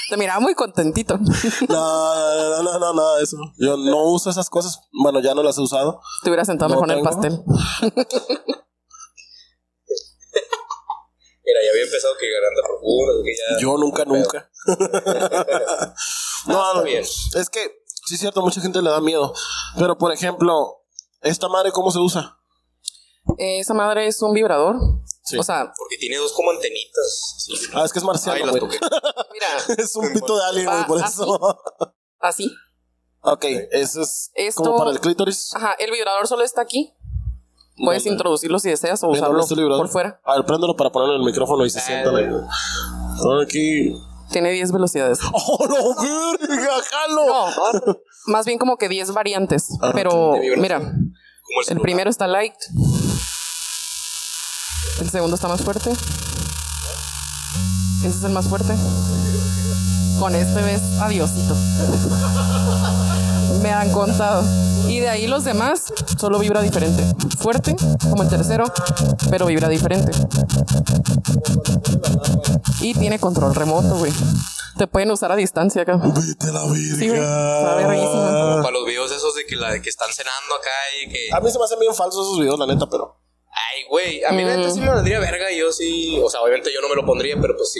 Te 0.10 0.18
miraba 0.18 0.40
muy 0.40 0.56
contentito. 0.56 1.18
No, 1.68 2.64
no, 2.64 2.80
no, 2.80 2.94
no, 2.94 3.18
eso. 3.20 3.38
Yo 3.58 3.78
no 3.78 4.04
uso 4.06 4.30
esas 4.30 4.50
cosas. 4.50 4.80
Bueno, 4.92 5.20
ya 5.20 5.36
no 5.36 5.44
las 5.44 5.58
he 5.58 5.62
usado. 5.62 6.02
Te 6.24 6.30
hubiera 6.30 6.46
sentado 6.46 6.70
No 6.70 6.76
mejor 6.76 6.92
en 6.92 6.98
el 6.98 7.04
pastel. 7.04 7.32
Mira, 11.50 11.62
ya 11.66 11.72
había 11.72 11.84
empezado 11.84 12.14
que 12.20 12.30
garganta 12.30 12.62
profunda, 12.64 13.14
que 13.24 13.36
ya... 13.36 13.44
Yo 13.62 13.78
nunca, 13.78 14.06
nunca. 14.06 14.52
no, 16.48 16.74
no, 16.76 16.84
bien. 16.84 17.02
es 17.02 17.50
que 17.50 17.84
sí 18.06 18.14
es 18.16 18.20
cierto, 18.20 18.42
mucha 18.42 18.60
gente 18.62 18.82
le 18.82 18.90
da 18.90 19.02
miedo. 19.02 19.34
Pero 19.78 19.98
por 19.98 20.12
ejemplo, 20.12 20.84
esta 21.22 21.48
madre, 21.48 21.72
¿cómo 21.72 21.92
se 21.92 22.00
usa? 22.00 22.39
Esa 23.38 23.74
madre 23.74 24.08
es 24.08 24.22
un 24.22 24.34
vibrador. 24.34 24.78
Sí. 25.24 25.38
O 25.38 25.44
sea, 25.44 25.72
Porque 25.78 25.98
tiene 25.98 26.18
dos 26.18 26.34
como 26.34 26.52
antenitas. 26.52 27.36
Sí. 27.38 27.54
Ah, 27.74 27.84
es 27.86 27.94
que 27.94 28.00
es 28.00 28.04
Ay, 28.04 28.08
marciano, 28.08 28.52
toqué. 28.54 28.80
mira, 29.34 29.76
Es 29.78 29.96
un 29.96 30.12
pito 30.14 30.36
de 30.38 30.44
alien, 30.46 30.66
güey, 30.66 30.86
por 30.88 31.04
así. 31.04 31.22
eso. 31.22 31.60
así. 32.20 32.52
ok, 33.22 33.46
eso 33.72 34.02
es 34.02 34.32
Esto- 34.34 34.64
como 34.64 34.78
para 34.80 34.92
el 34.92 35.00
clítoris. 35.00 35.54
Ajá, 35.56 35.74
el 35.78 35.92
vibrador 35.92 36.28
solo 36.28 36.44
está 36.44 36.62
aquí. 36.62 36.94
Puedes 37.84 38.06
introducirlo 38.06 38.60
si 38.60 38.70
deseas 38.70 39.02
o 39.04 39.08
usarlo 39.08 39.40
este 39.40 39.56
por 39.56 39.88
fuera. 39.88 40.20
A 40.26 40.36
ver, 40.36 40.46
préndelo 40.46 40.76
para 40.76 40.92
ponerlo 40.92 41.16
en 41.16 41.22
el 41.22 41.26
micrófono 41.26 41.66
y 41.66 41.70
se 41.70 41.80
sientan 41.80 42.16
ahí. 42.16 42.26
Aquí. 43.42 43.96
Tiene 44.32 44.52
10 44.52 44.72
velocidades. 44.74 45.20
¡Oh, 45.34 45.66
no, 45.68 45.96
verga! 46.48 46.74
¡Jalo! 46.92 47.26
No, 47.26 47.96
más 48.28 48.46
bien 48.46 48.60
como 48.60 48.78
que 48.78 48.90
10 48.90 49.14
variantes. 49.14 49.70
Ah, 49.82 49.92
Pero 49.94 50.34
mira, 50.58 50.94
el 51.70 51.80
primero 51.80 52.10
está 52.10 52.28
light. 52.28 52.54
El 55.02 55.10
segundo 55.10 55.36
está 55.36 55.48
más 55.48 55.62
fuerte. 55.62 55.92
Ese 55.92 56.08
es 58.08 58.24
el 58.24 58.32
más 58.32 58.48
fuerte. 58.48 58.74
con 60.20 60.36
este 60.36 60.62
ves 60.62 60.82
adiosito. 61.00 61.56
Me 63.62 63.72
han 63.72 63.92
contado. 63.92 64.44
Y 64.88 65.00
de 65.00 65.10
ahí 65.10 65.28
los 65.28 65.44
demás 65.44 65.84
solo 66.18 66.40
vibra 66.40 66.62
diferente. 66.62 67.04
Fuerte, 67.40 67.76
como 68.10 68.24
el 68.24 68.30
tercero, 68.30 68.66
pero 69.30 69.46
vibra 69.46 69.70
diferente. 69.70 70.12
Y 72.82 72.94
tiene 72.96 73.20
control 73.20 73.54
remoto, 73.56 73.98
güey. 73.98 74.12
Te 74.78 74.88
pueden 74.88 75.12
usar 75.12 75.32
a 75.32 75.36
distancia 75.36 75.82
acá. 75.84 75.98
Vete 75.98 76.48
a 76.50 76.54
la 76.54 76.62
Sí, 76.62 76.68
güey. 77.08 77.12
virga. 77.12 78.62
Para 78.62 78.72
los 78.72 78.86
videos 78.86 79.12
esos 79.12 79.36
de 79.36 79.46
que, 79.46 79.56
la, 79.58 79.80
que 79.82 79.90
están 79.90 80.10
cenando 80.12 80.56
acá 80.56 80.70
y 81.06 81.10
que. 81.10 81.28
A 81.34 81.40
mí 81.42 81.52
se 81.52 81.60
me 81.60 81.66
hacen 81.66 81.80
bien 81.80 81.94
falsos 81.94 82.26
esos 82.28 82.40
videos, 82.40 82.58
la 82.58 82.66
neta, 82.66 82.88
pero. 82.90 83.19
Ay, 83.52 83.84
güey, 83.90 84.24
a 84.24 84.32
mí 84.32 84.44
la 84.44 84.58
neta 84.58 84.72
sí 84.72 84.80
me 84.80 84.90
valdría 84.90 85.20
verga. 85.20 85.52
Yo 85.52 85.72
sí. 85.72 86.20
O 86.24 86.30
sea, 86.30 86.42
obviamente 86.42 86.72
yo 86.74 86.82
no 86.82 86.90
me 86.90 86.96
lo 86.96 87.06
pondría, 87.06 87.36
pero 87.40 87.56
pues 87.56 87.72
sí. 87.72 87.80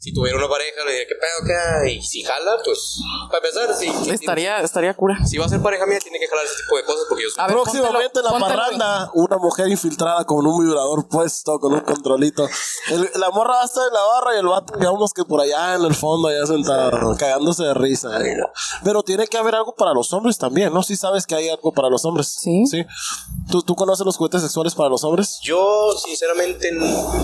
Si 0.00 0.12
tuviera 0.14 0.38
una 0.38 0.48
pareja, 0.48 0.84
le 0.84 0.92
diría, 0.92 1.06
¿qué 1.08 1.14
pedo 1.16 1.42
acá? 1.56 1.88
Y 1.90 2.00
si 2.00 2.22
jala, 2.22 2.56
pues. 2.64 3.00
Para 3.32 3.38
empezar, 3.48 3.74
sí. 3.74 3.90
sí, 4.04 4.10
Estaría, 4.10 4.58
estaría 4.60 4.94
cura. 4.94 5.18
Si 5.26 5.36
va 5.38 5.46
a 5.46 5.48
ser 5.48 5.60
pareja 5.60 5.86
mía, 5.86 5.98
tiene 5.98 6.20
que 6.20 6.28
jalar 6.28 6.44
ese 6.44 6.54
tipo 6.62 6.76
de 6.76 6.84
cosas 6.84 7.04
porque 7.08 7.24
yo 7.24 7.30
soy. 7.30 7.42
A 7.42 7.48
ver, 7.48 7.56
Próximamente 7.56 8.20
en 8.20 8.24
la 8.24 8.30
póntelo, 8.30 8.48
parranda, 8.56 9.10
una 9.14 9.38
mujer 9.38 9.66
infiltrada 9.68 10.24
con 10.24 10.46
un 10.46 10.64
vibrador 10.64 11.08
puesto, 11.08 11.58
con 11.58 11.72
un 11.74 11.80
controlito. 11.80 12.48
El- 12.90 13.10
la 13.16 13.30
morra 13.30 13.54
va 13.56 13.62
a 13.62 13.64
estar 13.64 13.88
en 13.88 13.92
la 13.92 14.02
barra 14.04 14.36
y 14.36 14.38
el 14.38 14.46
vato, 14.46 14.74
digamos 14.78 15.12
que 15.12 15.24
por 15.24 15.40
allá 15.40 15.74
en 15.74 15.84
el 15.84 15.94
fondo, 15.96 16.28
allá 16.28 16.46
sentado, 16.46 17.16
cagándose 17.18 17.64
de 17.64 17.74
risa. 17.74 18.08
Pero 18.84 19.02
tiene 19.02 19.26
que 19.26 19.36
haber 19.36 19.56
algo 19.56 19.74
para 19.74 19.92
los 19.94 20.12
hombres 20.12 20.38
también, 20.38 20.72
¿no? 20.72 20.84
Si 20.84 20.94
sabes 20.94 21.26
que 21.26 21.34
hay 21.34 21.48
algo 21.48 21.72
para 21.72 21.88
los 21.90 22.04
hombres. 22.04 22.36
Sí. 22.40 22.66
Sí. 22.70 22.84
¿Tú, 23.50 23.62
tú 23.62 23.74
conoces 23.74 24.06
los 24.06 24.16
juguetes 24.16 24.42
sexuales 24.42 24.76
para 24.76 24.90
los 24.90 25.02
hombres? 25.02 25.40
Yo, 25.42 25.92
sinceramente, 25.98 26.70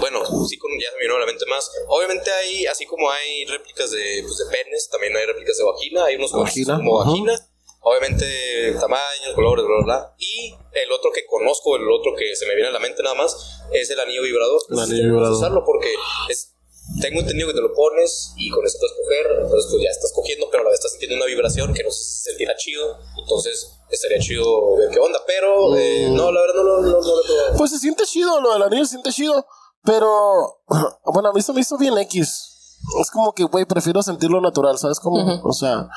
bueno, 0.00 0.20
sí, 0.48 0.58
con, 0.58 0.70
ya 0.80 0.88
se 0.90 0.96
me 0.96 1.02
vino 1.02 1.14
a 1.16 1.20
la 1.20 1.26
mente 1.26 1.44
más. 1.48 1.70
Obviamente 1.86 2.30
hay, 2.32 2.63
así 2.66 2.86
como 2.86 3.10
hay 3.10 3.44
réplicas 3.46 3.90
de, 3.90 4.22
pues, 4.22 4.38
de 4.38 4.44
penes, 4.56 4.88
también 4.90 5.16
hay 5.16 5.26
réplicas 5.26 5.56
de 5.58 5.64
vagina, 5.64 6.04
hay 6.04 6.16
unos 6.16 6.32
Vagina, 6.32 6.76
como 6.76 7.00
ajá. 7.00 7.10
vagina. 7.10 7.48
Obviamente, 7.86 8.72
tamaños, 8.80 9.34
colores, 9.34 9.64
bla, 9.66 9.74
bla, 9.76 9.84
bla. 9.84 10.14
Y 10.18 10.54
el 10.72 10.90
otro 10.92 11.10
que 11.12 11.26
conozco, 11.26 11.76
el 11.76 11.90
otro 11.90 12.12
que 12.16 12.34
se 12.34 12.46
me 12.46 12.54
viene 12.54 12.70
a 12.70 12.72
la 12.72 12.78
mente 12.80 13.02
nada 13.02 13.14
más, 13.14 13.36
es 13.72 13.90
el 13.90 14.00
anillo 14.00 14.22
vibrador. 14.22 14.60
El 14.70 14.76
No 14.76 14.82
anillo 14.82 15.02
tú 15.02 15.08
vibrador. 15.10 15.32
usarlo 15.36 15.64
porque 15.66 15.92
es, 16.30 16.54
tengo 17.02 17.20
entendido 17.20 17.48
que 17.48 17.54
te 17.54 17.60
lo 17.60 17.74
pones 17.74 18.32
y 18.38 18.48
con 18.50 18.64
eso 18.64 18.78
puedes 18.80 18.96
coger, 18.96 19.42
entonces 19.44 19.70
pues 19.70 19.82
ya 19.82 19.90
estás 19.90 20.12
cogiendo, 20.14 20.48
pero 20.50 20.62
a 20.62 20.64
la 20.64 20.70
vez 20.70 20.78
estás 20.78 20.92
sintiendo 20.92 21.16
una 21.16 21.26
vibración 21.26 21.74
que 21.74 21.82
no 21.84 21.90
se 21.90 22.04
sentirá 22.30 22.56
chido. 22.56 22.98
Entonces 23.18 23.70
estaría 23.90 24.18
chido 24.18 24.76
ver 24.76 24.88
qué 24.90 24.98
onda, 24.98 25.20
pero 25.26 25.76
eh, 25.76 26.08
Mm. 26.08 26.14
no, 26.16 26.32
la 26.32 26.40
verdad 26.40 26.54
no, 26.56 26.62
lo 26.64 26.80
no, 26.80 26.88
no 26.88 27.00
lo 27.00 27.22
he 27.22 27.26
probado. 27.26 27.56
Pues 27.58 27.70
se 27.70 27.78
siente 27.78 28.04
chido, 28.06 28.40
lo 28.40 28.54
del 28.54 28.62
anillo 28.62 28.84
se 28.86 28.92
siente 28.92 29.10
chido. 29.12 29.46
Pero, 29.84 30.62
bueno, 31.12 31.28
a 31.28 31.32
mí 31.34 31.42
se 31.42 31.52
me 31.52 31.60
hizo 31.60 31.76
bien 31.76 31.98
X. 31.98 32.53
Es 33.00 33.10
como 33.10 33.32
que, 33.32 33.44
güey, 33.44 33.64
prefiero 33.64 34.02
sentirlo 34.02 34.40
natural, 34.40 34.78
¿sabes? 34.78 35.00
Como, 35.00 35.40
o 35.42 35.52
sea, 35.52 35.88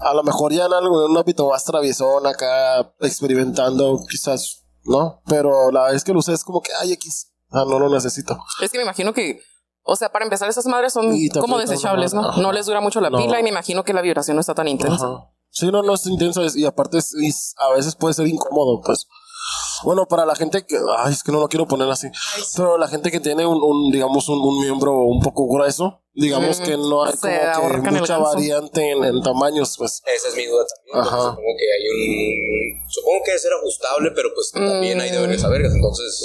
a 0.00 0.14
lo 0.14 0.22
mejor 0.22 0.52
ya 0.52 0.66
en 0.66 0.72
algo, 0.72 1.04
en 1.04 1.10
un 1.12 1.18
ámbito 1.18 1.48
más 1.48 1.64
traviesón 1.64 2.26
acá, 2.26 2.92
experimentando, 3.00 4.00
quizás, 4.08 4.64
¿no? 4.84 5.20
Pero 5.26 5.70
la 5.70 5.90
vez 5.90 6.04
que 6.04 6.12
lo 6.12 6.20
usé 6.20 6.32
es 6.32 6.44
como 6.44 6.60
que, 6.62 6.72
ay, 6.80 6.92
X. 6.92 7.32
Ah, 7.50 7.64
no 7.68 7.78
lo 7.78 7.88
necesito. 7.90 8.38
Es 8.62 8.70
que 8.70 8.78
me 8.78 8.84
imagino 8.84 9.12
que, 9.12 9.40
o 9.82 9.96
sea, 9.96 10.12
para 10.12 10.24
empezar, 10.24 10.48
esas 10.48 10.66
madres 10.66 10.92
son 10.92 11.16
como 11.40 11.58
desechables, 11.58 12.14
¿no? 12.14 12.36
No 12.36 12.52
les 12.52 12.66
dura 12.66 12.80
mucho 12.80 13.00
la 13.00 13.10
No. 13.10 13.18
pila 13.18 13.40
y 13.40 13.42
me 13.42 13.48
imagino 13.48 13.82
que 13.82 13.92
la 13.92 14.02
vibración 14.02 14.36
no 14.36 14.40
está 14.40 14.54
tan 14.54 14.68
intensa. 14.68 15.04
Ajá. 15.06 15.30
Sí, 15.52 15.68
no, 15.72 15.82
no 15.82 15.94
es 15.94 16.06
intenso 16.06 16.44
es- 16.44 16.54
y 16.54 16.64
aparte 16.64 16.98
es, 16.98 17.12
es- 17.14 17.54
a 17.58 17.74
veces 17.74 17.96
puede 17.96 18.14
ser 18.14 18.28
incómodo, 18.28 18.80
pues. 18.82 19.08
Bueno, 19.84 20.06
para 20.06 20.26
la 20.26 20.34
gente 20.34 20.64
que, 20.66 20.76
ay, 20.98 21.12
es 21.12 21.22
que 21.22 21.32
no 21.32 21.40
lo 21.40 21.48
quiero 21.48 21.66
poner 21.66 21.88
así, 21.90 22.08
pero 22.56 22.78
la 22.78 22.88
gente 22.88 23.10
que 23.10 23.20
tiene 23.20 23.46
un, 23.46 23.62
un, 23.62 23.90
digamos, 23.90 24.28
un, 24.28 24.38
un 24.40 24.60
miembro 24.60 24.92
un 24.94 25.20
poco 25.20 25.46
grueso, 25.48 26.02
digamos 26.12 26.60
Mm, 26.60 26.64
que 26.64 26.76
no 26.76 27.04
hay 27.04 27.12
como 27.16 27.82
que 27.82 27.90
mucha 27.92 28.18
variante 28.18 28.90
en, 28.90 29.04
en 29.04 29.22
tamaños, 29.22 29.76
pues. 29.78 30.02
Esa 30.06 30.28
es 30.28 30.36
mi 30.36 30.44
duda 30.46 30.64
también. 30.66 31.06
Ajá. 31.06 31.30
Supongo 31.30 31.48
que 31.58 31.64
hay 31.72 31.88
un. 31.88 32.90
Supongo 32.90 33.18
que 33.24 33.30
debe 33.30 33.38
ser 33.40 33.52
ajustable, 33.60 34.10
pero 34.14 34.28
pues 34.34 34.50
también 34.52 35.00
hay 35.00 35.10
de 35.10 35.20
ver 35.20 35.30
esa 35.32 35.48
vergas. 35.48 35.72
Entonces, 35.74 36.20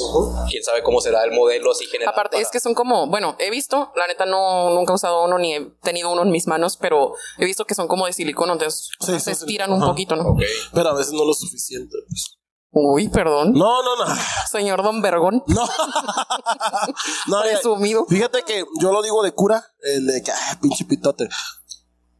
quién 0.49 0.63
sabe 0.63 0.81
cómo 0.83 0.99
será 1.01 1.23
el 1.23 1.31
modelo 1.31 1.71
así 1.71 1.85
general. 1.85 2.13
Aparte, 2.13 2.31
para- 2.37 2.41
es 2.43 2.49
que 2.49 2.59
son 2.59 2.73
como, 2.73 3.07
bueno, 3.07 3.35
he 3.39 3.49
visto, 3.51 3.91
la 3.95 4.07
neta 4.07 4.25
no, 4.25 4.71
nunca 4.71 4.93
he 4.93 4.95
usado 4.95 5.23
uno 5.25 5.37
ni 5.37 5.53
he 5.53 5.61
tenido 5.83 6.11
uno 6.11 6.23
en 6.23 6.31
mis 6.31 6.47
manos, 6.47 6.77
pero 6.77 7.13
he 7.37 7.45
visto 7.45 7.65
que 7.65 7.75
son 7.75 7.87
como 7.87 8.07
de 8.07 8.13
silicona, 8.13 8.53
entonces 8.53 8.89
Sí, 8.99 9.13
se 9.13 9.19
sí, 9.19 9.31
estiran 9.31 9.71
un 9.71 9.81
Ajá. 9.83 9.91
poquito, 9.91 10.15
¿no? 10.15 10.35
Pero 10.73 10.89
a 10.89 10.95
veces 10.95 11.13
no 11.13 11.23
lo 11.25 11.33
suficiente, 11.33 11.95
pues. 12.09 12.37
Uy, 12.77 13.07
perdón. 13.07 13.53
No, 13.53 13.81
no, 13.83 13.95
no. 13.95 14.15
Señor 14.51 14.83
Don 14.83 15.01
Vergón. 15.01 15.41
No. 15.47 15.65
no 17.27 17.41
Presumido. 17.41 18.05
Fíjate 18.05 18.43
que 18.43 18.65
yo 18.81 18.91
lo 18.91 19.01
digo 19.01 19.23
de 19.23 19.31
cura, 19.31 19.65
el 19.79 20.05
de 20.05 20.21
que, 20.21 20.33
ah, 20.33 20.59
pinche 20.61 20.83
pitote. 20.83 21.29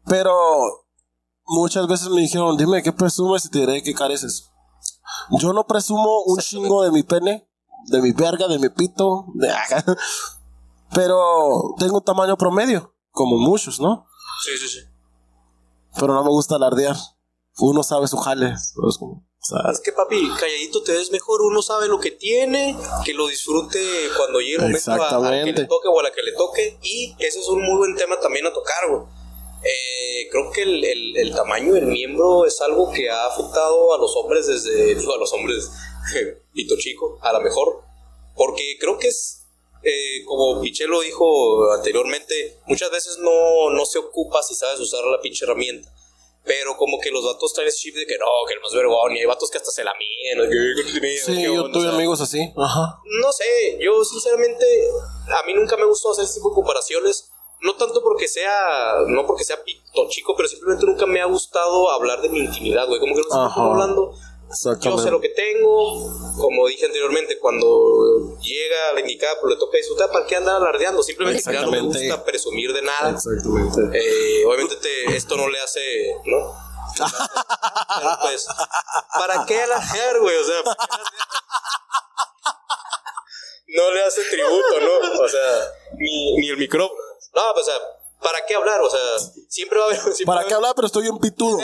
Pero 0.06 0.34
muchas 1.46 1.88
veces 1.88 2.08
me 2.08 2.22
dijeron, 2.22 2.56
dime 2.56 2.82
qué 2.82 2.94
presumes 2.94 3.44
y 3.44 3.50
te 3.50 3.60
diré 3.60 3.84
qué 3.84 3.94
careces. 3.94 4.50
Yo 5.32 5.52
no 5.52 5.68
presumo 5.68 6.24
un 6.26 6.40
chingo 6.40 6.84
de 6.84 6.92
mi 6.92 7.04
pene, 7.04 7.50
de 7.88 8.02
mi 8.02 8.14
verga, 8.14 8.48
de 8.48 8.58
mi 8.58 8.70
pito, 8.70 9.26
de 9.34 9.52
pero 10.94 11.76
tengo 11.78 11.98
un 11.98 12.04
tamaño 12.04 12.38
promedio, 12.38 12.96
como 13.12 13.38
muchos, 13.40 13.82
¿no? 13.82 14.08
Sí, 14.46 14.52
sí, 14.58 14.70
sí. 14.70 14.80
Pero 16.00 16.14
no 16.14 16.24
me 16.24 16.30
gusta 16.30 16.56
alardear. 16.56 16.96
Uno 17.58 17.84
sabe 17.84 18.08
su 18.08 18.16
jale. 18.18 18.52
¿no? 18.52 18.90
Es 18.90 18.98
como, 18.98 19.26
sea, 19.46 19.72
Es 19.72 19.80
que 19.80 19.92
papi, 19.92 20.30
calladito 20.40 20.82
te 20.84 20.92
ves 20.94 21.12
mejor, 21.12 21.42
uno 21.42 21.62
sabe 21.62 21.88
lo 21.88 22.00
que 22.00 22.12
tiene, 22.12 22.76
que 23.06 23.14
lo 23.14 23.28
disfrute 23.28 23.80
cuando 24.18 24.40
llegue 24.40 24.56
el 24.56 24.62
momento 24.62 24.80
a, 24.92 24.96
a 25.18 25.32
que 25.46 25.52
le 25.62 25.68
toque 25.68 25.88
o 25.88 26.00
a 26.00 26.04
la 26.04 26.12
que 26.12 26.22
le 26.24 26.32
toque. 26.34 26.78
Y 26.82 27.16
ese 27.20 27.40
es 27.40 27.48
un 27.48 27.62
muy 27.62 27.78
buen 27.78 27.96
tema 27.96 28.20
también 28.20 28.46
a 28.48 28.54
tocar, 28.54 28.90
güey. 28.90 29.02
Eh, 29.64 30.28
creo 30.32 30.52
que 30.52 30.62
el, 30.64 30.84
el- 30.84 31.18
el 31.18 31.34
tamaño 31.36 31.74
del 31.74 31.86
miembro 31.88 32.46
es 32.46 32.62
algo 32.62 32.92
que 32.92 33.10
ha 33.10 33.26
afectado 33.28 33.94
a 33.96 33.98
los 33.98 34.16
hombres 34.16 34.46
desde, 34.48 34.92
a 35.16 35.18
los 35.18 35.34
hombres, 35.34 35.70
pito 36.54 36.76
chico, 36.78 37.18
a 37.22 37.34
lo 37.34 37.42
mejor, 37.42 37.82
porque 38.36 38.78
creo 38.80 38.98
que 39.00 39.08
es, 39.08 39.42
eh, 39.82 40.24
como 40.26 40.62
Pichelo 40.62 41.02
dijo 41.02 41.72
anteriormente, 41.72 42.60
muchas 42.68 42.92
veces 42.92 43.18
no, 43.20 43.70
no 43.72 43.86
se 43.86 43.98
ocupa 44.00 44.44
si 44.44 44.54
sabes 44.56 44.80
usar 44.80 45.04
la 45.06 45.20
pinche 45.22 45.46
herramienta. 45.46 45.92
Pero 46.46 46.78
como 46.78 47.00
que 47.00 47.10
los 47.10 47.26
vatos 47.26 47.54
traen 47.54 47.70
ese 47.70 47.78
chip 47.80 47.96
de 47.96 48.06
que 48.06 48.18
no, 48.20 48.26
que 48.48 48.54
el 48.54 48.62
más 48.62 48.72
vergón, 48.74 49.16
y 49.16 49.20
hay 49.20 49.26
vatos 49.26 49.50
que 49.50 49.58
hasta 49.58 49.72
se 49.72 49.84
la 49.84 49.94
miden, 49.98 50.50
que, 51.02 51.18
sí, 51.18 51.42
yo 51.42 51.64
onda, 51.64 51.72
tuve 51.74 51.88
o 51.88 51.90
sea, 51.90 51.96
amigos 51.96 52.22
así. 52.22 52.54
Ajá. 52.56 53.00
no 53.22 53.32
sé, 53.34 53.78
yo 53.80 54.04
sinceramente, 54.04 54.66
a 55.28 55.46
mí 55.48 55.54
nunca 55.56 55.76
me 55.76 55.86
gustó 55.86 56.12
hacer 56.12 56.26
este 56.26 56.40
tipo 56.40 56.50
de 56.50 56.56
comparaciones. 56.56 57.32
No 57.62 57.74
tanto 57.76 58.04
porque 58.04 58.28
sea, 58.28 58.98
no 59.08 59.26
porque 59.26 59.44
sea 59.44 59.64
pito 59.64 60.08
chico, 60.10 60.36
pero 60.36 60.48
simplemente 60.48 60.86
nunca 60.86 61.06
me 61.08 61.22
ha 61.22 61.26
gustado 61.26 61.90
hablar 61.90 62.22
de 62.22 62.30
mi 62.30 62.40
intimidad, 62.40 62.86
güey. 62.86 63.00
Como 63.00 63.16
que 63.16 63.22
no 63.22 63.28
sé 63.54 63.60
hablando. 63.60 64.14
Yo 64.92 64.98
sé 65.04 65.12
lo 65.12 65.22
que 65.22 65.30
tengo, 65.30 66.34
como 66.38 66.68
dije 66.68 66.86
anteriormente, 66.86 67.38
cuando 67.40 68.38
llega 68.42 68.94
la 68.94 69.00
indicada, 69.02 69.34
pues 69.42 69.54
le 69.54 69.60
toca 69.60 69.78
disfrutar, 69.78 70.10
¿para 70.12 70.26
qué 70.26 70.36
andar 70.36 70.56
alardeando? 70.58 71.04
Simplemente 71.04 71.44
que 71.44 71.52
no 71.66 71.72
me 71.72 71.78
gusta 71.82 72.26
presumir 72.26 72.74
de 72.74 72.82
nada. 72.82 73.10
Exactamente. 73.12 73.82
Eh, 74.00 74.46
obviamente 74.46 74.76
te- 74.78 75.16
esto 75.16 75.36
no 75.38 75.48
le 75.50 75.60
hace, 75.62 76.16
¿no? 76.26 76.54
Pero 76.98 78.18
pues, 78.22 78.48
¿para 79.18 79.46
qué 79.46 79.62
alardear, 79.62 80.20
güey? 80.20 80.36
O 80.38 80.44
sea, 80.46 80.62
no 83.68 83.92
le 83.92 84.04
hace 84.04 84.22
tributo, 84.30 84.80
¿no? 84.82 85.24
O 85.24 85.28
sea, 85.28 85.72
ni, 85.98 86.38
ni 86.38 86.50
el 86.50 86.58
micrófono. 86.58 87.00
No, 87.36 87.42
pues, 87.54 87.68
o 87.68 87.72
sea, 87.72 87.80
¿para 88.26 88.44
qué 88.48 88.56
hablar? 88.56 88.82
O 88.82 88.90
sea, 88.90 89.00
siempre 89.48 89.78
va 89.78 89.86
a 89.86 89.88
haber... 89.90 90.00
siempre 90.02 90.26
va 90.26 90.34
a 90.34 90.36
¿Para 90.36 90.40
haber- 90.42 90.48
qué 90.50 90.54
hablar? 90.56 90.74
Pero 90.76 90.88
estoy 90.88 91.04
bien 91.04 91.18
pitudo. 91.20 91.60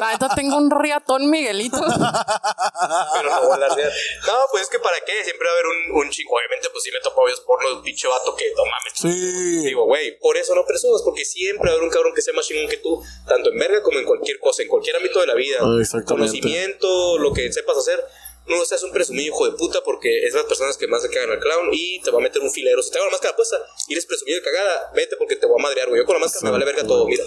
La 0.00 0.12
neta 0.12 0.28
tengo 0.34 0.56
un 0.56 0.70
riatón 0.70 1.30
Miguelito. 1.30 1.78
pero 1.80 3.30
no 3.30 3.42
voy 3.42 3.52
a 3.52 3.54
alardear. 3.54 3.92
No, 4.26 4.34
pues 4.50 4.64
es 4.64 4.68
que 4.68 4.78
¿para 4.80 4.96
qué? 5.06 5.22
Siempre 5.24 5.46
va 5.46 5.52
a 5.52 5.54
haber 5.54 5.66
un, 5.66 6.02
un 6.02 6.10
chico. 6.10 6.34
Obviamente, 6.34 6.68
pues 6.70 6.82
sí 6.82 6.90
me 6.92 7.00
topo 7.00 7.24
videos 7.24 7.40
porno 7.40 7.68
de 7.68 7.74
un 7.76 7.82
pinche 7.82 8.08
vato 8.08 8.34
que, 8.34 8.44
no 8.56 8.62
mames, 8.64 8.92
Sí. 8.94 9.64
Digo, 9.66 9.84
güey, 9.84 10.18
por 10.18 10.36
eso 10.36 10.54
no 10.54 10.64
presumas, 10.66 11.02
porque 11.04 11.24
siempre 11.24 11.68
va 11.68 11.72
a 11.72 11.76
haber 11.76 11.84
un 11.86 11.90
cabrón 11.92 12.12
que 12.14 12.22
sea 12.22 12.34
más 12.34 12.46
chingón 12.46 12.68
que 12.68 12.78
tú, 12.78 13.00
tanto 13.28 13.50
en 13.50 13.58
verga 13.58 13.82
como 13.82 13.98
en 13.98 14.04
cualquier 14.04 14.38
cosa, 14.40 14.62
en 14.62 14.68
cualquier 14.68 14.96
ámbito 14.96 15.20
de 15.20 15.26
la 15.26 15.34
vida. 15.34 15.58
Ah, 15.60 15.76
exactamente. 15.80 16.30
Conocimiento, 16.32 17.18
lo 17.18 17.32
que 17.32 17.52
sepas 17.52 17.76
hacer. 17.78 18.04
No 18.46 18.64
seas 18.64 18.82
un 18.82 18.90
presumido 18.92 19.26
hijo 19.26 19.44
de 19.46 19.56
puta 19.56 19.78
porque 19.84 20.26
es 20.26 20.34
las 20.34 20.44
personas 20.44 20.76
que 20.76 20.86
más 20.88 21.02
se 21.02 21.10
cagan 21.10 21.30
al 21.30 21.38
clown 21.38 21.68
y 21.72 22.00
te 22.02 22.10
va 22.10 22.18
a 22.18 22.20
meter 22.22 22.42
un 22.42 22.50
filero. 22.50 22.82
Si 22.82 22.90
te 22.90 22.98
hago 22.98 23.06
la 23.06 23.12
máscara 23.12 23.36
puesta 23.36 23.56
y 23.88 23.92
eres 23.92 24.06
presumido 24.06 24.38
de 24.38 24.42
cagada, 24.42 24.90
vete 24.94 25.16
porque 25.18 25.36
te 25.36 25.46
voy 25.46 25.56
a 25.60 25.62
madrear, 25.62 25.88
güey. 25.88 26.00
Yo 26.00 26.06
con 26.06 26.14
la 26.16 26.20
máscara 26.20 26.44
me 26.46 26.50
vale 26.52 26.64
verga 26.64 26.84
todo, 26.86 27.06
mira. 27.06 27.24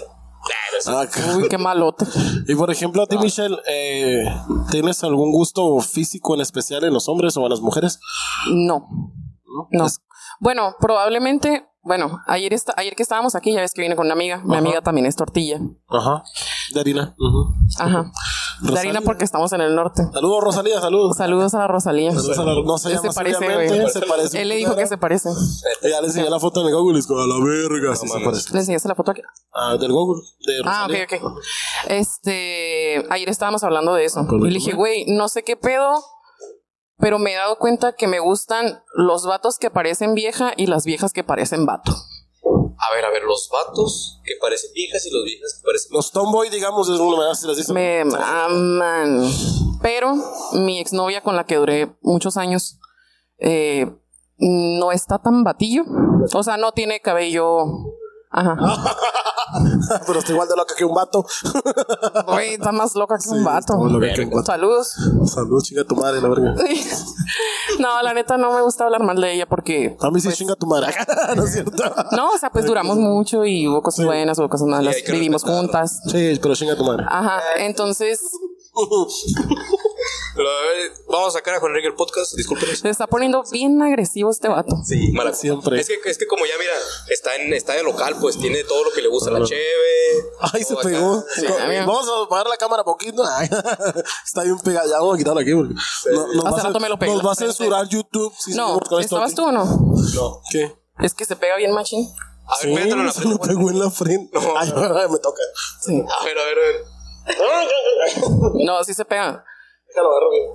Ah, 0.86 1.06
ca- 1.10 1.36
Uy, 1.38 1.48
qué 1.48 1.56
malote. 1.56 2.04
Y 2.46 2.54
por 2.54 2.70
ejemplo, 2.70 3.02
a 3.02 3.06
ti, 3.06 3.16
Michelle, 3.16 3.56
eh, 3.66 4.24
¿tienes 4.70 5.02
algún 5.02 5.32
gusto 5.32 5.78
físico 5.80 6.34
en 6.34 6.42
especial 6.42 6.84
en 6.84 6.92
los 6.92 7.08
hombres 7.08 7.34
o 7.38 7.42
en 7.44 7.48
las 7.50 7.60
mujeres? 7.60 7.98
No. 8.52 8.86
No. 9.70 9.86
Es- 9.86 10.00
Bueno, 10.40 10.74
probablemente, 10.80 11.64
bueno, 11.82 12.18
ayer, 12.26 12.52
está, 12.52 12.74
ayer 12.76 12.94
que 12.96 13.02
estábamos 13.04 13.34
aquí, 13.36 13.52
ya 13.54 13.60
ves 13.60 13.72
que 13.72 13.80
vine 13.80 13.96
con 13.96 14.04
una 14.06 14.14
amiga. 14.14 14.38
Mi 14.44 14.50
Ajá. 14.56 14.58
amiga 14.58 14.82
también 14.82 15.06
es 15.06 15.16
tortilla. 15.16 15.60
Ajá. 15.88 16.24
De 16.74 16.80
harina. 16.80 17.14
Ujú. 17.18 17.54
Ajá. 17.78 18.12
De 18.60 18.78
harina 18.78 19.00
porque 19.00 19.24
estamos 19.24 19.52
en 19.52 19.60
el 19.60 19.74
norte. 19.74 20.02
Saludos, 20.12 20.44
Rosalía, 20.44 20.80
saludos. 20.80 21.16
Saludos 21.16 21.54
a 21.54 21.58
la 21.58 21.66
Rosalía. 21.68 22.12
Saludos 22.12 22.38
a 22.38 22.44
la- 22.44 22.54
no 22.64 22.78
se 22.78 22.90
llama 22.90 23.08
se 23.10 23.14
parece, 23.14 23.44
güey. 23.44 23.88
se 23.90 24.00
parece. 24.02 24.42
Él 24.42 24.48
le 24.48 24.56
dijo 24.56 24.74
que 24.76 24.86
se 24.86 24.96
parece. 24.98 25.28
Ella 25.82 26.00
le 26.00 26.06
enseñé 26.08 26.30
la 26.30 26.38
foto 26.40 26.60
en 26.62 26.68
el 26.68 26.74
Google 26.74 26.96
y 26.96 27.00
es 27.00 27.06
como 27.06 27.20
a 27.20 27.26
la 27.26 27.34
verga. 27.44 27.94
sí 27.96 28.06
se 28.06 28.12
mames. 28.12 28.24
parece. 28.24 28.52
¿Le 28.52 28.58
enseñaste 28.60 28.88
la 28.88 28.94
foto 28.94 29.10
aquí? 29.10 29.22
Ah, 29.52 29.76
del 29.76 29.92
Google. 29.92 30.22
De 30.46 30.62
Ah, 30.64 30.86
ok, 30.88 31.22
ok. 31.22 31.32
Este, 31.88 33.04
ayer 33.10 33.28
estábamos 33.28 33.62
hablando 33.64 33.94
de 33.94 34.04
eso. 34.04 34.26
Y 34.30 34.40
le 34.48 34.54
dije, 34.54 34.72
güey, 34.72 35.04
no 35.06 35.28
sé 35.28 35.42
qué 35.42 35.56
pedo, 35.56 35.94
pero 36.98 37.18
me 37.18 37.32
he 37.32 37.36
dado 37.36 37.56
cuenta 37.58 37.92
que 37.94 38.06
me 38.06 38.20
gustan 38.20 38.82
los 38.94 39.26
vatos 39.26 39.58
que 39.58 39.70
parecen 39.70 40.14
vieja 40.14 40.52
y 40.56 40.66
las 40.66 40.84
viejas 40.84 41.12
que 41.12 41.24
parecen 41.24 41.66
vato. 41.66 41.92
A 42.78 42.94
ver, 42.94 43.04
a 43.04 43.10
ver, 43.10 43.22
los 43.22 43.48
vatos 43.50 44.20
que 44.24 44.34
parecen 44.40 44.72
viejas 44.74 45.04
y 45.06 45.10
los 45.10 45.24
viejas 45.24 45.54
que 45.54 45.66
parecen. 45.66 45.92
Los 45.92 46.12
tomboy, 46.12 46.48
digamos, 46.50 46.88
es 46.88 46.98
una 46.98 47.16
manera 47.16 47.38
les 47.46 47.56
dicen. 47.56 47.74
Me 47.74 48.00
aman. 48.00 49.30
Pero 49.82 50.14
mi 50.52 50.78
exnovia 50.80 51.22
con 51.22 51.36
la 51.36 51.44
que 51.44 51.56
duré 51.56 51.94
muchos 52.00 52.36
años 52.36 52.78
eh, 53.38 53.86
no 54.38 54.92
está 54.92 55.18
tan 55.18 55.44
batillo. 55.44 55.84
O 56.32 56.42
sea, 56.42 56.56
no 56.56 56.72
tiene 56.72 57.00
cabello. 57.00 57.66
Ajá. 58.34 58.56
Pero 60.06 60.18
está 60.18 60.32
igual 60.32 60.48
de 60.48 60.56
loca 60.56 60.74
que 60.76 60.84
un 60.84 60.94
vato. 60.94 61.24
Güey, 62.26 62.54
está 62.54 62.72
más 62.72 62.94
loca 62.96 63.16
que 63.18 63.28
un 63.30 63.44
vato. 63.44 63.74
que 64.14 64.24
un. 64.24 64.44
Saludos. 64.44 64.96
Salud, 65.26 65.62
chinga 65.62 65.84
tu 65.84 65.94
madre, 65.94 66.20
la 66.20 66.28
verga. 66.28 66.54
No, 67.78 68.02
la 68.02 68.14
neta 68.14 68.36
no 68.36 68.52
me 68.52 68.62
gusta 68.62 68.84
hablar 68.84 69.02
mal 69.02 69.20
de 69.20 69.34
ella 69.34 69.46
porque. 69.46 69.96
A 70.00 70.10
mí 70.10 70.20
sí 70.20 70.32
chinga 70.32 70.56
tu 70.56 70.66
madre. 70.66 70.92
no 71.36 71.44
es 71.44 71.52
cierto. 71.52 71.82
No, 72.12 72.30
o 72.30 72.38
sea, 72.38 72.50
pues 72.50 72.66
duramos 72.66 72.96
mucho 72.96 73.44
y 73.44 73.68
hubo 73.68 73.82
cosas 73.82 74.04
buenas, 74.04 74.38
hubo 74.38 74.48
cosas 74.48 74.66
malas. 74.66 74.96
Vivimos 75.06 75.42
respetarlo. 75.42 75.68
juntas. 75.68 76.00
Sí, 76.06 76.38
pero 76.42 76.54
chinga 76.56 76.76
tu 76.76 76.84
madre. 76.84 77.04
Ajá. 77.08 77.40
Entonces, 77.58 78.20
Lo- 80.36 80.50
vamos 81.08 81.28
a 81.28 81.38
sacar 81.38 81.54
a 81.54 81.60
Juan 81.60 81.70
Enrique 81.70 81.88
el 81.88 81.94
podcast, 81.94 82.34
discúlpenos. 82.34 82.78
se 82.78 82.88
está 82.90 83.06
poniendo 83.06 83.42
bien 83.52 83.80
agresivo 83.82 84.30
este 84.30 84.48
vato. 84.48 84.76
Sí, 84.84 85.12
mala 85.12 85.32
Siempre. 85.32 85.80
Es 85.80 85.86
que, 85.88 85.98
es 86.04 86.18
que 86.18 86.26
como 86.26 86.44
ya 86.46 86.52
mira, 86.58 86.72
está 87.08 87.36
en, 87.36 87.52
está 87.54 87.74
de 87.74 87.82
local, 87.82 88.16
pues 88.20 88.38
tiene 88.38 88.64
todo 88.64 88.84
lo 88.84 88.90
que 88.92 89.02
le 89.02 89.08
gusta, 89.08 89.30
la 89.30 89.44
cheve. 89.44 89.60
Ay, 90.40 90.62
se 90.64 90.74
acá. 90.74 90.82
pegó. 90.82 91.24
Sí. 91.36 91.46
Amigo. 91.46 91.86
Vamos 91.86 92.08
a 92.08 92.24
apagar 92.24 92.46
la 92.48 92.56
cámara 92.56 92.84
poquito. 92.84 93.22
Ay, 93.36 93.48
Está 94.24 94.42
bien 94.42 94.58
pegada. 94.60 94.86
Ya 94.88 94.98
vamos 94.98 95.14
a 95.14 95.18
quitarla 95.18 95.40
aquí. 95.42 95.52
Porque 95.54 95.74
no- 96.12 96.26
nos, 96.34 96.46
Hace 96.46 96.54
va 96.56 96.60
a, 96.60 96.64
rato 96.64 96.80
me 96.80 96.88
lo 96.88 96.98
pegué 96.98 97.14
nos 97.14 97.24
va 97.26 97.32
a 97.32 97.36
censurar 97.36 97.88
YouTube. 97.88 98.32
si 98.38 98.54
No, 98.54 98.78
¿estabas 99.00 99.34
tú 99.34 99.44
o 99.44 99.52
no? 99.52 99.64
No. 99.64 100.40
¿Qué? 100.50 100.74
Es 101.00 101.14
que 101.14 101.24
se 101.24 101.36
pega 101.36 101.56
bien 101.56 101.72
machín. 101.72 102.06
A 102.46 102.56
ver, 102.58 102.62
Sí, 102.62 102.68
mételo 102.74 103.00
en 103.00 103.06
la 103.06 103.12
se 103.12 103.20
frente. 103.22 103.38
lo 103.38 103.42
pegó 103.48 103.70
en 103.70 103.78
la 103.78 103.90
frente. 103.90 104.38
Ay, 104.56 104.72
ay, 104.76 105.08
me 105.10 105.18
toca. 105.18 105.40
Sí. 105.80 106.04
A 106.20 106.24
ver, 106.24 106.38
a 106.38 106.44
ver, 106.44 106.58
a 106.58 106.62
ver. 106.62 106.84
No, 108.64 108.82
sí 108.84 108.94
se 108.94 109.04
pega. 109.04 109.44
Déjalo 109.94 110.10
agarro 110.10 110.30
bien. 110.30 110.50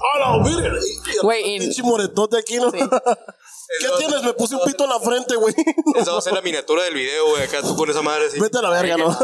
¡A 0.00 0.18
la 0.18 0.42
verga! 0.44 0.80
Güey, 1.22 1.54
y- 1.56 1.58
Pinche 1.60 1.82
moretote 1.82 2.38
aquí, 2.38 2.56
¿no? 2.56 2.70
¿Qué 2.72 3.88
tienes? 3.98 4.22
Me 4.22 4.32
puse 4.32 4.54
un 4.56 4.62
pito 4.64 4.84
en 4.84 4.90
la 4.90 4.98
frente, 5.00 5.36
güey. 5.36 5.54
Esa 5.96 6.12
va 6.12 6.18
a 6.18 6.22
ser 6.22 6.32
la 6.32 6.40
miniatura 6.40 6.82
del 6.84 6.94
video, 6.94 7.28
güey. 7.30 7.42
Acá 7.42 7.60
tú 7.62 7.76
pones 7.76 7.94
esa 7.94 8.02
madre 8.02 8.26
así. 8.28 8.40
Vete 8.40 8.58
a 8.58 8.62
la 8.62 8.70
verga, 8.70 8.96
¿no? 8.96 9.16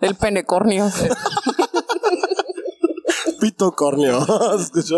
El 0.00 0.14
penecornio. 0.16 0.90
Pito. 3.46 3.74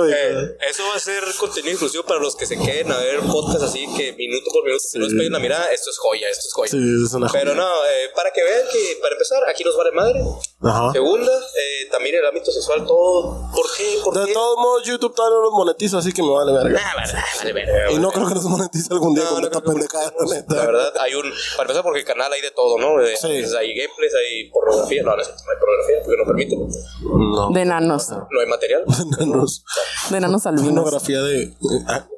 Eh, 0.09 0.57
eso 0.71 0.83
va 0.91 0.97
a 0.97 0.99
ser 0.99 1.23
contenido 1.39 1.73
exclusivo 1.73 2.05
para 2.05 2.21
los 2.21 2.35
que 2.37 2.47
se 2.47 2.57
queden 2.57 2.91
a 2.93 2.97
ver 2.99 3.21
podcast 3.21 3.63
así 3.63 3.87
que 3.97 4.13
minuto 4.15 4.51
por 4.53 4.65
minuto, 4.65 4.83
que 4.93 4.99
no 4.99 5.05
despeguen 5.07 5.33
la 5.33 5.39
mirada. 5.39 5.71
Esto 5.73 5.91
es 5.91 5.99
joya, 5.99 6.29
esto 6.31 6.47
es 6.49 6.55
joya. 6.55 6.71
Sí, 6.71 6.79
es 7.07 7.13
una 7.13 7.29
Pero 7.33 7.55
no, 7.55 7.67
eh, 7.67 8.11
para 8.15 8.31
que 8.33 8.43
vean 8.43 8.63
que, 8.73 8.99
para 9.03 9.15
empezar, 9.15 9.43
aquí 9.49 9.65
nos 9.65 9.77
vale 9.77 9.93
madre. 9.93 10.21
Ajá. 10.63 10.93
Segunda, 10.93 11.33
eh, 11.33 11.89
también 11.91 12.15
el 12.17 12.27
ámbito 12.27 12.51
sexual, 12.51 12.87
todo. 12.87 13.51
¿Por 13.55 13.67
qué? 13.77 13.99
¿Por 14.03 14.19
De 14.19 14.27
qué? 14.27 14.33
todos 14.33 14.57
modos, 14.59 14.83
YouTube 14.85 15.15
todavía 15.15 15.37
no 15.37 15.43
los 15.43 15.53
monetiza, 15.53 15.99
así 15.99 16.13
que 16.13 16.23
me 16.23 16.31
vale 16.31 16.53
verga. 16.53 16.81
Ah, 16.83 16.95
vale, 16.97 17.13
vale, 17.39 17.53
verga, 17.53 17.93
Y 17.93 17.99
no 17.99 18.11
creo 18.11 18.27
que 18.29 18.35
nos 18.35 18.45
monetice 18.45 18.89
algún 18.93 19.15
día 19.15 19.25
No, 19.25 19.31
con 19.31 19.41
no 19.43 19.47
esta 19.49 19.61
pendejada, 19.61 20.13
la 20.19 20.35
neta. 20.35 20.55
La 20.55 20.67
verdad, 20.67 20.93
hay 21.01 21.15
un. 21.15 21.25
Para 21.57 21.63
empezar, 21.65 21.83
porque 21.83 22.01
el 22.01 22.07
canal 22.07 22.33
hay 22.33 22.41
de 22.41 22.51
todo, 22.53 22.79
¿no? 22.79 23.01
De- 23.03 23.17
Sí. 23.17 23.27
hay 23.29 23.75
gameplays, 23.75 24.15
hay 24.15 24.51
pornografía. 24.51 25.03
No, 25.03 25.11
no, 25.11 25.17
no 25.17 25.23
hay 25.23 25.59
pornografía 25.61 25.97
porque 26.05 26.17
no 26.19 26.25
permiten. 26.27 26.69
No. 27.03 27.51
De 27.51 27.65
nanos. 27.65 28.09
No 28.11 28.38
hay 28.41 28.47
material. 28.47 28.85
Enanos. 29.21 29.65
De 30.11 30.21
nanos 30.21 30.47
albinos. 30.47 30.73
Pornografía 30.85 31.23
de. 31.23 31.55
ah, 31.87 32.09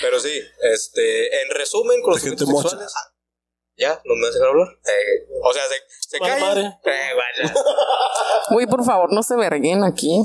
Pero 0.00 0.20
sí, 0.20 0.40
este. 0.72 1.42
En 1.42 1.50
resumen, 1.50 2.00
con 2.02 2.12
los 2.14 2.22
gente 2.22 2.44
ámbitos 2.44 2.64
mocha. 2.72 2.86
¿Ya? 3.78 4.00
¿No 4.04 4.14
me 4.14 4.22
vas 4.26 4.30
a 4.30 4.38
dejar 4.38 4.48
hablar? 4.48 4.68
Eh, 4.84 5.28
o 5.44 5.52
sea, 5.52 5.62
se, 5.68 6.08
se 6.08 6.18
Vale, 6.18 6.32
calla. 6.32 6.46
madre. 6.46 6.78
Eh, 6.84 7.10
vaya. 7.42 7.54
Güey, 8.48 8.66
por 8.68 8.84
favor, 8.84 9.12
no 9.12 9.22
se 9.24 9.34
verguen 9.34 9.82
aquí. 9.82 10.22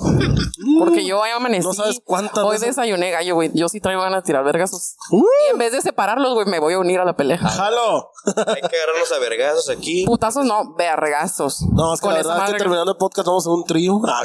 Porque 0.77 1.03
yo 1.05 1.19
hoy 1.19 1.31
amanecí. 1.31 1.65
No 1.65 1.73
sabes 1.73 1.99
cuántas 2.05 2.43
Hoy 2.43 2.51
veces- 2.51 2.67
desayuné 2.75 3.09
gallo, 3.09 3.33
güey. 3.33 3.49
Yo 3.55 3.67
sí 3.67 3.81
traigo 3.81 4.01
ganas 4.03 4.21
de 4.21 4.27
tirar 4.27 4.43
vergazos. 4.43 4.95
Uh. 5.11 5.23
Y 5.47 5.51
en 5.53 5.57
vez 5.57 5.71
de 5.71 5.81
separarlos, 5.81 6.35
güey, 6.35 6.45
me 6.45 6.59
voy 6.59 6.75
a 6.75 6.79
unir 6.79 6.99
a 6.99 7.05
la 7.05 7.15
pelea. 7.17 7.39
¡Jalo! 7.39 8.11
Hay 8.27 8.61
que 8.61 8.75
agarrarnos 8.77 9.11
a 9.11 9.19
vergazos 9.19 9.69
aquí. 9.69 10.05
Putazos 10.05 10.45
no, 10.45 10.75
vergazos. 10.75 11.61
No, 11.73 11.95
es 11.95 11.99
que 11.99 12.03
Con 12.05 12.13
la 12.13 12.19
verdad 12.19 12.33
es 12.33 12.37
que 12.37 12.45
madre- 12.51 12.57
terminando 12.59 12.91
el 12.91 12.97
podcast 12.97 13.27
vamos 13.27 13.47
a 13.47 13.49
un 13.49 13.65
trío. 13.65 13.99
Ah, 14.07 14.23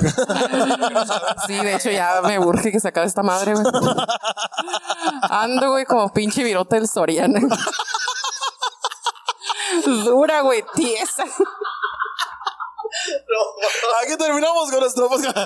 Sí, 1.46 1.54
de 1.54 1.74
hecho 1.76 1.90
ya 1.90 2.20
me 2.22 2.38
urge 2.38 2.70
que 2.70 2.80
se 2.80 2.88
acabe 2.88 3.06
esta 3.06 3.22
madre, 3.22 3.54
güey. 3.54 3.64
Ando, 5.30 5.70
güey, 5.70 5.84
como 5.86 6.12
pinche 6.12 6.44
virote 6.44 6.76
del 6.76 6.88
Soriana. 6.88 7.40
Dura, 9.84 10.40
güey, 10.42 10.62
tiesa. 10.74 11.24
Aquí 14.02 14.16
terminamos 14.16 14.70
con 14.70 14.80
nuestro 14.80 15.08
podcast. 15.08 15.36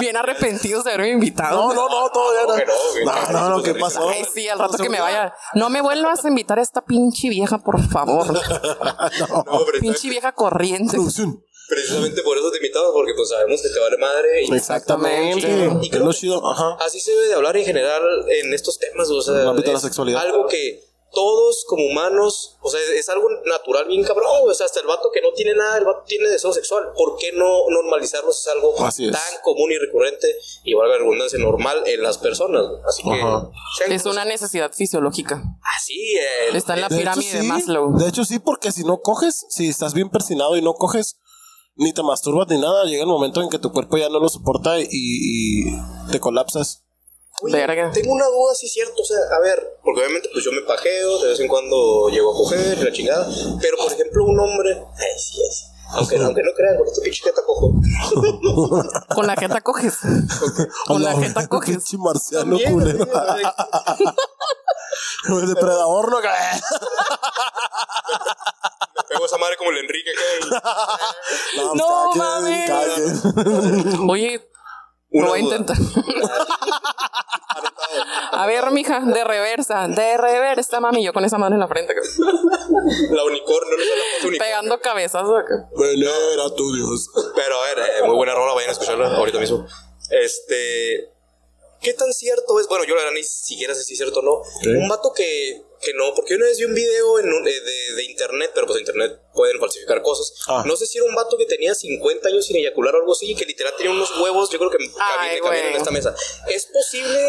Bien 0.00 0.16
arrepentidos 0.16 0.84
de 0.84 0.92
haberme 0.92 1.12
invitado. 1.12 1.56
No, 1.56 1.74
no, 1.74 1.88
no, 1.88 2.10
todavía 2.10 2.42
no. 2.42 2.72
No, 2.72 2.72
güey. 2.92 3.04
No, 3.04 3.32
no, 3.32 3.48
no, 3.56 3.62
¿qué 3.62 3.74
pasó? 3.74 4.08
Ay, 4.08 4.24
sí, 4.32 4.48
al 4.48 4.58
rato 4.58 4.76
que 4.78 4.88
me 4.88 5.00
vaya. 5.00 5.32
No 5.54 5.70
me 5.70 5.80
vuelvas 5.80 6.24
a 6.24 6.28
invitar 6.28 6.58
a 6.58 6.62
esta 6.62 6.82
pinche 6.84 7.28
vieja, 7.28 7.58
por 7.58 7.80
favor. 7.88 8.26
No, 9.46 9.64
pero 9.66 9.78
Pinche 9.80 10.08
vieja 10.08 10.32
corriente. 10.32 10.96
Precisamente 11.68 12.22
por 12.22 12.36
eso 12.36 12.50
te 12.50 12.58
invitamos, 12.58 12.90
porque 12.92 13.12
pues 13.16 13.28
sabemos 13.30 13.62
que 13.62 13.68
te 13.70 13.78
vale 13.80 13.96
madre. 13.96 14.44
Y 14.44 14.54
Exactamente. 14.54 15.46
Y 15.48 15.86
Es 15.86 15.90
creo 15.90 16.04
lo 16.04 16.10
que- 16.10 16.16
chido. 16.16 16.50
Ajá. 16.50 16.76
Así 16.84 17.00
se 17.00 17.12
debe 17.12 17.28
de 17.28 17.34
hablar 17.34 17.56
en 17.56 17.64
general 17.64 18.02
en 18.28 18.52
estos 18.52 18.78
temas, 18.78 19.08
o 19.08 19.22
sea, 19.22 19.34
En 19.34 19.40
el 19.40 19.48
ámbito 19.48 19.68
de 19.68 19.74
la 19.74 19.80
sexualidad. 19.80 20.20
algo 20.20 20.46
que 20.48 20.82
todos 21.12 21.64
como 21.66 21.84
humanos, 21.86 22.56
o 22.60 22.70
sea, 22.70 22.80
es, 22.80 22.88
es 22.90 23.08
algo 23.08 23.28
natural 23.46 23.86
bien 23.86 24.02
cabrón, 24.02 24.26
o 24.44 24.54
sea, 24.54 24.66
hasta 24.66 24.80
el 24.80 24.86
vato 24.86 25.10
que 25.12 25.20
no 25.20 25.32
tiene 25.34 25.54
nada, 25.54 25.78
el 25.78 25.84
vato 25.84 26.04
tiene 26.06 26.28
deseo 26.28 26.52
sexual, 26.52 26.92
¿por 26.96 27.16
qué 27.18 27.32
no 27.32 27.68
normalizarlo? 27.68 28.30
Es 28.30 28.48
algo 28.48 28.74
Así 28.84 29.06
es. 29.06 29.12
tan 29.12 29.40
común 29.42 29.70
y 29.70 29.78
recurrente 29.78 30.34
y 30.64 30.74
valga 30.74 30.94
la 30.94 30.98
redundancia 31.02 31.38
normal 31.38 31.82
en 31.86 32.02
las 32.02 32.18
personas, 32.18 32.64
así 32.88 33.02
que 33.02 33.10
Ajá. 33.10 33.50
Es 33.88 34.06
una 34.06 34.24
necesidad 34.24 34.72
fisiológica. 34.72 35.42
así, 35.76 35.98
eh, 36.16 36.56
Está 36.56 36.74
en 36.74 36.80
la 36.82 36.88
De 36.88 36.94
hecho, 36.96 37.00
pirámide 37.02 37.32
de 37.32 37.40
sí. 37.42 37.46
Maslow. 37.46 37.98
De 37.98 38.08
hecho, 38.08 38.24
sí, 38.24 38.38
porque 38.38 38.72
si 38.72 38.84
no 38.84 39.00
coges, 39.00 39.46
si 39.50 39.68
estás 39.68 39.94
bien 39.94 40.08
persinado 40.10 40.56
y 40.56 40.62
no 40.62 40.74
coges, 40.74 41.18
ni 41.74 41.92
te 41.92 42.02
masturbas 42.02 42.48
ni 42.48 42.58
nada, 42.58 42.84
llega 42.84 43.02
el 43.02 43.08
momento 43.08 43.40
en 43.42 43.48
que 43.48 43.58
tu 43.58 43.72
cuerpo 43.72 43.96
ya 43.96 44.08
no 44.08 44.18
lo 44.20 44.28
soporta 44.28 44.78
y, 44.78 44.86
y 44.90 45.64
te 46.10 46.20
colapsas. 46.20 46.84
Oye, 47.40 47.56
Verga. 47.56 47.90
Tengo 47.92 48.12
una 48.12 48.26
duda, 48.26 48.54
sí, 48.54 48.68
cierto. 48.68 49.02
O 49.02 49.04
sea, 49.04 49.16
a 49.36 49.40
ver, 49.40 49.78
porque 49.82 50.00
obviamente 50.00 50.28
pues 50.32 50.44
yo 50.44 50.52
me 50.52 50.60
pajeo, 50.62 51.18
de 51.22 51.28
vez 51.30 51.40
en 51.40 51.48
cuando 51.48 52.08
llego 52.10 52.32
a 52.32 52.36
coger 52.36 52.78
la 52.84 52.92
chingada. 52.92 53.26
Pero 53.60 53.76
por 53.78 53.90
ejemplo, 53.92 54.24
un 54.24 54.38
hombre. 54.38 54.70
Ay, 54.96 55.18
sí, 55.18 55.40
sí. 55.50 55.64
Aunque, 55.94 56.16
aunque 56.16 56.42
no 56.42 56.52
crean, 56.54 56.78
con 56.78 56.86
este 56.86 57.02
pinche 57.02 57.22
jeta 57.22 57.42
cojo. 57.44 57.70
Con 59.14 59.26
la 59.26 59.36
jeta 59.36 59.60
coges. 59.60 59.98
Con 60.86 61.02
la 61.02 61.12
jeta 61.12 61.46
coges. 61.48 61.76
Pinche 61.76 61.98
marciano 61.98 62.56
culero. 62.58 63.06
El 65.28 65.46
depredador, 65.48 66.10
¿no? 66.10 66.20
me 66.20 66.26
pego 69.08 69.24
esa 69.26 69.38
madre 69.38 69.56
como 69.56 69.70
el 69.70 69.78
Enrique 69.78 70.10
acá 70.56 70.86
No, 71.56 71.74
No, 71.74 72.10
pues, 72.12 72.18
mames. 72.18 72.68
cada 72.68 72.94
quien. 72.94 74.10
Oye, 74.10 74.48
Una 75.12 75.24
lo 75.24 75.30
voy 75.30 75.40
a 75.40 75.42
intentar. 75.42 75.76
A 78.32 78.46
ver, 78.46 78.70
mija, 78.70 79.00
de 79.00 79.24
reversa, 79.24 79.86
de 79.86 80.16
reversa, 80.16 80.80
mami, 80.80 81.04
yo 81.04 81.12
con 81.12 81.24
esa 81.24 81.36
mano 81.38 81.54
en 81.54 81.60
la 81.60 81.68
frente, 81.68 81.94
la 81.94 83.24
unicornio, 83.24 83.76
no 83.76 83.82
unicornio. 83.84 84.38
pegando 84.38 84.80
cabezazos 84.80 85.38
acá. 85.38 85.68
Venera 85.76 86.54
tu 86.56 86.74
Dios. 86.74 87.08
Pero 87.34 87.60
a 87.60 87.64
ver, 87.66 87.78
eh, 87.78 88.06
muy 88.06 88.16
buena 88.16 88.34
rola, 88.34 88.54
vayan 88.54 88.70
a 88.70 88.72
escucharla 88.72 89.16
ahorita 89.16 89.38
mismo. 89.38 89.66
Este. 90.10 91.10
¿Qué 91.80 91.92
tan 91.94 92.12
cierto 92.12 92.58
es? 92.60 92.68
Bueno, 92.68 92.84
yo 92.84 92.94
la 92.94 93.02
verdad 93.02 93.14
ni 93.14 93.24
siquiera 93.24 93.74
sé 93.74 93.82
si 93.82 93.94
es 93.94 93.98
cierto 93.98 94.20
o 94.20 94.22
no. 94.22 94.42
Un 94.78 94.88
vato 94.88 95.12
que, 95.12 95.62
que 95.82 95.92
no, 95.94 96.14
porque 96.14 96.34
una 96.36 96.46
vez 96.46 96.58
vi 96.58 96.64
un 96.64 96.74
video 96.74 97.18
en 97.18 97.26
un- 97.32 97.46
eh, 97.48 97.50
de, 97.60 97.94
de 97.96 98.04
internet, 98.04 98.52
pero 98.54 98.66
pues 98.66 98.78
internet 98.78 99.20
pueden 99.34 99.58
falsificar 99.58 100.00
cosas. 100.02 100.32
Ah. 100.48 100.62
No 100.66 100.76
sé 100.76 100.86
si 100.86 100.98
era 100.98 101.06
un 101.08 101.14
vato 101.14 101.36
que 101.36 101.44
tenía 101.46 101.74
50 101.74 102.28
años 102.28 102.46
sin 102.46 102.56
eyacular 102.56 102.94
o 102.94 102.98
algo 103.00 103.12
así, 103.12 103.30
y 103.30 103.34
que 103.34 103.44
literal 103.44 103.72
tenía 103.76 103.92
unos 103.92 104.16
huevos, 104.20 104.48
yo 104.50 104.58
creo 104.58 104.70
que 104.70 104.78
cabían, 104.78 104.92
Ay, 105.18 105.40
cabían 105.40 105.66
en 105.66 105.76
esta 105.76 105.90
mesa. 105.90 106.14
¿Es 106.48 106.66
posible? 106.66 107.20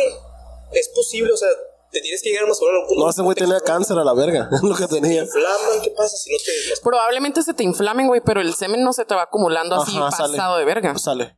¿Es 0.71 0.89
posible? 0.89 1.31
O 1.33 1.37
sea, 1.37 1.49
te 1.91 2.01
tienes 2.01 2.21
que 2.23 2.29
llegar 2.29 2.45
a 2.45 2.47
masturbar 2.47 2.75
a 2.75 2.79
un 2.79 2.87
punto. 2.87 3.03
No, 3.03 3.09
ese 3.09 3.21
güey 3.21 3.35
tenía 3.35 3.59
cáncer 3.59 3.97
a 3.97 4.03
la 4.03 4.13
verga. 4.13 4.49
Es 4.53 4.61
lo 4.63 4.75
que 4.75 4.87
tenía. 4.87 5.23
Inflaman, 5.23 5.81
¿qué 5.83 5.91
pasa 5.91 6.15
si 6.17 6.31
no 6.31 6.37
te? 6.43 6.81
Probablemente 6.81 7.41
se 7.43 7.53
te 7.53 7.63
inflamen, 7.63 8.07
güey, 8.07 8.21
pero 8.25 8.41
el 8.41 8.53
semen 8.55 8.83
no 8.83 8.93
se 8.93 9.05
te 9.05 9.13
va 9.15 9.23
acumulando 9.23 9.75
así 9.75 9.95
Ajá, 9.97 10.09
pasado 10.09 10.35
sale. 10.35 10.59
de 10.59 10.65
verga. 10.65 10.97
Sale. 10.97 11.37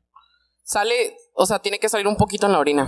Sale, 0.63 1.15
o 1.33 1.45
sea, 1.45 1.59
tiene 1.59 1.79
que 1.79 1.89
salir 1.89 2.07
un 2.07 2.17
poquito 2.17 2.45
en 2.45 2.53
la 2.53 2.59
orina. 2.59 2.87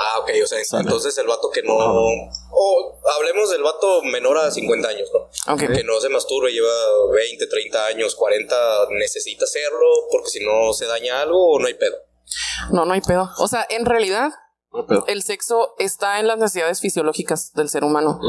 Ah, 0.00 0.18
ok, 0.20 0.30
o 0.44 0.46
sea, 0.46 0.64
Sale. 0.64 0.82
entonces 0.84 1.18
el 1.18 1.26
vato 1.26 1.50
que 1.50 1.62
no. 1.62 1.74
O 1.76 3.00
hablemos 3.16 3.50
del 3.50 3.62
vato 3.64 4.02
menor 4.04 4.38
a 4.38 4.50
50 4.50 4.88
años, 4.88 5.10
¿no? 5.12 5.54
Ok. 5.54 5.60
Que 5.74 5.82
no 5.82 6.00
se 6.00 6.08
masturba, 6.08 6.48
lleva 6.50 6.70
20, 7.12 7.46
30 7.48 7.86
años, 7.86 8.14
40, 8.14 8.54
necesita 8.90 9.44
hacerlo 9.44 9.86
porque 10.12 10.28
si 10.30 10.44
no 10.44 10.72
se 10.72 10.86
daña 10.86 11.22
algo 11.22 11.52
o 11.54 11.58
no 11.58 11.66
hay 11.66 11.74
pedo. 11.74 11.96
No, 12.70 12.84
no 12.84 12.92
hay 12.94 13.00
pedo. 13.00 13.28
O 13.38 13.48
sea, 13.48 13.66
en 13.70 13.86
realidad, 13.86 14.30
No 14.72 14.86
pedo. 14.86 15.04
el 15.08 15.22
sexo 15.22 15.74
está 15.78 16.20
en 16.20 16.28
las 16.28 16.38
necesidades 16.38 16.80
fisiológicas 16.80 17.52
del 17.54 17.68
ser 17.68 17.82
humano. 17.82 18.20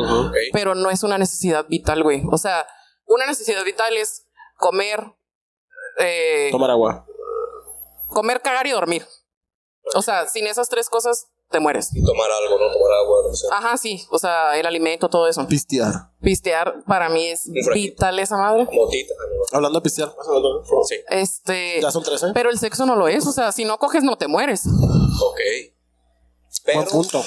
Pero 0.54 0.74
no 0.74 0.90
es 0.90 1.04
una 1.04 1.18
necesidad 1.20 1.66
vital, 1.68 2.02
güey. 2.02 2.24
O 2.32 2.38
sea, 2.40 2.66
una 3.06 3.28
necesidad 3.28 3.64
vital 3.64 3.96
es 3.96 4.26
comer, 4.58 5.04
eh, 6.00 6.48
Tomar 6.52 6.72
agua. 6.72 7.06
comer, 8.08 8.42
cagar 8.42 8.66
y 8.66 8.72
dormir. 8.72 9.06
O 9.96 10.02
sea, 10.02 10.28
sin 10.28 10.48
esas 10.48 10.70
tres 10.70 10.90
cosas 10.90 11.28
te 11.50 11.60
mueres. 11.60 11.90
Y 11.96 12.04
tomar 12.04 12.30
algo, 12.32 12.58
¿no? 12.60 12.72
Tomar 12.72 12.92
agua, 13.04 13.18
no 13.28 13.34
sé. 13.36 13.48
Ajá, 13.52 13.78
sí. 13.78 14.06
O 14.12 14.20
sea, 14.20 14.58
el 14.58 14.66
alimento, 14.66 15.10
todo 15.10 15.28
eso. 15.28 15.48
Pistear. 15.48 16.12
Pistear 16.22 16.84
para 16.86 17.10
mí 17.10 17.28
es 17.28 17.50
vital 17.74 18.20
esa 18.20 18.38
madre. 18.38 18.68
Motita. 18.72 19.14
no. 19.18 19.58
Hablando 19.58 19.80
de 19.80 19.84
pistear. 19.84 20.14
Sí, 20.88 20.96
Este, 21.10 21.82
Ya 21.82 21.92
son 21.92 22.04
tres, 22.04 22.22
¿eh? 22.24 22.28
pero 22.34 22.50
el 22.50 22.60
sexo 22.60 22.86
no 22.86 22.96
lo 22.96 23.08
es. 23.08 23.26
O 23.28 23.32
sea, 23.32 23.52
si 23.52 23.66
no 23.66 23.78
coges 23.78 24.04
no 24.04 24.18
te 24.18 24.28
mueres. 24.28 24.66
ok. 24.68 25.40
Pero 26.66 26.80
Buen 26.82 26.90
punto. 26.90 27.24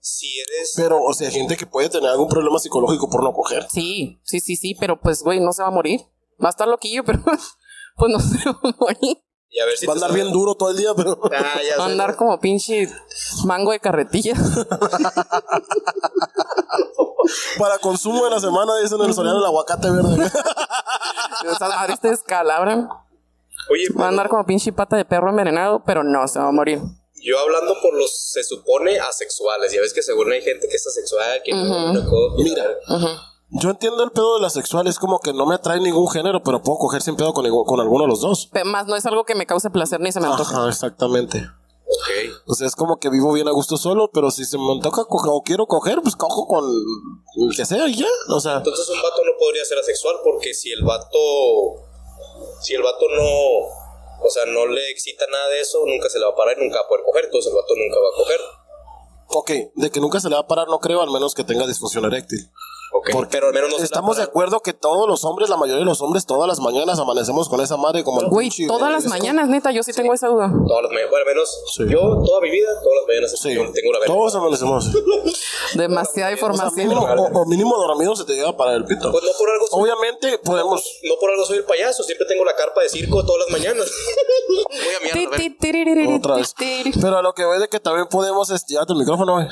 si 0.00 0.38
eres. 0.40 0.72
Pero, 0.76 1.02
o 1.02 1.12
sea, 1.14 1.28
hay 1.28 1.34
gente 1.34 1.56
que 1.56 1.66
puede 1.66 1.88
tener 1.88 2.10
algún 2.10 2.28
problema 2.28 2.58
psicológico 2.58 3.08
por 3.10 3.22
no 3.22 3.32
coger. 3.32 3.66
Sí, 3.70 4.20
sí, 4.24 4.40
sí, 4.40 4.56
sí. 4.56 4.74
Pero 4.78 5.00
pues, 5.00 5.22
güey, 5.22 5.40
no 5.40 5.52
se 5.52 5.62
va 5.62 5.68
a 5.68 5.72
morir. 5.72 6.00
Va 6.42 6.48
a 6.48 6.50
estar 6.50 6.68
loquillo, 6.68 7.04
pero 7.04 7.20
pues 7.96 8.12
no 8.12 8.20
se 8.20 8.36
va 8.48 8.58
a 8.62 8.76
morir. 8.78 9.18
Y 9.50 9.60
a 9.60 9.66
ver 9.66 9.76
si 9.76 9.86
Va 9.86 9.92
a 9.92 9.96
andar 9.96 10.12
bien 10.12 10.32
duro 10.32 10.54
todo 10.56 10.70
el 10.70 10.76
día, 10.76 10.90
pero. 10.96 11.18
Ah, 11.32 11.60
ya 11.62 11.76
Va 11.78 11.84
a 11.84 11.86
sé. 11.86 11.92
andar 11.92 12.16
como 12.16 12.40
pinche 12.40 12.88
mango 13.44 13.70
de 13.72 13.78
carretilla. 13.80 14.34
Para 17.58 17.78
consumo 17.78 18.24
de 18.24 18.30
la 18.30 18.40
semana, 18.40 18.76
dicen 18.78 19.00
en 19.00 19.06
el 19.06 19.14
Soriano 19.14 19.38
el 19.38 19.44
aguacate 19.44 19.90
verde. 19.90 20.30
Te 22.00 22.08
descalabran. 22.08 22.88
Oye, 23.70 23.88
Va 23.98 24.06
a 24.06 24.08
andar 24.08 24.28
como 24.28 24.44
pinche 24.44 24.72
pata 24.72 24.96
de 24.96 25.04
perro 25.04 25.30
envenenado, 25.30 25.82
pero 25.86 26.02
no, 26.02 26.26
se 26.28 26.38
va 26.38 26.48
a 26.48 26.52
morir. 26.52 26.80
Yo 27.22 27.38
hablando 27.38 27.74
por 27.80 27.94
los, 27.96 28.30
se 28.32 28.44
supone, 28.44 28.98
asexuales. 28.98 29.72
Ya 29.72 29.80
ves 29.80 29.94
que 29.94 30.02
según 30.02 30.30
hay 30.32 30.42
gente 30.42 30.68
que 30.68 30.76
es 30.76 30.86
asexual, 30.86 31.40
que 31.42 31.52
no, 31.52 31.92
no 31.94 32.04
coge. 32.10 32.42
Mira. 32.42 32.66
Yo 33.50 33.70
entiendo 33.70 34.02
el 34.02 34.10
pedo 34.10 34.36
de 34.36 34.42
la 34.42 34.50
sexual, 34.50 34.86
es 34.86 34.98
como 34.98 35.20
que 35.20 35.32
no 35.32 35.46
me 35.46 35.54
atrae 35.54 35.78
ningún 35.80 36.10
género, 36.10 36.42
pero 36.42 36.62
puedo 36.62 36.78
coger 36.78 37.02
sin 37.02 37.16
pedo 37.16 37.32
con, 37.32 37.46
con 37.66 37.80
alguno 37.80 38.04
de 38.04 38.08
los 38.08 38.20
dos. 38.20 38.50
Más 38.64 38.86
no 38.86 38.96
es 38.96 39.06
algo 39.06 39.24
que 39.24 39.34
me 39.34 39.46
cause 39.46 39.70
placer 39.70 40.00
ni 40.00 40.10
se 40.12 40.20
me 40.20 40.26
antoja. 40.26 40.56
Ajá, 40.56 40.68
exactamente. 40.68 41.38
Ok. 41.86 42.42
O 42.46 42.54
sea, 42.54 42.66
es 42.66 42.74
como 42.74 42.96
que 42.98 43.10
vivo 43.10 43.32
bien 43.32 43.46
a 43.46 43.52
gusto 43.52 43.76
solo, 43.76 44.10
pero 44.12 44.30
si 44.30 44.44
se 44.44 44.58
me 44.58 44.72
antoja 44.72 45.04
coger 45.04 45.30
o 45.32 45.42
quiero 45.42 45.66
coger, 45.66 46.00
pues 46.02 46.16
cojo 46.16 46.48
con 46.48 46.64
el 46.64 47.56
que 47.56 47.64
sea 47.64 47.86
y 47.86 47.96
ya. 47.96 48.08
O 48.30 48.40
sea, 48.40 48.56
Entonces 48.56 48.88
un 48.88 49.00
vato 49.00 49.22
no 49.24 49.32
podría 49.38 49.64
ser 49.64 49.78
asexual 49.78 50.16
porque 50.24 50.54
si 50.54 50.72
el 50.72 50.82
vato. 50.82 51.18
Si 52.60 52.74
el 52.74 52.82
vato 52.82 53.06
no. 53.14 54.24
O 54.26 54.30
sea, 54.30 54.46
no 54.46 54.66
le 54.66 54.90
excita 54.90 55.26
nada 55.30 55.48
de 55.48 55.60
eso, 55.60 55.78
nunca 55.86 56.08
se 56.08 56.18
le 56.18 56.24
va 56.24 56.32
a 56.32 56.34
parar 56.34 56.56
y 56.58 56.64
nunca 56.64 56.78
va 56.80 56.86
a 56.86 56.88
poder 56.88 57.04
coger. 57.04 57.26
Entonces 57.26 57.52
el 57.52 57.56
vato 57.56 57.74
nunca 57.76 58.00
va 58.00 58.08
a 58.08 58.16
coger. 58.16 58.40
ok, 59.28 59.72
de 59.76 59.90
que 59.90 60.00
nunca 60.00 60.18
se 60.18 60.28
le 60.30 60.34
va 60.34 60.40
a 60.40 60.46
parar, 60.46 60.66
no 60.68 60.78
creo, 60.80 61.02
al 61.02 61.10
menos 61.10 61.34
que 61.34 61.44
tenga 61.44 61.66
disfunción 61.66 62.06
eréctil. 62.06 62.50
Ok. 62.96 63.08
Porque 63.12 63.30
Pero 63.32 63.48
al 63.48 63.52
menos 63.54 63.70
no 63.70 63.78
Estamos 63.78 64.16
de 64.18 64.22
acuerdo 64.22 64.60
que 64.60 64.72
todos 64.72 65.08
los 65.08 65.24
hombres, 65.24 65.48
la 65.50 65.56
mayoría 65.56 65.80
de 65.80 65.84
los 65.84 66.00
hombres, 66.00 66.26
todas 66.26 66.46
las 66.46 66.60
mañanas 66.60 66.96
amanecemos 67.00 67.48
con 67.48 67.60
esa 67.60 67.76
madre 67.76 68.04
como 68.04 68.20
el 68.20 68.28
Güey, 68.28 68.48
pinche 68.50 68.66
todas 68.68 68.90
las 68.92 69.06
mañanas, 69.06 69.48
neta, 69.48 69.72
yo 69.72 69.82
sí 69.82 69.92
tengo 69.92 70.14
esa 70.14 70.28
duda. 70.28 70.48
Todas 70.68 70.84
las 70.84 70.92
mañanas. 70.92 71.10
Bueno, 71.10 71.24
al 71.28 71.34
menos 71.34 71.50
Sí. 71.74 71.82
yo 71.88 71.98
toda 72.24 72.40
mi 72.40 72.50
vida, 72.50 72.68
todas 72.82 72.96
las 73.00 73.06
mañanas 73.08 73.30
Sí, 73.32 73.48
tengo 73.48 73.92
la 73.92 73.98
verga. 73.98 74.14
todos 74.14 74.34
amanecemos. 74.36 74.90
Demasiada 75.74 76.32
O 76.32 76.36
sea, 76.36 76.46
información. 76.46 76.88
mínimo, 76.88 77.02
o, 77.02 77.40
o 77.42 77.46
mínimo 77.46 77.76
dormido 77.76 78.14
se 78.14 78.24
te 78.24 78.34
llega 78.34 78.56
para 78.56 78.74
el 78.74 78.84
pito. 78.84 79.10
Pues 79.10 79.24
no 79.24 79.30
por 79.38 79.50
algo 79.50 79.66
soy, 79.66 79.80
Obviamente 79.82 80.38
podemos. 80.38 80.84
no 81.02 81.14
por 81.20 81.30
algo 81.30 81.44
soy 81.44 81.58
el 81.58 81.64
payaso, 81.64 82.02
siempre 82.04 82.26
tengo 82.28 82.44
la 82.44 82.54
carpa 82.54 82.80
de 82.82 82.88
circo 82.88 83.24
todas 83.24 83.42
las 83.48 83.58
mañanas. 83.60 83.90
Voy 84.68 84.78
a 84.78 85.00
mirar, 85.16 86.10
a 86.12 86.16
Otra 86.16 86.36
vez. 86.36 86.54
Pero 87.00 87.18
a 87.18 87.22
lo 87.22 87.32
que 87.34 87.44
voy 87.44 87.58
de 87.58 87.68
que 87.68 87.80
también 87.80 88.06
podemos. 88.08 88.48
Llévate 88.66 88.92
el 88.92 88.98
micrófono, 88.98 89.34
güey. 89.34 89.46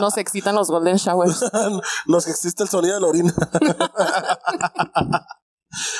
Nos 0.00 0.16
excitan 0.16 0.54
los 0.54 0.68
golden 0.70 0.96
showers. 0.96 1.39
Nos 2.06 2.24
que 2.24 2.30
existe 2.30 2.62
el 2.62 2.68
sonido 2.68 2.94
de 2.94 3.00
la 3.00 3.06
orina. 3.06 3.34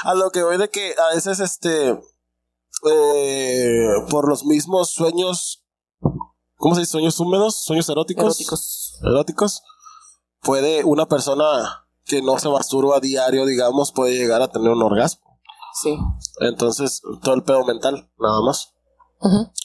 a 0.05 0.14
lo 0.14 0.30
que 0.30 0.43
voy 0.43 0.57
de 0.59 0.68
que 0.70 0.95
a 0.99 1.14
veces, 1.14 1.41
este. 1.41 2.01
eh, 2.91 3.88
por 4.11 4.28
los 4.28 4.45
mismos 4.45 4.91
sueños. 4.91 5.64
¿Cómo 6.57 6.74
se 6.74 6.82
dice? 6.82 6.93
Sueños 6.93 7.18
húmedos, 7.20 7.64
sueños 7.64 7.88
eróticos. 7.88 8.24
Eróticos. 8.24 8.99
Eróticos. 9.03 9.62
Puede 10.43 10.84
una 10.84 11.07
persona 11.07 11.86
que 12.05 12.22
no 12.22 12.38
se 12.38 12.49
masturba 12.49 12.97
a 12.97 13.01
diario, 13.01 13.47
digamos, 13.47 13.93
puede 13.93 14.16
llegar 14.16 14.43
a 14.43 14.49
tener 14.49 14.70
un 14.70 14.82
orgasmo. 14.82 15.41
Sí. 15.80 15.97
Entonces, 16.41 17.01
todo 17.22 17.34
el 17.34 17.45
pedo 17.45 17.64
mental, 17.64 18.11
nada 18.18 18.41
más. 18.43 18.74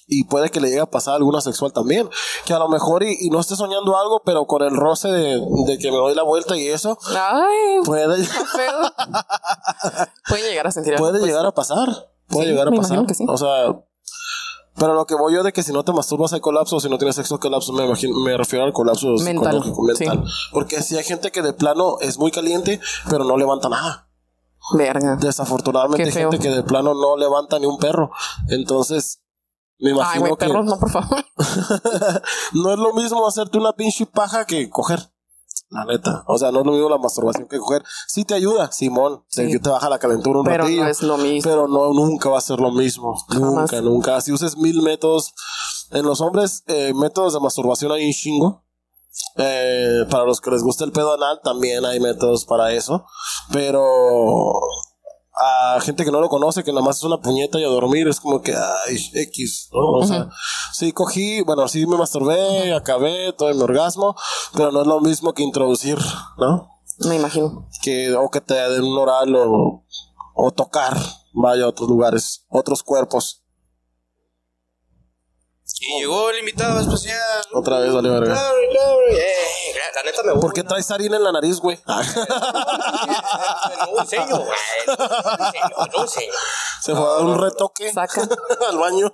Y 0.08 0.26
puede 0.26 0.50
que 0.52 0.60
le 0.60 0.68
llegue 0.68 0.82
a 0.82 0.86
pasar 0.86 1.16
alguna 1.16 1.42
sexual 1.42 1.72
también. 1.74 2.10
Que 2.46 2.54
a 2.54 2.60
lo 2.60 2.68
mejor 2.70 3.04
y, 3.04 3.16
y 3.22 3.30
no 3.30 3.40
esté 3.40 3.56
soñando 3.56 3.98
algo, 3.98 4.22
pero 4.26 4.46
con 4.46 4.62
el 4.62 4.76
roce 4.76 5.08
de, 5.08 5.42
de 5.66 5.78
que 5.80 5.92
me 5.92 5.98
doy 5.98 6.14
la 6.14 6.24
vuelta 6.24 6.56
y 6.58 6.68
eso, 6.68 6.98
Ay, 7.18 7.80
puede, 7.86 8.24
feo. 8.24 8.82
Pueden 10.30 10.46
llegar 10.50 10.68
a 10.68 10.72
sentir 10.72 10.94
algo. 10.94 11.06
puede 11.06 11.20
pues. 11.20 11.32
llegar 11.32 11.46
a 11.46 11.52
pasar. 11.52 11.88
Puede 12.28 12.46
Sí, 12.48 12.52
llegar 12.52 12.68
a 12.68 12.72
me 12.72 12.78
pasar. 12.78 12.98
imagino 12.98 13.08
que 13.08 13.14
sí. 13.16 13.26
O 13.28 13.38
sea, 13.38 13.76
pero 14.78 14.94
lo 14.94 15.06
que 15.06 15.16
voy 15.16 15.34
yo 15.34 15.42
de 15.44 15.54
que 15.54 15.64
si 15.64 15.72
no 15.72 15.84
te 15.84 15.94
masturbas 15.94 16.34
hay 16.34 16.42
colapso, 16.42 16.80
si 16.80 16.90
no 16.90 16.98
tienes 16.98 17.16
sexo 17.16 17.40
colapso, 17.40 17.72
me, 17.74 17.86
imagino, 17.86 18.20
me 18.20 18.36
refiero 18.36 18.66
al 18.66 18.74
colapso 18.74 19.08
Mental, 19.24 19.54
psicológico, 19.64 19.84
mental. 19.84 20.24
sí. 20.26 20.32
Porque 20.52 20.82
si 20.82 20.98
hay 20.98 21.04
gente 21.04 21.32
que 21.32 21.42
de 21.42 21.54
plano 21.54 21.98
es 22.02 22.18
muy 22.20 22.32
caliente, 22.32 22.80
pero 23.10 23.24
no 23.24 23.38
levanta 23.38 23.70
nada. 23.70 24.10
Verga. 24.74 25.16
Desafortunadamente 25.18 26.04
hay 26.04 26.12
gente 26.12 26.40
que 26.40 26.50
de 26.50 26.64
plano 26.64 26.94
no 26.94 27.16
levanta 27.18 27.58
ni 27.60 27.68
un 27.68 27.78
perro. 27.78 28.12
Entonces, 28.50 29.22
me 29.80 29.92
Ay, 30.02 30.20
güey, 30.20 30.32
que 30.32 30.38
perros, 30.38 30.66
no, 30.66 30.80
por 30.80 30.90
favor. 30.90 31.26
no 32.54 32.74
es 32.74 32.80
lo 32.80 32.94
mismo 32.94 33.28
hacerte 33.28 33.58
una 33.58 33.74
pinche 33.74 34.06
paja 34.06 34.46
que 34.46 34.70
coger. 34.70 35.12
La 35.70 35.84
neta. 35.84 36.24
O 36.28 36.38
sea, 36.38 36.52
no 36.52 36.60
es 36.60 36.66
lo 36.66 36.72
mismo 36.74 36.90
la 36.90 36.98
masturbación 36.98 37.48
que 37.48 37.58
coger. 37.58 37.84
Sí 38.08 38.24
te 38.24 38.36
ayuda, 38.36 38.72
Simón. 38.72 39.26
Sí. 39.30 39.60
te 39.60 39.70
baja 39.70 39.90
la 39.90 40.00
calentura 40.00 40.40
un 40.40 40.46
Pero 40.46 40.64
ratillo. 40.64 40.84
no 40.84 40.90
es 40.90 41.02
lo 41.02 41.18
mismo. 41.18 41.50
Pero 41.50 41.68
no, 41.68 41.92
nunca 41.92 42.30
va 42.30 42.38
a 42.38 42.42
ser 42.42 42.60
lo 42.60 42.72
mismo. 42.72 43.16
Jamás. 43.30 43.72
Nunca, 43.72 43.82
nunca. 43.82 44.22
Si 44.22 44.32
uses 44.32 44.58
mil 44.58 44.82
métodos. 44.82 45.34
En 45.92 46.06
los 46.06 46.22
hombres, 46.22 46.64
eh, 46.68 46.94
métodos 46.96 47.34
de 47.34 47.40
masturbación 47.40 47.92
hay 47.92 48.06
un 48.06 48.14
chingo. 48.14 48.64
Eh, 49.38 50.06
para 50.10 50.26
los 50.26 50.42
que 50.42 50.52
les 50.52 50.64
gusta 50.64 50.84
el 50.84 50.92
pedo 50.92 51.14
anal, 51.14 51.40
también 51.44 51.86
hay 51.86 52.00
métodos 52.00 52.46
para 52.46 52.74
eso. 52.74 53.06
Pero 53.52 54.60
a 55.38 55.80
gente 55.82 56.06
que 56.06 56.12
no 56.12 56.22
lo 56.22 56.30
conoce, 56.30 56.64
que 56.64 56.72
nada 56.72 56.86
más 56.86 56.98
es 56.98 57.04
una 57.04 57.22
puñeta 57.22 57.60
y 57.60 57.64
a 57.64 57.68
dormir, 57.68 58.08
es 58.08 58.20
como 58.20 58.42
que, 58.42 58.54
ay, 58.54 58.98
X, 59.14 59.70
¿no? 59.74 59.92
O 59.92 60.06
sea, 60.06 60.30
sí 60.74 60.92
cogí, 60.92 61.42
bueno, 61.42 61.68
sí 61.68 61.86
me 61.86 61.98
masturbé, 61.98 62.74
acabé, 62.74 63.34
todo 63.34 63.54
mi 63.54 63.62
orgasmo, 63.62 64.16
pero 64.54 64.72
no 64.72 64.82
es 64.82 64.88
lo 64.88 65.02
mismo 65.02 65.34
que 65.34 65.44
introducir, 65.44 65.98
¿no? 66.38 66.70
Me 67.00 67.16
imagino. 67.16 67.68
que 67.82 68.16
o 68.16 68.30
que 68.30 68.40
te 68.40 68.54
den 68.54 68.84
un 68.84 68.98
oral 68.98 69.36
o, 69.36 69.84
o 70.34 70.52
tocar 70.52 70.98
vaya 71.34 71.66
a 71.66 71.68
otros 71.68 71.90
lugares, 71.90 72.46
otros 72.50 72.82
cuerpos. 72.84 73.42
Y 75.82 76.00
llegó 76.00 76.30
el 76.30 76.40
invitado 76.40 76.80
especial. 76.80 77.46
Otra 77.54 77.80
vez, 77.80 77.94
vale 77.94 78.10
verga. 78.10 78.34
Claro, 78.34 78.56
claro. 78.72 78.98
Eh, 79.12 79.24
la 79.96 80.04
neta 80.04 80.24
me 80.24 80.34
¿Por 80.40 80.54
qué 80.54 80.64
traes 80.64 80.90
harina 80.92 81.18
en 81.18 81.24
la 81.24 81.32
nariz, 81.32 81.60
güey? 81.60 81.80
No 81.86 82.02
enseño, 84.02 84.38
güey. 84.38 84.50
No 84.88 84.96
no 85.94 86.02
enseño. 86.04 86.34
Se 86.82 86.96
fue 86.96 87.04
a 87.04 87.14
dar 87.14 87.24
un 87.24 87.42
retoque 87.42 87.92
Saca. 87.92 88.22
al 88.70 88.78
baño. 88.78 89.12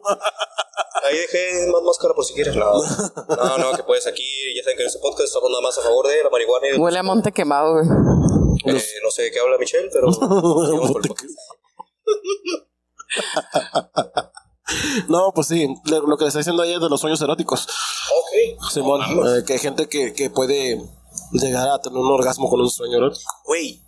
Ahí 1.04 1.18
dejé 1.18 1.68
más 1.72 1.82
máscara 1.84 2.14
por 2.14 2.26
si 2.26 2.34
quieres. 2.34 2.56
No, 2.56 2.72
no, 2.74 3.58
no, 3.58 3.72
que 3.74 3.84
puedes 3.84 4.08
aquí. 4.08 4.24
Ya 4.56 4.64
saben 4.64 4.78
que 4.78 4.84
en 4.84 4.88
este 4.88 5.00
podcast 5.00 5.28
estamos 5.28 5.50
nada 5.50 5.62
más 5.62 5.78
a 5.78 5.82
favor 5.82 6.08
de 6.08 6.24
la 6.24 6.30
marihuana 6.30 6.68
y 6.68 6.78
Huele 6.78 7.00
a 7.00 7.04
monte 7.04 7.32
quemado, 7.32 7.74
güey. 7.74 7.86
Eh, 8.66 8.86
no 9.04 9.12
sé 9.12 9.24
de 9.24 9.32
qué 9.32 9.40
habla 9.40 9.58
Michelle, 9.58 9.90
pero. 9.92 10.08
No, 15.08 15.32
pues 15.34 15.48
sí, 15.48 15.68
lo 15.86 16.18
que 16.18 16.24
le 16.26 16.28
está 16.30 16.40
diciendo 16.40 16.64
ayer 16.64 16.80
de 16.80 16.90
los 16.90 17.00
sueños 17.02 17.22
eróticos. 17.22 17.68
Ok. 17.68 18.70
Simón, 18.72 19.02
eh, 19.02 19.44
que 19.46 19.54
hay 19.54 19.60
gente 19.60 19.88
que, 19.90 20.14
que 20.14 20.30
puede 20.30 20.82
llegar 21.34 21.68
a 21.70 21.80
tener 21.80 21.98
un 21.98 22.12
orgasmo 22.12 22.50
con 22.50 22.62
un 22.62 22.70
sueño 22.70 22.98
erótico. 22.98 23.32
Güey, 23.46 23.82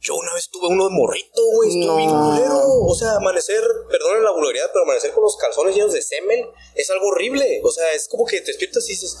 yo 0.00 0.14
una 0.14 0.32
vez 0.34 0.48
tuve 0.50 0.68
uno 0.68 0.88
de 0.88 0.94
morrito, 0.94 1.40
güey. 1.54 1.70
Estuvo 1.70 1.92
No. 1.92 1.96
bien 1.96 2.10
culero. 2.10 2.60
O 2.86 2.94
sea, 2.94 3.16
amanecer, 3.16 3.62
perdonen 3.90 4.22
la 4.24 4.30
vulgaridad, 4.32 4.66
pero 4.72 4.84
amanecer 4.84 5.12
con 5.12 5.22
los 5.24 5.36
calzones 5.36 5.74
llenos 5.74 5.92
de 5.92 6.02
semen 6.02 6.46
es 6.74 6.88
algo 6.90 7.08
horrible. 7.08 7.60
O 7.64 7.70
sea, 7.70 7.92
es 7.92 8.08
como 8.08 8.24
que 8.24 8.40
te 8.40 8.46
despiertas 8.48 8.84
y 8.88 8.92
dices, 8.92 9.16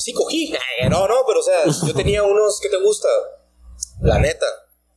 Sí, 0.00 0.12
cogí. 0.12 0.52
No, 0.90 1.08
no, 1.08 1.16
pero 1.26 1.40
o 1.40 1.42
sea, 1.42 1.64
yo 1.86 1.94
tenía 1.94 2.22
unos, 2.22 2.60
¿qué 2.60 2.68
te 2.68 2.80
gusta? 2.80 3.08
La 4.00 4.18
neta. 4.18 4.46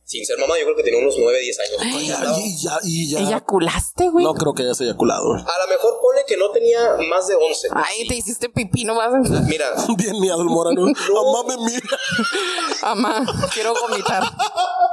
Sin 0.04 0.26
ser 0.26 0.36
mamá, 0.38 0.58
yo 0.58 0.64
creo 0.64 0.76
que 0.76 0.82
tenía 0.82 1.00
unos 1.00 1.14
9, 1.18 1.38
10 1.40 1.58
años. 1.60 1.70
Y 2.02 2.06
ya, 2.08 2.18
Andaba- 2.18 2.38
y 2.38 2.58
ya, 2.58 2.78
y 2.82 3.10
ya. 3.10 3.18
¿Eyaculaste, 3.20 4.08
güey? 4.10 4.24
No 4.24 4.34
creo 4.34 4.52
que 4.52 4.62
hayas 4.64 4.80
eyaculado. 4.80 5.32
A 5.34 5.38
lo 5.38 5.68
mejor 5.68 5.98
pone 6.02 6.22
que 6.26 6.36
no 6.36 6.50
tenía 6.50 6.96
más 7.08 7.28
de 7.28 7.34
11. 7.36 7.68
Ay, 7.74 8.06
te 8.08 8.16
hiciste 8.16 8.48
pipí 8.48 8.84
nomás. 8.84 9.12
Mira, 9.46 9.72
Bien 9.96 10.20
miado 10.20 10.42
el 10.42 10.48
morano. 10.48 10.82
Mamá 11.14 11.44
me 11.56 11.56
mira. 11.64 11.86
Mamá, 12.82 13.24
quiero 13.54 13.74
vomitar. 13.74 14.22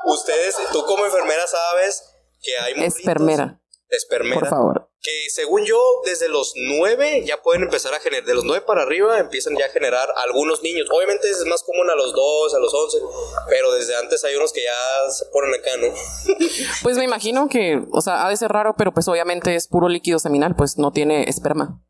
ustedes, 0.05 0.55
tú 0.71 0.83
como 0.85 1.05
enfermera 1.05 1.45
sabes 1.47 2.03
que 2.41 2.57
hay 2.57 2.73
morritos- 2.75 2.97
Espermera, 2.99 3.58
Espermera. 3.89 4.39
por 4.41 4.49
favor. 4.49 4.89
Que 5.01 5.29
según 5.29 5.65
yo, 5.65 5.81
desde 6.05 6.27
los 6.27 6.53
9 6.55 7.23
ya 7.25 7.41
pueden 7.41 7.63
empezar 7.63 7.93
a 7.93 7.99
generar, 7.99 8.25
de 8.25 8.33
los 8.35 8.43
9 8.43 8.63
para 8.67 8.83
arriba 8.83 9.17
empiezan 9.17 9.55
ya 9.57 9.65
a 9.65 9.69
generar 9.69 10.07
algunos 10.17 10.61
niños. 10.61 10.87
Obviamente 10.91 11.29
es 11.29 11.43
más 11.45 11.63
común 11.63 11.89
a 11.89 11.95
los 11.95 12.13
2, 12.13 12.53
a 12.53 12.59
los 12.59 12.73
11, 12.73 12.97
pero 13.49 13.71
desde 13.73 13.95
antes 13.95 14.23
hay 14.25 14.35
unos 14.35 14.51
que 14.53 14.61
ya 14.63 15.09
se 15.11 15.25
ponen 15.27 15.53
acá, 15.53 15.71
¿no? 15.77 15.87
Pues 16.83 16.97
me 16.97 17.03
imagino 17.05 17.47
que, 17.49 17.81
o 17.91 18.01
sea, 18.01 18.25
ha 18.25 18.29
de 18.29 18.37
ser 18.37 18.51
raro, 18.51 18.75
pero 18.77 18.93
pues 18.93 19.07
obviamente 19.07 19.55
es 19.55 19.67
puro 19.67 19.87
líquido 19.89 20.19
seminal, 20.19 20.55
pues 20.55 20.77
no 20.77 20.91
tiene 20.91 21.23
esperma. 21.29 21.81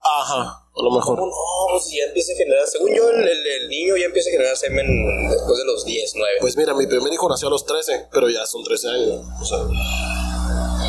Ajá, 0.00 0.40
a 0.42 0.82
lo 0.82 0.90
mejor. 0.90 1.18
¿Cómo 1.18 1.26
no? 1.30 1.72
Pues 1.72 1.90
ya 1.96 2.04
empieza 2.04 2.32
a 2.32 2.36
generar, 2.36 2.66
según 2.66 2.94
yo, 2.94 3.08
el, 3.10 3.26
el- 3.26 3.46
el 3.46 3.68
niño 3.68 3.96
ya 3.96 4.06
empieza 4.06 4.28
a 4.30 4.32
generar 4.32 4.56
semen 4.56 4.86
después 5.30 5.58
de 5.58 5.64
los 5.64 5.84
10, 5.84 6.12
9. 6.16 6.32
Pues, 6.40 6.54
Pues 6.54 6.56
mira, 6.56 6.74
mi 6.74 6.86
primer 6.86 7.12
hijo 7.12 7.28
nació 7.28 7.48
a 7.48 7.50
los 7.50 7.64
13, 7.64 8.08
pero 8.12 8.28
ya 8.28 8.44
son 8.46 8.62
13 8.62 8.88
años. 8.88 9.24
O 9.40 9.44
sea, 9.44 9.58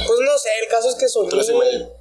Pues 0.07 0.19
no 0.19 0.37
sé, 0.37 0.49
el 0.63 0.69
caso 0.69 0.89
es 0.89 0.95
que 0.95 1.07
soñé. 1.07 1.29
13 1.29 1.53
y 1.53 1.57
medio. 1.57 1.93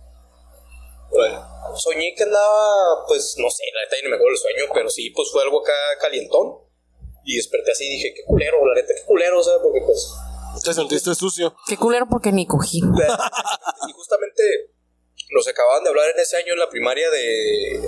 Por 1.11 1.27
ahí. 1.27 1.35
Soñé 1.77 2.15
que 2.17 2.23
andaba, 2.23 3.05
pues 3.07 3.35
no 3.39 3.51
sé, 3.51 3.65
la 3.75 3.83
neta 3.83 3.97
no 4.05 4.11
me 4.11 4.17
acuerdo 4.17 4.33
el 4.33 4.39
sueño, 4.39 4.73
pero 4.73 4.89
sí, 4.89 5.11
pues 5.11 5.31
fue 5.31 5.43
algo 5.43 5.61
acá 5.61 5.73
calientón. 6.01 6.65
Y 7.25 7.37
desperté 7.37 7.73
así 7.73 7.85
y 7.85 7.91
dije, 7.97 8.15
qué 8.15 8.23
culero, 8.25 8.65
la 8.65 8.75
neta, 8.81 8.95
qué 8.95 9.05
culero, 9.05 9.41
o 9.41 9.43
sea, 9.43 9.55
porque 9.61 9.81
pues. 9.85 10.15
Te 10.63 10.73
sentiste 10.73 11.15
sucio. 11.15 11.55
Qué 11.67 11.77
culero 11.77 12.07
porque 12.09 12.33
ni 12.33 12.47
cogí. 12.47 12.81
Y 13.89 13.93
justamente 13.93 14.76
nos 15.31 15.49
acababan 15.49 15.83
de 15.83 15.91
hablar 15.91 16.07
en 16.15 16.21
ese 16.21 16.37
año 16.37 16.53
en 16.53 16.59
la 16.59 16.69
primaria 16.69 17.11
de, 17.11 17.81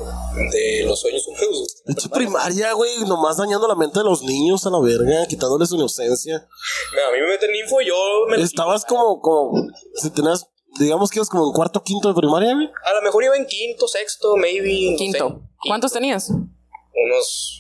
de 0.51 0.85
los 0.85 1.01
sueños 1.01 1.27
húmedos. 1.27 1.83
Pinche 1.87 2.09
primaria, 2.09 2.73
güey, 2.73 3.01
nomás 3.07 3.37
dañando 3.37 3.69
la 3.69 3.75
mente 3.75 3.99
de 4.01 4.05
los 4.05 4.23
niños 4.23 4.67
a 4.67 4.71
la 4.71 4.81
verga, 4.81 5.27
quitándoles 5.27 5.69
su 5.69 5.77
inocencia. 5.77 6.49
Mira, 6.93 7.09
a 7.09 7.13
mí 7.13 7.21
me 7.21 7.29
meten 7.29 7.55
info, 7.55 7.81
yo 7.81 7.95
me. 8.29 8.43
Estabas 8.43 8.85
como, 8.85 9.21
como, 9.21 9.69
si 9.95 10.11
tenías, 10.11 10.49
digamos 10.79 11.11
que 11.11 11.19
ibas 11.19 11.29
como 11.29 11.47
en 11.47 11.53
cuarto, 11.53 11.83
quinto 11.83 12.09
de 12.09 12.15
primaria, 12.15 12.55
güey. 12.55 12.69
A 12.85 12.93
lo 12.95 13.03
mejor 13.03 13.25
iba 13.25 13.37
en 13.37 13.47
quinto, 13.47 13.87
sexto, 13.89 14.37
maybe. 14.37 14.91
no 14.93 14.97
Quinto. 14.99 15.29
sé. 15.29 15.69
¿Cuántos 15.69 15.93
tenías? 15.93 16.31
Unos. 16.31 17.58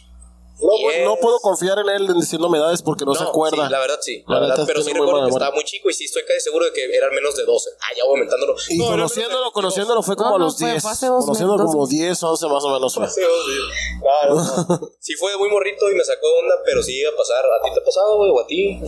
No, 0.60 1.04
no 1.04 1.16
puedo 1.20 1.38
confiar 1.38 1.78
en 1.78 1.88
él 1.88 2.10
en 2.10 2.18
diciéndome 2.18 2.58
edades 2.58 2.82
porque 2.82 3.04
no, 3.04 3.14
se 3.14 3.22
acuerda. 3.22 3.66
sí, 3.66 3.72
la 3.72 3.78
verdad 3.78 3.98
sí. 4.00 4.24
La 4.26 4.40
La, 4.40 4.48
verdad, 4.48 4.64
pero 4.66 4.82
sí 4.82 4.92
recuerdo 4.92 5.24
que 5.24 5.30
estaba 5.30 5.54
muy 5.54 5.64
chico 5.64 5.88
y 5.88 5.94
sí 5.94 6.04
estoy 6.04 6.22
casi 6.26 6.40
seguro 6.40 6.64
de 6.64 6.72
que 6.72 6.84
eran 6.96 7.14
menos 7.14 7.36
de 7.36 7.44
12. 7.44 7.70
Ah, 7.80 7.94
ya 7.96 8.04
voy 8.04 8.14
aumentándolo. 8.18 8.56
Y 8.68 8.76
No, 8.78 8.86
conociéndolo, 8.86 9.52
conociéndolo 9.52 10.02
fue 10.02 10.16
como 10.16 10.30
No, 10.30 10.36
a 10.36 10.38
los 10.40 10.58
fue- 10.58 10.70
10. 10.72 10.82
fue 10.82 10.90
hace 10.90 11.06
dos 11.06 11.24
Conociéndolo 11.24 11.58
meses, 11.62 11.72
como 11.72 11.82
dos 11.84 11.90
10, 11.90 12.22
11 12.22 12.46
más 12.48 12.64
o 12.64 12.70
menos 12.74 12.94
fue. 12.94 13.08
Sí. 13.08 13.20
Claro, 14.00 14.34
no. 14.34 14.90
Sí 15.00 15.14
fue 15.14 15.36
muy 15.38 15.48
morrito 15.48 15.88
y 15.90 15.94
me 15.94 16.04
sacó 16.04 16.26
de 16.26 16.38
onda, 16.42 16.54
pero 16.64 16.82
sí 16.82 16.98
iba 16.98 17.10
a 17.10 17.16
pasar. 17.16 17.44
¿A 17.44 17.64
ti 17.64 17.70
te 17.74 17.80
ha 17.80 17.84
pasado, 17.84 18.16
güey? 18.16 18.30
¿O 18.30 18.40
a 18.40 18.46
ti? 18.46 18.80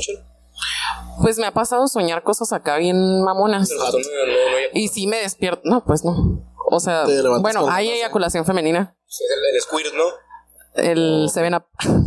Pues 1.23 1.39
me 1.39 1.47
ha 1.47 1.53
pasado 1.53 1.87
soñar 1.87 2.23
cosas 2.23 2.53
acá 2.53 2.77
bien 2.79 3.23
mamonas. 3.23 3.69
Pero 3.69 3.81
tú 3.93 3.99
no, 3.99 4.27
no, 4.27 4.27
no, 4.27 4.51
no- 4.51 4.59
Y 4.75 4.89
sí 4.89 5.07
me 5.07 5.19
despierto. 5.19 5.63
No, 5.65 5.85
pues 5.85 6.05
no. 6.05 6.47
O 6.73 6.81
sea, 6.81 7.05
bueno, 7.41 7.69
hay 7.71 7.89
¿eh? 7.91 7.95
eyaculación 7.97 8.45
femenina. 8.45 8.97
el, 9.09 9.55
el 9.55 9.61
squirt, 9.63 9.95
¿no? 9.95 10.05
El 10.81 11.29
Seven 11.33 11.55
Up. 11.55 11.65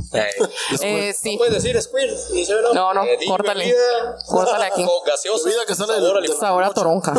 Eh, 0.81 1.07
No 1.11 1.17
sí. 1.19 1.37
puedes 1.37 1.53
decir 1.55 1.81
squirt. 1.81 2.11
y 2.33 2.45
se 2.45 2.53
ve, 2.53 2.61
No, 2.73 2.93
no, 2.93 3.03
Eh, 3.03 3.17
córtale. 3.27 3.73
Córtale 4.27 4.65
aquí. 4.65 4.83
O 4.87 5.01
gaseosa. 5.03 5.45
Bebida 5.45 5.65
que 5.65 5.73
sale 5.75 5.93
sabor 5.95 6.07
del- 6.07 6.17
a 6.17 6.21
limón. 6.21 6.39
Sabor 6.39 6.63
a 6.63 6.69
toronja. 6.73 7.13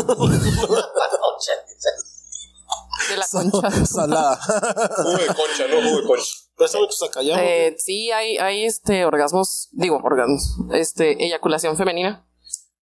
De 3.08 3.16
la 3.16 3.26
concha. 3.30 3.70
Salada. 3.86 4.36
Jugo 4.36 5.10
de 5.18 5.26
concha, 5.26 5.66
no 5.68 5.82
jugo 5.82 6.00
de 6.00 6.06
concha. 6.06 6.24
Préstame 6.56 6.86
tu 6.86 6.92
sacallado. 6.92 7.40
Eh, 7.42 7.74
sí, 7.78 8.10
hay, 8.12 8.38
hay 8.38 8.64
este 8.64 9.04
orgasmos, 9.04 9.68
digo, 9.72 10.00
orgasmos, 10.02 10.54
este, 10.72 11.24
eyaculación 11.24 11.76
femenina. 11.76 12.24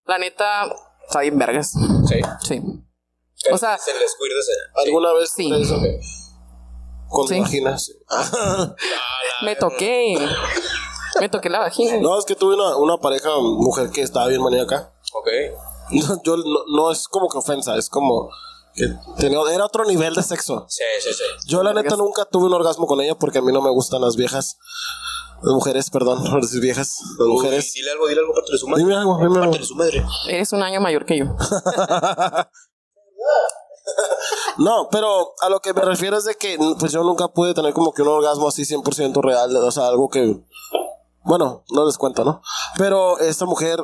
La 0.05 0.19
neta, 0.19 0.65
está 1.07 1.21
bien 1.21 1.37
vergas. 1.39 1.71
Sí. 2.07 2.21
Sí. 2.43 2.61
O 3.51 3.57
sea- 3.57 3.75
es 3.75 3.87
el 3.87 3.95
squirt 4.07 4.33
ese. 4.39 4.51
¿Alguna 4.85 5.13
vez 5.13 5.31
Sí. 5.31 5.51
eso? 5.51 5.75
Con 7.13 7.27
Sí. 7.27 7.35
tu 7.35 7.41
vagina, 7.43 7.77
sí. 7.77 7.93
Me 9.43 9.55
toqué. 9.55 10.17
Me 11.19 11.29
toqué 11.29 11.49
la 11.49 11.59
vagina. 11.59 11.97
No, 12.01 12.17
es 12.17 12.25
que 12.25 12.35
tuve 12.35 12.55
una, 12.55 12.75
una 12.75 12.97
pareja 12.97 13.29
mujer 13.39 13.91
que 13.91 14.01
estaba 14.01 14.27
bien 14.27 14.41
maníaca. 14.41 14.91
Ok. 15.13 15.27
No, 15.91 16.21
yo 16.23 16.37
no, 16.37 16.59
no 16.75 16.91
es 16.91 17.07
como 17.07 17.29
que 17.29 17.37
ofensa, 17.37 17.77
es 17.77 17.87
como 17.89 18.29
que 18.73 18.87
tenía, 19.17 19.37
era 19.53 19.65
otro 19.65 19.85
nivel 19.85 20.15
de 20.15 20.23
sexo. 20.23 20.65
Sí, 20.67 20.81
sí, 21.01 21.13
sí. 21.13 21.23
Yo 21.45 21.61
la 21.61 21.71
neta 21.73 21.95
nunca 21.95 22.25
tuve 22.25 22.45
un 22.47 22.53
orgasmo 22.53 22.87
con 22.87 22.99
ella 23.01 23.13
porque 23.15 23.37
a 23.37 23.41
mí 23.43 23.51
no 23.51 23.61
me 23.61 23.69
gustan 23.69 24.01
las 24.01 24.15
viejas. 24.15 24.57
Las 25.43 25.53
mujeres, 25.53 25.89
perdón, 25.91 26.23
no 26.31 26.39
decir 26.41 26.61
viejas. 26.61 26.97
Las 27.19 27.27
Uy, 27.27 27.33
mujeres. 27.33 27.73
dile 27.73 27.91
algo, 27.91 28.07
dile 28.07 28.21
algo, 28.21 28.33
parte 28.33 28.51
de 28.53 28.57
su 28.57 28.67
madre. 28.67 28.83
Dime 28.83 28.95
algo, 28.95 29.17
dime 29.17 29.25
algo. 29.35 29.39
Parte 29.41 29.59
de 29.59 29.65
su 29.65 29.75
madre. 29.75 30.03
Eres 30.29 30.51
un 30.53 30.63
año 30.63 30.81
mayor 30.81 31.05
que 31.05 31.17
yo. 31.19 31.25
No, 34.57 34.87
pero 34.91 35.33
a 35.41 35.49
lo 35.49 35.59
que 35.61 35.73
me 35.73 35.81
refiero 35.81 36.17
es 36.17 36.25
de 36.25 36.35
que 36.35 36.57
pues 36.79 36.91
yo 36.91 37.03
nunca 37.03 37.27
pude 37.27 37.53
tener 37.53 37.73
como 37.73 37.93
que 37.93 38.03
un 38.03 38.09
orgasmo 38.09 38.47
así 38.47 38.63
100% 38.63 39.21
real, 39.21 39.55
o 39.55 39.71
sea, 39.71 39.87
algo 39.87 40.09
que 40.09 40.43
bueno, 41.23 41.63
no 41.71 41.85
les 41.85 41.97
cuento, 41.97 42.23
¿no? 42.23 42.41
Pero 42.77 43.17
esta 43.19 43.45
mujer 43.45 43.79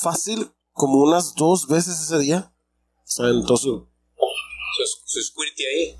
fácil 0.00 0.52
como 0.72 0.98
unas 0.98 1.34
dos 1.34 1.68
veces 1.68 2.00
ese 2.00 2.18
día. 2.18 2.52
O 2.98 3.06
sea, 3.06 3.28
entonces, 3.28 3.66
Su, 3.66 4.86
su 5.04 5.22
squirty 5.22 5.64
ahí. 5.64 5.96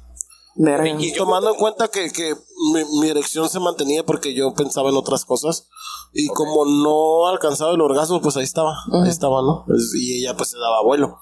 Y 1.01 1.15
tomando 1.15 1.51
en 1.51 1.57
cuenta 1.57 1.89
que, 1.89 2.11
que 2.11 2.35
mi, 2.73 2.85
mi 3.01 3.09
erección 3.09 3.49
se 3.49 3.61
mantenía 3.61 4.05
porque 4.05 4.35
yo 4.35 4.55
pensaba 4.55 4.89
en 4.91 4.97
otras 4.97 5.25
cosas 5.25 5.69
y 6.13 6.29
como 6.29 6.65
no 6.65 7.27
alcanzaba 7.29 7.73
el 7.73 7.81
orgasmo, 7.81 8.21
pues 8.21 8.37
ahí 8.37 8.45
estaba, 8.45 8.77
ahí 9.03 9.09
estaba, 9.09 9.43
¿no? 9.43 9.65
Pues, 9.67 9.93
y 9.95 10.21
ella 10.21 10.37
pues 10.37 10.51
se 10.51 10.59
daba 10.59 10.83
vuelo. 10.83 11.19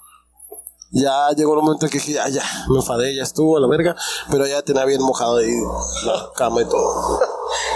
Ya 0.93 1.29
llegó 1.35 1.55
el 1.55 1.63
momento 1.63 1.87
en 1.87 1.91
que 1.91 1.97
dije, 1.97 2.13
ya, 2.13 2.29
ya, 2.29 2.43
me 2.69 2.77
enfadé, 2.77 3.15
ya 3.15 3.23
estuvo 3.23 3.57
a 3.57 3.59
la 3.59 3.67
verga, 3.67 3.95
pero 4.29 4.45
ya 4.45 4.61
tenía 4.61 4.85
bien 4.85 5.01
mojado 5.01 5.37
ahí 5.37 5.51
la 6.05 6.31
cama 6.35 6.61
y 6.61 6.65
todo. 6.65 7.19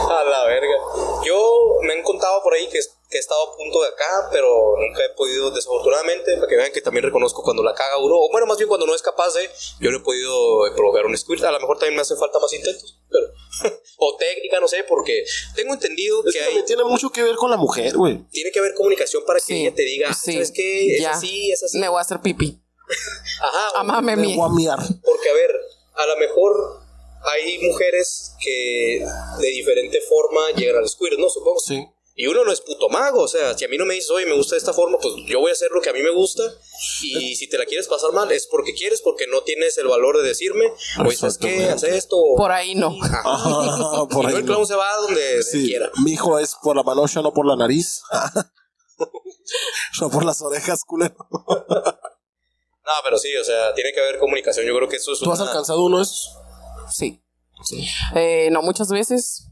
A 0.09 0.23
la 0.23 0.45
verga. 0.45 0.75
Yo 1.25 1.37
me 1.81 1.93
han 1.93 2.03
contado 2.03 2.41
por 2.41 2.53
ahí 2.53 2.67
que, 2.67 2.79
que 3.09 3.17
he 3.17 3.19
estado 3.19 3.51
a 3.51 3.55
punto 3.55 3.81
de 3.81 3.89
acá, 3.89 4.29
pero 4.31 4.75
nunca 4.77 5.03
he 5.03 5.09
podido, 5.15 5.51
desafortunadamente, 5.51 6.35
para 6.37 6.47
que 6.47 6.55
vean 6.55 6.71
que 6.71 6.81
también 6.81 7.03
reconozco 7.03 7.43
cuando 7.43 7.63
la 7.63 7.73
caga 7.73 7.97
uno, 7.97 8.15
o 8.15 8.29
bueno, 8.31 8.47
más 8.47 8.57
bien 8.57 8.67
cuando 8.67 8.85
no 8.85 8.95
es 8.95 9.01
capaz 9.01 9.33
de, 9.33 9.49
yo 9.79 9.91
no 9.91 9.97
he 9.97 10.01
podido 10.01 10.67
eh, 10.67 10.71
provocar 10.75 11.05
un 11.05 11.17
squirt. 11.17 11.43
A 11.43 11.51
lo 11.51 11.59
mejor 11.59 11.77
también 11.77 11.95
me 11.95 12.01
hacen 12.01 12.17
falta 12.17 12.39
más 12.39 12.53
intentos, 12.53 12.99
pero. 13.09 13.27
o 13.97 14.15
técnica, 14.17 14.59
no 14.59 14.67
sé, 14.67 14.83
porque 14.87 15.25
tengo 15.55 15.73
entendido 15.73 16.19
Es 16.25 16.33
que 16.33 16.39
que 16.39 16.39
hay, 16.39 16.45
también 16.45 16.65
tiene 16.65 16.83
mucho 16.83 17.09
que 17.11 17.23
ver 17.23 17.35
con 17.35 17.51
la 17.51 17.57
mujer, 17.57 17.95
güey. 17.97 18.25
tiene 18.29 18.51
que 18.51 18.59
haber 18.59 18.73
comunicación 18.73 19.23
para 19.25 19.39
que 19.39 19.45
Sí, 19.45 19.61
ella 19.65 19.75
te 19.75 19.83
diga, 19.83 20.13
sí, 20.13 20.33
¿sabes 20.33 20.51
qué? 20.51 20.95
Es 20.95 21.01
ya. 21.01 21.11
así, 21.11 21.51
es 21.51 21.63
así. 21.63 21.77
Me 21.77 21.89
voy 21.89 21.97
a 21.97 22.01
hacer 22.01 22.19
pipí. 22.21 22.61
Ajá. 23.41 23.79
Amame 23.79 24.15
De 24.15 24.21
mi. 24.21 24.35
guamear. 24.35 24.79
Porque, 25.03 25.29
a 25.29 25.33
ver, 25.33 25.51
a 25.95 26.05
lo 26.07 26.17
mejor 26.17 26.79
hay 27.23 27.57
mujeres 27.59 28.33
que 28.39 29.05
de 29.39 29.47
diferente 29.49 29.99
forma 30.01 30.41
llegan 30.55 30.77
al 30.83 30.89
squirt, 30.89 31.17
¿no? 31.19 31.29
Supongo. 31.29 31.59
Sí. 31.59 31.85
Y 32.19 32.25
uno 32.25 32.43
no 32.43 32.51
es 32.51 32.61
puto 32.61 32.89
mago, 32.89 33.21
o 33.21 33.27
sea, 33.27 33.55
si 33.55 33.63
a 33.63 33.67
mí 33.67 33.77
no 33.77 33.85
me 33.85 33.93
dices, 33.93 34.09
oye, 34.09 34.25
me 34.25 34.33
gusta 34.35 34.55
de 34.55 34.57
esta 34.57 34.73
forma, 34.73 34.97
pues 34.99 35.13
yo 35.27 35.39
voy 35.39 35.51
a 35.51 35.53
hacer 35.53 35.69
lo 35.71 35.81
que 35.81 35.91
a 35.91 35.93
mí 35.93 36.01
me 36.01 36.09
gusta. 36.09 36.41
Y 37.03 37.35
si 37.35 37.47
te 37.47 37.59
la 37.59 37.65
quieres 37.65 37.87
pasar 37.87 38.11
mal, 38.11 38.31
es 38.31 38.47
porque 38.47 38.73
quieres, 38.73 39.01
porque 39.03 39.27
no 39.27 39.41
tienes 39.43 39.77
el 39.77 39.85
valor 39.87 40.17
de 40.19 40.27
decirme, 40.27 40.65
oye, 41.05 41.15
¿sabes 41.15 41.37
qué? 41.37 41.65
Haz 41.65 41.83
esto. 41.83 42.17
Por 42.35 42.51
ahí 42.51 42.73
no. 42.73 42.95
Ajá. 43.03 43.21
Ah, 43.23 44.07
por 44.11 44.23
y 44.23 44.27
ahí 44.29 44.33
no 44.33 44.39
el 44.39 44.45
no. 44.47 44.51
clown 44.51 44.65
se 44.65 44.73
va 44.73 44.95
donde 44.95 45.43
Sí, 45.43 45.67
quiera. 45.67 45.91
mi 46.03 46.13
hijo 46.13 46.39
es 46.39 46.55
por 46.63 46.75
la 46.75 46.81
manocha, 46.81 47.21
no 47.21 47.31
por 47.33 47.45
la 47.45 47.55
nariz. 47.55 48.01
no 50.01 50.09
por 50.09 50.25
las 50.25 50.41
orejas, 50.41 50.83
culero. 50.85 51.15
No, 52.87 52.93
pero 53.03 53.17
sí, 53.17 53.35
o 53.35 53.43
sea, 53.43 53.73
tiene 53.75 53.91
que 53.93 53.99
haber 53.99 54.17
comunicación. 54.17 54.65
Yo 54.65 54.73
creo 54.75 54.87
que 54.87 54.95
eso 54.95 55.11
es 55.11 55.19
¿Tú 55.19 55.29
has 55.31 55.39
una- 55.41 55.49
alcanzado 55.49 55.83
uno 55.83 55.97
de 55.97 56.03
esos? 56.03 56.37
Sí. 56.89 57.21
Eh, 58.15 58.47
no 58.51 58.61
muchas 58.61 58.87
veces, 58.89 59.49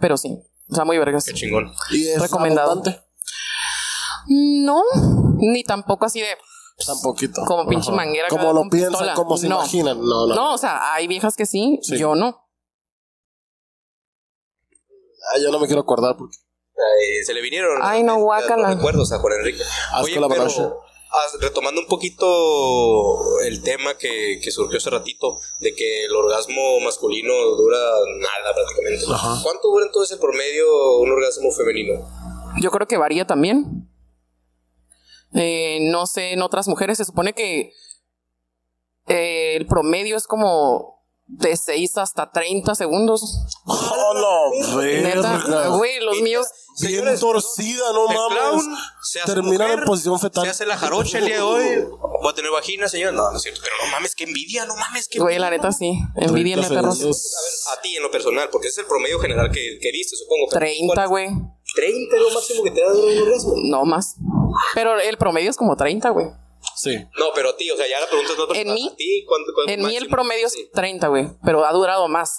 pero 0.00 0.16
sí. 0.16 0.36
O 0.70 0.74
sea, 0.74 0.84
muy 0.84 0.98
vergas. 0.98 1.24
Qué 1.26 1.32
chingón. 1.34 1.72
Y 1.90 2.08
es 2.08 2.20
Recomendado. 2.20 2.72
abundante. 2.72 3.00
No, 4.28 4.82
ni 5.38 5.62
tampoco 5.64 6.06
así 6.06 6.20
de 6.20 6.36
Tan 6.86 7.00
poquito. 7.02 7.42
como 7.46 7.66
pinche 7.68 7.88
Ajá. 7.90 7.96
manguera. 7.96 8.28
Como 8.28 8.52
lo 8.52 8.62
piensan, 8.68 8.90
pistola. 8.92 9.14
como 9.14 9.36
se 9.36 9.48
No. 9.48 9.56
imaginan. 9.56 10.00
No, 10.00 10.26
no. 10.26 10.34
No, 10.34 10.54
o 10.54 10.58
sea, 10.58 10.92
hay 10.94 11.06
viejas 11.06 11.36
que 11.36 11.46
sí, 11.46 11.78
Sí. 11.82 11.98
yo 11.98 12.14
no. 12.14 12.48
Ah, 15.32 15.38
yo 15.42 15.50
no 15.50 15.58
me 15.60 15.66
quiero 15.66 15.82
acordar 15.82 16.16
porque. 16.16 16.36
Ay, 16.74 17.24
se 17.24 17.34
le 17.34 17.42
vinieron. 17.42 17.78
Ay, 17.82 18.02
no, 18.02 18.14
los 18.14 18.22
guácala. 18.22 18.74
recuerdos 18.74 19.12
a 19.12 19.18
Juan 19.18 19.34
Enrique. 19.38 19.62
Asco 19.62 20.04
Oye, 20.04 20.18
la 20.20 20.28
pero 20.28 20.44
retomando 21.40 21.80
un 21.80 21.86
poquito 21.86 22.26
el 23.40 23.62
tema 23.62 23.96
que, 23.96 24.38
que 24.42 24.50
surgió 24.50 24.78
hace 24.78 24.90
ratito, 24.90 25.38
de 25.60 25.74
que 25.74 26.04
el 26.04 26.14
orgasmo 26.14 26.80
masculino 26.80 27.32
dura 27.56 27.78
nada 28.18 28.54
prácticamente. 28.54 29.04
¿Cuánto 29.42 29.68
dura 29.68 29.86
entonces 29.86 30.14
el 30.14 30.20
promedio 30.20 30.98
un 30.98 31.10
orgasmo 31.10 31.50
femenino? 31.52 32.08
Yo 32.60 32.70
creo 32.70 32.86
que 32.86 32.96
varía 32.96 33.26
también. 33.26 33.88
Eh, 35.34 35.78
no 35.82 36.06
sé, 36.06 36.32
en 36.32 36.42
otras 36.42 36.66
mujeres 36.68 36.98
se 36.98 37.04
supone 37.04 37.32
que 37.32 37.72
eh, 39.06 39.56
el 39.56 39.66
promedio 39.66 40.16
es 40.16 40.26
como 40.26 41.00
de 41.26 41.56
6 41.56 41.98
hasta 41.98 42.30
30 42.30 42.74
segundos. 42.74 43.38
¡Hola, 43.64 44.76
verga! 44.76 45.68
güey, 45.76 46.00
los 46.00 46.20
míos. 46.22 46.46
Bien 46.78 46.92
Señores, 46.92 47.20
torcida, 47.20 47.92
no 47.92 48.08
El 48.10 48.16
mames. 48.16 48.38
clown 48.38 48.76
se 49.02 49.20
hace 49.20 49.34
Terminar 49.34 49.68
mujer, 49.68 49.78
en 49.80 49.84
posición 49.84 50.18
fetal. 50.20 50.44
Se 50.44 50.50
hace 50.50 50.66
la 50.66 50.76
jarocha 50.78 51.18
el 51.18 51.26
día 51.26 51.36
de 51.36 51.42
hoy. 51.42 51.64
Voy 52.22 52.30
a 52.30 52.34
tener 52.34 52.50
vagina, 52.50 52.88
señor. 52.88 53.12
No, 53.12 53.30
no 53.30 53.36
es 53.36 53.42
cierto. 53.42 53.60
Pero 53.62 53.74
no 53.84 53.90
mames, 53.90 54.14
qué 54.14 54.24
envidia, 54.24 54.64
no 54.66 54.74
mames, 54.76 55.08
qué 55.08 55.18
Güey, 55.18 55.36
envidia. 55.36 55.50
la 55.50 55.56
neta 55.56 55.72
sí. 55.72 55.92
Envidienme, 56.16 56.66
30 56.66 56.80
perros. 56.82 57.00
A 57.02 57.04
ver, 57.04 57.78
a 57.78 57.82
ti 57.82 57.96
en 57.96 58.02
lo 58.02 58.10
personal, 58.10 58.48
porque 58.50 58.68
ese 58.68 58.80
es 58.80 58.84
el 58.84 58.88
promedio 58.88 59.18
general 59.18 59.50
que, 59.50 59.78
que 59.80 59.92
diste, 59.92 60.16
supongo. 60.16 60.46
30, 60.50 61.06
güey. 61.06 61.28
30 61.74 62.16
es 62.16 62.22
lo 62.22 62.30
máximo 62.30 62.62
que 62.64 62.70
te 62.70 62.80
da 62.80 62.92
un 62.94 63.18
orgasmo. 63.22 63.52
No 63.64 63.84
más. 63.84 64.16
Pero 64.74 64.98
el 64.98 65.16
promedio 65.18 65.50
es 65.50 65.56
como 65.56 65.76
30, 65.76 66.08
güey. 66.10 66.26
Sí. 66.76 66.96
No, 67.18 67.26
pero 67.34 67.50
a 67.50 67.56
ti, 67.56 67.70
o 67.70 67.76
sea, 67.76 67.86
ya 67.88 68.00
la 68.00 68.06
pregunta 68.06 68.32
es 68.32 68.38
no 68.38 68.54
En 68.54 68.74
mí- 68.74 68.88
¿A 68.92 68.96
ti 68.96 69.24
cuánto, 69.26 69.52
cuánto 69.54 69.72
En 69.72 69.82
mí 69.86 69.96
el 69.96 70.08
promedio 70.08 70.46
es 70.46 70.52
Sí. 70.52 70.68
30, 70.72 71.08
güey. 71.08 71.28
Pero 71.44 71.64
ha 71.64 71.72
durado 71.72 72.06
más. 72.08 72.36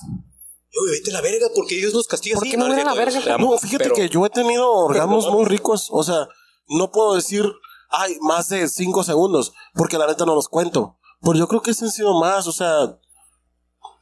Uy, 0.73 0.91
vete 0.91 1.09
a 1.11 1.13
la 1.15 1.21
verga, 1.21 1.47
porque 1.53 1.75
Dios 1.75 1.93
nos 1.93 2.07
castiga 2.07 2.35
¿Por 2.35 2.43
así. 2.43 2.51
qué 2.51 2.57
me 2.57 2.63
no, 2.67 2.71
voy 2.73 2.81
a 2.81 2.85
la 2.85 2.93
verga? 2.93 3.37
No, 3.37 3.57
fíjate 3.57 3.83
pero- 3.85 3.95
que 3.95 4.09
yo 4.09 4.25
he 4.25 4.29
tenido 4.29 4.71
orgasmos 4.71 5.25
no 5.25 5.33
muy 5.33 5.45
ricos. 5.45 5.87
O 5.91 6.03
sea, 6.03 6.27
no 6.69 6.91
puedo 6.91 7.15
decir, 7.15 7.45
ay, 7.89 8.17
más 8.21 8.49
de 8.49 8.67
5 8.67 9.03
segundos, 9.03 9.53
porque 9.73 9.97
la 9.97 10.07
neta 10.07 10.25
no 10.25 10.35
los 10.35 10.47
cuento. 10.47 10.97
Pero 11.21 11.35
yo 11.35 11.47
creo 11.47 11.61
que 11.61 11.71
ese 11.71 11.85
han 11.85 11.91
sido 11.91 12.19
más, 12.19 12.47
o 12.47 12.51
sea, 12.51 12.97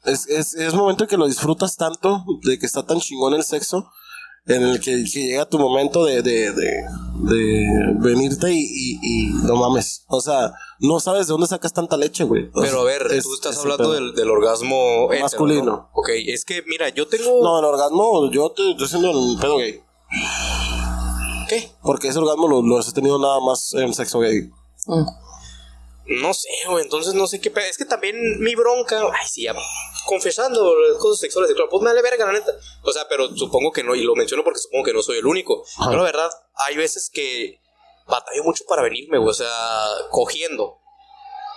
es, 0.05 0.27
es, 0.27 0.53
es 0.53 0.73
momento 0.73 1.07
que 1.07 1.17
lo 1.17 1.27
disfrutas 1.27 1.75
tanto, 1.75 2.23
de 2.43 2.57
que 2.59 2.65
está 2.65 2.85
tan 2.85 2.99
chingón 2.99 3.33
el 3.33 3.43
sexo, 3.43 3.89
en 4.45 4.63
el 4.63 4.79
que, 4.79 4.91
que 5.03 5.19
llega 5.21 5.49
tu 5.49 5.59
momento 5.59 6.05
de, 6.05 6.21
de, 6.21 6.51
de, 6.53 6.83
de 7.21 7.65
venirte 7.99 8.51
y, 8.51 8.59
y, 8.59 8.99
y 9.01 9.33
no 9.43 9.55
mames. 9.55 10.03
O 10.07 10.21
sea, 10.21 10.53
no 10.79 10.99
sabes 10.99 11.27
de 11.27 11.31
dónde 11.33 11.47
sacas 11.47 11.73
tanta 11.73 11.97
leche, 11.97 12.23
güey. 12.23 12.49
O 12.53 12.61
Pero 12.61 12.81
a 12.81 12.83
ver, 12.85 13.07
es- 13.11 13.23
tú 13.23 13.33
estás 13.33 13.53
es 13.57 13.59
hablando 13.61 13.93
el 13.95 14.07
del, 14.07 14.15
del 14.15 14.29
orgasmo 14.31 15.07
Masculino. 15.21 15.63
¿no? 15.65 15.89
Ok, 15.93 16.09
es 16.27 16.45
que 16.45 16.63
mira, 16.67 16.89
yo 16.89 17.07
tengo. 17.07 17.43
No, 17.43 17.59
el 17.59 17.65
orgasmo, 17.65 18.31
yo 18.31 18.51
te 18.51 18.71
estoy 18.71 18.85
haciendo 18.85 19.11
el 19.11 19.37
pedo 19.39 19.57
gay. 19.57 19.81
¿Qué? 21.47 21.71
Porque 21.81 22.07
ese 22.09 22.19
orgasmo 22.19 22.47
lo, 22.47 22.61
lo 22.61 22.79
he 22.79 22.91
tenido 22.93 23.17
nada 23.19 23.39
más 23.39 23.73
en 23.73 23.93
sexo 23.93 24.19
gay. 24.19 24.49
Mm. 24.87 25.05
No 26.21 26.33
sé, 26.33 26.47
güey, 26.67 26.83
entonces 26.83 27.13
no 27.13 27.27
sé 27.27 27.39
qué 27.39 27.51
Es 27.69 27.77
que 27.77 27.85
también 27.85 28.15
mi 28.39 28.55
bronca, 28.55 28.99
ay, 28.99 29.27
sí, 29.29 29.43
ya, 29.43 29.53
confesando 30.07 30.73
las 30.89 30.97
cosas 30.97 31.19
sexuales, 31.19 31.51
claro, 31.53 31.69
pues 31.69 31.83
me 31.83 31.89
vale 31.89 32.01
verga, 32.01 32.25
la 32.25 32.33
neta. 32.33 32.51
O 32.81 32.91
sea, 32.91 33.03
pero 33.07 33.29
supongo 33.35 33.71
que 33.71 33.83
no, 33.83 33.93
y 33.93 34.01
lo 34.03 34.15
menciono 34.15 34.43
porque 34.43 34.59
supongo 34.59 34.85
que 34.85 34.93
no 34.93 35.03
soy 35.03 35.17
el 35.19 35.27
único. 35.27 35.63
Ajá. 35.77 35.89
Pero 35.91 35.97
la 35.99 36.05
verdad, 36.05 36.29
hay 36.65 36.75
veces 36.77 37.09
que 37.11 37.59
batallo 38.07 38.43
mucho 38.43 38.63
para 38.67 38.81
venirme, 38.81 39.17
güey, 39.17 39.29
o 39.29 39.33
sea, 39.33 39.49
cogiendo. 40.11 40.77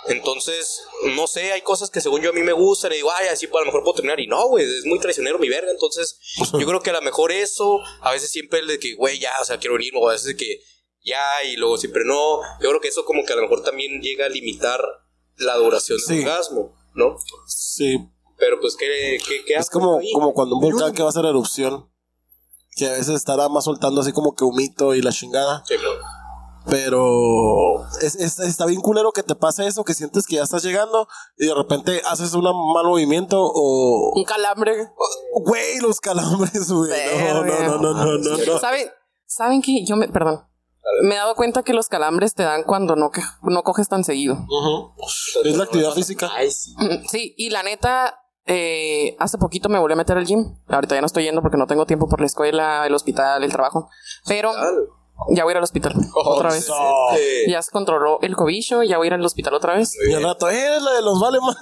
Entonces, 0.08 0.82
no 1.14 1.28
sé, 1.28 1.52
hay 1.52 1.60
cosas 1.62 1.88
que 1.88 2.00
según 2.00 2.22
yo 2.22 2.30
a 2.30 2.32
mí 2.32 2.42
me 2.42 2.52
gustan 2.52 2.90
y 2.92 2.96
digo, 2.96 3.10
ay, 3.14 3.28
así 3.28 3.46
pues, 3.46 3.60
a 3.60 3.64
lo 3.64 3.66
mejor 3.66 3.84
puedo 3.84 3.94
terminar. 3.94 4.18
Y 4.18 4.26
no, 4.26 4.48
güey, 4.48 4.64
es 4.64 4.84
muy 4.84 4.98
traicionero 4.98 5.38
mi 5.38 5.48
verga. 5.48 5.70
Entonces, 5.70 6.18
yo 6.58 6.66
creo 6.66 6.80
que 6.80 6.90
a 6.90 6.94
lo 6.94 7.02
mejor 7.02 7.30
eso, 7.30 7.78
a 8.00 8.10
veces 8.10 8.30
siempre 8.30 8.58
el 8.58 8.66
de 8.66 8.78
que, 8.80 8.94
güey, 8.96 9.20
ya, 9.20 9.32
o 9.40 9.44
sea, 9.44 9.58
quiero 9.58 9.74
venirme, 9.74 10.00
o 10.00 10.08
a 10.08 10.12
veces 10.12 10.26
de 10.26 10.36
que 10.36 10.60
ya, 11.04 11.22
y 11.44 11.56
luego 11.56 11.78
siempre 11.78 12.02
no. 12.04 12.40
Yo 12.60 12.68
creo 12.70 12.80
que 12.80 12.88
eso 12.88 13.04
como 13.04 13.24
que 13.24 13.32
a 13.32 13.36
lo 13.36 13.42
mejor 13.42 13.62
también 13.62 14.00
llega 14.02 14.26
a 14.26 14.28
limitar 14.28 14.80
la 15.36 15.56
duración 15.56 15.98
del 15.98 16.06
Sí. 16.18 16.22
orgasmo, 16.24 16.74
¿no? 16.94 17.16
Sí. 17.46 17.98
Pero 18.38 18.58
pues, 18.60 18.74
¿qué, 18.76 19.18
qué, 19.26 19.44
qué 19.44 19.54
Es 19.54 19.70
como, 19.70 19.98
ahí? 20.00 20.10
como 20.12 20.34
cuando 20.34 20.56
un 20.56 20.62
volcán 20.62 20.92
que 20.92 21.02
va 21.02 21.08
a 21.08 21.10
hacer 21.10 21.24
erupción. 21.26 21.91
Que 22.74 22.86
a 22.88 22.92
veces 22.92 23.10
estará 23.10 23.48
más 23.48 23.64
soltando 23.64 24.00
así 24.00 24.12
como 24.12 24.34
que 24.34 24.44
humito 24.44 24.94
y 24.94 25.02
la 25.02 25.12
chingada. 25.12 25.62
Sí, 25.66 25.74
no. 25.82 25.90
Pero 26.70 27.84
es, 28.00 28.14
es- 28.16 28.38
está 28.38 28.66
bien 28.66 28.80
culero 28.80 29.12
que 29.12 29.22
te 29.22 29.34
pase 29.34 29.66
eso, 29.66 29.84
que 29.84 29.94
sientes 29.94 30.26
que 30.26 30.36
ya 30.36 30.42
estás 30.42 30.62
llegando 30.62 31.08
y 31.36 31.46
de 31.46 31.54
repente 31.54 32.00
haces 32.08 32.34
un 32.34 32.44
mal 32.44 32.84
movimiento 32.86 33.38
o... 33.42 34.12
Un 34.14 34.24
calambre. 34.24 34.88
Güey, 35.34 35.80
los 35.80 36.00
calambres, 36.00 36.70
güey. 36.70 36.90
No, 37.32 37.44
no, 37.44 37.44
no, 37.44 37.78
no, 37.78 37.92
no, 37.94 38.18
no, 38.18 38.36
no. 38.38 38.58
¿Saben? 38.58 38.88
¿Saben 39.26 39.60
que 39.62 39.84
yo 39.84 39.96
me. 39.96 40.08
Perdón. 40.08 40.46
Me 41.02 41.14
he 41.14 41.18
dado 41.18 41.34
cuenta 41.36 41.62
que 41.62 41.72
los 41.72 41.88
calambres 41.88 42.34
te 42.34 42.42
dan 42.42 42.64
cuando 42.64 42.96
no, 42.96 43.10
que, 43.10 43.22
no 43.42 43.62
coges 43.62 43.88
tan 43.88 44.04
seguido. 44.04 44.36
Es 45.44 45.56
la 45.56 45.64
actividad 45.64 45.92
física. 45.92 46.30
Ay, 46.34 46.50
sí. 46.50 46.74
Mm, 46.76 47.06
Sí, 47.08 47.34
y 47.38 47.50
la 47.50 47.62
neta, 47.62 48.21
eh, 48.46 49.16
hace 49.18 49.38
poquito 49.38 49.68
me 49.68 49.78
volví 49.78 49.92
a 49.92 49.96
meter 49.96 50.16
al 50.16 50.26
gym. 50.26 50.56
Ahorita 50.68 50.94
ya 50.94 51.00
no 51.00 51.06
estoy 51.06 51.24
yendo 51.24 51.42
porque 51.42 51.56
no 51.56 51.66
tengo 51.66 51.86
tiempo 51.86 52.08
por 52.08 52.20
la 52.20 52.26
escuela, 52.26 52.86
el 52.86 52.94
hospital, 52.94 53.42
el 53.44 53.52
trabajo. 53.52 53.88
Pero 54.26 54.52
ya 55.28 55.44
voy 55.44 55.50
a 55.50 55.52
ir 55.52 55.56
al 55.58 55.62
hospital 55.62 55.94
otra 56.14 56.50
vez. 56.50 56.68
Ya 57.46 57.62
se 57.62 57.70
controló 57.70 58.18
el 58.22 58.34
cobicho, 58.34 58.82
ya 58.82 58.98
voy 58.98 59.06
a 59.06 59.08
ir 59.08 59.14
al 59.14 59.24
hospital 59.24 59.54
otra 59.54 59.76
vez. 59.76 59.94
Y 60.08 60.12
al 60.14 60.22
rato, 60.24 60.48
eres 60.48 60.82
la 60.82 60.92
de 60.92 61.02
los 61.02 61.20
vale 61.20 61.38
más 61.40 61.56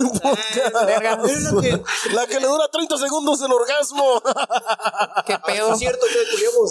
verga. 0.86 1.18
La 2.14 2.26
que 2.26 2.40
le 2.40 2.46
dura 2.46 2.64
30 2.72 2.96
segundos 2.98 3.42
el 3.42 3.52
orgasmo. 3.52 4.22
¿Qué 5.26 5.34
Ah, 5.34 5.42
pedo? 5.44 5.72
es 5.74 5.78
cierto 5.78 6.06
que 6.06 6.30
culiamos. 6.30 6.70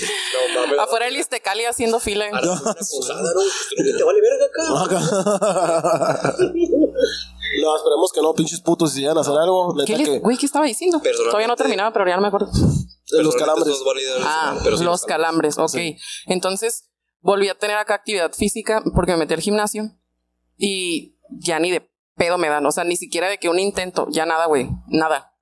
No 0.00 0.60
mames. 0.60 0.78
Afuera 0.78 1.06
del 1.06 1.16
Iztecali 1.16 1.64
haciendo 1.64 1.98
fila. 2.00 2.26
Una 2.30 2.40
posada, 2.40 3.22
¿no? 3.34 3.40
¿Tú 3.40 3.96
¿Te 3.98 4.04
vale 4.04 4.20
verga 4.20 4.46
acá? 4.46 5.00
no, 7.62 7.76
esperemos 7.76 8.12
que 8.12 8.20
no, 8.22 8.34
pinches 8.34 8.60
putos, 8.60 8.92
si 8.92 9.00
llegan 9.00 9.18
a 9.18 9.20
hacer 9.22 9.34
algo. 9.34 9.74
¿Qué 9.86 9.96
les- 9.96 10.08
que 10.08 10.18
Güey, 10.18 10.36
¿qué 10.36 10.46
estaba 10.46 10.66
diciendo? 10.66 11.00
Todavía 11.24 11.46
no 11.48 11.56
terminaba, 11.56 11.92
pero 11.92 12.06
ya 12.06 12.16
no 12.16 12.22
me 12.22 12.28
acuerdo. 12.28 12.50
de 13.10 13.22
los 13.22 13.34
calambres. 13.36 13.74
Ah, 14.22 14.58
pero 14.62 14.76
sí, 14.76 14.84
los 14.84 15.04
calambres, 15.04 15.58
ok. 15.58 15.74
Entonces, 16.26 16.90
volví 17.20 17.48
a 17.48 17.58
tener 17.58 17.76
acá 17.76 17.94
actividad 17.94 18.32
física 18.32 18.82
porque 18.94 19.12
me 19.12 19.18
metí 19.18 19.34
al 19.34 19.40
gimnasio 19.40 19.90
y 20.56 21.16
ya 21.30 21.58
ni 21.58 21.70
de 21.70 21.88
pedo 22.16 22.36
me 22.38 22.48
dan. 22.48 22.64
O 22.66 22.72
sea, 22.72 22.84
ni 22.84 22.96
siquiera 22.96 23.28
de 23.28 23.38
que 23.38 23.48
un 23.48 23.58
intento, 23.58 24.06
ya 24.10 24.26
nada, 24.26 24.46
güey. 24.46 24.68
Nada. 24.88 25.32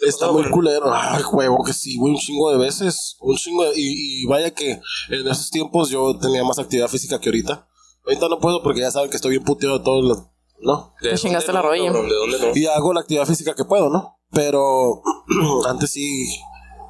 Está 0.00 0.30
muy 0.32 0.48
culero. 0.50 0.92
Ay, 0.92 1.22
huevo, 1.32 1.62
que 1.64 1.72
sí, 1.72 1.96
güey, 1.98 2.14
un 2.14 2.18
chingo 2.18 2.50
de 2.50 2.58
veces. 2.58 3.16
Un 3.20 3.36
chingo 3.36 3.64
de- 3.64 3.72
y, 3.78 4.22
y 4.22 4.26
vaya 4.26 4.50
que 4.52 4.80
en 5.10 5.28
esos 5.28 5.50
tiempos 5.50 5.90
yo 5.90 6.16
tenía 6.18 6.42
más 6.44 6.58
actividad 6.58 6.88
física 6.88 7.20
que 7.20 7.28
ahorita. 7.28 7.66
Ahorita 8.06 8.28
no 8.28 8.38
puedo 8.38 8.62
porque 8.62 8.80
ya 8.80 8.90
saben 8.90 9.10
que 9.10 9.16
estoy 9.16 9.32
bien 9.32 9.44
puteado 9.44 9.78
de 9.78 9.84
todo 9.84 10.02
lo- 10.02 10.30
¿no? 10.62 10.94
¿De 11.02 11.10
Te 11.10 11.16
chingaste 11.16 11.52
la 11.52 11.60
no, 11.62 11.68
rodilla. 11.68 11.92
dónde 11.92 12.38
no? 12.38 12.56
Y 12.56 12.66
hago 12.66 12.92
la 12.92 13.00
actividad 13.00 13.26
física 13.26 13.54
que 13.54 13.64
puedo, 13.64 13.88
¿no? 13.90 14.18
Pero 14.32 15.02
antes 15.68 15.90
sí 15.90 16.26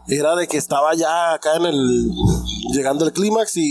era 0.08 0.34
de 0.34 0.48
que 0.48 0.56
estaba 0.56 0.94
ya 0.94 1.34
acá 1.34 1.56
en 1.56 1.66
el 1.66 2.10
llegando 2.72 3.04
al 3.04 3.12
clímax 3.12 3.56
y, 3.56 3.62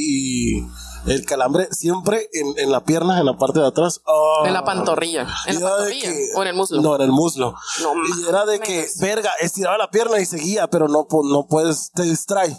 y 0.60 0.62
el 1.08 1.26
calambre 1.26 1.68
siempre 1.72 2.30
en, 2.34 2.54
en 2.58 2.72
la 2.72 2.84
pierna, 2.84 3.20
en 3.20 3.26
la 3.26 3.38
parte 3.38 3.60
de 3.60 3.68
atrás. 3.68 4.02
Ah. 4.06 4.44
En 4.46 4.54
la 4.54 4.64
pantorrilla. 4.64 5.28
En 5.48 5.56
Y 5.56 5.60
la 5.60 5.70
pantorrilla. 5.70 6.12
que- 6.12 6.28
O 6.36 6.42
en 6.42 6.48
el 6.50 6.54
muslo. 6.56 6.82
No, 6.82 6.96
en 6.96 7.02
el 7.02 7.12
muslo. 7.12 7.56
No 7.82 7.94
y 8.24 8.28
era 8.28 8.46
de 8.46 8.60
que, 8.60 8.86
verga, 9.02 9.32
estiraba 9.40 9.78
la 9.78 9.90
pierna 9.90 10.20
y 10.20 10.26
seguía, 10.26 10.68
pero 10.68 10.88
no, 10.88 11.08
pu- 11.08 11.30
no 11.30 11.48
puedes, 11.48 11.92
te 11.94 12.04
distrae. 12.04 12.56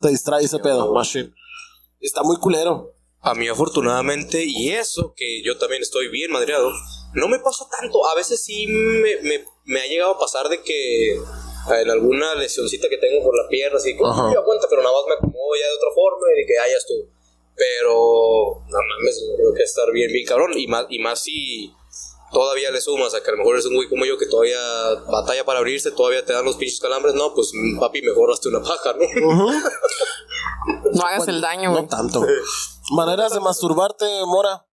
Te 0.00 0.08
distrae 0.08 0.44
ese 0.44 0.58
pedo, 0.58 0.92
machine. 0.92 1.32
Está 2.00 2.22
muy 2.22 2.36
culero. 2.36 2.90
A 3.20 3.32
mí 3.34 3.48
afortunadamente, 3.48 4.44
y 4.44 4.70
eso 4.72 5.14
que 5.16 5.42
yo 5.42 5.56
también 5.56 5.80
estoy 5.80 6.08
bien 6.08 6.30
madreado, 6.30 6.70
no 7.14 7.26
me 7.28 7.38
pasa 7.38 7.64
tanto. 7.80 8.06
A 8.06 8.14
veces 8.14 8.44
sí 8.44 8.66
me, 8.66 9.16
me- 9.22 9.44
me 9.64 9.80
ha 9.80 9.86
llegado 9.86 10.12
a 10.12 10.18
pasar 10.18 10.48
de 10.50 10.60
que 10.62 11.18
ah, 11.68 11.80
en 11.80 11.88
alguna 11.88 12.34
lesioncita 12.34 12.86
que 12.90 12.98
tengo 12.98 13.24
por 13.24 13.34
la 13.34 13.48
pierna, 13.48 13.78
así 13.78 13.96
que 13.96 14.04
Ajá. 14.04 14.30
yo 14.30 14.40
aguanta, 14.40 14.66
pero 14.68 14.82
nada 14.82 14.92
más 14.94 15.04
me 15.08 15.14
acomodo 15.14 15.54
ya 15.58 15.66
de 15.68 15.74
otra 15.74 15.88
forma 15.94 16.26
y 16.36 16.40
de 16.40 16.46
que 16.46 16.58
ah, 16.58 16.68
ya 16.70 16.76
estuvo. 16.76 17.13
Pero, 17.56 18.62
no 18.66 18.78
mames, 18.88 19.24
creo 19.36 19.54
que 19.54 19.62
estar 19.62 19.90
bien, 19.92 20.12
bien 20.12 20.26
cabrón. 20.26 20.52
Y 20.56 20.66
más, 20.66 20.86
y 20.88 20.98
más 20.98 21.22
si 21.22 21.72
todavía 22.32 22.70
le 22.70 22.80
sumas 22.80 23.14
a 23.14 23.22
que 23.22 23.30
a 23.30 23.32
lo 23.32 23.38
mejor 23.38 23.58
es 23.58 23.66
un 23.66 23.76
güey 23.76 23.88
como 23.88 24.04
yo 24.04 24.18
que 24.18 24.26
todavía 24.26 24.58
batalla 25.08 25.44
para 25.44 25.60
abrirse, 25.60 25.92
todavía 25.92 26.24
te 26.24 26.32
dan 26.32 26.44
los 26.44 26.56
pinches 26.56 26.80
calambres. 26.80 27.14
No, 27.14 27.32
pues 27.34 27.52
mm, 27.54 27.78
papi, 27.78 28.02
mejor 28.02 28.32
hazte 28.32 28.48
una 28.48 28.60
paja, 28.60 28.94
¿no? 28.94 29.52
No 30.92 31.02
hagas 31.02 31.28
el 31.28 31.40
daño, 31.40 31.70
güey. 31.70 31.82
No 31.82 31.88
tanto. 31.88 32.24
Maneras 32.92 33.32
de 33.32 33.40
masturbarte, 33.40 34.04
Mora. 34.26 34.66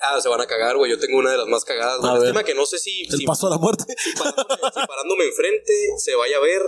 Ah, 0.00 0.20
se 0.20 0.28
van 0.28 0.40
a 0.40 0.46
cagar, 0.46 0.76
güey. 0.76 0.90
Yo 0.90 0.98
tengo 0.98 1.18
una 1.18 1.30
de 1.30 1.36
las 1.36 1.46
más 1.46 1.64
cagadas. 1.64 2.02
Lástima 2.02 2.42
que 2.42 2.54
no 2.54 2.66
sé 2.66 2.78
si, 2.78 3.02
El 3.02 3.18
si, 3.18 3.24
paso 3.24 3.46
a 3.46 3.50
la 3.50 3.58
muerte. 3.58 3.84
parándome, 4.18 4.70
si 4.74 4.86
parándome 4.86 5.24
enfrente 5.26 5.72
se 5.98 6.16
vaya 6.16 6.38
a 6.38 6.40
ver, 6.40 6.62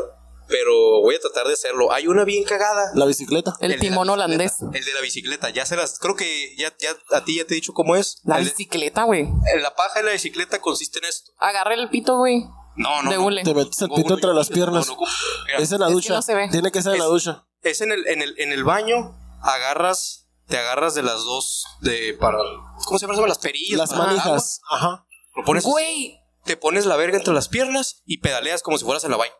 pero 0.48 1.00
voy 1.02 1.14
a 1.14 1.20
tratar 1.20 1.46
de 1.46 1.54
hacerlo. 1.54 1.92
Hay 1.92 2.06
una 2.06 2.24
bien 2.24 2.44
cagada. 2.44 2.90
La 2.94 3.06
bicicleta. 3.06 3.54
El 3.60 3.78
timón 3.80 4.06
bicicleta. 4.06 4.12
holandés. 4.12 4.52
El 4.72 4.84
de 4.84 4.92
la 4.94 5.00
bicicleta. 5.00 5.50
Ya 5.50 5.64
se 5.66 5.76
las. 5.76 5.98
Creo 5.98 6.16
que 6.16 6.54
ya, 6.56 6.72
ya 6.78 6.90
a 7.16 7.24
ti 7.24 7.36
ya 7.36 7.44
te 7.46 7.54
he 7.54 7.56
dicho 7.56 7.72
cómo 7.72 7.96
es. 7.96 8.20
La 8.24 8.38
El 8.38 8.44
bicicleta, 8.44 9.04
güey. 9.04 9.22
en 9.22 9.62
la 9.62 9.74
paja 9.74 10.00
de 10.00 10.06
la 10.06 10.12
bicicleta 10.12 10.60
consiste 10.60 10.98
en 10.98 11.06
esto. 11.06 11.32
Agarra 11.38 11.74
el 11.74 11.88
pito, 11.88 12.16
güey. 12.18 12.44
No, 12.76 13.02
no. 13.02 13.10
De 13.10 13.16
no. 13.16 13.24
hule. 13.26 13.42
Te 13.44 13.54
metes 13.54 13.80
el 13.82 13.88
pito 13.90 14.08
no, 14.10 14.14
entre 14.16 14.28
no, 14.30 14.34
las 14.36 14.48
piernas. 14.48 14.86
no, 14.88 14.94
no, 14.96 15.00
mira, 15.46 15.58
Es 15.58 15.70
en 15.72 15.80
la 15.80 15.86
Es 15.86 15.90
que 15.90 15.94
ducha. 15.94 16.14
no 16.14 16.22
se 16.22 16.34
ve. 16.34 16.48
Tiene 16.50 16.72
que 16.72 16.82
ser 16.82 16.92
en 16.94 16.98
la 16.98 17.04
Es- 17.04 17.10
ducha. 17.10 17.46
es 17.62 17.80
en 17.80 17.92
el, 17.92 18.06
en 18.08 18.20
el, 18.22 18.34
en 18.38 18.52
el 18.52 18.64
baño. 18.64 19.16
agarras, 19.42 20.26
te 20.48 20.58
agarras 20.58 20.94
de 20.94 21.02
las 21.02 21.18
dos, 21.24 21.64
de 21.80 22.14
para, 22.18 22.38
¿cómo 22.86 22.98
se 22.98 23.06
llama? 23.06 23.26
Las 23.28 23.38
perillas. 23.38 23.78
Las 23.78 23.92
manijas. 23.96 24.60
Ajá. 24.70 25.06
Lo 25.36 25.44
pones, 25.44 25.64
Güey, 25.64 26.18
te 26.44 26.56
pones 26.56 26.86
la 26.86 26.96
verga 26.96 27.16
entre 27.18 27.32
las 27.34 27.48
piernas 27.48 28.02
y 28.06 28.18
pedaleas 28.18 28.62
como 28.62 28.76
si 28.78 28.84
fueras 28.84 29.04
en 29.04 29.10
la 29.10 29.16
vaina. 29.16 29.34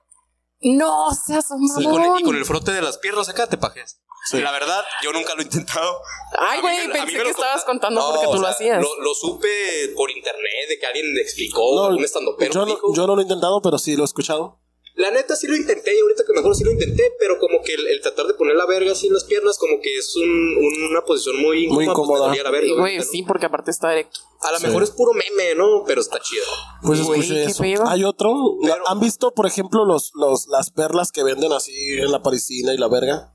No 0.73 1.09
seas 1.15 1.51
un 1.51 1.65
Y 1.65 1.85
con, 1.85 2.19
y 2.19 2.23
con 2.23 2.37
el 2.37 2.45
frote 2.45 2.73
de 2.73 2.83
las 2.83 2.99
piernas 2.99 3.29
acá 3.29 3.47
te 3.47 3.59
pajeas. 3.59 4.01
Sí. 4.25 4.41
La 4.41 4.53
verdad, 4.53 4.83
yo 5.03 5.13
nunca 5.13 5.35
lo 5.35 5.43
he 5.43 5.45
intentado. 5.45 6.01
Ay, 6.39 6.61
güey, 6.63 6.91
pensé 6.91 7.13
que 7.13 7.29
estabas 7.29 7.63
contando 7.65 8.01
porque 8.11 8.27
tú 8.27 8.33
o 8.33 8.39
lo 8.39 8.47
hacías. 8.47 8.81
Lo, 8.81 9.03
lo 9.03 9.15
supe 9.15 9.93
por 9.95 10.11
internet 10.11 10.69
de 10.69 10.79
que 10.79 10.87
alguien 10.87 11.13
me 11.13 11.21
explicó, 11.21 11.61
No, 11.91 11.95
un 11.95 12.03
estandopero 12.03 12.51
yo, 12.51 12.65
no, 12.65 12.95
yo 12.95 13.07
no 13.07 13.17
lo 13.17 13.21
he 13.21 13.25
intentado, 13.25 13.61
pero 13.61 13.77
sí 13.79 13.97
lo 13.97 14.03
he 14.03 14.07
escuchado. 14.07 14.59
La 14.97 15.11
neta 15.11 15.35
sí 15.35 15.49
lo 15.49 15.57
intenté, 15.57 15.97
y 15.97 16.01
ahorita 16.01 16.23
que 16.25 16.33
mejor 16.35 16.55
sí 16.55 16.63
lo 16.63 16.71
intenté, 16.71 17.13
pero 17.19 17.41
como 17.41 17.61
que 17.65 17.75
el, 17.75 17.85
el 17.89 18.01
tratar 18.01 18.27
de 18.29 18.35
poner 18.35 18.55
la 18.55 18.65
verga 18.65 18.93
así 18.93 19.09
en 19.09 19.15
las 19.15 19.25
piernas, 19.25 19.59
como 19.59 19.81
que 19.83 19.93
es 19.99 20.15
un- 20.15 20.57
una 20.91 21.05
posición 21.05 21.37
muy 21.43 21.67
Muy 21.67 21.85
pues, 21.87 21.89
incómoda. 21.89 22.21
me 22.21 22.27
dolía 22.29 22.43
la 22.45 22.51
verga, 22.53 22.69
Güey, 22.75 22.81
ahorita, 22.95 23.05
¿no? 23.05 23.11
sí, 23.11 23.23
porque 23.25 23.47
aparte 23.47 23.73
está 23.73 23.91
directo. 23.91 24.21
A 24.43 24.53
lo 24.53 24.59
Sí. 24.61 24.67
mejor 24.69 24.83
es 24.85 24.91
puro 24.93 25.13
meme, 25.13 25.57
¿no? 25.57 25.83
Pero 25.85 26.01
está 26.01 26.21
chido. 26.21 26.45
Pues 26.85 27.03
Güey, 27.03 27.21
escuché 27.23 27.45
eso. 27.45 27.63
pedo. 27.65 27.89
Hay 27.89 28.05
otro. 28.05 28.33
Pero- 28.63 28.89
¿Han 28.89 29.01
visto, 29.01 29.33
por 29.35 29.47
ejemplo, 29.47 29.85
los, 29.85 30.13
los, 30.15 30.47
las 30.47 30.71
perlas 30.71 31.11
que 31.11 31.25
venden 31.25 31.53
así 31.53 31.73
en 31.99 32.13
la 32.13 32.23
parisina 32.23 32.73
y 32.73 32.77
la 32.79 32.87
verga? 32.87 33.35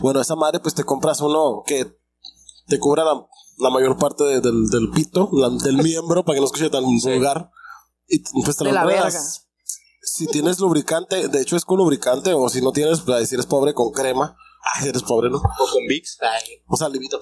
Bueno, 0.00 0.20
esa 0.20 0.36
madre, 0.36 0.60
pues 0.60 0.74
te 0.76 0.84
compras 0.84 1.20
uno 1.22 1.62
que 1.66 1.86
te 2.68 2.78
cubra 2.78 3.02
la, 3.04 3.26
la 3.58 3.70
mayor 3.70 3.96
parte 3.98 4.22
de- 4.22 4.40
del, 4.40 4.68
del 4.68 4.90
pito, 4.94 5.28
la- 5.32 5.48
del 5.50 5.78
miembro, 5.78 6.24
para 6.24 6.36
que 6.36 6.40
no 6.40 6.46
escuche 6.46 6.70
tan 6.70 6.84
vulgar. 6.84 7.50
Y 8.06 8.20
pues 8.44 8.56
te 8.56 8.62
De 8.64 8.70
lo 8.70 8.74
la 8.76 8.82
enredas. 8.82 9.12
verga. 9.12 9.45
Si 10.06 10.26
tienes 10.28 10.60
lubricante, 10.60 11.26
de 11.26 11.42
hecho 11.42 11.56
es 11.56 11.64
con 11.64 11.78
lubricante, 11.78 12.32
o 12.32 12.48
si 12.48 12.60
no 12.62 12.70
tienes, 12.70 13.00
pues 13.00 13.28
si 13.28 13.34
eres 13.34 13.46
pobre, 13.46 13.74
con 13.74 13.90
crema. 13.90 14.36
Ay, 14.74 14.88
eres 14.88 15.02
pobre, 15.02 15.30
¿no? 15.30 15.38
O 15.38 15.66
con 15.70 15.86
VIX. 15.86 16.18
Ay. 16.22 16.62
O 16.68 16.76
sea, 16.76 16.88
livito. 16.88 17.20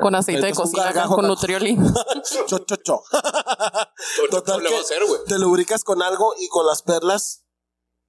Con 0.00 0.14
aceite 0.14 0.42
de 0.42 0.48
Entonces, 0.48 0.72
cocina 0.72 0.84
gargajo 0.84 1.16
con. 1.16 1.26
Nutrioli. 1.26 1.76
Cho, 2.46 2.58
cho, 2.60 2.76
cho. 2.76 3.02
Total 4.30 4.62
le 4.62 4.70
va 4.70 4.76
a 4.76 4.78
que 4.78 4.84
hacer, 4.84 5.04
güey? 5.06 5.20
te 5.26 5.38
lubricas 5.38 5.84
con 5.84 6.02
algo 6.02 6.34
y 6.38 6.48
con 6.48 6.66
las 6.66 6.82
perlas 6.82 7.44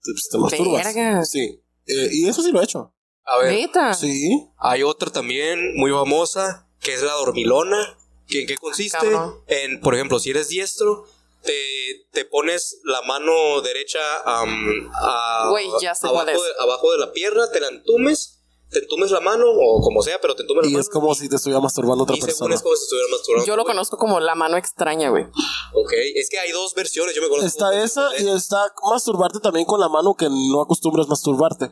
te, 0.02 0.12
pues, 0.12 0.30
te 0.30 0.38
masturbas. 0.38 0.84
Verga. 0.84 1.26
Sí. 1.26 1.64
Eh, 1.88 2.10
y 2.12 2.28
eso 2.28 2.42
sí 2.42 2.52
lo 2.52 2.62
he 2.62 2.64
hecho. 2.66 2.94
A 3.26 3.38
ver, 3.38 3.54
Neta. 3.54 3.94
Sí. 3.94 4.50
hay 4.58 4.84
otra 4.84 5.12
también 5.12 5.76
muy 5.76 5.92
famosa, 5.92 6.70
que 6.82 6.94
es 6.94 7.02
la 7.02 7.14
dormilona. 7.14 7.98
¿Que 8.28 8.42
¿En 8.42 8.48
qué 8.48 8.58
consiste? 8.58 8.98
cabrón. 8.98 9.36
En, 9.48 9.82
por 9.82 9.96
ejemplo, 9.96 10.20
si 10.20 10.30
eres 10.30 10.50
diestro, 10.50 11.06
te, 11.44 12.08
te 12.12 12.26
pones 12.26 12.80
la 12.84 13.02
mano 13.04 13.62
derecha 13.62 14.00
am, 14.26 14.90
a- 14.94 15.48
Güey, 15.50 15.68
ya 15.82 15.96
sé 15.96 16.08
abajo, 16.08 16.24
cuál 16.26 16.36
es. 16.36 16.42
de, 16.42 16.50
abajo 16.64 16.92
de 16.92 16.98
la 17.00 17.12
pierna, 17.12 17.50
te 17.52 17.60
la 17.60 17.68
entumes, 17.70 18.36
te 18.70 18.80
entumes 18.80 19.10
la 19.12 19.20
mano, 19.20 19.46
o 19.50 19.82
como 19.82 20.02
sea, 20.04 20.20
pero 20.22 20.36
te 20.36 20.44
entumes 20.44 20.64
la 20.66 20.70
Y 20.70 20.74
mano. 20.74 20.82
es 20.82 20.90
como 20.90 21.16
si 21.16 21.28
te 21.30 21.38
estuviera 21.38 21.60
masturbando 21.62 22.04
otra 22.04 22.16
y 22.16 22.20
según 22.20 22.30
persona. 22.30 22.56
es 22.56 22.62
como 22.62 22.76
si 22.76 22.84
estuviera 22.84 23.08
masturbando. 23.12 23.46
Yo 23.48 23.56
lo 23.56 23.64
güey. 23.64 23.74
conozco 23.74 23.98
como 23.98 24.20
la 24.20 24.36
mano 24.36 24.58
extraña, 24.58 25.10
güey. 25.10 25.24
Ok, 25.74 25.94
es 26.16 26.30
que 26.30 26.40
hay 26.40 26.52
dos 26.52 26.74
versiones, 26.76 27.16
yo 27.16 27.22
me 27.22 27.30
conozco. 27.30 27.48
Está 27.48 27.84
esa 27.84 28.10
y 28.20 28.28
está 28.30 28.72
masturbarte 28.92 29.40
también 29.40 29.66
con 29.66 29.80
la 29.80 29.90
mano 29.90 30.14
que 30.16 30.28
no 30.30 30.62
acostumbras 30.62 31.08
masturbarte. 31.08 31.72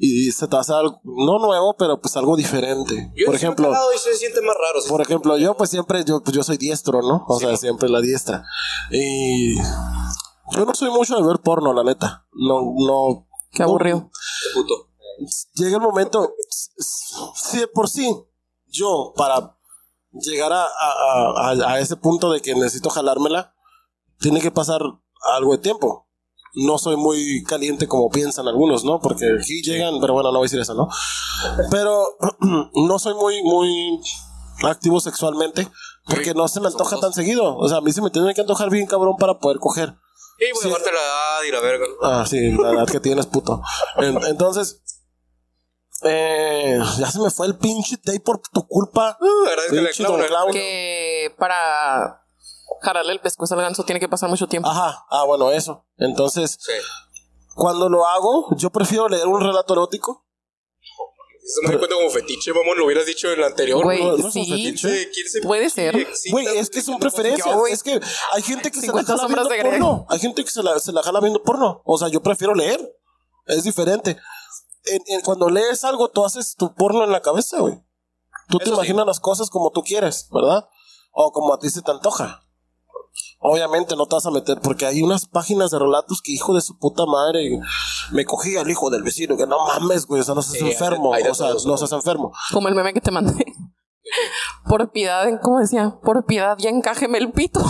Y 0.00 0.30
se 0.30 0.46
te 0.46 0.56
hace 0.56 0.72
algo, 0.72 1.00
no 1.02 1.40
nuevo, 1.40 1.74
pero 1.76 2.00
pues 2.00 2.16
algo 2.16 2.36
diferente. 2.36 3.12
Yo 3.16 3.26
por 3.26 3.34
ejemplo, 3.34 3.66
cagado 3.68 3.92
y 3.92 3.98
se 3.98 4.14
siente 4.14 4.40
más 4.42 4.54
raro. 4.54 4.80
sí. 4.80 4.88
por 4.88 5.00
ejemplo, 5.00 5.36
yo 5.38 5.56
pues 5.56 5.70
siempre, 5.70 6.04
yo, 6.04 6.22
pues 6.22 6.36
yo 6.36 6.42
soy 6.44 6.56
diestro, 6.56 7.02
¿no? 7.02 7.24
O 7.28 7.38
sea, 7.40 7.56
siempre 7.56 7.88
la 7.88 8.00
diestra. 8.00 8.44
Y 8.92 9.56
yo 9.56 10.64
no 10.64 10.72
soy 10.74 10.90
mucho 10.90 11.16
de 11.16 11.26
ver 11.26 11.40
porno, 11.40 11.72
la 11.72 11.82
neta. 11.82 12.26
No, 12.32 12.62
no. 12.86 13.28
Qué 13.50 13.62
aburrido. 13.64 14.08
Qué 14.42 14.48
puto. 14.60 14.74
llega 15.54 15.76
el 15.78 15.82
momento, 15.82 16.32
si 17.34 17.58
de 17.58 17.66
por 17.66 17.88
sí, 17.88 18.14
yo 18.68 19.12
para 19.16 19.58
llegar 20.12 20.52
a, 20.52 20.62
a- 20.62 21.50
a- 21.50 21.72
a 21.72 21.80
ese 21.80 21.96
punto 21.96 22.30
de 22.30 22.40
que 22.40 22.54
necesito 22.54 22.88
jalármela, 22.90 23.52
tiene 24.20 24.40
que 24.40 24.50
pasar 24.52 24.80
algo 25.36 25.52
de 25.52 25.58
tiempo. 25.58 26.07
No 26.64 26.78
soy 26.78 26.96
muy 26.96 27.42
caliente 27.44 27.86
como 27.86 28.10
piensan 28.10 28.48
algunos, 28.48 28.84
¿no? 28.84 29.00
Porque 29.00 29.24
aquí 29.40 29.62
llegan, 29.62 30.00
pero 30.00 30.12
bueno, 30.14 30.32
no 30.32 30.38
voy 30.38 30.46
a 30.46 30.48
decir 30.48 30.60
eso, 30.60 30.74
¿no? 30.74 30.88
Pero 31.70 32.16
no 32.74 32.98
soy 32.98 33.14
muy, 33.14 33.42
muy 33.42 34.00
activo 34.64 35.00
sexualmente 35.00 35.68
porque 36.06 36.34
no 36.34 36.48
se 36.48 36.60
me 36.60 36.66
antoja 36.68 36.98
tan 36.98 37.12
seguido. 37.12 37.56
O 37.56 37.68
sea, 37.68 37.78
a 37.78 37.80
mí 37.80 37.92
se 37.92 38.02
me 38.02 38.10
tiene 38.10 38.34
que 38.34 38.40
antojar 38.40 38.70
bien 38.70 38.86
cabrón 38.86 39.16
para 39.18 39.38
poder 39.38 39.58
coger. 39.58 39.94
Y 40.40 40.52
voy 40.52 40.66
a 40.70 40.74
darte 40.74 40.90
la 40.92 40.98
edad 41.00 41.42
y 41.48 41.52
la 41.52 41.60
verga. 41.60 41.86
Ah, 42.02 42.24
sí, 42.28 42.52
la 42.52 42.70
edad 42.72 42.86
que 42.86 43.00
tienes, 43.00 43.26
puto. 43.26 43.60
En- 43.96 44.22
entonces, 44.24 44.82
eh, 46.02 46.78
ya 46.98 47.10
se 47.10 47.18
me 47.20 47.30
fue 47.30 47.46
el 47.48 47.56
pinche 47.56 47.96
day 48.04 48.20
por 48.20 48.40
tu 48.40 48.66
culpa. 48.66 49.18
Agradezco 49.46 49.74
Pinche 49.76 50.04
don 50.04 50.22
Clown. 50.22 50.52
Que 50.52 51.34
para 51.38 52.24
jalarle 52.82 53.12
el 53.12 53.20
pescuezo 53.20 53.54
al 53.54 53.60
ganso 53.62 53.84
tiene 53.84 54.00
que 54.00 54.08
pasar 54.08 54.28
mucho 54.28 54.46
tiempo. 54.46 54.68
Ajá, 54.68 55.04
ah, 55.10 55.24
bueno, 55.24 55.50
eso. 55.50 55.86
Entonces, 55.96 56.58
Sí. 56.60 56.72
cuando 57.54 57.88
lo 57.88 58.06
hago, 58.06 58.48
yo 58.56 58.70
prefiero 58.70 59.08
leer 59.08 59.26
un 59.26 59.40
relato 59.40 59.72
erótico. 59.74 60.24
Eso 61.44 61.62
me 61.62 61.70
di 61.72 61.78
cuenta 61.78 61.96
como 61.96 62.10
fetiche, 62.10 62.52
mamón. 62.52 62.76
Lo 62.76 62.84
hubieras 62.84 63.06
dicho 63.06 63.26
en 63.32 63.38
el 63.38 63.44
anterior. 63.46 63.82
Güey, 63.82 64.04
no, 64.04 64.10
no 64.10 64.16
es 64.18 64.24
un 64.24 64.32
sí. 64.32 64.44
fetiche. 64.50 65.10
¿quién 65.10 65.28
se- 65.30 65.40
Puede 65.40 65.70
ser. 65.70 66.06
Güey, 66.30 66.46
es 66.58 66.68
que 66.68 66.82
son 66.82 66.98
preferencias. 66.98 67.46
Yo, 67.46 67.58
güey. 67.58 67.72
Es 67.72 67.82
que 67.82 67.98
hay 68.32 68.42
gente 68.42 68.70
que 68.70 68.78
se 68.80 68.86
la 68.88 68.92
50 68.92 69.16
jala 69.16 69.26
viendo 69.28 69.48
de 69.48 69.62
porno. 69.62 70.06
Hay 70.10 70.18
gente 70.18 70.44
que 70.44 70.50
se 70.50 70.62
la, 70.62 70.78
se 70.78 70.92
la 70.92 71.02
jala 71.02 71.20
viendo 71.20 71.42
porno. 71.42 71.80
O 71.86 71.96
sea, 71.96 72.08
yo 72.08 72.20
prefiero 72.22 72.54
leer. 72.54 72.94
Es 73.46 73.64
diferente. 73.64 74.18
En- 74.84 75.02
en- 75.06 75.20
cuando 75.22 75.48
lees 75.48 75.84
algo, 75.84 76.10
tú 76.10 76.22
haces 76.22 76.54
tu 76.54 76.74
porno 76.74 77.02
en 77.04 77.12
la 77.12 77.22
cabeza, 77.22 77.60
güey. 77.60 77.82
Tú 78.50 78.58
te 78.58 78.66
sí. 78.66 78.70
imaginas 78.70 79.06
las 79.06 79.18
cosas 79.20 79.48
como 79.48 79.70
tú 79.70 79.82
quieres, 79.82 80.28
¿verdad? 80.30 80.68
O 81.12 81.32
como 81.32 81.54
a 81.54 81.58
ti 81.58 81.70
se 81.70 81.80
te 81.80 81.90
antoja. 81.90 82.42
Obviamente 83.40 83.94
no 83.96 84.06
te 84.06 84.16
vas 84.16 84.26
a 84.26 84.30
meter, 84.32 84.60
porque 84.60 84.84
hay 84.86 85.02
unas 85.02 85.26
páginas 85.26 85.70
de 85.70 85.78
relatos 85.78 86.20
que 86.22 86.32
hijo 86.32 86.54
de 86.54 86.60
su 86.60 86.76
puta 86.78 87.06
madre 87.06 87.60
me 88.12 88.24
cogí 88.24 88.56
al 88.56 88.68
hijo 88.68 88.90
del 88.90 89.02
vecino, 89.04 89.36
que 89.36 89.46
no 89.46 89.64
mames, 89.66 90.06
güey, 90.06 90.20
o 90.22 90.24
sea, 90.24 90.34
no 90.34 90.42
seas 90.42 90.54
Sí, 90.58 90.64
hay 90.64 90.64
de- 90.64 90.72
enfermo, 90.72 91.14
hay 91.14 91.22
de 91.22 91.30
o 91.30 91.34
sea, 91.34 91.50
no 91.66 91.76
seas 91.76 91.92
enfermo. 91.92 92.32
Como 92.52 92.66
el 92.68 92.74
meme 92.74 92.92
que 92.92 93.00
te 93.00 93.10
mandé. 93.12 93.32
Por 94.68 94.90
piedad, 94.90 95.26
¿cómo 95.42 95.58
decía? 95.60 95.98
Por 96.02 96.24
piedad, 96.24 96.56
ya 96.58 96.70
encájeme 96.70 97.18
el 97.18 97.30
pito. 97.30 97.60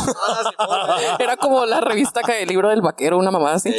Era 1.19 1.37
como 1.37 1.67
la 1.67 1.81
revista 1.81 2.23
que 2.23 2.43
el 2.43 2.49
libro 2.49 2.69
del 2.69 2.81
vaquero, 2.81 3.19
una 3.19 3.31
mamada 3.31 3.57
así. 3.57 3.75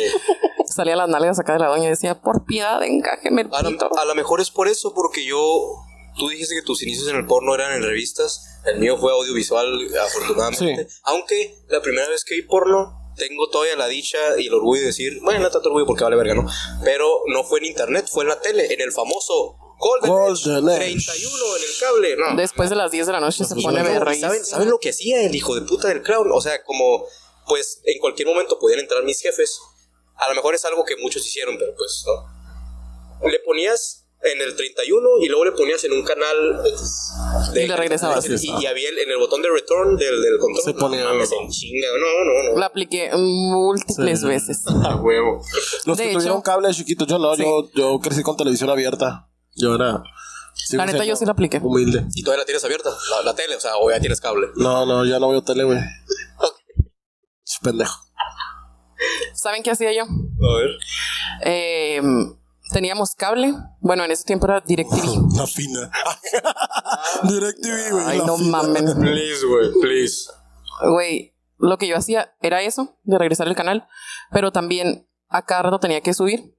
Salía 0.66 0.96
las 0.96 1.10
nalgas 1.10 1.40
acá 1.40 1.54
de 1.54 1.60
la 1.60 1.68
doña 1.68 1.86
y 1.86 1.90
decía, 1.90 2.22
por 2.22 2.46
piedad, 2.46 2.84
encájeme 2.84 3.42
el 3.44 3.50
A 3.54 3.62
lo, 3.62 3.70
pito. 3.70 3.90
a 3.98 4.06
lo 4.06 4.14
mejor 4.16 4.42
es 4.42 4.52
por 4.52 4.68
eso, 4.68 4.94
porque 4.94 5.26
yo. 5.26 5.40
Tú 6.18 6.30
dijiste 6.30 6.56
que 6.56 6.62
tus 6.62 6.82
inicios 6.84 7.08
en 7.08 7.16
el 7.16 7.26
porno 7.26 7.56
eran 7.56 7.74
en 7.74 7.84
revistas. 7.84 8.60
El 8.66 8.80
mío 8.80 8.98
fue 8.98 9.12
audiovisual, 9.12 9.68
afortunadamente. 10.02 10.88
Aunque 11.04 11.56
la 11.70 11.82
primera 11.82 12.08
vez 12.10 12.24
que 12.24 12.36
vi 12.36 12.42
porno, 12.42 13.14
tengo 13.16 13.50
todavía 13.50 13.76
la 13.76 13.88
dicha 13.88 14.18
y 14.38 14.48
el 14.48 14.54
orgullo 14.54 14.82
de 14.82 14.88
decir, 14.88 15.20
bueno, 15.22 15.42
no 15.42 15.52
tanto 15.52 15.70
orgullo 15.70 15.86
porque 15.86 16.04
vale 16.04 16.16
verga, 16.16 16.36
¿no? 16.36 16.46
Pero 16.84 17.22
no 17.28 17.44
fue 17.44 17.60
en 17.60 17.66
internet, 17.66 18.08
fue 18.10 18.24
en 18.24 18.30
la 18.30 18.40
tele, 18.40 18.74
en 18.74 18.82
el 18.82 18.92
famoso 18.92 19.58
Golden, 19.80 20.10
Golden 20.12 20.70
Age. 20.70 20.78
31 20.78 21.56
en 21.56 21.64
el 21.64 21.80
cable. 21.80 22.16
No. 22.18 22.36
Después 22.36 22.70
de 22.70 22.76
las 22.76 22.92
10 22.92 23.08
de 23.08 23.14
la 23.14 23.20
noche 23.22 23.46
se 23.46 23.58
Y 23.58 23.64
pone 23.64 23.82
luego, 23.82 24.00
verga. 24.00 24.16
¿saben, 24.16 24.46
¿Saben 24.46 24.70
lo 24.70 24.80
que 24.80 24.90
hacía 24.90 25.24
el 25.24 25.34
hijo 25.34 25.56
de 25.56 25.62
puta 25.62 25.88
del 25.88 26.02
clown? 26.02 26.30
O 26.34 26.42
sea, 26.42 26.64
como, 26.64 27.06
pues 27.48 27.82
en 27.86 28.00
cualquier 28.00 28.28
momento 28.28 28.60
podían 28.60 28.80
entrar 28.80 29.04
mis 29.04 29.22
jefes. 29.22 29.60
A 30.18 30.28
lo 30.28 30.36
mejor 30.36 30.54
es 30.54 30.66
algo 30.66 30.84
que 30.84 30.98
muchos 30.98 31.26
hicieron, 31.26 31.58
pero 31.58 31.74
pues 31.78 32.04
no. 32.06 33.30
Le 33.30 33.40
ponías 33.40 33.99
en 34.22 34.42
el 34.42 34.56
31 34.56 35.08
y 35.22 35.28
luego 35.30 35.46
le 35.46 35.52
ponías 35.54 35.84
en 35.86 35.94
un 35.94 36.04
canal. 36.04 36.62
de- 37.54 37.64
Y 37.64 37.68
le 37.68 37.76
regresabas. 37.78 38.26
Y, 38.30 38.52
y 38.62 38.66
había 38.66 38.90
el- 38.90 39.00
en 39.00 39.10
el 39.12 39.18
botón 39.18 39.42
de 39.42 39.50
return 39.50 39.96
del, 39.96 40.22
del 40.22 40.38
control. 40.40 40.64
Se 40.64 40.74
ponía- 40.74 41.04
No, 41.04 41.14
en 41.14 41.50
chinga. 41.50 41.88
No, 42.00 42.26
no, 42.26 42.54
no. 42.54 42.60
La 42.60 42.66
apliqué 42.68 43.10
múltiples 43.16 44.20
Sí. 44.22 44.28
veces. 44.28 44.64
A 44.86 44.96
huevo. 44.98 45.42
Los 45.86 45.98
De 45.98 46.04
que 46.04 46.10
hecho- 46.10 46.20
tuvieron 46.20 46.42
cable 46.42 46.74
chiquitos, 46.74 47.08
yo 47.08 47.18
no, 47.18 47.36
Sí. 47.36 47.44
yo, 47.44 47.70
yo 47.74 48.00
crecí 48.00 48.22
con 48.24 48.36
televisión 48.38 48.70
abierta. 48.70 49.30
Yo 49.56 49.76
era. 49.76 50.04
La 50.74 50.86
neta, 50.86 51.06
yo 51.06 51.16
sí 51.16 51.26
la 51.26 51.32
apliqué. 51.32 51.60
Humilde. 51.64 52.06
¿Y 52.16 52.24
todavía 52.24 52.42
la 52.42 52.46
tienes 52.46 52.64
abierta? 52.66 52.90
La, 53.12 53.24
la 53.24 53.36
tele, 53.36 53.56
o 53.56 53.60
sea, 53.62 53.78
o 53.78 53.90
ya 53.90 54.00
tienes 54.02 54.20
cable. 54.20 54.48
No, 54.56 54.86
no, 54.86 55.06
ya 55.06 55.18
no 55.20 55.30
veo 55.30 55.42
tele, 55.42 55.64
güey. 55.64 55.80
Ch, 57.46 57.60
Pendejo. 57.64 57.94
¿Saben 59.34 59.64
qué 59.64 59.72
hacía 59.72 59.94
yo? 59.94 60.04
A 60.04 60.58
ver. 60.58 60.70
Eh, 61.46 62.02
teníamos 62.72 63.16
cable. 63.16 63.54
Bueno, 63.80 64.04
en 64.04 64.12
ese 64.12 64.24
tiempo 64.24 64.46
era 64.48 64.62
DirecTV. 64.62 65.36
La 65.38 65.48
fina. 65.48 65.92
DirecTV, 67.24 67.92
güey. 67.92 68.06
Ay, 68.08 68.18
la 68.20 68.26
no 68.26 68.38
fina. 68.38 68.52
mamen. 68.58 68.86
Please, 69.02 69.46
güey, 69.46 69.72
please. 69.82 70.30
Güey, 70.92 71.36
lo 71.58 71.78
que 71.78 71.88
yo 71.88 71.98
hacía 71.98 72.34
era 72.42 72.62
eso, 72.62 72.98
de 73.04 73.18
regresar 73.18 73.48
al 73.48 73.56
canal, 73.56 73.88
pero 74.32 74.52
también 74.52 75.08
a 75.28 75.46
cada 75.46 75.64
rato 75.64 75.80
tenía 75.80 76.02
que 76.02 76.14
subir 76.14 76.56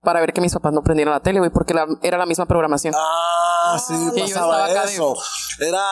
para 0.00 0.20
ver 0.20 0.32
que 0.32 0.40
mis 0.40 0.52
papás 0.52 0.72
no 0.72 0.82
prendieran 0.82 1.12
la 1.14 1.20
tele, 1.20 1.38
güey, 1.40 1.50
porque 1.50 1.74
la- 1.74 1.86
era 2.02 2.18
la 2.18 2.26
misma 2.26 2.46
programación. 2.46 2.94
Ah, 2.96 3.53
sí, 3.78 3.94
Que 4.14 4.20
yo 4.28 4.34
pasaba 4.34 4.68
de- 4.68 4.92
eso. 4.92 5.14
Era 5.60 5.82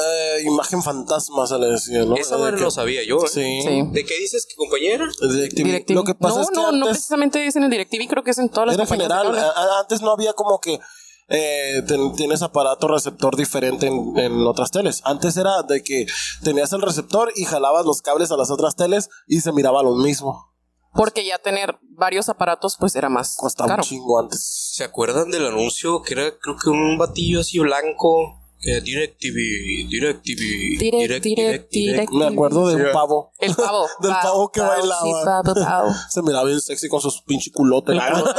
eh, 0.00 0.42
imagen 0.44 0.82
fantasma, 0.82 1.46
se 1.46 1.58
le 1.58 1.66
decía, 1.66 2.04
¿no? 2.04 2.14
Esa 2.16 2.36
madre 2.38 2.56
que- 2.56 2.62
lo 2.64 2.70
sabía 2.70 3.02
yo, 3.06 3.18
¿eh? 3.24 3.28
Sí. 3.28 3.60
Sí. 3.62 3.82
¿De 3.92 4.04
qué 4.04 4.18
dices 4.18 4.46
que 4.48 4.54
compañera? 4.56 5.06
DirecTV. 5.20 5.64
DirecTV. 5.64 5.94
Lo 5.94 6.04
que 6.04 6.14
pasa 6.14 6.36
no, 6.36 6.42
es 6.42 6.48
que 6.50 6.54
no, 6.54 6.62
no 6.62 6.68
antes 6.68 6.88
precisamente 6.90 7.46
es 7.46 7.56
en 7.56 7.64
el 7.64 7.70
DirecTV, 7.70 8.06
creo 8.08 8.22
que 8.22 8.30
es 8.32 8.38
en 8.38 8.48
todas 8.50 8.66
las 8.68 8.76
era 8.76 8.86
general. 8.86 9.36
antes 9.80 10.02
no 10.02 10.10
había 10.12 10.32
como 10.34 10.60
que 10.60 10.78
eh, 11.30 11.82
ten- 11.86 12.14
tienes 12.16 12.40
aparato 12.42 12.88
receptor 12.88 13.36
diferente 13.36 13.86
en, 13.86 14.16
en 14.18 14.46
otras 14.46 14.70
teles. 14.70 15.00
Antes 15.04 15.36
era 15.36 15.62
de 15.62 15.82
que 15.82 16.06
tenías 16.42 16.72
el 16.72 16.80
receptor 16.82 17.30
y 17.36 17.44
jalabas 17.44 17.84
los 17.84 18.00
cables 18.00 18.30
a 18.30 18.36
las 18.36 18.50
otras 18.50 18.76
teles 18.76 19.08
y 19.26 19.40
se 19.42 19.52
miraba 19.52 19.82
lo 19.82 19.94
mismo. 19.94 20.46
Porque 20.94 21.26
ya 21.26 21.38
tener 21.38 21.78
varios 21.82 22.30
aparatos, 22.30 22.76
pues 22.80 22.96
era 22.96 23.10
más 23.10 23.36
Costaba 23.36 23.68
caro. 23.68 23.82
un 23.82 23.88
chingo 23.88 24.18
antes. 24.18 24.67
¿Se 24.78 24.84
acuerdan 24.84 25.28
del 25.32 25.44
anuncio 25.44 26.02
que 26.02 26.14
era, 26.14 26.38
creo 26.38 26.56
que 26.56 26.70
un 26.70 26.96
batillo 26.98 27.40
así 27.40 27.58
blanco? 27.58 28.40
Que 28.60 28.80
DirecTV, 28.80 29.88
DirecTV, 29.90 30.78
Direct, 30.78 31.24
direct, 31.24 31.72
direct. 31.72 32.12
Me 32.12 32.26
acuerdo 32.26 32.68
de 32.68 32.76
un 32.76 32.92
pavo. 32.92 33.32
El 33.40 33.56
pavo. 33.56 33.88
Del 34.00 34.12
pavo 34.12 34.52
que 34.52 34.60
bailaba. 34.60 35.42
pavo, 35.42 35.54
pavo. 35.54 35.90
Se 36.10 36.22
miraba 36.22 36.44
bien 36.44 36.60
sexy 36.60 36.86
con 36.88 37.00
sus 37.00 37.22
pinche 37.22 37.50
culotes. 37.50 37.98
Hablando 38.00 38.30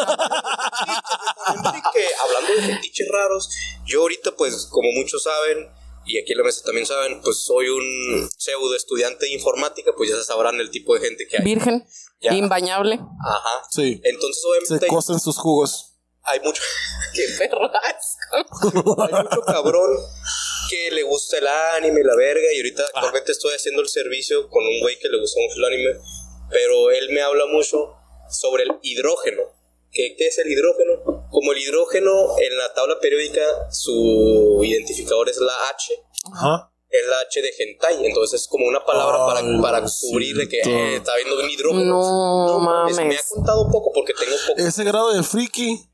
de 2.56 2.62
fetiches 2.74 3.08
raros, 3.12 3.50
yo 3.86 4.00
ahorita 4.04 4.34
pues 4.38 4.66
como 4.68 4.88
muchos 4.94 5.22
saben 5.24 5.68
y 6.06 6.20
aquí 6.20 6.32
en 6.32 6.38
la 6.38 6.46
mesa 6.46 6.64
también 6.64 6.86
saben, 6.86 7.20
pues 7.22 7.44
soy 7.44 7.68
un 7.68 8.30
pseudo 8.38 8.78
estudiante 8.78 9.26
de 9.26 9.34
informática, 9.34 9.92
pues 9.98 10.10
ya 10.10 10.16
se 10.16 10.24
sabrán 10.24 10.58
el 10.62 10.72
tipo 10.72 10.94
de 10.94 11.02
gente 11.02 11.28
que 11.28 11.36
hay. 11.36 11.44
Virgen. 11.44 11.86
Ya. 12.22 12.34
Imbañable. 12.34 12.96
Ajá. 12.96 13.68
Sí. 13.70 14.00
Entonces 14.06 14.42
Se 14.42 14.48
obviamente 14.48 14.86
hay, 14.86 14.90
cosen 14.90 15.20
sus 15.20 15.38
jugos. 15.38 15.90
Hay 16.24 16.40
mucho 16.42 16.62
Qué 17.14 17.24
perro 17.38 17.66
asco. 17.66 19.02
hay 19.04 19.24
mucho 19.24 19.42
cabrón 19.48 19.90
que 20.70 20.92
le 20.92 21.04
gusta 21.04 21.38
el 21.40 21.48
anime 21.48 22.04
la 22.04 22.16
verga 22.16 22.46
y 22.54 22.58
ahorita 22.58 22.84
actualmente 22.94 23.32
estoy 23.32 23.54
haciendo 23.56 23.82
el 23.82 23.90
servicio 23.90 24.48
con 24.50 24.64
un 24.64 24.80
güey 24.82 24.98
que 25.00 25.10
le 25.10 25.20
gusta 25.20 25.40
mucho 25.42 25.56
el 25.58 25.66
anime, 25.74 26.00
pero 26.52 26.92
él 26.92 27.10
me 27.12 27.22
habla 27.22 27.46
mucho 27.48 27.96
sobre 28.30 28.64
el 28.64 28.72
hidrógeno. 28.84 29.42
¿Qué, 29.92 30.14
qué 30.16 30.28
es 30.28 30.38
el 30.38 30.52
hidrógeno? 30.52 31.28
Como 31.32 31.52
el 31.52 31.58
hidrógeno 31.58 32.38
en 32.38 32.56
la 32.58 32.72
tabla 32.76 33.00
periódica 33.02 33.42
su 33.72 34.62
identificador 34.64 35.28
es 35.30 35.38
la 35.38 35.54
H, 35.72 35.94
Ajá. 36.36 36.72
es 36.90 37.08
la 37.08 37.20
H 37.22 37.42
de 37.42 37.50
hentai, 37.58 38.06
entonces 38.06 38.42
es 38.42 38.48
como 38.48 38.68
una 38.68 38.86
palabra 38.86 39.18
para, 39.26 39.40
Ay, 39.40 39.60
para 39.60 39.82
no, 39.82 39.88
cubrir 40.12 40.38
de 40.38 40.48
que 40.48 40.60
eh, 40.60 40.98
está 40.98 41.16
viendo 41.16 41.40
un 41.40 41.50
hidrógeno. 41.50 41.84
No 42.48 42.60
mames, 42.60 42.98
Me 42.98 43.16
ha 43.16 43.24
contado 43.28 43.68
poco 43.72 43.92
porque 43.92 44.14
tengo 44.14 44.36
poco. 44.48 44.60
Ese 44.62 44.84
grado 44.84 45.12
de 45.12 45.24
friki 45.24 45.89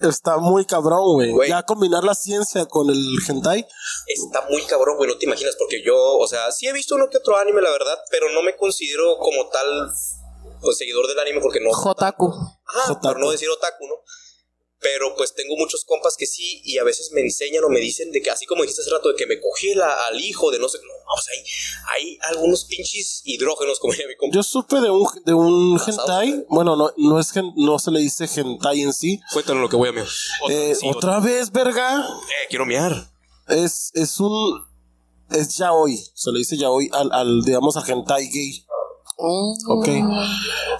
está 0.00 0.38
muy 0.38 0.64
cabrón, 0.64 1.14
güey. 1.14 1.30
Güey. 1.32 1.48
Ya 1.48 1.62
combinar 1.62 2.04
la 2.04 2.14
ciencia 2.14 2.66
con 2.66 2.88
el 2.90 3.18
hentai. 3.26 3.66
Está 4.06 4.46
muy 4.48 4.62
cabrón, 4.66 4.96
güey, 4.96 5.10
no 5.10 5.18
te 5.18 5.26
imaginas, 5.26 5.56
porque 5.58 5.82
yo, 5.84 5.96
o 5.96 6.26
sea, 6.26 6.50
sí 6.52 6.66
he 6.66 6.72
visto 6.72 6.94
uno 6.94 7.08
que 7.10 7.18
otro 7.18 7.36
anime, 7.36 7.62
la 7.62 7.70
verdad, 7.70 7.98
pero 8.10 8.30
no 8.32 8.42
me 8.42 8.56
considero 8.56 9.18
como 9.18 9.48
tal, 9.48 9.90
pues, 10.60 10.78
seguidor 10.78 11.06
del 11.06 11.18
anime, 11.18 11.40
porque 11.40 11.60
no... 11.60 11.72
Jotaku. 11.72 12.28
Ajá, 12.28 12.92
Otaku. 12.92 13.00
por 13.00 13.20
no 13.20 13.30
decir 13.30 13.48
otaku, 13.48 13.86
¿no? 13.86 13.94
Pero 14.80 15.14
pues 15.16 15.34
tengo 15.34 15.56
muchos 15.56 15.84
compas 15.84 16.16
que 16.16 16.26
sí, 16.26 16.60
y 16.64 16.78
a 16.78 16.84
veces 16.84 17.10
me 17.12 17.20
enseñan 17.20 17.64
o 17.64 17.68
me 17.68 17.80
dicen 17.80 18.12
de 18.12 18.22
que, 18.22 18.30
así 18.30 18.46
como 18.46 18.62
dijiste 18.62 18.82
hace 18.82 18.90
rato, 18.92 19.08
de 19.08 19.16
que 19.16 19.26
me 19.26 19.40
cogí 19.40 19.74
la- 19.74 20.06
al 20.06 20.20
hijo 20.20 20.52
de 20.52 20.60
no 20.60 20.68
sé, 20.68 20.78
no, 20.78 20.92
o 20.92 21.20
sea, 21.20 21.34
hay, 21.34 21.44
hay 22.04 22.18
algunos 22.30 22.64
pinches 22.64 23.22
hidrógenos, 23.24 23.80
como 23.80 23.92
mi 23.94 24.16
compa. 24.16 24.34
Yo 24.36 24.42
supe 24.44 24.80
de 24.80 24.90
un, 24.90 25.08
de 25.24 25.34
un 25.34 25.78
Pasado, 25.78 26.00
hentai. 26.02 26.30
güey. 26.30 26.44
Bueno, 26.48 26.76
no, 26.76 26.92
no 26.96 27.18
es 27.18 27.32
gen- 27.32 27.52
no 27.56 27.78
se 27.80 27.90
le 27.90 27.98
dice 28.00 28.26
hentai 28.32 28.82
en 28.82 28.92
sí. 28.92 29.18
Cuéntanos 29.32 29.62
lo 29.62 29.68
que 29.68 29.76
voy 29.76 29.88
a 29.88 29.92
miar. 29.92 30.06
Eh, 30.48 30.74
otra 30.84 31.18
vez, 31.18 31.50
verga. 31.50 31.98
Eh, 32.00 32.46
quiero 32.48 32.64
miar. 32.64 33.10
Es, 33.48 33.90
es 33.94 34.20
un. 34.20 34.64
Es 35.30 35.56
yaoi. 35.58 35.96
Se 36.14 36.30
le 36.30 36.38
dice 36.38 36.56
yaoi 36.56 36.88
al, 36.92 37.10
al 37.12 37.42
digamos, 37.42 37.76
al 37.76 37.90
hentai 37.90 38.28
gay. 38.28 38.64
Mm. 39.18 39.70
Ok. 39.70 39.88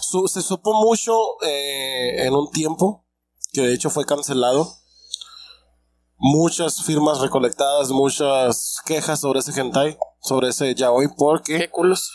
Su- 0.01 0.29
se 0.29 0.43
supo 0.43 0.73
mucho 0.75 1.13
eh, 1.43 2.25
en 2.27 2.35
un 2.35 2.51
tiempo, 2.53 3.05
que 3.53 3.63
de 3.63 3.75
hecho 3.75 3.91
fue 3.91 4.05
cancelado. 4.05 4.75
Muchas 6.17 6.83
firmas 6.83 7.21
recolectadas, 7.21 7.91
muchas 7.91 8.79
quejas 8.85 9.21
sobre 9.21 9.39
ese 9.39 9.59
hentai, 9.59 9.97
sobre 10.21 10.49
ese 10.49 10.75
yaoi, 10.75 11.09
porque 11.17 11.59
Qué 11.59 11.71
culos. 11.71 12.11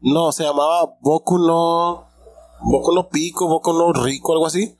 no, 0.00 0.30
se 0.32 0.44
llamaba 0.44 0.96
Boku 1.00 1.38
no. 1.38 2.06
Boku 2.60 2.92
no 2.92 3.08
Pico, 3.08 3.48
Boku 3.48 3.72
no 3.72 3.92
Rico, 3.92 4.32
algo 4.32 4.46
así. 4.46 4.76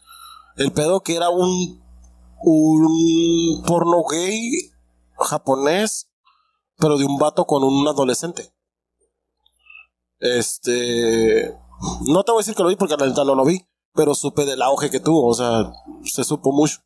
El 0.56 0.72
pedo 0.72 1.00
que 1.00 1.16
era 1.16 1.30
un. 1.30 1.84
Un 2.42 3.62
porno 3.66 4.04
gay 4.04 4.70
japonés, 5.18 6.10
pero 6.76 6.98
de 6.98 7.06
un 7.06 7.16
vato 7.18 7.46
con 7.46 7.64
un 7.64 7.88
adolescente. 7.88 8.52
Este. 10.20 11.56
No 12.06 12.24
te 12.24 12.32
voy 12.32 12.40
a 12.40 12.42
decir 12.42 12.54
que 12.54 12.62
lo 12.62 12.68
vi 12.68 12.76
porque 12.76 12.96
la 12.96 13.06
neta 13.06 13.24
no 13.24 13.34
lo 13.34 13.44
vi, 13.44 13.66
pero 13.96 14.14
supe 14.14 14.44
del 14.44 14.62
auge 14.62 14.90
que 14.90 15.00
tuvo, 15.00 15.26
o 15.28 15.34
sea, 15.34 15.72
se 16.04 16.22
supo 16.24 16.52
mucho. 16.52 16.78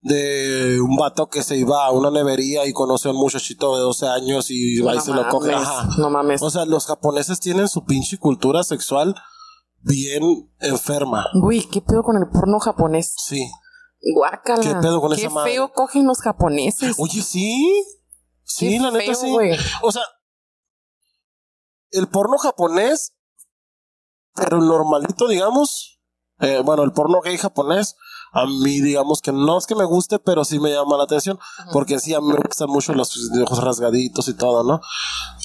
De 0.00 0.80
un 0.80 0.96
vato 0.96 1.28
que 1.28 1.42
se 1.42 1.56
iba 1.56 1.84
a 1.84 1.90
una 1.90 2.10
nevería 2.10 2.64
y 2.66 2.72
conoció 2.72 3.10
a 3.10 3.14
un 3.14 3.20
muchachito 3.20 3.74
de 3.76 3.82
12 3.82 4.06
años 4.06 4.46
y 4.48 4.80
va 4.80 4.94
y 4.94 5.00
se 5.00 5.12
lo 5.12 5.28
coge. 5.28 5.52
Ajá. 5.52 5.88
No 5.98 6.08
mames. 6.08 6.40
O 6.40 6.50
sea, 6.50 6.64
los 6.66 6.86
japoneses 6.86 7.40
tienen 7.40 7.68
su 7.68 7.84
pinche 7.84 8.16
cultura 8.16 8.62
sexual 8.62 9.16
bien 9.80 10.22
enferma. 10.60 11.26
Güey, 11.34 11.64
¿qué 11.68 11.80
pedo 11.82 12.04
con 12.04 12.16
el 12.16 12.28
porno 12.30 12.60
japonés? 12.60 13.12
Sí. 13.18 13.44
Guácala. 14.14 14.62
¿Qué 14.62 14.72
pedo 14.80 15.00
con 15.00 15.12
Qué 15.14 15.22
esa 15.22 15.30
madre? 15.30 15.52
feo 15.52 15.72
cogen 15.72 16.06
los 16.06 16.20
japoneses. 16.20 16.94
Oye, 16.98 17.20
sí. 17.20 17.84
Sí, 18.44 18.68
Qué 18.68 18.80
la 18.80 18.92
neta 18.92 19.14
sí. 19.14 19.34
O 19.82 19.90
sea, 19.90 20.02
el 21.90 22.08
porno 22.08 22.38
japonés, 22.38 23.14
pero 24.40 24.58
el 24.58 24.66
normalito, 24.66 25.26
digamos, 25.28 26.00
eh, 26.40 26.62
bueno, 26.64 26.82
el 26.84 26.92
porno 26.92 27.20
gay 27.20 27.36
japonés, 27.36 27.96
a 28.32 28.44
mí, 28.46 28.80
digamos 28.80 29.20
que 29.22 29.32
no 29.32 29.56
es 29.58 29.66
que 29.66 29.74
me 29.74 29.84
guste, 29.84 30.18
pero 30.18 30.44
sí 30.44 30.60
me 30.60 30.70
llama 30.70 30.96
la 30.98 31.04
atención, 31.04 31.38
porque 31.72 31.98
sí, 31.98 32.14
a 32.14 32.20
mí 32.20 32.28
me 32.28 32.36
gustan 32.46 32.68
mucho 32.70 32.92
los 32.94 33.16
ojos 33.42 33.62
rasgaditos 33.64 34.28
y 34.28 34.34
todo, 34.34 34.62
¿no? 34.64 34.80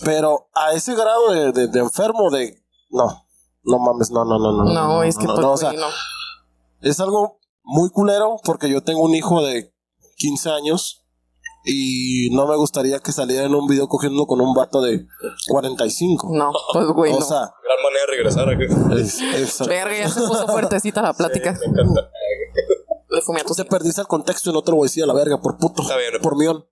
Pero 0.03 0.49
a 0.53 0.73
ese 0.73 0.93
grado 0.93 1.31
de, 1.31 1.51
de- 1.53 1.67
de 1.67 1.79
enfermo, 1.79 2.29
de, 2.29 2.61
no, 2.89 3.25
no 3.63 3.79
mames, 3.79 4.11
no, 4.11 4.25
no, 4.25 4.37
no, 4.37 4.51
no. 4.51 4.63
No, 4.65 5.03
es 5.03 5.17
que 5.17 5.25
no, 5.25 5.35
pues, 5.35 5.45
no, 5.45 5.51
o 5.53 5.57
sea, 5.57 5.69
güey, 5.71 5.81
no. 5.81 5.87
es 6.81 6.99
algo 6.99 7.39
muy 7.63 7.89
culero 7.89 8.35
porque 8.43 8.69
yo 8.69 8.83
tengo 8.83 9.01
un 9.03 9.15
hijo 9.15 9.41
de 9.41 9.73
15 10.17 10.49
años 10.51 11.02
y 11.63 12.29
no 12.31 12.45
me 12.47 12.55
gustaría 12.55 12.99
que 12.99 13.11
saliera 13.11 13.45
en 13.45 13.55
un 13.55 13.67
video 13.67 13.87
cogiendo 13.87 14.25
con 14.27 14.41
un 14.41 14.53
vato 14.53 14.81
de 14.81 15.05
45. 15.49 16.29
No, 16.33 16.51
pues 16.73 16.87
güey, 16.87 17.13
o 17.13 17.19
no. 17.19 17.25
sea, 17.25 17.37
Gran 17.63 17.83
manera 17.83 18.01
de 18.05 18.11
regresar 18.11 18.49
aquí. 18.49 19.01
es, 19.01 19.21
es- 19.21 19.59
Verga, 19.67 19.97
ya 19.97 20.09
se 20.09 20.21
puso 20.21 20.47
fuertecita 20.47 21.01
la 21.01 21.13
plática. 21.17 21.53
Me 21.59 21.65
encanta. 21.67 22.09
Le 23.09 23.21
fumé 23.21 23.41
a 23.41 23.43
tu 23.43 23.53
te 23.53 23.63
perdiste 23.65 24.01
el 24.01 24.07
contexto 24.07 24.49
y 24.49 24.53
no 24.53 24.61
te 24.63 24.71
lo 24.71 24.77
voy 24.77 24.85
a 24.85 24.89
decir 24.89 25.03
a 25.03 25.07
la 25.07 25.13
verga 25.13 25.39
por 25.41 25.57
puto, 25.57 25.83
Está 25.83 25.97
bien. 25.97 26.21
por 26.21 26.35
mión. 26.35 26.65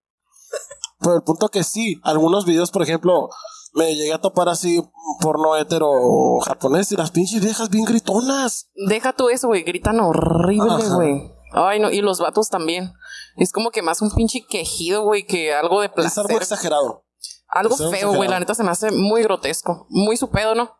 Pero 0.99 1.15
el 1.15 1.21
punto 1.23 1.49
que 1.49 1.63
sí, 1.63 1.99
algunos 2.03 2.45
videos, 2.45 2.71
por 2.71 2.81
ejemplo, 2.81 3.29
me 3.73 3.95
llegué 3.95 4.13
a 4.13 4.19
topar 4.21 4.49
así 4.49 4.83
porno 5.21 5.55
hetero 5.55 6.39
japonés 6.39 6.91
y 6.91 6.95
las 6.97 7.11
pinches 7.11 7.41
viejas 7.43 7.69
bien 7.69 7.85
gritonas. 7.85 8.69
Deja 8.87 9.13
tú 9.13 9.29
eso, 9.29 9.47
güey. 9.47 9.63
Gritan 9.63 9.99
horrible, 9.99 10.89
güey. 10.89 11.31
Ay, 11.53 11.79
no. 11.79 11.91
Y 11.91 12.01
los 12.01 12.19
vatos 12.19 12.49
también. 12.49 12.93
Es 13.37 13.51
como 13.51 13.71
que 13.71 13.81
más 13.81 14.01
un 14.01 14.11
pinche 14.11 14.45
quejido, 14.47 15.03
güey, 15.03 15.25
que 15.25 15.53
algo 15.53 15.81
de 15.81 15.87
Es 15.87 15.93
placer. 15.93 16.25
algo 16.27 16.37
exagerado. 16.37 17.05
Algo 17.47 17.75
es 17.75 17.91
feo, 17.91 18.13
güey. 18.13 18.29
La 18.29 18.39
neta 18.39 18.55
se 18.55 18.63
me 18.63 18.71
hace 18.71 18.91
muy 18.91 19.23
grotesco. 19.23 19.85
Muy 19.89 20.17
su 20.17 20.29
pedo, 20.29 20.55
¿no? 20.55 20.71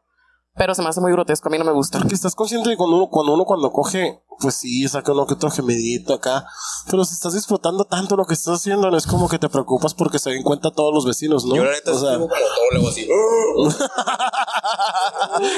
Pero 0.56 0.76
se 0.76 0.82
me 0.82 0.90
hace 0.90 1.00
muy 1.00 1.12
grotesco. 1.12 1.48
A 1.48 1.52
mí 1.52 1.58
no 1.58 1.66
me 1.66 1.72
gusta. 1.72 2.00
Porque 2.00 2.16
estás 2.16 2.36
consciente 2.36 2.70
de 2.70 2.78
cuando 2.78 2.98
uno, 2.98 3.10
cuando 3.10 3.34
uno 3.34 3.46
cuando 3.46 3.72
coge, 3.72 4.22
pues 4.40 4.56
sí, 4.56 4.88
saca 4.88 5.14
uno 5.14 5.26
que 5.26 5.36
otro 5.36 5.50
gemidito 5.50 6.14
acá. 6.14 6.46
Pero 6.90 7.06
si 7.06 7.14
estás 7.14 7.34
disfrutando 7.34 7.86
tanto 7.86 8.18
lo 8.18 8.26
que 8.26 8.34
estás 8.34 8.56
haciendo, 8.56 8.92
no 8.92 8.98
es 8.98 9.08
como 9.08 9.30
que 9.30 9.40
te 9.40 9.50
preocupas 9.50 9.94
porque 9.94 10.20
se 10.20 10.32
den 10.32 10.44
cuenta 10.44 10.72
todos 10.72 10.94
los 10.94 11.06
vecinos, 11.06 11.46
¿no? 11.46 11.56
Yo 11.56 11.64
la 11.64 11.72
neta 11.72 11.92
o 11.92 12.00
sea, 12.00 12.18
todo 12.18 12.90
así. 12.90 13.02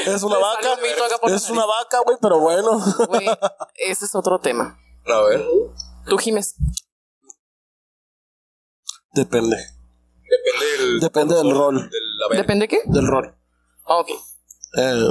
es 0.06 0.24
una 0.24 0.38
vaca. 0.38 0.70
Es 1.28 1.50
una 1.50 1.66
vaca, 1.66 2.00
güey, 2.06 2.18
pero 2.22 2.40
bueno. 2.40 2.80
Güey, 3.08 3.28
ese 3.76 4.06
es 4.06 4.16
otro 4.16 4.40
tema. 4.40 4.78
A 5.06 5.22
ver. 5.22 5.46
Tú, 6.08 6.18
Jiménez. 6.18 6.56
Depende. 9.14 9.58
Depende 9.58 10.66
del. 10.78 11.00
Depende 11.00 11.36
del 11.36 11.52
rol. 11.52 11.90
¿Depende 12.32 12.68
qué? 12.68 12.80
Del 12.86 13.08
rol. 13.08 13.36
Ah, 13.86 14.00
Ok. 14.00 14.10
Eh, 14.76 15.06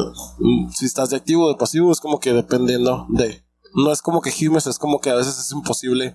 si 0.75 0.87
estás 0.87 1.11
de 1.11 1.17
activo 1.17 1.45
o 1.47 1.49
de 1.49 1.55
pasivo, 1.57 1.93
es 1.93 2.01
como 2.01 2.19
que 2.19 2.33
dependiendo 2.33 3.07
de. 3.11 3.45
No 3.75 3.93
es 3.93 4.03
como 4.03 4.21
que 4.21 4.33
gimes, 4.33 4.67
es 4.67 4.79
como 4.79 5.01
que 5.01 5.11
a 5.11 5.15
veces 5.15 5.39
es 5.39 5.53
imposible 5.53 6.15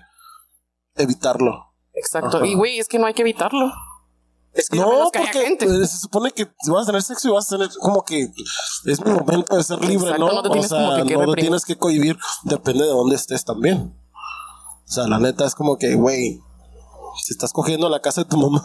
evitarlo. 0.95 1.73
Exacto. 1.93 2.37
Ajá. 2.37 2.45
Y, 2.45 2.55
güey, 2.55 2.77
es 2.77 2.87
que 2.87 2.99
no 2.99 3.05
hay 3.05 3.13
que 3.13 3.21
evitarlo. 3.21 3.71
Es 4.57 4.69
que 4.69 4.77
No, 4.77 5.09
que 5.11 5.19
porque 5.19 5.39
gente. 5.39 5.65
eh, 5.65 5.87
se 5.87 5.97
supone 5.99 6.31
que 6.31 6.47
si 6.61 6.71
vas 6.71 6.83
a 6.83 6.85
tener 6.87 7.03
sexo 7.03 7.27
y 7.27 7.31
vas 7.31 7.45
a 7.51 7.57
tener 7.57 7.69
como 7.79 8.03
que 8.03 8.29
es 8.85 9.05
mi 9.05 9.11
momento 9.11 9.55
de 9.55 9.63
ser 9.63 9.79
libre, 9.83 10.09
Exacto, 10.11 10.25
¿no? 10.27 10.33
no 10.33 10.41
te 10.41 10.59
o 10.59 10.63
sea, 10.63 10.97
que 10.97 11.07
que 11.07 11.13
no 11.13 11.19
reprimir. 11.21 11.35
tienes 11.39 11.65
que 11.65 11.77
cohibir, 11.77 12.17
depende 12.43 12.83
de 12.83 12.89
dónde 12.89 13.15
estés 13.15 13.45
también. 13.45 13.95
O 14.87 14.91
sea, 14.91 15.07
la 15.07 15.19
neta 15.19 15.45
es 15.45 15.53
como 15.53 15.77
que, 15.77 15.95
güey, 15.95 16.39
si 17.23 17.33
estás 17.33 17.51
cogiendo 17.53 17.85
en 17.87 17.91
la 17.91 17.99
casa 18.01 18.21
de 18.23 18.29
tu 18.29 18.37
mamá, 18.49 18.63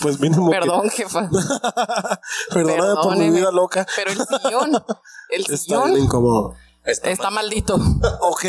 pues 0.00 0.18
mínimo 0.20 0.50
que- 0.50 0.58
Perdón, 0.58 0.88
jefa. 0.90 1.28
perdóname 2.50 2.94
por 3.02 3.16
mi 3.16 3.30
vida 3.30 3.50
loca. 3.50 3.86
Pero 3.96 4.10
el 4.12 4.18
sillón. 4.18 4.84
El 5.30 5.40
Está 5.42 5.56
sillón 5.56 5.90
bien 5.92 6.04
incómodo. 6.04 6.54
Está 6.84 7.10
está 7.10 7.30
maldito. 7.30 7.76
Ok, 8.22 8.44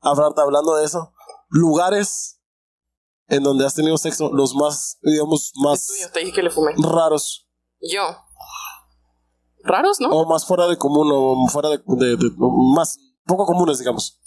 hablando 0.00 0.76
de 0.76 0.84
eso, 0.86 1.12
lugares 1.50 2.37
en 3.28 3.42
donde 3.42 3.66
has 3.66 3.74
tenido 3.74 3.96
sexo, 3.98 4.30
los 4.32 4.54
más, 4.54 4.98
digamos, 5.02 5.52
más 5.56 5.86
Tuyo, 5.86 6.10
te 6.12 6.20
dije 6.20 6.32
que 6.32 6.42
le 6.42 6.50
fumé. 6.50 6.72
raros. 6.78 7.46
Yo. 7.80 8.02
Raros, 9.64 10.00
¿no? 10.00 10.08
O 10.10 10.26
más 10.26 10.46
fuera 10.46 10.66
de 10.66 10.76
común, 10.78 11.10
o 11.12 11.46
fuera 11.48 11.68
de, 11.70 11.78
de- 11.86 12.16
de- 12.16 12.30
más 12.74 12.98
poco 13.26 13.44
comunes, 13.46 13.78
digamos. 13.78 14.18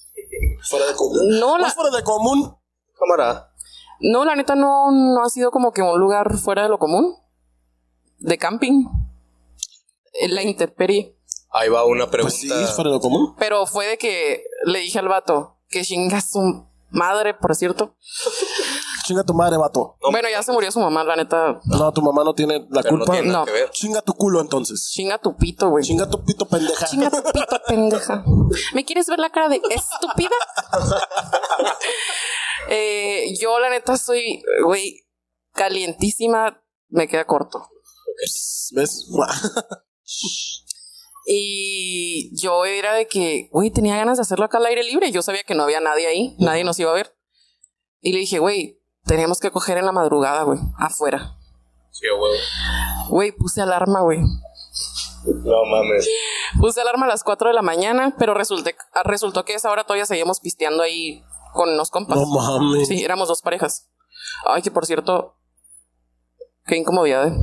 Fuera 0.70 0.86
de 0.88 0.96
común. 0.96 1.18
No, 1.40 1.58
la, 1.58 1.66
Más 1.66 1.74
fuera 1.76 1.96
de 1.96 2.04
común. 2.04 2.56
Camarada. 3.00 3.52
no, 4.02 4.24
la 4.26 4.36
neta 4.36 4.54
no, 4.56 4.92
no 4.92 5.24
ha 5.24 5.30
sido 5.30 5.50
como 5.50 5.72
que 5.72 5.82
un 5.82 6.00
lugar 6.00 6.38
fuera 6.38 6.64
de 6.64 6.70
lo 6.70 6.78
común. 6.78 7.16
De 8.20 8.38
camping. 8.38 8.86
En 10.14 10.36
la 10.36 10.44
intemperie. 10.44 11.18
Ahí 11.50 11.70
va 11.70 11.86
una 11.86 12.10
Pues 12.12 12.36
sí, 12.36 12.48
pregunta. 12.48 12.70
es 12.70 12.76
fuera 12.76 12.90
de 12.92 12.98
lo 12.98 13.02
común. 13.02 13.36
Pero 13.40 13.66
fue 13.66 13.88
de 13.88 13.98
que 13.98 14.44
le 14.66 14.80
dije 14.80 15.00
al 15.00 15.08
vato 15.08 15.58
que 15.70 15.84
chinga 15.84 16.22
su 16.22 16.68
madre, 16.92 17.34
por 17.34 17.56
cierto. 17.56 17.96
Chinga 19.06 19.24
tu 19.24 19.34
madre, 19.34 19.58
vato. 19.58 19.98
No, 20.02 20.12
bueno, 20.12 20.30
ya 20.30 20.42
se 20.44 20.52
murió 20.52 20.72
su 20.72 20.80
mamá, 20.80 21.04
la 21.04 21.16
neta. 21.16 21.60
No, 21.66 21.92
tu 21.92 22.02
mamá 22.02 22.24
no 22.24 22.34
tiene 22.34 22.66
la 22.70 22.82
pero 22.84 22.98
no 22.98 23.06
culpa. 23.06 23.14
tiene 23.14 23.28
nada 23.28 23.40
No. 23.40 23.46
que 23.46 23.52
ver. 23.52 23.70
Chinga 23.72 24.02
tu 24.02 24.14
culo 24.14 24.42
entonces. 24.42 24.90
Chinga 24.92 25.18
tu 25.18 25.36
pito, 25.38 25.70
güey. 25.70 25.84
Chinga 25.84 26.10
tu 26.10 26.24
pito 26.24 26.46
pendeja. 26.48 26.86
Chinga 26.86 27.10
tu 27.10 27.24
pito, 27.34 27.62
pendeja. 27.68 28.24
¿Me 28.74 28.86
quieres 28.86 29.08
ver 29.08 29.20
la 29.20 29.30
cara 29.32 29.50
de 29.50 29.62
estúpida? 29.70 30.36
Eh, 32.70 33.34
yo, 33.40 33.60
la 33.60 33.70
neta, 33.70 33.98
soy, 33.98 34.42
güey, 34.64 35.02
calientísima. 35.54 36.62
Me 36.90 37.08
queda 37.08 37.26
corto. 37.26 37.68
¿Ves? 38.74 39.08
Y 41.26 42.32
yo 42.42 42.66
era 42.66 42.94
de 42.94 43.08
que, 43.08 43.50
güey, 43.52 43.72
tenía 43.72 43.96
ganas 43.98 44.18
de 44.18 44.22
hacerlo 44.24 44.46
acá 44.46 44.58
al 44.58 44.66
aire 44.66 44.84
libre. 44.84 45.12
Yo 45.12 45.22
sabía 45.22 45.44
que 45.44 45.56
no 45.56 45.64
había 45.64 45.80
nadie 45.80 46.08
ahí, 46.08 46.36
nadie 46.40 46.64
nos 46.64 46.80
iba 46.80 46.92
a 46.92 46.96
ver. 46.96 47.16
Y 48.02 48.14
le 48.14 48.20
dije, 48.20 48.40
güey, 48.40 48.81
teníamos 49.06 49.40
que 49.40 49.52
coger 49.52 49.78
en 49.78 49.86
la 49.86 49.92
madrugada, 49.92 50.44
güey, 50.44 50.60
afuera. 50.78 51.38
Sí, 51.92 52.08
huevo. 52.10 52.34
Güey, 53.10 53.32
puse 53.32 53.62
alarma, 53.62 54.02
güey. 54.02 54.20
No 55.26 55.66
mames. 55.66 56.08
Puse 56.60 56.82
alarma 56.82 57.06
a 57.06 57.10
las 57.10 57.24
4 57.24 57.50
de 57.50 57.54
la 57.54 57.62
mañana, 57.62 58.16
pero 58.18 58.34
resulté, 58.34 58.76
resultó 59.04 59.46
que 59.46 59.54
a 59.54 59.58
esa 59.58 59.70
hora 59.70 59.84
todavía 59.84 60.06
seguíamos 60.06 60.40
pisteando 60.40 60.82
ahí 60.84 61.24
con 61.54 61.70
unos 61.70 61.92
compas. 61.92 62.18
No 62.18 62.26
mames. 62.26 62.88
Sí, 62.88 63.04
éramos 63.04 63.28
dos 63.28 63.42
parejas. 63.42 63.90
Ay, 64.46 64.62
que 64.62 64.72
por 64.72 64.86
cierto, 64.86 65.36
qué 66.66 66.78
incomodidad, 66.78 67.28
¿eh? 67.28 67.34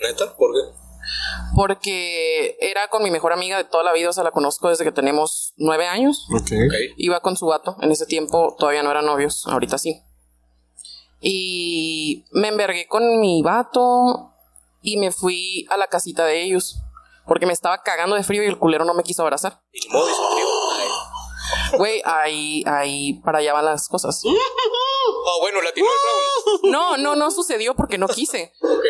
¿Neta? 0.00 0.36
¿Por 0.36 0.52
qué? 0.52 0.82
Porque 1.54 2.56
era 2.60 2.88
con 2.88 3.02
mi 3.02 3.10
mejor 3.10 3.32
amiga 3.32 3.56
de 3.56 3.64
toda 3.64 3.82
la 3.84 3.92
vida, 3.92 4.10
o 4.10 4.12
sea, 4.12 4.24
la 4.24 4.30
conozco 4.30 4.68
desde 4.68 4.84
que 4.84 4.92
tenemos 4.92 5.52
nueve 5.56 5.86
años. 5.86 6.26
Ok. 6.30 6.40
Ok. 6.40 6.74
Iba 6.96 7.20
con 7.20 7.36
su 7.36 7.46
vato, 7.46 7.76
en 7.80 7.90
ese 7.90 8.06
tiempo 8.06 8.54
todavía 8.58 8.82
no 8.82 8.90
eran 8.90 9.06
novios, 9.06 9.46
ahorita 9.46 9.78
sí. 9.78 10.02
Y 11.22 12.24
me 12.32 12.48
envergué 12.48 12.86
con 12.88 13.20
mi 13.20 13.42
vato 13.42 14.34
y 14.82 14.96
me 14.96 15.12
fui 15.12 15.66
a 15.70 15.76
la 15.76 15.86
casita 15.86 16.26
de 16.26 16.42
ellos. 16.42 16.82
Porque 17.26 17.46
me 17.46 17.52
estaba 17.52 17.82
cagando 17.82 18.16
de 18.16 18.24
frío 18.24 18.42
y 18.42 18.46
el 18.46 18.58
culero 18.58 18.84
no 18.84 18.94
me 18.94 19.04
quiso 19.04 19.22
abrazar. 19.22 19.62
Y 19.72 19.86
ni 19.86 19.92
modo, 19.92 20.10
hizo 20.10 20.34
frío. 20.34 21.78
Güey, 21.78 22.02
ahí, 22.04 22.64
ahí, 22.66 23.20
para 23.24 23.38
allá 23.38 23.52
van 23.52 23.64
las 23.64 23.88
cosas. 23.88 24.22
Ah, 24.26 25.38
bueno, 25.40 25.62
latino 25.62 25.86
el. 25.86 26.70
No, 26.70 26.96
no, 26.96 27.14
no 27.14 27.30
sucedió 27.30 27.74
porque 27.74 27.98
no 27.98 28.08
quise. 28.08 28.52
Ok. 28.60 28.84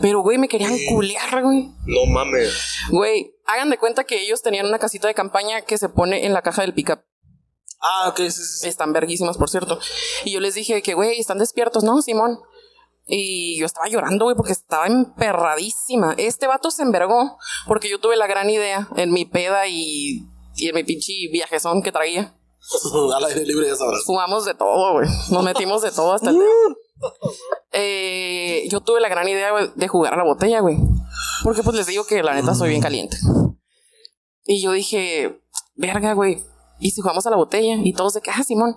Pero, 0.00 0.20
güey, 0.20 0.36
me 0.36 0.48
querían 0.48 0.76
culear, 0.90 1.42
güey. 1.42 1.70
No 1.86 2.04
mames. 2.06 2.52
Güey, 2.90 3.34
hagan 3.46 3.70
de 3.70 3.78
cuenta 3.78 4.04
que 4.04 4.20
ellos 4.20 4.42
tenían 4.42 4.66
una 4.66 4.78
casita 4.78 5.08
de 5.08 5.14
campaña 5.14 5.62
que 5.62 5.78
se 5.78 5.88
pone 5.88 6.26
en 6.26 6.32
la 6.32 6.42
caja 6.42 6.62
del 6.62 6.74
pickup. 6.74 7.00
Ah, 7.80 8.08
ok, 8.08 8.18
sí, 8.30 8.42
sí. 8.42 8.68
Están 8.68 8.92
verguísimas, 8.92 9.36
por 9.36 9.50
cierto. 9.50 9.78
Y 10.24 10.32
yo 10.32 10.40
les 10.40 10.54
dije 10.54 10.82
que, 10.82 10.94
güey, 10.94 11.20
están 11.20 11.38
despiertos, 11.38 11.84
¿no, 11.84 12.00
Simón? 12.02 12.38
Y 13.06 13.58
yo 13.60 13.66
estaba 13.66 13.88
llorando, 13.88 14.24
güey, 14.24 14.36
porque 14.36 14.52
estaba 14.52 14.86
emperradísima. 14.86 16.14
Este 16.18 16.46
vato 16.46 16.70
se 16.70 16.82
envergó 16.82 17.38
porque 17.68 17.88
yo 17.88 18.00
tuve 18.00 18.16
la 18.16 18.26
gran 18.26 18.50
idea 18.50 18.88
en 18.96 19.12
mi 19.12 19.24
peda 19.24 19.68
y, 19.68 20.26
y 20.56 20.68
en 20.68 20.74
mi 20.74 20.82
pinche 20.82 21.12
viajezón 21.30 21.82
que 21.82 21.92
traía. 21.92 22.36
Al 23.16 23.24
aire 23.26 23.44
libre, 23.44 23.68
ya 23.68 23.76
sabrás. 23.76 24.02
Fumamos 24.04 24.44
de 24.44 24.54
todo, 24.54 24.94
güey. 24.94 25.08
Nos 25.30 25.44
metimos 25.44 25.82
de 25.82 25.92
todo 25.92 26.12
hasta 26.12 26.30
el. 26.30 26.38
Eh, 27.72 28.66
yo 28.70 28.80
tuve 28.80 29.02
la 29.02 29.10
gran 29.10 29.28
idea 29.28 29.52
de 29.52 29.88
jugar 29.88 30.14
a 30.14 30.16
la 30.16 30.24
botella, 30.24 30.60
güey. 30.60 30.78
Porque 31.44 31.62
pues 31.62 31.76
les 31.76 31.86
digo 31.86 32.06
que 32.06 32.22
la 32.22 32.32
neta 32.32 32.54
soy 32.54 32.70
bien 32.70 32.80
caliente. 32.80 33.18
Y 34.46 34.62
yo 34.62 34.72
dije, 34.72 35.42
verga, 35.74 36.14
güey. 36.14 36.42
¿Y 36.78 36.90
si 36.90 37.00
jugamos 37.00 37.26
a 37.26 37.30
la 37.30 37.36
botella? 37.36 37.76
Y 37.82 37.92
todos 37.92 38.14
de 38.14 38.20
que, 38.20 38.30
ah, 38.30 38.42
Simón. 38.42 38.76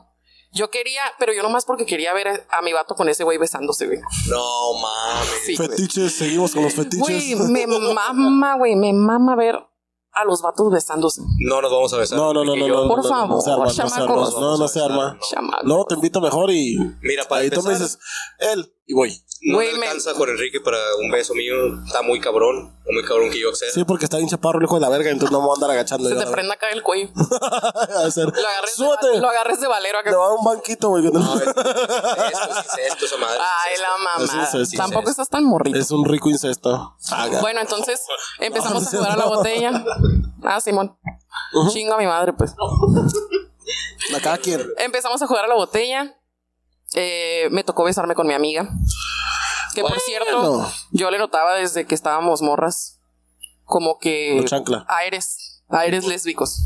Yo 0.51 0.71
quería, 0.71 1.01
pero 1.19 1.31
yo 1.31 1.43
nomás 1.43 1.63
porque 1.65 1.85
quería 1.85 2.11
ver 2.13 2.47
a 2.49 2.61
mi 2.63 2.73
vato 2.73 2.95
con 2.95 3.07
ese 3.07 3.23
güey 3.23 3.37
besándose, 3.37 3.85
güey. 3.85 3.99
No 4.29 4.73
mames. 4.81 5.29
Sí, 5.45 5.55
güey. 5.55 5.69
Fetiches, 5.69 6.11
seguimos 6.15 6.53
con 6.53 6.63
los 6.63 6.75
Güey, 6.75 6.87
fetiches. 6.87 7.39
me 7.49 7.67
mama, 7.67 8.57
güey, 8.57 8.75
me 8.75 8.91
mama 8.91 9.35
ver 9.35 9.55
a 10.11 10.25
los 10.25 10.41
vatos 10.41 10.71
besándose. 10.71 11.21
No 11.39 11.61
nos 11.61 11.71
vamos 11.71 11.93
a 11.93 11.97
besar. 11.97 12.17
No, 12.17 12.33
no, 12.33 12.43
no, 12.43 12.55
no, 12.55 12.67
yo. 12.67 12.81
no. 12.81 12.87
Por 12.87 12.97
no, 12.97 13.03
no, 13.03 13.09
favor, 13.09 13.29
no 13.29 13.41
se 13.41 13.51
arma, 13.51 13.65
no 13.65 13.69
se 13.69 13.81
arma, 13.83 13.97
no, 14.39 14.57
no 14.57 14.67
se 14.67 14.79
arma. 14.81 15.59
No, 15.63 15.85
te 15.85 15.93
invito 15.93 16.19
mejor 16.19 16.49
y. 16.49 16.77
Mira, 17.01 17.25
para 17.25 17.41
Ahí 17.41 17.49
tú 17.51 17.61
me 17.61 17.73
empezar, 17.73 17.87
dices, 17.87 17.99
él, 18.39 18.73
y 18.89 18.93
voy. 18.95 19.21
no 19.43 19.55
Güey, 19.57 19.71
me 19.73 19.79
me- 19.79 19.85
alcanza 19.85 20.15
con 20.15 20.27
Enrique 20.29 20.59
para 20.59 20.77
un 20.99 21.11
beso 21.11 21.35
mío. 21.35 21.53
Está 21.85 22.01
muy 22.01 22.19
cabrón. 22.19 22.75
O 22.87 22.91
muy 22.91 23.03
cabrón 23.05 23.29
que 23.29 23.39
yo 23.39 23.49
acceda. 23.49 23.69
Sí, 23.71 23.83
porque 23.83 24.05
está 24.05 24.17
bien 24.17 24.27
chaparro 24.27 24.57
el 24.57 24.65
hijo 24.65 24.75
de 24.75 24.81
la 24.81 24.89
verga, 24.89 25.11
entonces 25.11 25.31
no 25.31 25.39
me 25.41 25.45
voy 25.45 25.53
a 25.53 25.57
andar 25.57 25.69
agachando. 25.71 26.09
Se 26.09 26.15
te 26.15 26.25
la 26.25 26.31
prenda 26.31 26.55
acá 26.55 26.69
el 26.71 26.81
cuello. 26.81 27.09
A 27.15 27.21
Lo 27.21 27.99
agarres, 27.99 28.15
de, 28.17 28.71
Súbete. 28.75 29.09
va- 29.13 29.19
lo 29.21 29.29
agarres 29.29 29.61
de 29.61 29.67
valero 29.67 29.99
acá. 29.99 30.09
Le 30.09 30.15
va 30.17 30.25
a 30.25 30.29
dar 30.29 30.37
un 30.39 30.43
banquito, 30.45 30.89
güey. 30.89 31.03
no- 31.03 31.11
No, 31.11 31.35
es, 31.35 31.41
esto, 31.47 31.61
es 31.61 32.91
esto, 32.91 33.05
esa 33.05 33.17
madre. 33.17 33.37
Ay, 33.39 33.73
la 33.79 33.97
mamá. 34.03 34.23
Es 34.25 34.53
incesto. 34.53 34.77
Tampoco 34.77 35.09
estás 35.11 35.29
tan 35.29 35.43
morrito. 35.45 35.77
Es 35.77 35.91
un 35.91 36.03
rico 36.03 36.29
incesto. 36.29 36.95
Haga. 37.11 37.39
Bueno, 37.41 37.61
entonces 37.61 38.01
empezamos 38.39 38.81
No, 38.81 38.87
a 38.89 38.91
jugar 38.91 39.11
a 39.11 39.15
la 39.17 39.25
botella. 39.27 39.85
Ah, 40.43 40.59
Simón. 40.59 40.97
Chingo 41.71 41.93
a 41.93 41.97
mi 41.99 42.07
madre, 42.07 42.33
pues. 42.33 42.55
A 44.15 44.19
cada 44.19 44.37
quien. 44.39 44.65
Empezamos 44.79 45.21
a 45.21 45.27
jugar 45.27 45.45
a 45.45 45.47
la 45.47 45.55
botella. 45.55 46.15
Eh, 46.95 47.47
me 47.51 47.63
tocó 47.63 47.83
besarme 47.83 48.15
con 48.15 48.27
mi 48.27 48.33
amiga. 48.33 48.69
Que 49.75 49.81
por 49.81 49.99
cierto, 49.99 50.69
yo 50.91 51.11
le 51.11 51.17
notaba 51.19 51.55
desde 51.55 51.85
que 51.85 51.95
estábamos 51.95 52.41
morras. 52.41 52.99
Como 53.63 53.99
que. 53.99 54.37
La 54.41 54.45
chancla. 54.47 54.85
Aires. 54.87 55.45
Aires 55.71 56.07
lésbicos. 56.07 56.59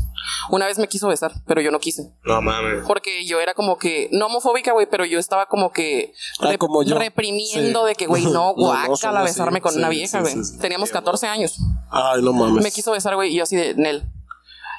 Una 0.48 0.64
vez 0.64 0.78
me 0.78 0.88
quiso 0.88 1.08
besar, 1.08 1.32
pero 1.46 1.60
yo 1.60 1.70
no 1.70 1.78
quise. 1.78 2.14
No 2.24 2.40
mames. 2.40 2.84
Porque 2.86 3.26
yo 3.26 3.38
era 3.40 3.52
como 3.52 3.76
que, 3.76 4.08
no 4.12 4.26
homofóbica, 4.26 4.72
güey, 4.72 4.86
pero 4.88 5.04
yo 5.04 5.18
estaba 5.18 5.44
como 5.44 5.70
que 5.72 6.14
Ah, 6.40 6.46
rep- 6.52 6.56
como 6.58 6.82
yo. 6.82 6.98
reprimiendo 6.98 7.82
Sí. 7.82 7.88
de 7.88 7.94
que, 7.96 8.06
güey, 8.06 8.22
no, 8.24 8.32
No, 8.32 8.54
no, 8.56 8.86
guácala 8.88 9.20
así. 9.20 9.28
besarme 9.32 9.60
con 9.60 9.72
Sí, 9.72 9.78
una 9.78 9.90
vieja, 9.90 10.24
sí, 10.24 10.32
güey. 10.34 10.44
sí. 10.46 10.58
Teníamos 10.58 10.88
14 10.90 11.26
años. 11.26 11.58
Ay, 11.90 12.22
no 12.22 12.32
mames. 12.32 12.64
Me 12.64 12.70
quiso 12.72 12.92
besar, 12.92 13.14
güey, 13.14 13.32
y 13.32 13.36
yo 13.36 13.42
así 13.42 13.56
de 13.56 13.74
Nel. 13.74 14.10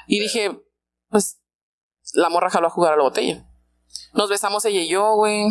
Y 0.08 0.18
dije, 0.18 0.60
pues, 1.08 1.38
la 2.14 2.28
morra 2.28 2.50
jaló 2.50 2.66
a 2.66 2.70
jugar 2.70 2.94
a 2.94 2.96
la 2.96 3.04
botella. 3.04 3.46
Nos 4.16 4.30
besamos 4.30 4.64
ella 4.64 4.80
y 4.80 4.88
yo, 4.88 5.14
güey. 5.14 5.46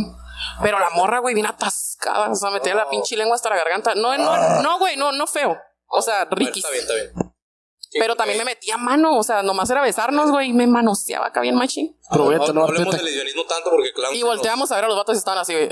Pero 0.61 0.79
la 0.79 0.89
morra, 0.89 1.19
güey, 1.19 1.33
bien 1.33 1.45
atascada. 1.45 2.29
O 2.31 2.35
sea, 2.35 2.49
metía 2.49 2.75
la 2.75 2.89
pinche 2.89 3.15
lengua 3.15 3.35
hasta 3.35 3.49
la 3.49 3.55
garganta. 3.55 3.95
No, 3.95 4.17
no, 4.17 4.61
no, 4.61 4.79
güey, 4.79 4.97
no, 4.97 5.11
no 5.11 5.27
feo. 5.27 5.57
O 5.87 6.01
sea, 6.01 6.25
riquis. 6.25 6.65
está 6.65 6.71
bien, 6.71 6.81
está 6.81 6.93
bien. 6.95 7.35
Pero 7.97 8.15
también 8.15 8.39
me 8.39 8.45
metía 8.45 8.77
mano. 8.77 9.17
O 9.17 9.23
sea, 9.23 9.43
nomás 9.43 9.69
era 9.69 9.81
besarnos, 9.81 10.31
güey, 10.31 10.49
y 10.49 10.53
me 10.53 10.67
manoseaba 10.67 11.27
acá 11.27 11.41
bien 11.41 11.55
machín. 11.55 11.97
Probeta, 12.11 12.47
no, 12.47 12.53
no, 12.53 12.63
hablemos 12.65 12.95
del 12.95 13.05
lesbianismo 13.05 13.45
tanto 13.45 13.69
porque 13.69 13.93
claro. 13.93 14.13
Y 14.13 14.23
volteamos 14.23 14.71
a 14.71 14.75
ver 14.75 14.85
a 14.85 14.87
los 14.87 14.97
vatos 14.97 15.15
y 15.15 15.19
estaban 15.19 15.39
así, 15.39 15.53
güey. 15.53 15.69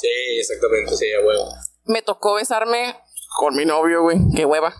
Sí, 0.00 0.08
exactamente, 0.38 0.96
sí, 0.96 1.06
a 1.12 1.24
huevo. 1.24 1.48
me 1.84 2.02
tocó 2.02 2.34
besarme 2.34 2.96
con 3.38 3.54
mi 3.54 3.64
novio, 3.64 4.02
güey. 4.02 4.18
Qué 4.34 4.44
hueva. 4.44 4.74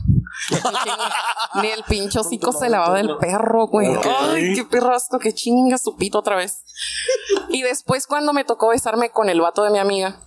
Ni 1.54 1.68
el 1.68 1.82
pincho 1.88 2.20
hocico 2.20 2.52
se 2.52 2.68
lavaba 2.68 2.96
del 2.96 3.16
perro, 3.18 3.66
güey. 3.66 3.88
Ay, 4.04 4.54
qué 4.54 4.64
perrasco, 4.64 5.18
que 5.18 5.32
chinga 5.32 5.78
su 5.78 5.96
pito 5.96 6.18
otra 6.18 6.36
vez. 6.36 6.62
Y 7.48 7.62
después, 7.62 8.06
cuando 8.06 8.32
me 8.32 8.44
tocó 8.44 8.68
besarme 8.68 9.10
con 9.10 9.28
el 9.28 9.40
vato 9.40 9.62
de 9.62 9.70
mi 9.70 9.78
amiga, 9.78 10.20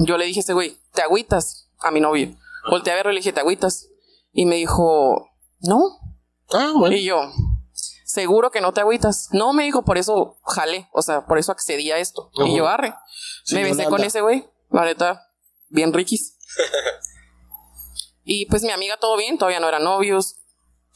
yo 0.00 0.16
le 0.18 0.26
dije 0.26 0.40
a 0.40 0.42
ese 0.42 0.52
güey, 0.52 0.78
¿te 0.92 1.02
agüitas? 1.02 1.68
A 1.80 1.90
mi 1.90 2.00
novio. 2.00 2.34
Volteé 2.70 2.92
a 2.92 2.96
verlo 2.96 3.12
y 3.12 3.14
le 3.14 3.20
dije, 3.20 3.32
¿te 3.32 3.40
agüitas? 3.40 3.88
Y 4.32 4.46
me 4.46 4.56
dijo, 4.56 5.28
no. 5.60 5.98
Ah, 6.52 6.72
bueno. 6.74 6.94
Y 6.94 7.04
yo, 7.04 7.20
seguro 8.04 8.50
que 8.50 8.60
no 8.60 8.72
te 8.72 8.80
agüitas. 8.80 9.28
No, 9.32 9.52
me 9.52 9.64
dijo, 9.64 9.82
por 9.82 9.98
eso 9.98 10.38
jalé. 10.44 10.88
O 10.92 11.02
sea, 11.02 11.26
por 11.26 11.38
eso 11.38 11.52
accedí 11.52 11.90
a 11.90 11.98
esto. 11.98 12.30
Y 12.34 12.56
yo, 12.56 12.68
arre. 12.68 12.94
Sí, 13.44 13.56
me 13.56 13.64
besé 13.64 13.84
con 13.84 14.02
ese 14.02 14.20
güey. 14.20 14.48
La 14.70 14.84
neta, 14.84 15.28
bien 15.68 15.92
riquis. 15.92 16.36
y 18.24 18.46
pues 18.46 18.62
mi 18.62 18.70
amiga, 18.70 18.96
todo 18.96 19.16
bien, 19.16 19.38
todavía 19.38 19.60
no 19.60 19.68
eran 19.68 19.84
novios. 19.84 20.36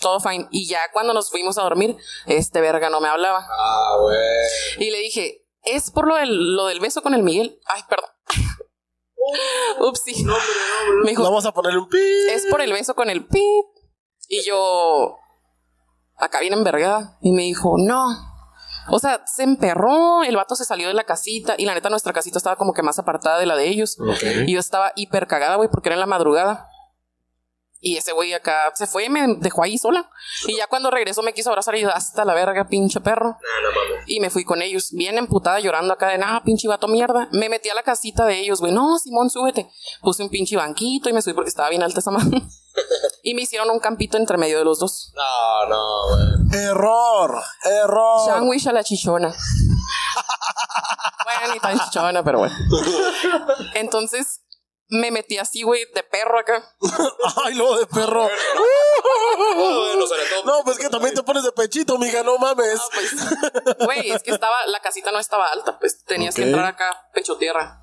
Todo 0.00 0.20
fine. 0.20 0.46
Y 0.52 0.68
ya 0.68 0.80
cuando 0.92 1.12
nos 1.12 1.28
fuimos 1.30 1.58
a 1.58 1.62
dormir, 1.62 1.96
este 2.26 2.60
verga 2.60 2.88
no 2.88 3.00
me 3.00 3.08
hablaba. 3.08 3.46
Ah, 3.50 3.96
güey. 4.00 4.86
Y 4.86 4.90
le 4.90 4.98
dije, 4.98 5.44
¿es 5.64 5.90
por 5.90 6.06
lo 6.06 6.14
del, 6.14 6.54
lo 6.54 6.66
del 6.66 6.78
beso 6.78 7.02
con 7.02 7.14
el 7.14 7.22
Miguel? 7.24 7.58
Ay, 7.66 7.82
perdón. 7.88 8.08
Upsi. 9.80 10.24
Me 11.04 11.10
dijo, 11.10 11.22
Vamos 11.24 11.44
a 11.46 11.52
ponerle 11.52 11.80
un 11.80 11.88
pi. 11.88 11.98
es 12.30 12.46
por 12.46 12.60
el 12.60 12.72
beso 12.72 12.94
con 12.94 13.10
el 13.10 13.26
pip. 13.26 13.64
Y 14.28 14.42
yo, 14.44 15.16
acá 16.16 16.40
bien 16.40 16.52
envergada. 16.52 17.18
Y 17.20 17.32
me 17.32 17.42
dijo, 17.42 17.74
no, 17.78 18.06
O 18.90 18.98
sea, 19.00 19.22
se 19.26 19.42
emperró, 19.42 20.22
el 20.22 20.36
vato 20.36 20.54
se 20.54 20.64
salió 20.64 20.88
de 20.88 20.94
la 20.94 21.04
casita 21.04 21.54
y 21.58 21.64
la 21.66 21.74
neta 21.74 21.90
nuestra 21.90 22.12
casita 22.12 22.38
estaba 22.38 22.56
como 22.56 22.72
que 22.72 22.82
más 22.82 22.98
apartada 22.98 23.38
de 23.38 23.46
la 23.46 23.56
de 23.56 23.68
ellos. 23.68 23.96
Y 24.46 24.52
yo 24.52 24.60
estaba 24.60 24.92
hiper 24.96 25.26
cagada, 25.26 25.56
güey, 25.56 25.68
porque 25.68 25.88
era 25.88 25.94
en 25.94 26.00
la 26.00 26.06
madrugada. 26.06 26.68
Y 27.80 27.96
ese 27.96 28.12
güey 28.12 28.32
acá 28.32 28.72
se 28.74 28.88
fue 28.88 29.04
y 29.04 29.08
me 29.08 29.36
dejó 29.36 29.62
ahí 29.62 29.78
sola. 29.78 30.10
Y 30.48 30.56
ya 30.56 30.66
cuando 30.66 30.90
regresó 30.90 31.22
me 31.22 31.32
quiso 31.32 31.50
abrazar 31.50 31.76
y 31.76 31.82
yo, 31.82 31.90
hasta 31.90 32.24
la 32.24 32.34
verga, 32.34 32.66
pinche 32.68 33.00
perro. 33.00 33.38
Y 34.06 34.18
me 34.18 34.30
fui 34.30 34.44
con 34.44 34.62
ellos, 34.62 34.88
bien 34.90 35.16
emputada, 35.16 35.60
llorando 35.60 35.94
acá 35.94 36.08
de 36.08 36.18
nada, 36.18 36.42
pinche 36.42 36.66
vato 36.66 36.88
mierda. 36.88 37.28
Me 37.30 37.48
metí 37.48 37.68
a 37.68 37.74
la 37.74 37.84
casita 37.84 38.26
de 38.26 38.40
ellos, 38.40 38.60
güey. 38.60 38.72
No, 38.72 38.98
Simón, 38.98 39.30
súbete. 39.30 39.70
Puse 40.00 40.24
un 40.24 40.28
pinche 40.28 40.56
banquito 40.56 41.08
y 41.08 41.12
me 41.12 41.22
subí 41.22 41.34
porque 41.34 41.50
estaba 41.50 41.68
bien 41.68 41.84
alta 41.84 42.00
esa 42.00 42.10
mano. 42.10 42.42
y 43.22 43.34
me 43.34 43.42
hicieron 43.42 43.70
un 43.70 43.78
campito 43.78 44.16
entre 44.16 44.38
medio 44.38 44.58
de 44.58 44.64
los 44.64 44.80
dos. 44.80 45.12
No, 45.14 45.66
no, 45.68 46.08
güey. 46.08 46.64
Error, 46.64 47.40
error. 47.64 48.26
Sandwich 48.26 48.66
a 48.66 48.72
la 48.72 48.82
chichona. 48.82 49.28
bueno, 51.24 51.54
ni 51.54 51.60
tan 51.60 51.78
chichona, 51.78 52.24
pero 52.24 52.40
bueno. 52.40 52.56
Entonces 53.74 54.40
me 54.90 55.10
metí 55.10 55.38
así, 55.38 55.62
güey, 55.62 55.82
de 55.94 56.02
perro 56.02 56.38
acá. 56.38 56.74
Ay, 57.44 57.54
lo 57.54 57.78
de 57.78 57.86
perro. 57.86 58.28
Bueno, 59.36 60.06
sobre 60.06 60.22
todo- 60.26 60.44
No, 60.44 60.64
pues 60.64 60.78
que 60.78 60.88
también 60.88 61.14
te 61.14 61.22
pones 61.22 61.44
de 61.44 61.52
pechito, 61.52 61.98
mija, 61.98 62.22
no 62.22 62.38
mames. 62.38 62.80
Ah, 62.80 62.88
pues, 62.94 63.76
güey, 63.86 64.10
es 64.10 64.22
que 64.22 64.30
estaba, 64.30 64.66
la 64.66 64.80
casita 64.80 65.12
no 65.12 65.18
estaba 65.18 65.48
alta, 65.48 65.78
pues 65.78 66.04
tenías 66.04 66.34
que 66.34 66.42
entrar 66.42 66.64
acá, 66.66 67.08
pecho 67.14 67.36
tierra. 67.36 67.82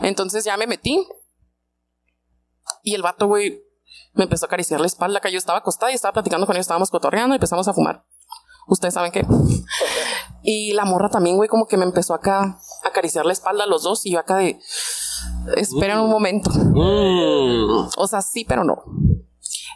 Entonces 0.00 0.44
ya 0.44 0.56
me 0.56 0.66
metí. 0.66 1.06
Y 2.82 2.94
el 2.94 3.02
vato, 3.02 3.26
güey, 3.26 3.62
me 4.14 4.24
empezó 4.24 4.46
a 4.46 4.48
acariciar 4.48 4.80
la 4.80 4.86
espalda, 4.86 5.18
acá 5.18 5.28
yo 5.28 5.38
estaba 5.38 5.58
acostada 5.58 5.92
y 5.92 5.94
estaba 5.94 6.12
platicando 6.12 6.46
con 6.46 6.56
él, 6.56 6.60
estábamos 6.60 6.90
cotorreando 6.90 7.34
y 7.34 7.36
empezamos 7.36 7.68
a 7.68 7.74
fumar. 7.74 8.04
Ustedes 8.66 8.94
saben 8.94 9.12
qué. 9.12 9.24
Y 10.42 10.72
la 10.72 10.84
morra 10.84 11.10
también, 11.10 11.36
güey, 11.36 11.48
como 11.48 11.66
que 11.66 11.76
me 11.76 11.84
empezó 11.84 12.14
acá 12.14 12.58
a 12.82 12.88
acariciar 12.88 13.26
la 13.26 13.32
espalda 13.32 13.64
a 13.64 13.66
los 13.66 13.82
dos 13.82 14.04
y 14.06 14.12
yo 14.12 14.18
acá 14.18 14.36
de... 14.38 14.58
Esperen 15.56 15.98
un 15.98 16.10
momento. 16.10 16.50
Mm. 16.50 17.88
O 17.96 18.06
sea, 18.08 18.22
sí, 18.22 18.44
pero 18.44 18.64
no. 18.64 18.82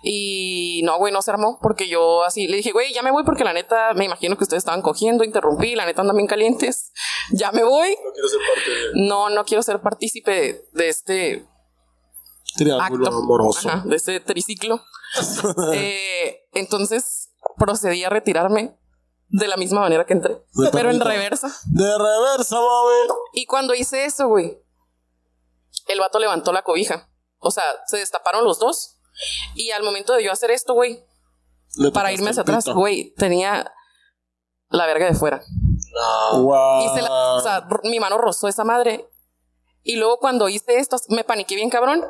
Y 0.03 0.83
no, 0.85 0.97
güey, 0.99 1.13
no 1.13 1.23
se 1.23 1.31
armó 1.31 1.59
porque 1.61 1.89
yo 1.89 2.23
así 2.23 2.47
le 2.47 2.59
dije, 2.59 2.73
güey, 2.73 2.93
ya 2.93 3.03
me 3.03 3.11
voy 3.11 3.25
porque 3.25 3.45
la 3.45 3.53
neta 3.53 3.95
me 3.95 4.05
imagino 4.05 4.37
que 4.37 4.45
ustedes 4.45 4.61
estaban 4.61 4.81
cogiendo, 4.83 5.25
interrumpí, 5.25 5.75
la 5.75 5.87
neta 5.87 6.03
andan 6.03 6.17
bien 6.17 6.29
calientes. 6.29 6.93
Ya 7.33 7.51
me 7.53 7.65
voy. 7.65 7.97
No 8.05 8.13
quiero 8.13 8.29
ser 8.29 8.41
parte 8.41 8.71
de. 8.71 9.07
No, 9.09 9.29
no 9.31 9.45
quiero 9.45 9.63
ser 9.63 9.81
partícipe 9.81 10.31
de, 10.31 10.65
de 10.73 10.89
este 10.89 11.47
Triángulo 12.57 13.07
acto. 13.07 13.19
amoroso. 13.19 13.69
Ajá, 13.69 13.83
de 13.87 13.97
este 13.97 14.21
triciclo. 14.21 14.81
Eh, 15.73 16.43
entonces 16.53 17.31
procedí 17.57 18.05
a 18.05 18.11
retirarme 18.11 18.77
de 19.31 19.49
la 19.49 19.57
misma 19.57 19.81
manera 19.81 20.05
que 20.05 20.13
entré, 20.13 20.35
De 20.35 20.71
pero 20.71 20.91
en 20.91 21.01
reversa. 21.01 21.49
De 21.67 21.91
reversa, 21.97 22.57
mami. 22.57 23.09
Y 23.33 23.47
cuando 23.47 23.75
hice 23.75 24.05
eso, 24.05 24.29
güey, 24.29 24.59
el 25.89 26.01
vato 26.01 26.19
levantó 26.19 26.53
la 26.53 26.63
cobija. 26.63 27.09
O 27.39 27.51
sea, 27.51 27.65
se 27.87 27.99
destaparon 27.99 28.45
los 28.45 28.59
dos. 28.59 28.97
Y 29.55 29.71
al 29.73 29.83
momento 29.83 30.15
de 30.15 30.25
yo 30.25 30.33
hacer 30.33 30.51
esto, 30.51 30.75
güey, 30.75 31.05
para 31.93 32.13
irme 32.13 32.31
hacia 32.31 32.43
atrás, 32.43 32.67
güey, 32.67 33.15
tenía 33.17 33.73
la 34.71 34.87
verga 34.87 35.07
de 35.07 35.15
fuera. 35.15 35.43
No. 36.33 36.85
Y 36.85 36.89
se 36.95 37.03
la, 37.03 37.35
o 37.35 37.41
sea, 37.41 37.69
mi 37.85 38.01
mano 38.01 38.19
rozó 38.19 38.49
esa 38.49 38.65
madre. 38.65 39.09
Y 39.83 39.97
luego 39.97 40.19
cuando 40.19 40.49
hice 40.49 40.79
esto, 40.79 40.97
me 41.09 41.25
paniqué 41.25 41.55
bien 41.55 41.71
cabrón. 41.71 42.05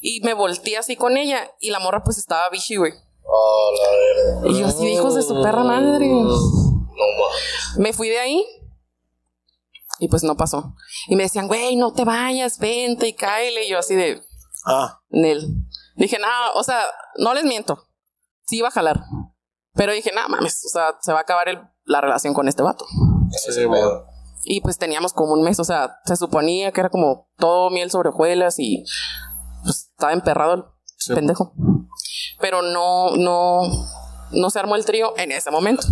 Y 0.00 0.20
me 0.20 0.34
volteé 0.34 0.76
así 0.76 0.96
con 0.96 1.16
ella. 1.16 1.50
Y 1.60 1.70
la 1.70 1.78
morra 1.78 2.02
pues 2.04 2.18
estaba 2.18 2.48
bichi, 2.50 2.76
güey. 2.76 2.92
Oh, 3.24 3.72
la 3.82 3.90
verga. 3.90 4.48
Y 4.50 4.60
yo 4.60 4.66
así, 4.66 4.86
hijos 4.92 5.14
de 5.14 5.22
su 5.22 5.40
perra 5.42 5.64
madre. 5.64 6.06
No 6.06 6.24
mames. 6.24 7.78
Me 7.78 7.92
fui 7.92 8.08
de 8.08 8.18
ahí. 8.18 8.46
Y 9.98 10.08
pues 10.08 10.22
no 10.24 10.36
pasó. 10.36 10.74
Y 11.08 11.16
me 11.16 11.24
decían, 11.24 11.46
güey, 11.48 11.76
no 11.76 11.92
te 11.92 12.04
vayas, 12.04 12.58
vente 12.58 13.06
y 13.08 13.14
cáele. 13.14 13.66
Y 13.66 13.70
yo 13.70 13.78
así 13.78 13.94
de, 13.94 14.20
Ah, 14.64 15.00
Nel. 15.10 15.46
Dije, 15.96 16.18
nada, 16.18 16.52
o 16.54 16.62
sea, 16.62 16.80
no 17.18 17.34
les 17.34 17.44
miento. 17.44 17.88
Sí 18.46 18.58
iba 18.58 18.68
a 18.68 18.72
jalar. 18.72 19.02
Pero 19.74 19.92
dije, 19.92 20.12
nada 20.14 20.28
mames, 20.28 20.64
o 20.66 20.68
sea, 20.68 20.96
se 21.00 21.12
va 21.12 21.18
a 21.18 21.22
acabar 21.22 21.48
el- 21.48 21.62
la 21.84 22.00
relación 22.00 22.32
con 22.34 22.46
este 22.48 22.62
vato. 22.62 22.86
sí, 23.30 23.64
bueno. 23.64 24.04
Y 24.44 24.60
pues 24.60 24.76
teníamos 24.78 25.12
como 25.12 25.32
un 25.32 25.42
mes, 25.42 25.58
o 25.60 25.64
sea, 25.64 25.98
se 26.04 26.16
suponía 26.16 26.72
que 26.72 26.80
era 26.80 26.90
como 26.90 27.28
todo 27.38 27.70
miel 27.70 27.90
sobre 27.90 28.08
hojuelas 28.10 28.58
y 28.58 28.84
pues 29.64 29.88
estaba 29.92 30.12
emperrado 30.12 30.54
el 30.54 30.64
Sí. 30.98 31.14
pendejo. 31.14 31.54
Pero 32.40 32.60
no, 32.62 33.16
no, 33.16 33.62
no 34.32 34.50
se 34.50 34.58
armó 34.58 34.74
el 34.76 34.84
trío 34.84 35.12
en 35.16 35.32
ese 35.32 35.50
momento. 35.50 35.86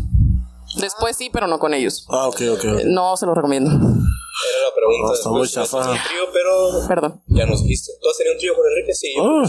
Después 0.76 1.16
sí, 1.16 1.30
pero 1.32 1.46
no 1.46 1.58
con 1.58 1.74
ellos. 1.74 2.06
Ah, 2.08 2.28
ok, 2.28 2.40
ok. 2.54 2.64
No 2.86 3.16
se 3.16 3.26
lo 3.26 3.34
recomiendo. 3.34 3.70
Era 3.70 3.80
la 3.80 4.74
pregunta. 4.74 5.06
No, 5.08 5.12
está 5.14 5.28
muy 5.30 5.38
Pues, 5.40 5.52
chafa. 5.52 5.78
tenido 5.82 5.92
un 5.92 5.98
trío, 6.08 6.22
pero 6.32 6.88
Perdón. 6.88 7.22
ya 7.26 7.46
nos 7.46 7.62
dijiste. 7.62 7.92
¿Tú 8.00 8.08
has 8.08 8.16
tenido 8.16 8.34
un 8.34 8.38
trío 8.38 8.54
con 8.54 8.64
Enrique? 8.66 8.94
Sí. 8.94 9.06
que 9.08 9.12
sí, 9.12 9.18
¿no? 9.18 9.42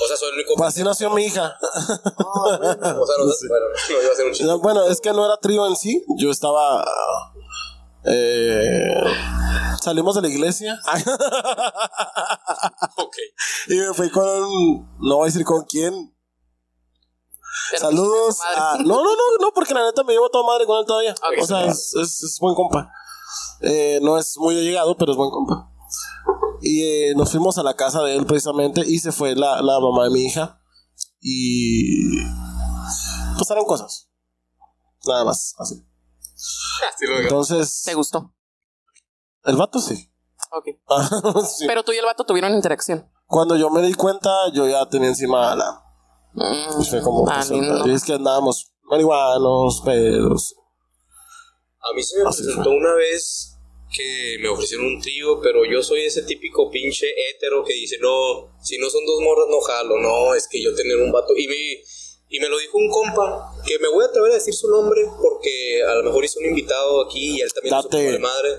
O 0.00 0.06
sea, 0.06 0.16
soy 0.16 0.28
el 0.28 0.34
único. 0.36 0.54
Pues 0.56 0.68
así 0.68 0.82
nació 0.82 1.10
mi 1.10 1.24
hija. 1.24 1.54
O 1.60 1.70
sea, 1.70 3.16
no, 3.18 3.24
bueno, 3.48 3.64
no 3.88 4.00
iba 4.02 4.12
a 4.12 4.16
ser 4.16 4.26
un 4.26 4.32
chiste. 4.32 4.44
No, 4.44 4.58
Bueno, 4.60 4.84
es 4.86 5.00
que 5.00 5.12
no 5.12 5.24
era 5.26 5.36
trío 5.38 5.66
en 5.66 5.76
sí. 5.76 6.04
Yo 6.18 6.30
estaba. 6.30 6.84
eh, 8.04 8.94
salimos 9.82 10.14
de 10.14 10.22
la 10.22 10.28
iglesia. 10.28 10.78
Ok. 12.96 13.14
y 13.68 13.74
me 13.76 13.94
fui 13.94 14.10
con. 14.10 14.24
No 15.00 15.16
voy 15.16 15.22
a 15.24 15.26
decir 15.26 15.44
con 15.44 15.64
quién. 15.64 16.14
Pero 17.70 17.82
Saludos. 17.82 18.38
a- 18.56 18.76
no, 18.78 18.84
no, 18.96 19.04
no, 19.04 19.22
no, 19.40 19.52
porque 19.54 19.74
la 19.74 19.84
neta 19.84 20.02
me 20.04 20.12
llevo 20.12 20.28
toda 20.30 20.44
madre 20.46 20.66
con 20.66 20.78
él 20.78 20.86
todavía. 20.86 21.12
Ok. 21.12 21.42
O 21.42 21.46
sea, 21.46 21.64
es, 21.66 21.94
es- 21.94 22.22
es 22.22 22.38
buen 22.40 22.54
compa. 22.54 22.90
Eh, 23.60 23.98
no 24.02 24.16
es 24.18 24.36
muy 24.38 24.56
allegado, 24.58 24.96
pero 24.96 25.12
es 25.12 25.18
buen 25.18 25.30
compa. 25.30 25.70
Y 26.62 26.82
eh, 26.82 27.14
nos 27.14 27.30
fuimos 27.30 27.56
a 27.58 27.62
la 27.62 27.74
casa 27.74 28.02
de 28.02 28.16
él 28.16 28.26
precisamente 28.26 28.82
y 28.86 28.98
se 28.98 29.12
fue 29.12 29.34
la, 29.36 29.60
la 29.62 29.78
mamá 29.80 30.04
de 30.04 30.10
mi 30.10 30.24
hija. 30.26 30.60
Y 31.20 32.20
pasaron 33.38 33.64
cosas. 33.64 34.08
Nada 35.06 35.24
más, 35.24 35.54
así. 35.58 35.84
Digo. 37.00 37.14
Entonces, 37.20 37.82
¿Te 37.84 37.94
gustó? 37.94 38.32
el 39.44 39.56
vato 39.56 39.78
sí. 39.80 40.10
Ok. 40.52 40.66
Sí. 41.46 41.64
Pero 41.66 41.82
tú 41.84 41.92
y 41.92 41.96
el 41.98 42.04
vato 42.04 42.24
tuvieron 42.24 42.52
interacción. 42.54 43.10
Cuando 43.26 43.56
yo 43.56 43.70
me 43.70 43.82
di 43.82 43.94
cuenta, 43.94 44.30
yo 44.52 44.66
ya 44.68 44.88
tenía 44.88 45.08
encima 45.08 45.54
la. 45.54 45.84
Mm, 46.38 46.74
Pues 46.76 46.90
fue 46.90 47.02
como. 47.02 47.26
ni- 47.50 47.60
no. 47.60 47.86
y 47.86 47.94
es 47.94 48.04
que 48.04 48.12
andábamos 48.12 48.70
marihuanos, 48.84 49.82
pedos. 49.84 50.54
A 51.80 51.94
mí 51.94 52.02
se 52.02 52.22
me 52.22 52.28
Así 52.28 52.42
presentó 52.44 52.70
una 52.70 52.94
vez 52.94 53.54
que 53.94 54.36
me 54.40 54.48
ofrecieron 54.48 54.86
un 54.86 55.00
trío, 55.00 55.40
pero 55.40 55.64
yo 55.64 55.82
soy 55.82 56.04
ese 56.04 56.22
típico 56.22 56.70
pinche 56.70 57.06
hétero 57.30 57.64
que 57.64 57.72
dice, 57.72 57.96
no, 58.00 58.54
si 58.62 58.78
no 58.78 58.90
son 58.90 59.04
dos 59.06 59.20
morras 59.22 59.46
no 59.48 59.60
jalo, 59.60 59.98
no, 59.98 60.34
es 60.34 60.46
que 60.48 60.62
yo 60.62 60.74
tener 60.74 60.98
un 60.98 61.10
vato. 61.10 61.34
Y 61.36 61.48
me, 61.48 61.56
y 62.28 62.40
me 62.40 62.48
lo 62.48 62.58
dijo 62.58 62.76
un 62.76 62.90
compa, 62.90 63.50
que 63.66 63.78
me 63.78 63.88
voy 63.88 64.04
a 64.04 64.08
atrever 64.08 64.32
a 64.32 64.34
decir 64.34 64.52
su 64.54 64.68
nombre 64.68 65.00
porque 65.22 65.82
a 65.82 65.94
lo 65.94 66.04
mejor 66.04 66.24
hizo 66.24 66.38
un 66.40 66.46
invitado 66.46 67.02
aquí 67.06 67.36
y 67.38 67.40
él 67.40 67.52
también 67.52 67.74
es 67.76 67.82
su 67.82 67.88
Date. 67.88 68.12
de 68.12 68.18
madre. 68.18 68.50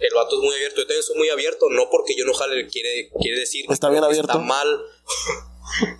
El 0.00 0.14
vato 0.14 0.34
es 0.36 0.42
muy 0.42 0.54
abierto, 0.56 0.78
yo 0.80 0.86
también 0.86 1.02
soy 1.04 1.16
muy 1.16 1.28
abierto, 1.28 1.66
no 1.70 1.88
porque 1.88 2.16
yo 2.16 2.24
no 2.24 2.34
jale, 2.34 2.66
quiere, 2.66 3.08
quiere 3.20 3.38
decir 3.38 3.64
Está 3.70 3.88
bien 3.88 4.00
que 4.02 4.06
abierto. 4.06 4.32
Está 4.32 4.42
mal, 4.44 4.80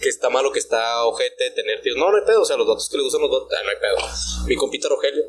que 0.01 0.09
está 0.09 0.29
mal 0.31 0.45
o 0.47 0.53
que 0.53 0.59
está 0.59 1.05
ojete 1.07 1.51
tener 1.53 1.81
tíos. 1.83 1.97
No, 1.97 2.11
no 2.11 2.17
hay 2.19 2.25
pedo, 2.25 2.43
o 2.43 2.45
sea, 2.45 2.57
los 2.57 2.67
datos 2.67 2.89
que 2.89 2.97
le 2.97 3.03
gustan 3.05 3.23
los 3.23 3.31
datos, 3.31 3.49
no 3.51 3.71
hay 3.71 3.77
pedo. 3.81 4.47
Mi 4.47 4.57
compita 4.57 4.89
Rogelio, 4.89 5.25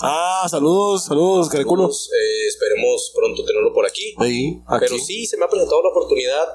Ah, 0.00 0.46
saludos, 0.48 1.04
saludos, 1.04 1.48
cariculos. 1.50 2.08
pues, 2.08 2.18
eh, 2.18 2.46
esperemos 2.48 3.12
pronto 3.14 3.44
tenerlo 3.44 3.72
por 3.74 3.86
aquí. 3.86 4.14
Ahí, 4.18 4.62
aquí. 4.66 4.86
Pero 4.88 4.98
sí, 4.98 5.26
se 5.26 5.36
me 5.36 5.44
ha 5.44 5.48
presentado 5.48 5.82
la 5.82 5.90
oportunidad, 5.90 6.48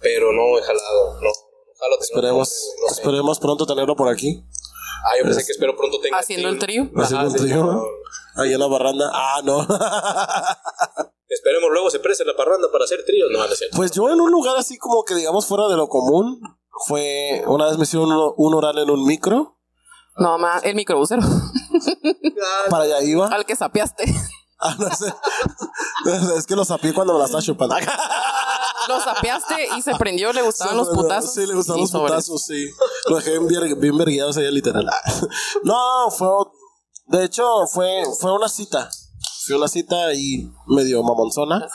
pero 0.00 0.30
no 0.32 0.58
he 0.58 0.62
jalado. 0.62 1.14
No, 1.22 1.30
jalo 1.78 1.98
Esperemos, 2.00 2.50
no 2.82 2.88
sé. 2.88 3.00
esperemos 3.00 3.38
pronto 3.38 3.64
tenerlo 3.66 3.96
por 3.96 4.08
aquí. 4.08 4.44
Ah, 5.04 5.16
yo 5.18 5.24
pensé 5.24 5.44
que 5.46 5.52
espero 5.52 5.74
pronto 5.76 6.00
tenga. 6.00 6.18
Haciendo 6.18 6.48
el 6.48 6.58
trío. 6.58 6.90
Haciendo 6.96 7.30
sí, 7.30 7.36
trío. 7.38 7.82
Ahí 8.34 8.52
en 8.52 8.58
la 8.60 8.66
barranda. 8.66 9.10
Ah, 9.12 9.40
no. 9.42 9.66
Esperemos 11.36 11.70
luego 11.70 11.90
se 11.90 12.00
preste 12.00 12.24
la 12.24 12.34
parranda 12.34 12.68
para 12.72 12.84
hacer 12.84 13.04
trío. 13.04 13.26
No, 13.30 13.38
no 13.38 13.52
es 13.52 13.58
cierto. 13.58 13.76
pues 13.76 13.90
yo 13.92 14.08
en 14.10 14.20
un 14.20 14.30
lugar 14.30 14.56
así 14.56 14.78
como 14.78 15.04
que 15.04 15.14
digamos 15.14 15.46
fuera 15.46 15.68
de 15.68 15.76
lo 15.76 15.88
común. 15.88 16.40
Fue 16.86 17.42
una 17.46 17.66
vez 17.68 17.76
me 17.78 17.84
hicieron 17.84 18.10
un, 18.10 18.32
un 18.36 18.54
oral 18.54 18.78
en 18.78 18.90
un 18.90 19.04
micro. 19.06 19.58
No, 20.16 20.38
ma, 20.38 20.58
el 20.62 20.74
microbusero. 20.74 21.22
Para 22.70 22.84
allá 22.84 23.02
iba. 23.02 23.28
Al 23.28 23.44
que 23.44 23.54
sapeaste. 23.54 24.04
Ah, 24.58 24.74
no 24.78 24.88
sé. 24.90 25.12
es 26.38 26.46
que 26.46 26.56
lo 26.56 26.64
sapié 26.64 26.94
cuando 26.94 27.12
me 27.12 27.18
la 27.18 27.26
estaba 27.26 27.42
chupando. 27.42 27.76
Lo 28.88 29.00
sapeaste 29.00 29.68
y 29.76 29.82
se 29.82 29.96
prendió, 29.96 30.32
le 30.32 30.42
gustaban 30.42 30.76
los 30.76 30.88
putazos. 30.90 31.34
Sí, 31.34 31.44
le 31.44 31.54
gustaban 31.54 31.80
los 31.80 31.90
sobres. 31.90 32.12
putazos, 32.12 32.44
sí. 32.44 32.70
Lo 33.08 33.16
dejé 33.16 33.36
bien, 33.40 33.80
bien 33.80 33.98
vergueado, 33.98 34.30
o 34.30 34.32
sea, 34.32 34.44
ya 34.44 34.50
literal. 34.50 34.88
No, 35.64 36.08
fue. 36.16 36.28
De 37.06 37.24
hecho, 37.24 37.66
fue, 37.66 38.04
fue 38.20 38.32
una 38.32 38.48
cita. 38.48 38.88
Fue 39.46 39.56
una 39.56 39.68
cita 39.68 40.12
y 40.14 40.50
medio 40.66 41.02
mamonzona. 41.02 41.68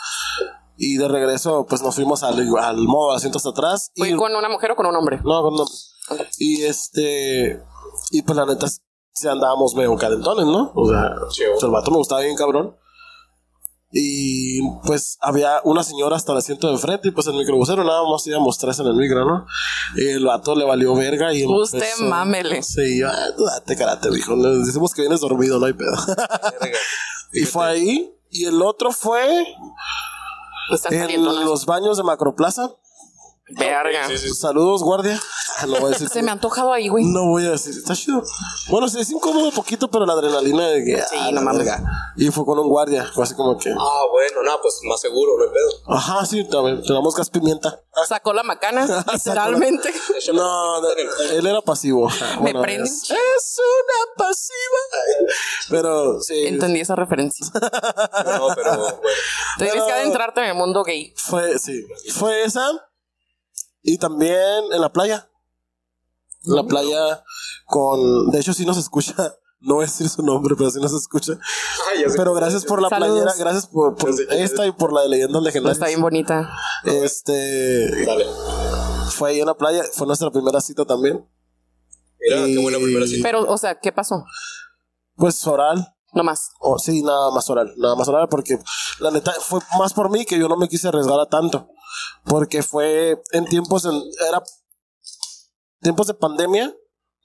Y 0.77 0.97
de 0.97 1.07
regreso, 1.07 1.65
pues 1.69 1.81
nos 1.81 1.95
fuimos 1.95 2.23
al, 2.23 2.39
al 2.57 2.77
modo 2.79 3.11
de 3.11 3.17
asientos 3.17 3.45
atrás. 3.45 3.91
¿Fue 3.95 4.09
y, 4.09 4.15
con 4.15 4.35
una 4.35 4.49
mujer 4.49 4.71
o 4.71 4.75
con 4.75 4.87
un 4.87 4.95
hombre? 4.95 5.21
No, 5.23 5.41
con 5.41 5.55
nombre. 5.55 5.75
Y 6.37 6.63
este. 6.63 7.63
Y 8.11 8.21
pues 8.23 8.35
la 8.35 8.45
neta, 8.45 8.67
sí 8.67 9.27
andábamos 9.27 9.75
medio 9.75 9.95
calentones, 9.95 10.45
¿no? 10.45 10.71
O 10.75 10.89
sea, 10.89 11.13
Sí, 11.29 11.43
o 11.45 11.59
sea, 11.59 11.67
el 11.67 11.73
vato 11.73 11.91
me 11.91 11.97
gustaba 11.97 12.21
bien 12.21 12.35
cabrón. 12.35 12.75
Y 13.93 14.61
pues 14.85 15.17
había 15.19 15.59
una 15.65 15.83
señora 15.83 16.15
hasta 16.15 16.31
el 16.31 16.37
asiento 16.37 16.67
de 16.67 16.73
enfrente 16.73 17.09
y 17.09 17.11
pues 17.11 17.27
el 17.27 17.33
microbusero 17.33 17.83
nada 17.83 18.01
más 18.09 18.25
íbamos 18.25 18.57
tres 18.57 18.79
en 18.79 18.87
el 18.87 18.93
micro, 18.95 19.25
¿no? 19.25 19.45
Y 19.97 20.07
el 20.07 20.25
vato 20.25 20.55
le 20.55 20.63
valió 20.63 20.95
verga 20.95 21.33
y 21.33 21.45
Usted 21.45 21.79
empezó- 21.79 22.03
mámele. 22.05 22.63
Sí, 22.63 23.01
ah, 23.03 23.27
tú 23.35 23.43
date 23.43 23.75
karate, 23.75 24.09
mijo. 24.09 24.35
Le 24.35 24.59
decimos 24.65 24.93
que 24.93 25.01
vienes 25.01 25.19
dormido, 25.19 25.59
no 25.59 25.65
hay 25.65 25.73
pedo. 25.73 25.91
Y 27.33 27.45
fue 27.45 27.65
ahí. 27.65 28.13
Y 28.29 28.45
el 28.45 28.61
otro 28.61 28.91
fue 28.91 29.45
en 30.89 31.23
los 31.45 31.65
baños 31.65 31.97
de 31.97 32.03
Macroplaza. 32.03 32.69
Verga. 33.49 34.07
Sí, 34.07 34.17
sí, 34.17 34.27
sí. 34.29 34.33
Saludos, 34.35 34.81
guardia. 34.83 35.19
No 35.67 35.79
voy 35.79 35.89
a 35.89 35.89
decir. 35.89 36.09
Se 36.09 36.23
me 36.23 36.29
ha 36.29 36.31
antojado 36.31 36.73
ahí, 36.73 36.87
güey. 36.87 37.03
No 37.05 37.27
voy 37.27 37.45
a 37.45 37.51
decir, 37.51 37.71
está 37.77 37.93
chido. 37.95 38.23
Bueno, 38.69 38.87
sí, 38.89 38.99
es 38.99 39.11
incómodo 39.11 39.45
un 39.45 39.51
poquito, 39.51 39.91
pero 39.91 40.07
la 40.07 40.13
adrenalina 40.13 40.67
de 40.69 40.83
que. 40.83 40.97
Sí, 40.97 41.15
ah, 41.19 41.25
no 41.25 41.31
la 41.33 41.41
mames. 41.41 41.65
verga. 41.67 42.13
Y 42.17 42.31
fue 42.31 42.45
con 42.45 42.57
un 42.57 42.67
guardia, 42.67 43.07
fue 43.13 43.25
así 43.25 43.35
como 43.35 43.55
que. 43.59 43.69
Ah, 43.69 44.03
bueno, 44.09 44.41
no, 44.43 44.59
pues 44.59 44.79
más 44.85 44.99
seguro, 44.99 45.37
no 45.37 45.43
hay 45.43 45.49
pedo. 45.51 45.95
Ajá, 45.95 46.25
sí, 46.25 46.43
también. 46.49 46.81
Tenemos 46.81 47.13
gas 47.15 47.29
pimienta. 47.29 47.79
Sacó 48.07 48.33
la 48.33 48.41
macana, 48.41 48.87
literalmente. 49.13 49.93
No, 50.33 50.81
no, 50.81 50.87
él 51.31 51.45
era 51.45 51.61
pasivo. 51.61 52.09
Me 52.41 52.53
prende. 52.53 52.87
Es, 52.87 53.03
es 53.03 53.57
una 53.59 54.25
pasiva. 54.27 55.27
Pero 55.69 56.21
sí. 56.21 56.47
Entendí 56.47 56.79
esa 56.79 56.95
referencia. 56.95 57.45
No, 57.53 58.47
pero 58.55 58.77
bueno. 58.77 58.99
Tienes 59.57 59.73
que 59.75 59.79
Pero- 59.81 59.93
adentrarte 59.95 60.41
en 60.41 60.47
el 60.47 60.55
mundo 60.55 60.83
gay. 60.83 61.13
Fue, 61.17 61.59
sí. 61.59 61.85
Fue 62.13 62.43
esa. 62.43 62.71
Y 63.83 63.97
también 63.97 64.37
en 64.71 64.81
la 64.81 64.91
playa. 64.91 65.29
En 66.45 66.55
la 66.55 66.63
playa 66.63 67.23
con. 67.65 68.29
De 68.31 68.39
hecho, 68.39 68.53
sí 68.53 68.65
nos 68.65 68.77
escucha. 68.77 69.13
No 69.63 69.75
voy 69.75 69.83
a 69.83 69.85
decir 69.85 70.09
su 70.09 70.23
nombre, 70.23 70.55
pero 70.57 70.71
sí 70.71 70.79
nos 70.79 70.91
escucha. 70.91 71.33
Ay. 71.95 72.03
Pero 72.17 72.33
gracias 72.33 72.65
por 72.65 72.81
la 72.81 72.89
Saludos. 72.89 73.11
playera, 73.21 73.33
gracias 73.37 73.67
por, 73.67 73.95
esta 74.31 74.65
y 74.65 74.71
por 74.71 74.91
la 74.91 75.01
de 75.03 75.09
leyendas 75.09 75.43
legendarias. 75.43 75.77
está 75.77 75.85
bien 75.85 76.01
bonita. 76.01 76.49
Este 76.83 78.03
Dale. 78.07 78.25
fue 79.11 79.29
ahí 79.29 79.39
en 79.39 79.45
la 79.45 79.53
playa, 79.53 79.83
fue 79.93 80.07
nuestra 80.07 80.31
primera 80.31 80.59
cita 80.61 80.83
también. 80.83 81.23
Mira, 82.19 82.47
Y- 82.47 82.55
qué 82.55 82.59
buena 82.63 82.79
primera 82.79 83.05
cita. 83.05 83.19
Pero, 83.21 83.41
o 83.47 83.55
sea, 83.59 83.79
¿qué 83.79 83.91
pasó? 83.91 84.25
Pues 85.15 85.45
oral. 85.45 85.93
No 86.13 86.23
más. 86.23 86.49
O 86.59 86.79
sí, 86.79 87.03
nada 87.03 87.29
más 87.29 87.47
oral, 87.47 87.71
nada 87.77 87.95
más 87.95 88.07
oral, 88.07 88.27
porque 88.29 88.57
la 88.99 89.11
neta 89.11 89.31
fue 89.41 89.59
más 89.77 89.93
por 89.93 90.09
mí 90.09 90.25
que 90.25 90.39
yo 90.39 90.47
no 90.49 90.57
me 90.57 90.67
quise 90.69 90.87
arriesgar 90.87 91.19
a 91.19 91.27
tanto. 91.27 91.69
Porque 92.25 92.63
fue 92.63 93.21
en 93.31 93.45
tiempos, 93.45 93.85
en, 93.85 94.01
era 94.27 94.43
tiempos 95.81 96.07
de 96.07 96.13
pandemia, 96.13 96.75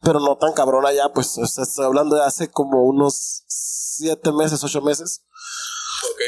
pero 0.03 0.21
no 0.21 0.37
tan 0.37 0.53
cabrona 0.53 0.93
ya, 0.93 1.13
pues 1.13 1.37
o 1.39 1.47
sea, 1.47 1.65
estoy 1.65 1.85
hablando 1.85 2.17
de 2.17 2.25
hace 2.25 2.51
como 2.51 2.85
unos 2.85 3.45
siete 3.47 4.33
meses, 4.33 4.63
ocho 4.63 4.81
meses. 4.83 5.23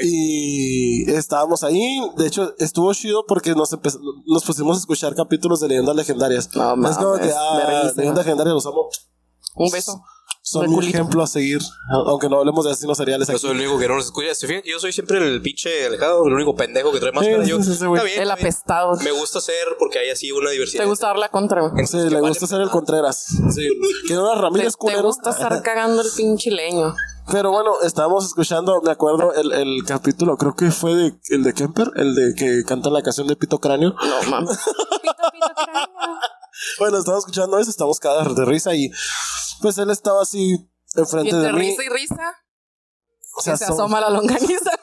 Y 0.02 1.10
estábamos 1.10 1.62
ahí, 1.62 2.00
de 2.16 2.26
hecho 2.26 2.54
estuvo 2.58 2.92
chido 2.94 3.24
porque 3.26 3.54
nos, 3.54 3.70
nos 4.26 4.44
pusimos 4.44 4.76
a 4.76 4.80
escuchar 4.80 5.14
capítulos 5.14 5.60
de 5.60 5.68
leyendas 5.68 5.96
legendarias. 5.96 6.48
No 6.54 6.88
es 6.88 6.96
como 6.96 7.14
que, 7.14 7.32
ah, 7.32 7.92
leyendas 7.96 8.24
legendarias 8.24 8.54
los 8.54 8.66
amo. 8.66 8.88
Un 9.54 9.70
beso. 9.70 10.02
Son 10.50 10.62
De 10.62 10.68
mi 10.68 10.86
ejemplo 10.86 11.22
a 11.22 11.26
seguir, 11.26 11.60
aunque 11.90 12.28
no 12.30 12.38
hablemos 12.38 12.64
de 12.64 12.70
asesinos 12.70 12.96
seriales 12.96 13.28
Yo 13.28 13.32
aquí. 13.34 13.40
soy 13.42 13.50
el 13.50 13.58
único 13.58 13.78
que 13.78 13.86
no 13.86 13.96
nos 13.96 14.06
escucha. 14.06 14.28
Yo 14.64 14.78
soy 14.80 14.92
siempre 14.92 15.18
el 15.18 15.42
pinche 15.42 15.86
alejado, 15.86 16.26
el 16.26 16.32
único 16.32 16.54
pendejo 16.54 16.90
que 16.90 17.00
trae 17.00 17.12
máscara. 17.12 17.44
Sí, 17.44 17.50
yo, 17.50 17.58
sí, 17.58 17.64
sí, 17.64 17.84
está 17.84 18.02
bien, 18.02 18.22
El 18.22 18.30
apestado. 18.30 18.96
Me 19.04 19.10
gusta 19.10 19.40
ser 19.42 19.76
porque 19.78 19.98
hay 19.98 20.08
así 20.10 20.32
una 20.32 20.50
diversidad. 20.50 20.84
¿Te 20.84 20.88
gusta 20.88 21.08
dar 21.08 21.18
la 21.18 21.28
contra, 21.28 21.68
güey? 21.68 21.86
Sí, 21.86 21.98
le 21.98 22.20
gusta 22.20 22.46
ser 22.46 22.62
el 22.62 22.70
Contreras. 22.70 23.26
Sí. 23.54 23.68
Que 24.06 24.14
no 24.14 24.26
era 24.26 24.36
¿Te, 24.36 24.42
Ramírez 24.42 24.72
te 24.72 24.78
culero. 24.78 25.02
gusta 25.02 25.30
estar 25.30 25.62
cagando 25.62 26.00
el 26.00 26.08
pinche 26.16 26.50
leño? 26.50 26.94
Pero 27.30 27.50
bueno, 27.50 27.74
estábamos 27.82 28.24
escuchando, 28.24 28.80
me 28.80 28.90
acuerdo, 28.90 29.34
el, 29.34 29.52
el 29.52 29.84
capítulo, 29.84 30.38
creo 30.38 30.54
que 30.54 30.70
fue 30.70 30.94
de, 30.94 31.14
el 31.28 31.42
de 31.42 31.52
Kemper, 31.52 31.90
el 31.96 32.14
de 32.14 32.34
que 32.34 32.64
canta 32.64 32.88
la 32.88 33.02
canción 33.02 33.26
de 33.26 33.36
Pito 33.36 33.58
Cráneo. 33.58 33.90
No 33.90 34.30
mames. 34.30 34.56
Pito, 35.02 35.14
pito, 35.32 35.54
cráneo. 35.54 36.18
Bueno, 36.78 36.98
estábamos 36.98 37.24
escuchando 37.24 37.58
eso, 37.58 37.70
estábamos 37.70 38.00
cagados 38.00 38.34
de 38.36 38.44
risa 38.44 38.74
y 38.74 38.90
pues 39.60 39.78
él 39.78 39.90
estaba 39.90 40.22
así 40.22 40.56
Y 40.94 41.00
enfrente 41.00 41.34
de 41.36 41.46
entre 41.48 41.52
mí. 41.60 41.70
risa 41.70 41.82
y 41.84 41.88
risa, 41.88 42.36
se 43.40 43.50
que 43.52 43.56
se 43.56 43.64
asom- 43.66 43.72
asoma 43.74 44.00
la 44.00 44.10
longaniza. 44.10 44.70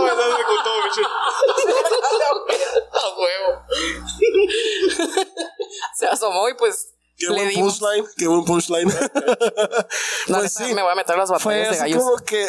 No, 0.00 0.06
no, 0.06 0.38
me 0.38 0.44
contó, 0.44 0.70
bicho. 0.84 1.08
A 2.92 3.08
huevo. 3.18 3.62
Se 5.96 6.06
asomó 6.06 6.48
y 6.48 6.54
pues 6.54 6.94
Qué 7.16 7.26
le 7.26 7.32
buen 7.34 7.48
dimos. 7.48 7.78
punchline, 7.78 8.06
qué 8.16 8.26
buen 8.26 8.44
punchline. 8.44 8.90
Pues 10.26 10.42
neta, 10.42 10.48
sí. 10.48 10.74
Me 10.74 10.82
voy 10.82 10.92
a 10.92 10.94
meter 10.94 11.16
las 11.16 11.28
Fue 11.28 11.36
batallas 11.58 11.70
de 11.70 11.82
así 11.84 11.92
gallos. 11.92 12.02
como 12.04 12.16
que. 12.24 12.46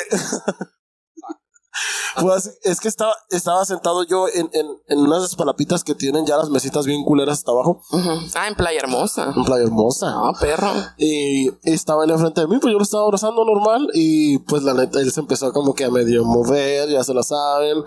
Pues 2.20 2.60
es 2.64 2.80
que 2.80 2.88
estaba, 2.88 3.14
estaba 3.30 3.64
sentado 3.66 4.04
yo 4.04 4.28
en, 4.28 4.50
en, 4.54 4.68
en 4.88 5.00
unas 5.00 5.36
palapitas 5.36 5.84
que 5.84 5.96
tienen 5.96 6.26
ya 6.26 6.38
las 6.38 6.50
mesitas 6.50 6.86
bien 6.86 7.04
culeras 7.04 7.40
hasta 7.40 7.52
abajo. 7.52 7.82
Ujú. 7.92 8.10
Ah, 8.36 8.48
en 8.48 8.56
Playa 8.56 8.80
Hermosa. 8.80 9.34
En 9.36 9.44
Playa 9.46 9.64
Hermosa. 9.64 10.14
Ah, 10.14 10.34
perro. 10.40 10.72
Y 10.98 11.50
estaba 11.64 12.04
él 12.04 12.12
enfrente 12.12 12.42
de 12.42 12.48
mí, 12.48 12.58
pues 12.60 12.72
yo 12.72 12.78
lo 12.78 12.84
estaba 12.84 13.04
abrazando 13.04 13.46
normal. 13.46 13.88
Y 13.94 14.40
pues 14.40 14.64
la 14.64 14.74
neta, 14.74 15.00
él 15.00 15.12
se 15.12 15.22
empezó 15.22 15.54
como 15.54 15.74
que 15.74 15.86
a 15.86 15.90
medio 15.92 16.26
mover, 16.26 16.90
ya 16.90 17.04
se 17.04 17.14
lo 17.14 17.24
saben. 17.24 17.78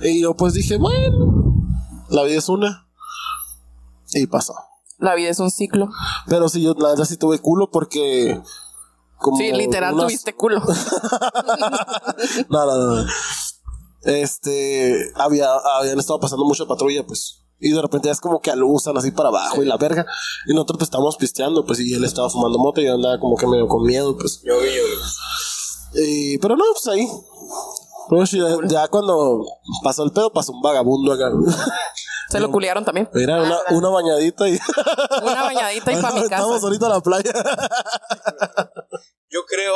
Y 0.00 0.22
yo 0.22 0.34
pues 0.34 0.54
dije, 0.54 0.78
bueno, 0.78 1.54
la 2.08 2.22
vida 2.22 2.38
es 2.38 2.48
una. 2.48 2.88
Y 4.14 4.26
pasó. 4.26 4.54
La 4.98 5.14
vida 5.14 5.28
es 5.28 5.40
un 5.40 5.50
ciclo. 5.50 5.90
Pero 6.26 6.48
sí, 6.48 6.62
yo 6.62 6.74
la 6.78 6.90
neta 6.90 7.04
sí 7.04 7.18
tuve 7.18 7.38
culo 7.38 7.70
porque. 7.70 8.40
Como 9.18 9.38
Sí, 9.38 9.50
literal 9.52 9.94
unas- 9.94 10.06
tuviste 10.06 10.34
culo. 10.34 10.60
No, 12.48 12.66
no, 12.66 12.76
no. 12.96 13.06
Este, 14.02 15.10
había, 15.16 15.48
habían 15.78 15.98
estado 15.98 16.20
pasando 16.20 16.44
mucha 16.44 16.64
patrulla, 16.66 17.04
pues. 17.06 17.42
Y 17.58 17.70
de 17.70 17.80
repente 17.80 18.06
ya 18.08 18.12
es 18.12 18.20
como 18.20 18.40
que 18.40 18.50
alusan 18.50 18.96
así 18.98 19.10
para 19.10 19.30
abajo 19.30 19.62
y 19.62 19.66
la 19.66 19.76
verga. 19.78 20.04
Y 20.46 20.52
nosotros 20.52 20.78
pues 20.78 20.86
estábamos 20.88 21.16
pisteando, 21.16 21.64
pues, 21.64 21.80
y 21.80 21.94
él 21.94 22.04
estaba 22.04 22.28
fumando 22.30 22.58
moto 22.58 22.80
y 22.80 22.84
yo 22.86 22.94
andaba 22.94 23.18
como 23.18 23.36
que 23.36 23.46
medio 23.46 23.66
con 23.66 23.82
miedo, 23.82 24.16
pues. 24.16 24.42
Yo 24.44 24.60
vi, 24.60 24.68
yo 24.76 24.82
vi. 24.84 26.34
Y, 26.34 26.38
pero 26.38 26.54
no, 26.56 26.64
pues 26.72 26.86
ahí. 26.88 27.08
Pues 28.08 28.30
ya, 28.30 28.44
ya 28.68 28.86
cuando 28.88 29.44
pasó 29.82 30.04
el 30.04 30.12
pedo, 30.12 30.30
pasó 30.32 30.52
un 30.52 30.60
vagabundo 30.60 31.12
acá. 31.12 31.30
Se 32.28 32.40
lo 32.40 32.50
culiaron 32.50 32.84
también. 32.84 33.08
Mira, 33.12 33.40
una, 33.42 33.58
una 33.70 33.88
bañadita 33.88 34.48
y. 34.48 34.58
Una 35.22 35.42
bañadita 35.42 35.92
y 35.92 35.96
para 36.02 36.14
mi 36.14 36.20
casa. 36.28 36.36
Estamos 36.36 36.62
ahorita 36.64 36.86
a 36.86 36.88
la 36.90 37.00
playa. 37.00 37.32
Yo 39.28 39.44
creo 39.46 39.74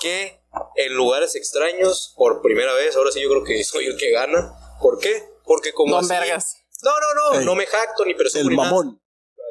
que 0.00 0.40
en 0.76 0.94
lugares 0.94 1.34
extraños, 1.36 2.12
por 2.16 2.42
primera 2.42 2.72
vez, 2.74 2.96
ahora 2.96 3.10
sí 3.10 3.20
yo 3.22 3.28
creo 3.30 3.44
que 3.44 3.62
soy 3.64 3.86
el 3.86 3.96
que 3.96 4.10
gana. 4.10 4.52
¿Por 4.80 4.98
qué? 4.98 5.24
Porque 5.44 5.72
como 5.72 5.94
Don 5.96 6.04
así- 6.04 6.08
Vergas. 6.14 6.56
No, 6.82 6.90
no, 6.92 7.32
no, 7.32 7.38
Ey. 7.40 7.44
no 7.46 7.54
me 7.56 7.66
jacto 7.66 8.04
ni 8.04 8.14
presumo 8.14 8.42
El 8.42 8.48
ni 8.50 8.56
nada. 8.56 8.70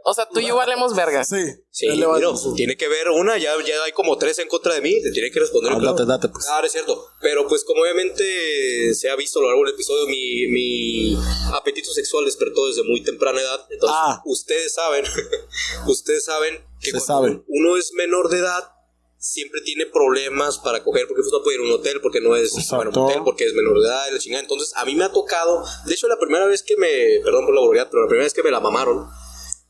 O 0.10 0.14
sea, 0.14 0.26
tú 0.32 0.40
y 0.40 0.48
yo 0.48 0.56
valemos 0.56 0.96
vergas. 0.96 1.28
Sí. 1.28 1.36
Sí, 1.70 1.86
Él 1.88 2.00
le 2.00 2.06
va- 2.06 2.16
mira, 2.16 2.30
tiene 2.56 2.78
que 2.78 2.88
ver 2.88 3.10
una, 3.10 3.38
ya, 3.38 3.52
ya 3.66 3.84
hay 3.84 3.92
como 3.92 4.18
tres 4.18 4.40
en 4.40 4.48
contra 4.48 4.74
de 4.74 4.80
mí, 4.82 5.02
te 5.04 5.12
tiene 5.12 5.30
que 5.32 5.40
responder. 5.42 5.72
el 5.74 5.78
Háblate, 5.80 5.98
clavo. 6.06 6.12
date, 6.12 6.30
pues. 6.30 6.48
Ah, 6.50 6.62
es 6.64 6.72
cierto. 6.72 7.06
Pero 7.22 7.46
pues 7.48 7.66
como 7.66 7.82
obviamente 7.82 8.94
se 8.96 9.10
ha 9.10 9.16
visto 9.18 9.40
a 9.40 9.42
lo 9.42 9.48
largo 9.50 9.66
del 9.66 9.74
episodio, 9.74 10.08
mi, 10.08 10.48
mi 10.48 11.18
apetito 11.54 11.92
sexual 11.92 12.24
despertó 12.24 12.68
desde 12.68 12.84
muy 12.84 13.04
temprana 13.04 13.42
edad. 13.42 13.66
Entonces, 13.70 13.98
Ah. 14.02 14.22
ustedes 14.26 14.74
saben, 14.74 15.04
ustedes 15.88 16.24
saben 16.26 16.56
que 16.80 16.92
Se 16.92 17.00
cuando 17.06 17.06
sabe. 17.30 17.44
uno 17.48 17.78
es 17.78 17.92
menor 17.94 18.30
de 18.30 18.38
edad, 18.40 18.64
siempre 19.20 19.62
tiene 19.62 19.88
problemas 19.88 20.58
para 20.60 20.84
coger, 20.84 21.08
porque 21.08 21.22
pues 21.24 21.34
no 21.34 21.44
puede 21.44 21.58
ir 21.58 21.64
a 21.64 21.66
un 21.66 21.72
hotel, 21.80 22.00
porque 22.02 22.22
no 22.22 22.36
es, 22.36 22.54
Exacto. 22.56 22.76
bueno, 22.78 22.92
un 22.96 22.98
hotel 23.10 23.22
porque 23.26 23.46
es 23.46 23.54
menor 23.54 23.80
de 23.82 23.88
edad 23.88 24.06
y 24.10 24.14
la 24.14 24.20
chingada. 24.20 24.42
Entonces, 24.44 24.72
a 24.76 24.86
mí 24.86 24.96
me 24.96 25.04
ha 25.06 25.12
tocado, 25.12 25.64
de 25.86 25.94
hecho, 25.94 26.08
la 26.08 26.18
primera 26.20 26.46
vez 26.46 26.64
que 26.64 26.78
me, 26.78 27.20
perdón 27.24 27.46
por 27.46 27.56
la 27.56 27.62
vulgaridad, 27.62 27.90
pero 27.92 28.04
la 28.04 28.08
primera 28.08 28.24
vez 28.26 28.34
que 28.34 28.44
me 28.44 28.52
la 28.52 28.60
mamaron, 28.60 29.08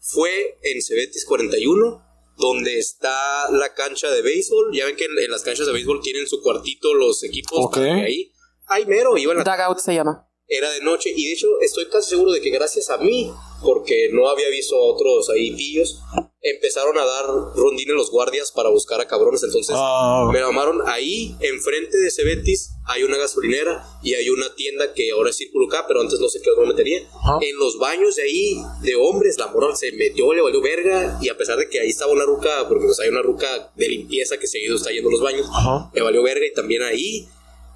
fue 0.10 0.58
en 0.64 0.82
Cebetis 0.82 1.26
41, 1.26 2.04
donde 2.38 2.78
está 2.80 3.50
la 3.52 3.74
cancha 3.74 4.10
de 4.12 4.22
béisbol. 4.22 4.72
Ya 4.76 4.86
ven 4.86 4.96
que 4.96 5.06
en, 5.06 5.18
en 5.20 5.32
las 5.32 5.44
canchas 5.44 5.68
de 5.68 5.74
béisbol 5.74 6.02
tienen 6.02 6.28
su 6.28 6.42
cuartito 6.42 6.94
los 6.94 7.24
equipos. 7.24 7.60
Ok. 7.66 7.74
para 7.78 7.96
que 7.96 8.02
ahí, 8.04 8.32
ahí 8.68 8.86
mero, 8.86 9.18
iba 9.18 9.34
en 9.34 9.40
la- 9.40 9.44
Dugout 9.44 9.80
se 9.80 9.94
llama. 9.96 10.28
era 10.48 10.72
de 10.72 10.82
noche. 10.82 11.12
Y 11.16 11.26
de 11.28 11.34
hecho, 11.34 11.48
estoy 11.62 11.88
casi 11.90 12.12
seguro 12.12 12.32
de 12.32 12.42
que 12.42 12.50
gracias 12.52 12.90
a 12.90 12.98
mí, 12.98 13.32
porque 13.64 14.10
no 14.12 14.30
había 14.30 14.50
visto 14.50 14.76
a 14.76 14.80
otros 14.94 15.30
ahí 15.30 15.52
pillos, 15.56 16.00
empezaron 16.42 16.98
a 16.98 17.04
dar 17.06 17.26
rondines 17.56 17.96
los 17.96 18.10
guardias 18.12 18.52
para 18.52 18.70
buscar 18.70 19.02
a 19.02 19.08
cabrones. 19.08 19.44
Entonces, 19.44 19.76
Ah. 19.78 20.30
me 20.32 20.40
llamaron 20.40 20.80
ahí, 20.86 21.36
enfrente 21.42 21.98
de 21.98 22.10
Cebetis, 22.12 22.70
hay 22.86 23.04
una 23.04 23.18
gasolinera 23.18 23.86
y 24.02 24.14
hay 24.14 24.30
una 24.30 24.54
tienda 24.56 24.94
que 24.94 25.12
ahora 25.12 25.32
es 25.32 25.36
Círculo 25.38 25.68
K, 25.68 25.86
pero 25.88 26.00
antes 26.02 26.20
no 26.20 26.30
sé 26.30 26.40
qué 26.42 26.50
otro 26.52 26.66
metería. 26.66 27.00
En 27.42 27.58
los 27.58 27.78
baños 27.78 28.16
de 28.16 28.24
ahí, 28.24 28.58
de 28.84 28.96
hombres, 28.96 29.38
la 29.38 29.48
morra 29.48 29.76
se 29.76 29.92
metió, 29.94 30.34
le 30.34 30.42
valió 30.42 30.62
verga. 30.62 31.18
Y 31.22 31.28
a 31.30 31.38
pesar 31.38 31.58
de 31.58 31.68
que 31.68 31.80
ahí 31.82 31.90
estaba 31.90 32.12
una 32.14 32.24
ruca, 32.24 32.66
porque 32.70 32.86
pues 32.86 33.00
hay 33.00 33.10
una 33.10 33.22
ruca 33.22 33.72
de 33.76 33.90
limpieza 33.90 34.38
que 34.38 34.48
seguido 34.48 34.76
está 34.78 34.92
yendo 34.92 35.10
a 35.10 35.12
los 35.12 35.22
baños, 35.22 35.48
Ajá. 35.52 35.92
le 35.94 36.02
valió 36.02 36.24
verga 36.24 36.46
y 36.46 36.54
también 36.54 36.82
ahí 36.84 37.28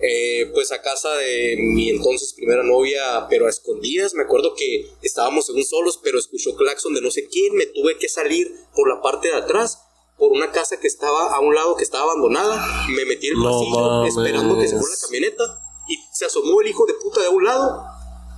eh, 0.01 0.49
pues 0.53 0.71
a 0.71 0.81
casa 0.81 1.13
de 1.15 1.55
mi 1.59 1.89
entonces 1.89 2.33
primera 2.33 2.63
novia, 2.63 3.27
pero 3.29 3.47
a 3.47 3.49
escondidas. 3.49 4.13
Me 4.13 4.23
acuerdo 4.23 4.55
que 4.55 4.89
estábamos 5.01 5.45
según 5.45 5.63
solos, 5.63 5.99
pero 6.03 6.17
escuchó 6.19 6.55
claxon 6.55 6.93
de 6.93 7.01
no 7.01 7.11
sé 7.11 7.27
quién. 7.27 7.55
Me 7.55 7.65
tuve 7.67 7.97
que 7.97 8.09
salir 8.09 8.51
por 8.75 8.89
la 8.89 9.01
parte 9.01 9.27
de 9.29 9.35
atrás, 9.35 9.79
por 10.17 10.31
una 10.31 10.51
casa 10.51 10.79
que 10.79 10.87
estaba 10.87 11.33
a 11.35 11.39
un 11.39 11.53
lado 11.55 11.75
que 11.75 11.83
estaba 11.83 12.03
abandonada. 12.03 12.87
Me 12.89 13.05
metí 13.05 13.27
en 13.27 13.33
el 13.33 13.39
No 13.39 13.51
pasillo 13.51 13.79
mames. 13.79 14.17
esperando 14.17 14.59
que 14.59 14.67
se 14.67 14.77
fuera 14.77 14.93
la 14.95 15.01
camioneta. 15.01 15.61
Y 15.87 15.97
se 16.13 16.25
asomó 16.25 16.61
el 16.61 16.67
hijo 16.67 16.85
de 16.85 16.93
puta 16.95 17.21
de 17.21 17.29
un 17.29 17.43
lado. 17.43 17.83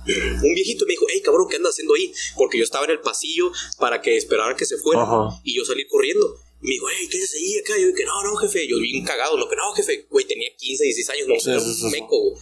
Un 0.06 0.54
viejito 0.54 0.84
me 0.86 0.92
dijo, 0.92 1.06
hey 1.08 1.22
cabrón, 1.24 1.46
¿qué 1.48 1.56
andas 1.56 1.72
haciendo 1.72 1.94
ahí? 1.94 2.12
Porque 2.36 2.58
yo 2.58 2.64
estaba 2.64 2.84
en 2.84 2.90
el 2.90 3.00
pasillo 3.00 3.50
para 3.78 4.02
que 4.02 4.16
esperaran 4.18 4.54
que 4.56 4.66
se 4.66 4.76
fuera. 4.76 5.02
Ajá. 5.02 5.40
Y 5.44 5.56
yo 5.56 5.64
salí 5.64 5.86
corriendo. 5.86 6.26
Me 6.64 6.70
dijo, 6.70 6.86
hey, 6.90 7.08
¿qué 7.10 7.18
haces 7.18 7.34
ahí 7.34 7.58
acá? 7.58 7.74
Yo 7.78 7.88
dije, 7.88 8.04
no, 8.06 8.22
no, 8.24 8.36
jefe. 8.36 8.66
Yo 8.66 8.78
bien 8.78 9.04
cagado, 9.04 9.36
lo 9.36 9.46
que 9.48 9.56
no, 9.56 9.72
jefe. 9.74 10.06
Güey, 10.10 10.24
tenía 10.26 10.48
15, 10.56 10.84
16 10.84 11.10
años, 11.10 11.28
no, 11.28 11.38
Sí, 11.38 11.50
era 11.50 11.60
un 11.60 11.90
meco, 11.90 12.18
güey. 12.18 12.34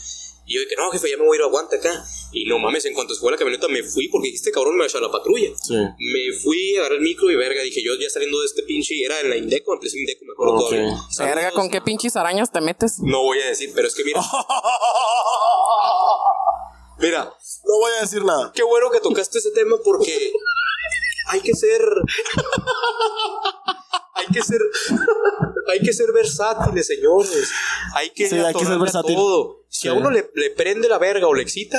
Y 0.45 0.55
yo 0.55 0.61
dije, 0.61 0.75
no, 0.77 0.91
jefe, 0.91 1.09
ya 1.11 1.17
me 1.17 1.25
voy 1.25 1.37
a 1.37 1.39
ir 1.39 1.43
a 1.43 1.47
aguante 1.47 1.77
acá. 1.77 2.05
Y 2.33 2.45
no 2.47 2.59
mames, 2.59 2.85
en 2.85 2.95
cuanto 2.95 3.15
se 3.15 3.21
fue 3.21 3.31
la 3.33 3.39
camioneta 3.39 3.69
me 3.69 3.83
fui 3.83 4.09
porque 4.09 4.29
este 4.29 4.51
cabrón 4.51 4.75
me 4.75 4.81
va 4.81 4.85
a 4.85 4.89
echar 4.89 5.01
la 5.03 5.11
patrulla. 5.11 5.51
Sí. 5.61 5.75
Me 5.75 6.33
fui, 6.41 6.77
agarré 6.77 6.97
el 6.97 7.03
micro 7.03 7.31
y 7.31 7.37
verga, 7.37 7.63
dije 7.63 7.83
yo 7.83 7.95
ya 7.97 8.09
saliendo 8.11 8.41
de 8.41 8.47
este 8.47 8.63
pinche, 8.65 8.95
era 9.05 9.21
en 9.21 9.31
la 9.31 9.37
Indeco, 9.37 9.73
en 9.75 9.81
Plaza 9.81 9.97
Indeco, 9.99 10.25
me 10.25 10.33
acuerdo 10.33 10.55
Ok. 10.55 10.71
todavía. 10.71 10.97
Verga. 11.19 11.51
¿con 11.53 11.71
qué 11.71 11.81
pinches 11.81 12.17
arañas 12.17 12.51
te 12.53 12.61
metes? 12.61 12.99
No 13.01 13.23
voy 13.23 13.39
a 13.41 13.47
decir, 13.47 13.71
pero 13.75 13.89
es 13.89 13.95
que 13.95 14.05
mira. 14.05 14.21
mira, 16.99 17.25
No 17.65 17.79
voy 17.79 17.93
a 17.99 18.01
decir 18.03 18.25
nada. 18.25 18.53
qué 18.55 18.63
bueno 18.63 18.91
que 18.91 19.01
tocaste 19.01 19.39
ese 19.39 19.51
tema 19.53 19.77
porque 19.85 20.33
hay 21.29 21.41
que 21.41 21.55
ser. 21.55 21.81
Hay 24.27 24.33
que 24.33 24.43
ser. 24.43 24.61
Hay 25.71 25.81
que 25.81 25.93
ser 25.93 26.13
versátiles, 26.13 26.87
señores. 26.87 27.49
Hay 27.95 28.11
que, 28.11 28.29
Sí, 28.29 28.37
hay 28.37 28.53
que 28.53 28.65
ser 28.65 28.79
versátil. 28.79 29.15
todo. 29.15 29.61
Si 29.69 29.83
Sí. 29.83 29.89
a 29.89 29.95
uno 29.95 30.11
le, 30.11 30.29
le 30.35 30.51
prende 30.51 30.89
la 30.89 30.99
verga 30.99 31.27
o 31.29 31.35
le 31.35 31.43
excita, 31.43 31.79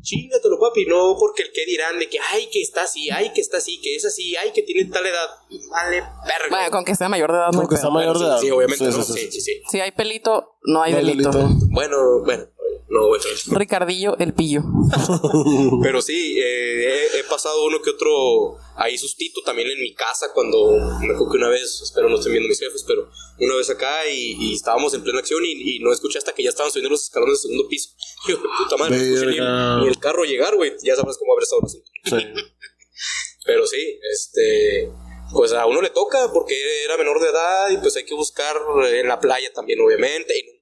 chingatelo, 0.00 0.58
papi. 0.60 0.86
No 0.86 1.16
porque 1.18 1.42
el 1.42 1.52
que 1.52 1.66
dirán 1.66 1.98
de 1.98 2.08
que, 2.08 2.18
ay, 2.32 2.48
que 2.50 2.62
está 2.62 2.84
así, 2.84 3.10
ay, 3.10 3.32
que 3.34 3.40
está 3.40 3.58
así, 3.58 3.80
que 3.80 3.96
es 3.96 4.04
así, 4.04 4.36
ay, 4.36 4.52
que 4.52 4.62
tiene 4.62 4.88
tal 4.90 5.04
edad. 5.04 5.28
Vale, 5.70 6.00
verga. 6.00 6.48
Vaya, 6.50 6.70
con 6.70 6.84
que 6.84 6.94
sea 6.94 7.08
mayor 7.08 7.30
de 7.32 7.38
edad, 7.38 7.48
no 7.52 7.58
hay 7.58 7.62
Porque 7.62 7.74
está 7.74 7.88
pedo. 7.88 7.94
mayor 7.94 8.18
de 8.18 8.24
edad. 8.24 8.38
Sí, 8.40 8.50
obviamente, 8.50 8.90
Sí, 8.90 8.96
¿no? 8.96 9.02
sí, 9.04 9.12
sí. 9.12 9.18
Sí, 9.18 9.30
sí, 9.32 9.40
sí. 9.40 9.62
Si 9.70 9.80
hay 9.80 9.90
pelito, 9.90 10.56
no 10.62 10.82
hay 10.82 10.92
No 10.92 10.98
hay 10.98 11.04
delito. 11.04 11.30
delito. 11.32 11.66
Bueno, 11.70 11.98
bueno, 12.24 12.44
no, 12.88 13.08
bueno. 13.08 13.24
Ricardillo, 13.50 14.16
el 14.18 14.32
pillo. 14.32 14.62
Pero 15.82 16.00
sí, 16.00 16.38
eh, 16.38 16.84
he, 17.14 17.18
he 17.18 17.24
pasado 17.24 17.64
uno 17.66 17.82
que 17.82 17.90
otro 17.90 18.56
ahí 18.76 18.96
sustito 18.96 19.40
también 19.42 19.68
en 19.68 19.80
mi 19.80 19.92
casa 19.94 20.28
cuando 20.32 20.70
me 21.00 21.12
acuerdo 21.12 21.32
que 21.32 21.38
una 21.38 21.48
vez, 21.48 21.80
espero 21.82 22.08
no 22.08 22.16
estén 22.16 22.32
viendo 22.32 22.48
mis 22.48 22.60
jefes, 22.60 22.84
pero 22.86 23.10
una 23.40 23.56
vez 23.56 23.70
acá 23.70 24.06
y, 24.08 24.36
y 24.38 24.54
estábamos 24.54 24.94
en 24.94 25.02
plena 25.02 25.18
acción 25.18 25.44
y, 25.44 25.76
y 25.76 25.78
no 25.80 25.92
escuché 25.92 26.18
hasta 26.18 26.32
que 26.32 26.44
ya 26.44 26.50
estaban 26.50 26.70
subiendo 26.70 26.90
los 26.90 27.02
escalones 27.02 27.42
del 27.42 27.50
segundo 27.50 27.68
piso. 27.68 27.90
Y 28.28 28.30
yo, 28.32 28.38
puta 28.40 28.76
madre, 28.76 28.98
no 28.98 29.02
escuché 29.02 29.40
ni, 29.40 29.88
el 29.88 29.98
carro 29.98 30.24
llegar, 30.24 30.54
güey. 30.54 30.72
Ya 30.82 30.94
sabes 30.94 31.16
cómo 31.18 31.32
habrá 31.32 31.42
estado 31.42 31.62
el 31.62 31.66
asunto. 31.66 31.90
Sí. 32.04 32.16
Pero 33.44 33.66
sí, 33.66 33.98
este, 34.12 34.90
pues 35.32 35.52
a 35.52 35.66
uno 35.66 35.80
le 35.80 35.90
toca 35.90 36.32
porque 36.32 36.56
era 36.84 36.96
menor 36.96 37.20
de 37.20 37.28
edad 37.28 37.70
y 37.70 37.76
pues 37.78 37.96
hay 37.96 38.04
que 38.04 38.14
buscar 38.14 38.56
en 38.90 39.06
la 39.08 39.20
playa 39.20 39.52
también, 39.52 39.80
obviamente, 39.80 40.36
en 40.38 40.55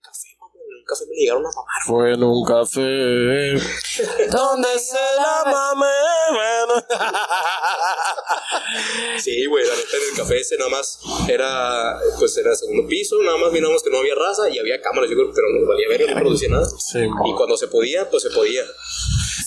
un 0.85 0.87
café 0.87 1.05
me 1.09 1.17
llegaron 1.17 1.47
a 1.47 1.49
mamar. 1.49 1.83
Fue 1.87 2.13
en 2.13 2.23
un 2.23 2.45
café. 2.45 3.53
¿Dónde 4.31 4.69
se 4.79 4.99
la 5.17 5.51
mame? 5.51 5.87
Bueno. 6.31 6.85
Sí, 9.19 9.47
güey, 9.47 9.65
la 9.67 9.75
neta 9.77 9.97
en 9.97 10.11
el 10.11 10.17
café 10.17 10.41
ese 10.41 10.57
nada 10.57 10.71
más 10.71 10.99
era, 11.29 11.99
pues 12.19 12.37
era 12.37 12.55
segundo 12.57 12.87
piso, 12.89 13.17
nada 13.23 13.37
más 13.39 13.53
miramos 13.53 13.83
que 13.83 13.91
no 13.91 13.99
había 13.99 14.15
raza 14.15 14.49
y 14.51 14.59
había 14.59 14.81
cámaras, 14.81 15.09
yo 15.11 15.17
creo, 15.17 15.31
pero 15.33 15.49
no 15.51 15.67
valía 15.67 15.89
ver, 15.89 16.11
no 16.11 16.21
producía 16.21 16.49
nada. 16.49 16.67
Sí, 16.79 16.99
Y 17.01 17.35
cuando 17.35 17.57
se 17.57 17.69
podía, 17.69 18.11
pues 18.11 18.25
se 18.25 18.31
podía. 18.31 18.63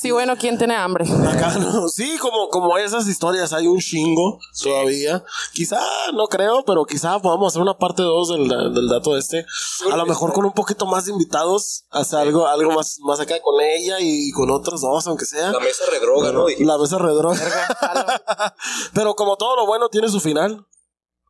Sí, 0.08 0.12
bueno, 0.12 0.38
¿quién 0.38 0.58
tiene 0.58 0.74
hambre? 0.74 1.04
Acá 1.04 1.60
no. 1.60 1.90
Sí, 1.90 2.18
como, 2.18 2.48
como 2.48 2.78
esas 2.78 3.10
historias 3.10 3.52
hay 3.52 3.68
un 3.68 3.78
chingo 3.80 4.40
todavía. 4.64 5.22
Quizá, 5.52 5.82
no 6.14 6.28
creo, 6.28 6.64
pero 6.64 6.86
quizá 6.86 7.20
podamos 7.20 7.52
hacer 7.52 7.62
una 7.62 7.78
parte 7.78 8.04
2 8.04 8.30
del, 8.30 8.48
del 8.74 8.88
dato 8.88 9.18
este. 9.18 9.46
A 9.92 9.98
lo 9.98 10.06
mejor 10.06 10.32
con 10.32 10.46
un 10.46 10.54
poquito 10.54 10.86
más 10.86 11.08
de 11.08 11.12
invitados. 11.12 11.84
Hacer 11.90 12.20
algo, 12.20 12.48
algo 12.48 12.72
más, 12.72 13.00
más 13.02 13.20
acá 13.20 13.36
con 13.42 13.60
ella 13.60 13.98
y 14.00 14.32
con 14.32 14.50
otros 14.50 14.80
dos, 14.80 15.06
aunque 15.08 15.26
sea. 15.26 15.52
La 15.52 15.60
mesa 15.60 15.84
redroga, 15.92 16.32
¿no? 16.32 16.46
Dije, 16.46 16.64
La 16.64 16.78
mesa 16.78 16.98
redroga. 16.98 17.38
Pero 18.94 19.14
como 19.16 19.36
todo 19.36 19.58
lo 19.58 19.66
bueno 19.66 19.90
tiene 19.90 20.08
su 20.08 20.22
final, 20.22 20.66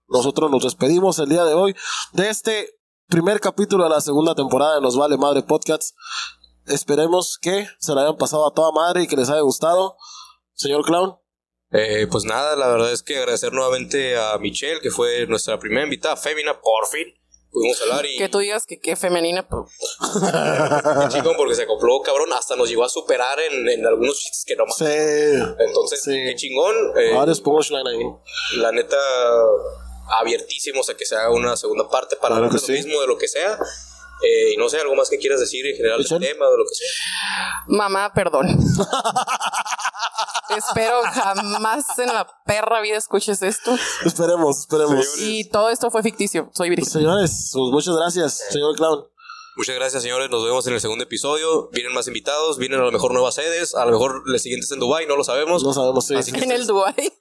nosotros 0.07 0.51
nos 0.51 0.61
despedimos 0.61 1.17
el 1.17 1.29
día 1.29 1.45
de 1.45 1.55
hoy 1.55 1.75
de 2.13 2.29
este 2.29 2.77
primer 3.07 3.39
capítulo 3.39 3.85
de 3.85 3.89
la 3.89 4.01
segunda 4.01 4.35
temporada 4.35 4.75
de 4.75 4.81
Nos 4.81 4.97
Vale 4.97 5.17
Madre 5.17 5.41
Podcast. 5.41 5.95
Esperemos 6.67 7.37
que 7.41 7.67
se 7.79 7.93
la 7.93 8.01
hayan 8.01 8.17
pasado 8.17 8.47
a 8.47 8.53
toda 8.53 8.71
madre 8.71 9.03
y 9.03 9.07
que 9.07 9.15
les 9.15 9.29
haya 9.29 9.41
gustado. 9.41 9.97
Señor 10.53 10.83
Clown, 10.85 11.17
eh, 11.71 12.07
pues 12.11 12.23
nada, 12.23 12.55
la 12.55 12.67
verdad 12.67 12.91
es 12.91 13.03
que 13.03 13.17
agradecer 13.17 13.53
nuevamente 13.53 14.17
a 14.17 14.37
Michelle, 14.37 14.79
que 14.81 14.89
fue 14.89 15.25
nuestra 15.27 15.59
primera 15.59 15.83
invitada, 15.83 16.15
Fémina, 16.17 16.59
por 16.59 16.87
fin. 16.87 17.07
Pudimos 17.49 17.81
hablar 17.83 18.05
y 18.05 18.17
Que 18.17 18.27
tú 18.29 18.39
digas 18.39 18.65
que 18.65 18.79
qué 18.79 18.95
femenina, 18.97 19.47
qué 19.47 21.07
chingón 21.09 21.35
porque 21.37 21.55
se 21.55 21.63
acopló, 21.63 22.01
cabrón, 22.01 22.31
hasta 22.33 22.55
nos 22.57 22.67
llegó 22.69 22.83
a 22.83 22.89
superar 22.89 23.39
en, 23.39 23.67
en 23.69 23.85
algunos 23.87 24.17
chistes 24.19 24.43
que 24.45 24.55
no 24.55 24.65
más. 24.65 24.75
sí. 24.77 24.85
Entonces, 24.85 26.03
Sí. 26.03 26.11
qué 26.11 26.35
chingón. 26.35 26.75
eh, 26.97 27.13
Varios 27.15 27.39
punchline 27.41 27.87
ahí. 27.87 28.03
la 28.57 28.71
neta, 28.73 28.97
abiertísimos 30.19 30.89
a 30.89 30.95
que 30.97 31.05
se 31.05 31.15
haga 31.15 31.31
una 31.31 31.55
segunda 31.55 31.89
parte 31.89 32.15
para 32.17 32.35
Claro 32.35 32.47
hablar 32.47 32.61
lo 32.61 32.73
mismo, 32.73 33.01
de 33.01 33.07
lo 33.07 33.17
que 33.17 33.27
sea. 33.27 33.57
Eh, 34.23 34.53
y 34.53 34.57
no 34.57 34.67
sé, 34.67 34.79
algo 34.79 34.95
más 34.95 35.09
que 35.09 35.17
quieras 35.19 35.39
decir 35.39 35.65
en 35.67 35.75
general 35.75 35.99
del 36.03 36.07
tema, 36.19 36.45
de 36.49 36.57
lo 36.57 36.63
que 36.63 36.73
sea. 36.75 37.63
mamá, 37.67 38.11
perdón. 38.13 38.47
Espero 40.55 41.01
jamás 41.13 41.99
en 41.99 42.07
la 42.07 42.27
perra 42.45 42.81
vida 42.81 42.97
escuches 42.97 43.41
esto. 43.41 43.75
Esperemos, 44.05 44.59
esperemos. 44.61 45.17
Y 45.19 45.43
todo 45.49 45.69
esto 45.69 45.91
fue 45.91 46.01
ficticio. 46.03 46.49
Soy 46.55 46.69
virgen. 46.69 46.89
Señores, 46.89 47.51
pues 47.53 47.71
muchas 47.71 47.95
gracias, 47.95 48.43
señor 48.49 48.75
Clown. 48.75 49.05
Muchas 49.57 49.75
gracias, 49.75 50.03
señores. 50.03 50.29
Nos 50.29 50.43
vemos 50.45 50.65
en 50.67 50.73
el 50.75 50.79
segundo 50.81 51.03
episodio. 51.03 51.69
Vienen 51.71 51.93
más 51.93 52.07
invitados, 52.07 52.57
vienen 52.57 52.79
a 52.79 52.83
lo 52.83 52.91
mejor 52.91 53.11
nuevas 53.11 53.35
sedes. 53.35 53.73
A 53.75 53.85
lo 53.85 53.91
mejor 53.91 54.23
el 54.31 54.39
siguiente 54.39 54.65
es 54.65 54.71
en 54.71 54.79
Dubai, 54.79 55.05
no 55.07 55.15
lo 55.15 55.23
sabemos. 55.23 55.63
No 55.63 55.73
sabemos 55.73 56.05
si. 56.05 56.15
Así 56.15 56.31
que- 56.31 56.43
En 56.43 56.51
el 56.51 56.65
Dubai. 56.67 57.11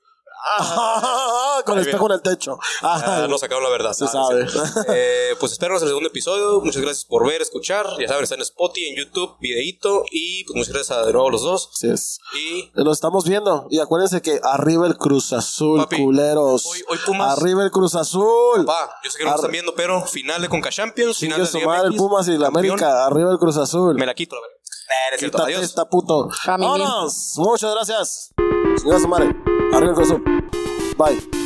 con 1.64 1.78
el 1.78 1.84
espejo 1.86 2.06
en 2.06 2.12
el 2.12 2.22
techo. 2.22 2.58
Ah, 2.82 3.26
no 3.28 3.38
sacaron 3.38 3.62
la 3.64 3.70
verdad. 3.70 3.92
Se 3.92 4.04
Ah, 4.04 4.08
sabe. 4.08 4.46
Eh, 4.88 5.34
pues 5.40 5.52
espéranos 5.52 5.82
en 5.82 5.86
el 5.88 5.90
segundo 5.90 6.08
episodio. 6.08 6.60
Muchas 6.60 6.80
gracias 6.82 7.04
por 7.04 7.26
ver, 7.26 7.42
escuchar. 7.42 7.86
Ya 7.98 8.08
saben, 8.08 8.22
está 8.22 8.36
en 8.36 8.42
Spotify, 8.42 8.88
en 8.88 8.96
YouTube, 8.96 9.36
videíto. 9.40 10.04
Y 10.10 10.44
pues 10.44 10.56
muchas 10.56 10.72
gracias 10.72 10.98
a 10.98 11.04
de 11.06 11.12
nuevo 11.12 11.28
a 11.28 11.32
los 11.32 11.42
dos. 11.42 11.70
Así 11.74 11.88
es. 11.88 12.18
Y 12.34 12.70
Nos 12.74 12.96
estamos 12.96 13.24
viendo. 13.28 13.66
Y 13.70 13.80
acuérdense 13.80 14.22
que 14.22 14.40
arriba 14.42 14.86
el 14.86 14.96
Cruz 14.96 15.32
Azul, 15.32 15.80
Papi, 15.80 15.96
culeros. 16.02 16.66
hoy- 16.66 16.84
hoy 16.88 16.98
Pumas. 17.04 17.38
Arriba 17.38 17.64
el 17.64 17.70
Cruz 17.70 17.94
Azul. 17.94 18.68
va, 18.68 18.90
yo 19.04 19.10
sé 19.10 19.18
que 19.18 19.24
no 19.24 19.30
lo 19.30 19.34
Ar- 19.34 19.38
están 19.40 19.52
viendo, 19.52 19.74
pero 19.74 20.02
final 20.06 20.40
de 20.42 20.48
Conca 20.48 20.70
Champions. 20.70 21.18
Final 21.18 21.44
de 21.44 21.58
Liga 21.58 21.80
el 21.82 21.94
Pumas 21.96 22.28
y 22.28 22.36
la. 22.38 22.46
América. 22.48 23.04
Arriba 23.06 23.30
el 23.32 23.38
Cruz 23.38 23.56
Azul. 23.56 23.94
Me 23.96 24.06
la 24.06 24.14
quito, 24.14 24.36
la 24.36 24.42
verdad. 24.42 24.56
Eh. 25.12 25.16
Quítate 25.18 25.42
Adiós. 25.44 25.62
esta 25.62 25.88
puto. 25.88 26.28
Vámonos. 26.46 27.32
Muchas 27.36 27.72
gracias. 27.74 28.30
Señora 28.78 29.00
su 29.00 29.08
madre. 29.08 29.55
Arriba 29.76 29.90
el 29.90 29.96
Cruz 29.96 30.10
Azul. 30.10 30.22
Bye. 30.96 31.45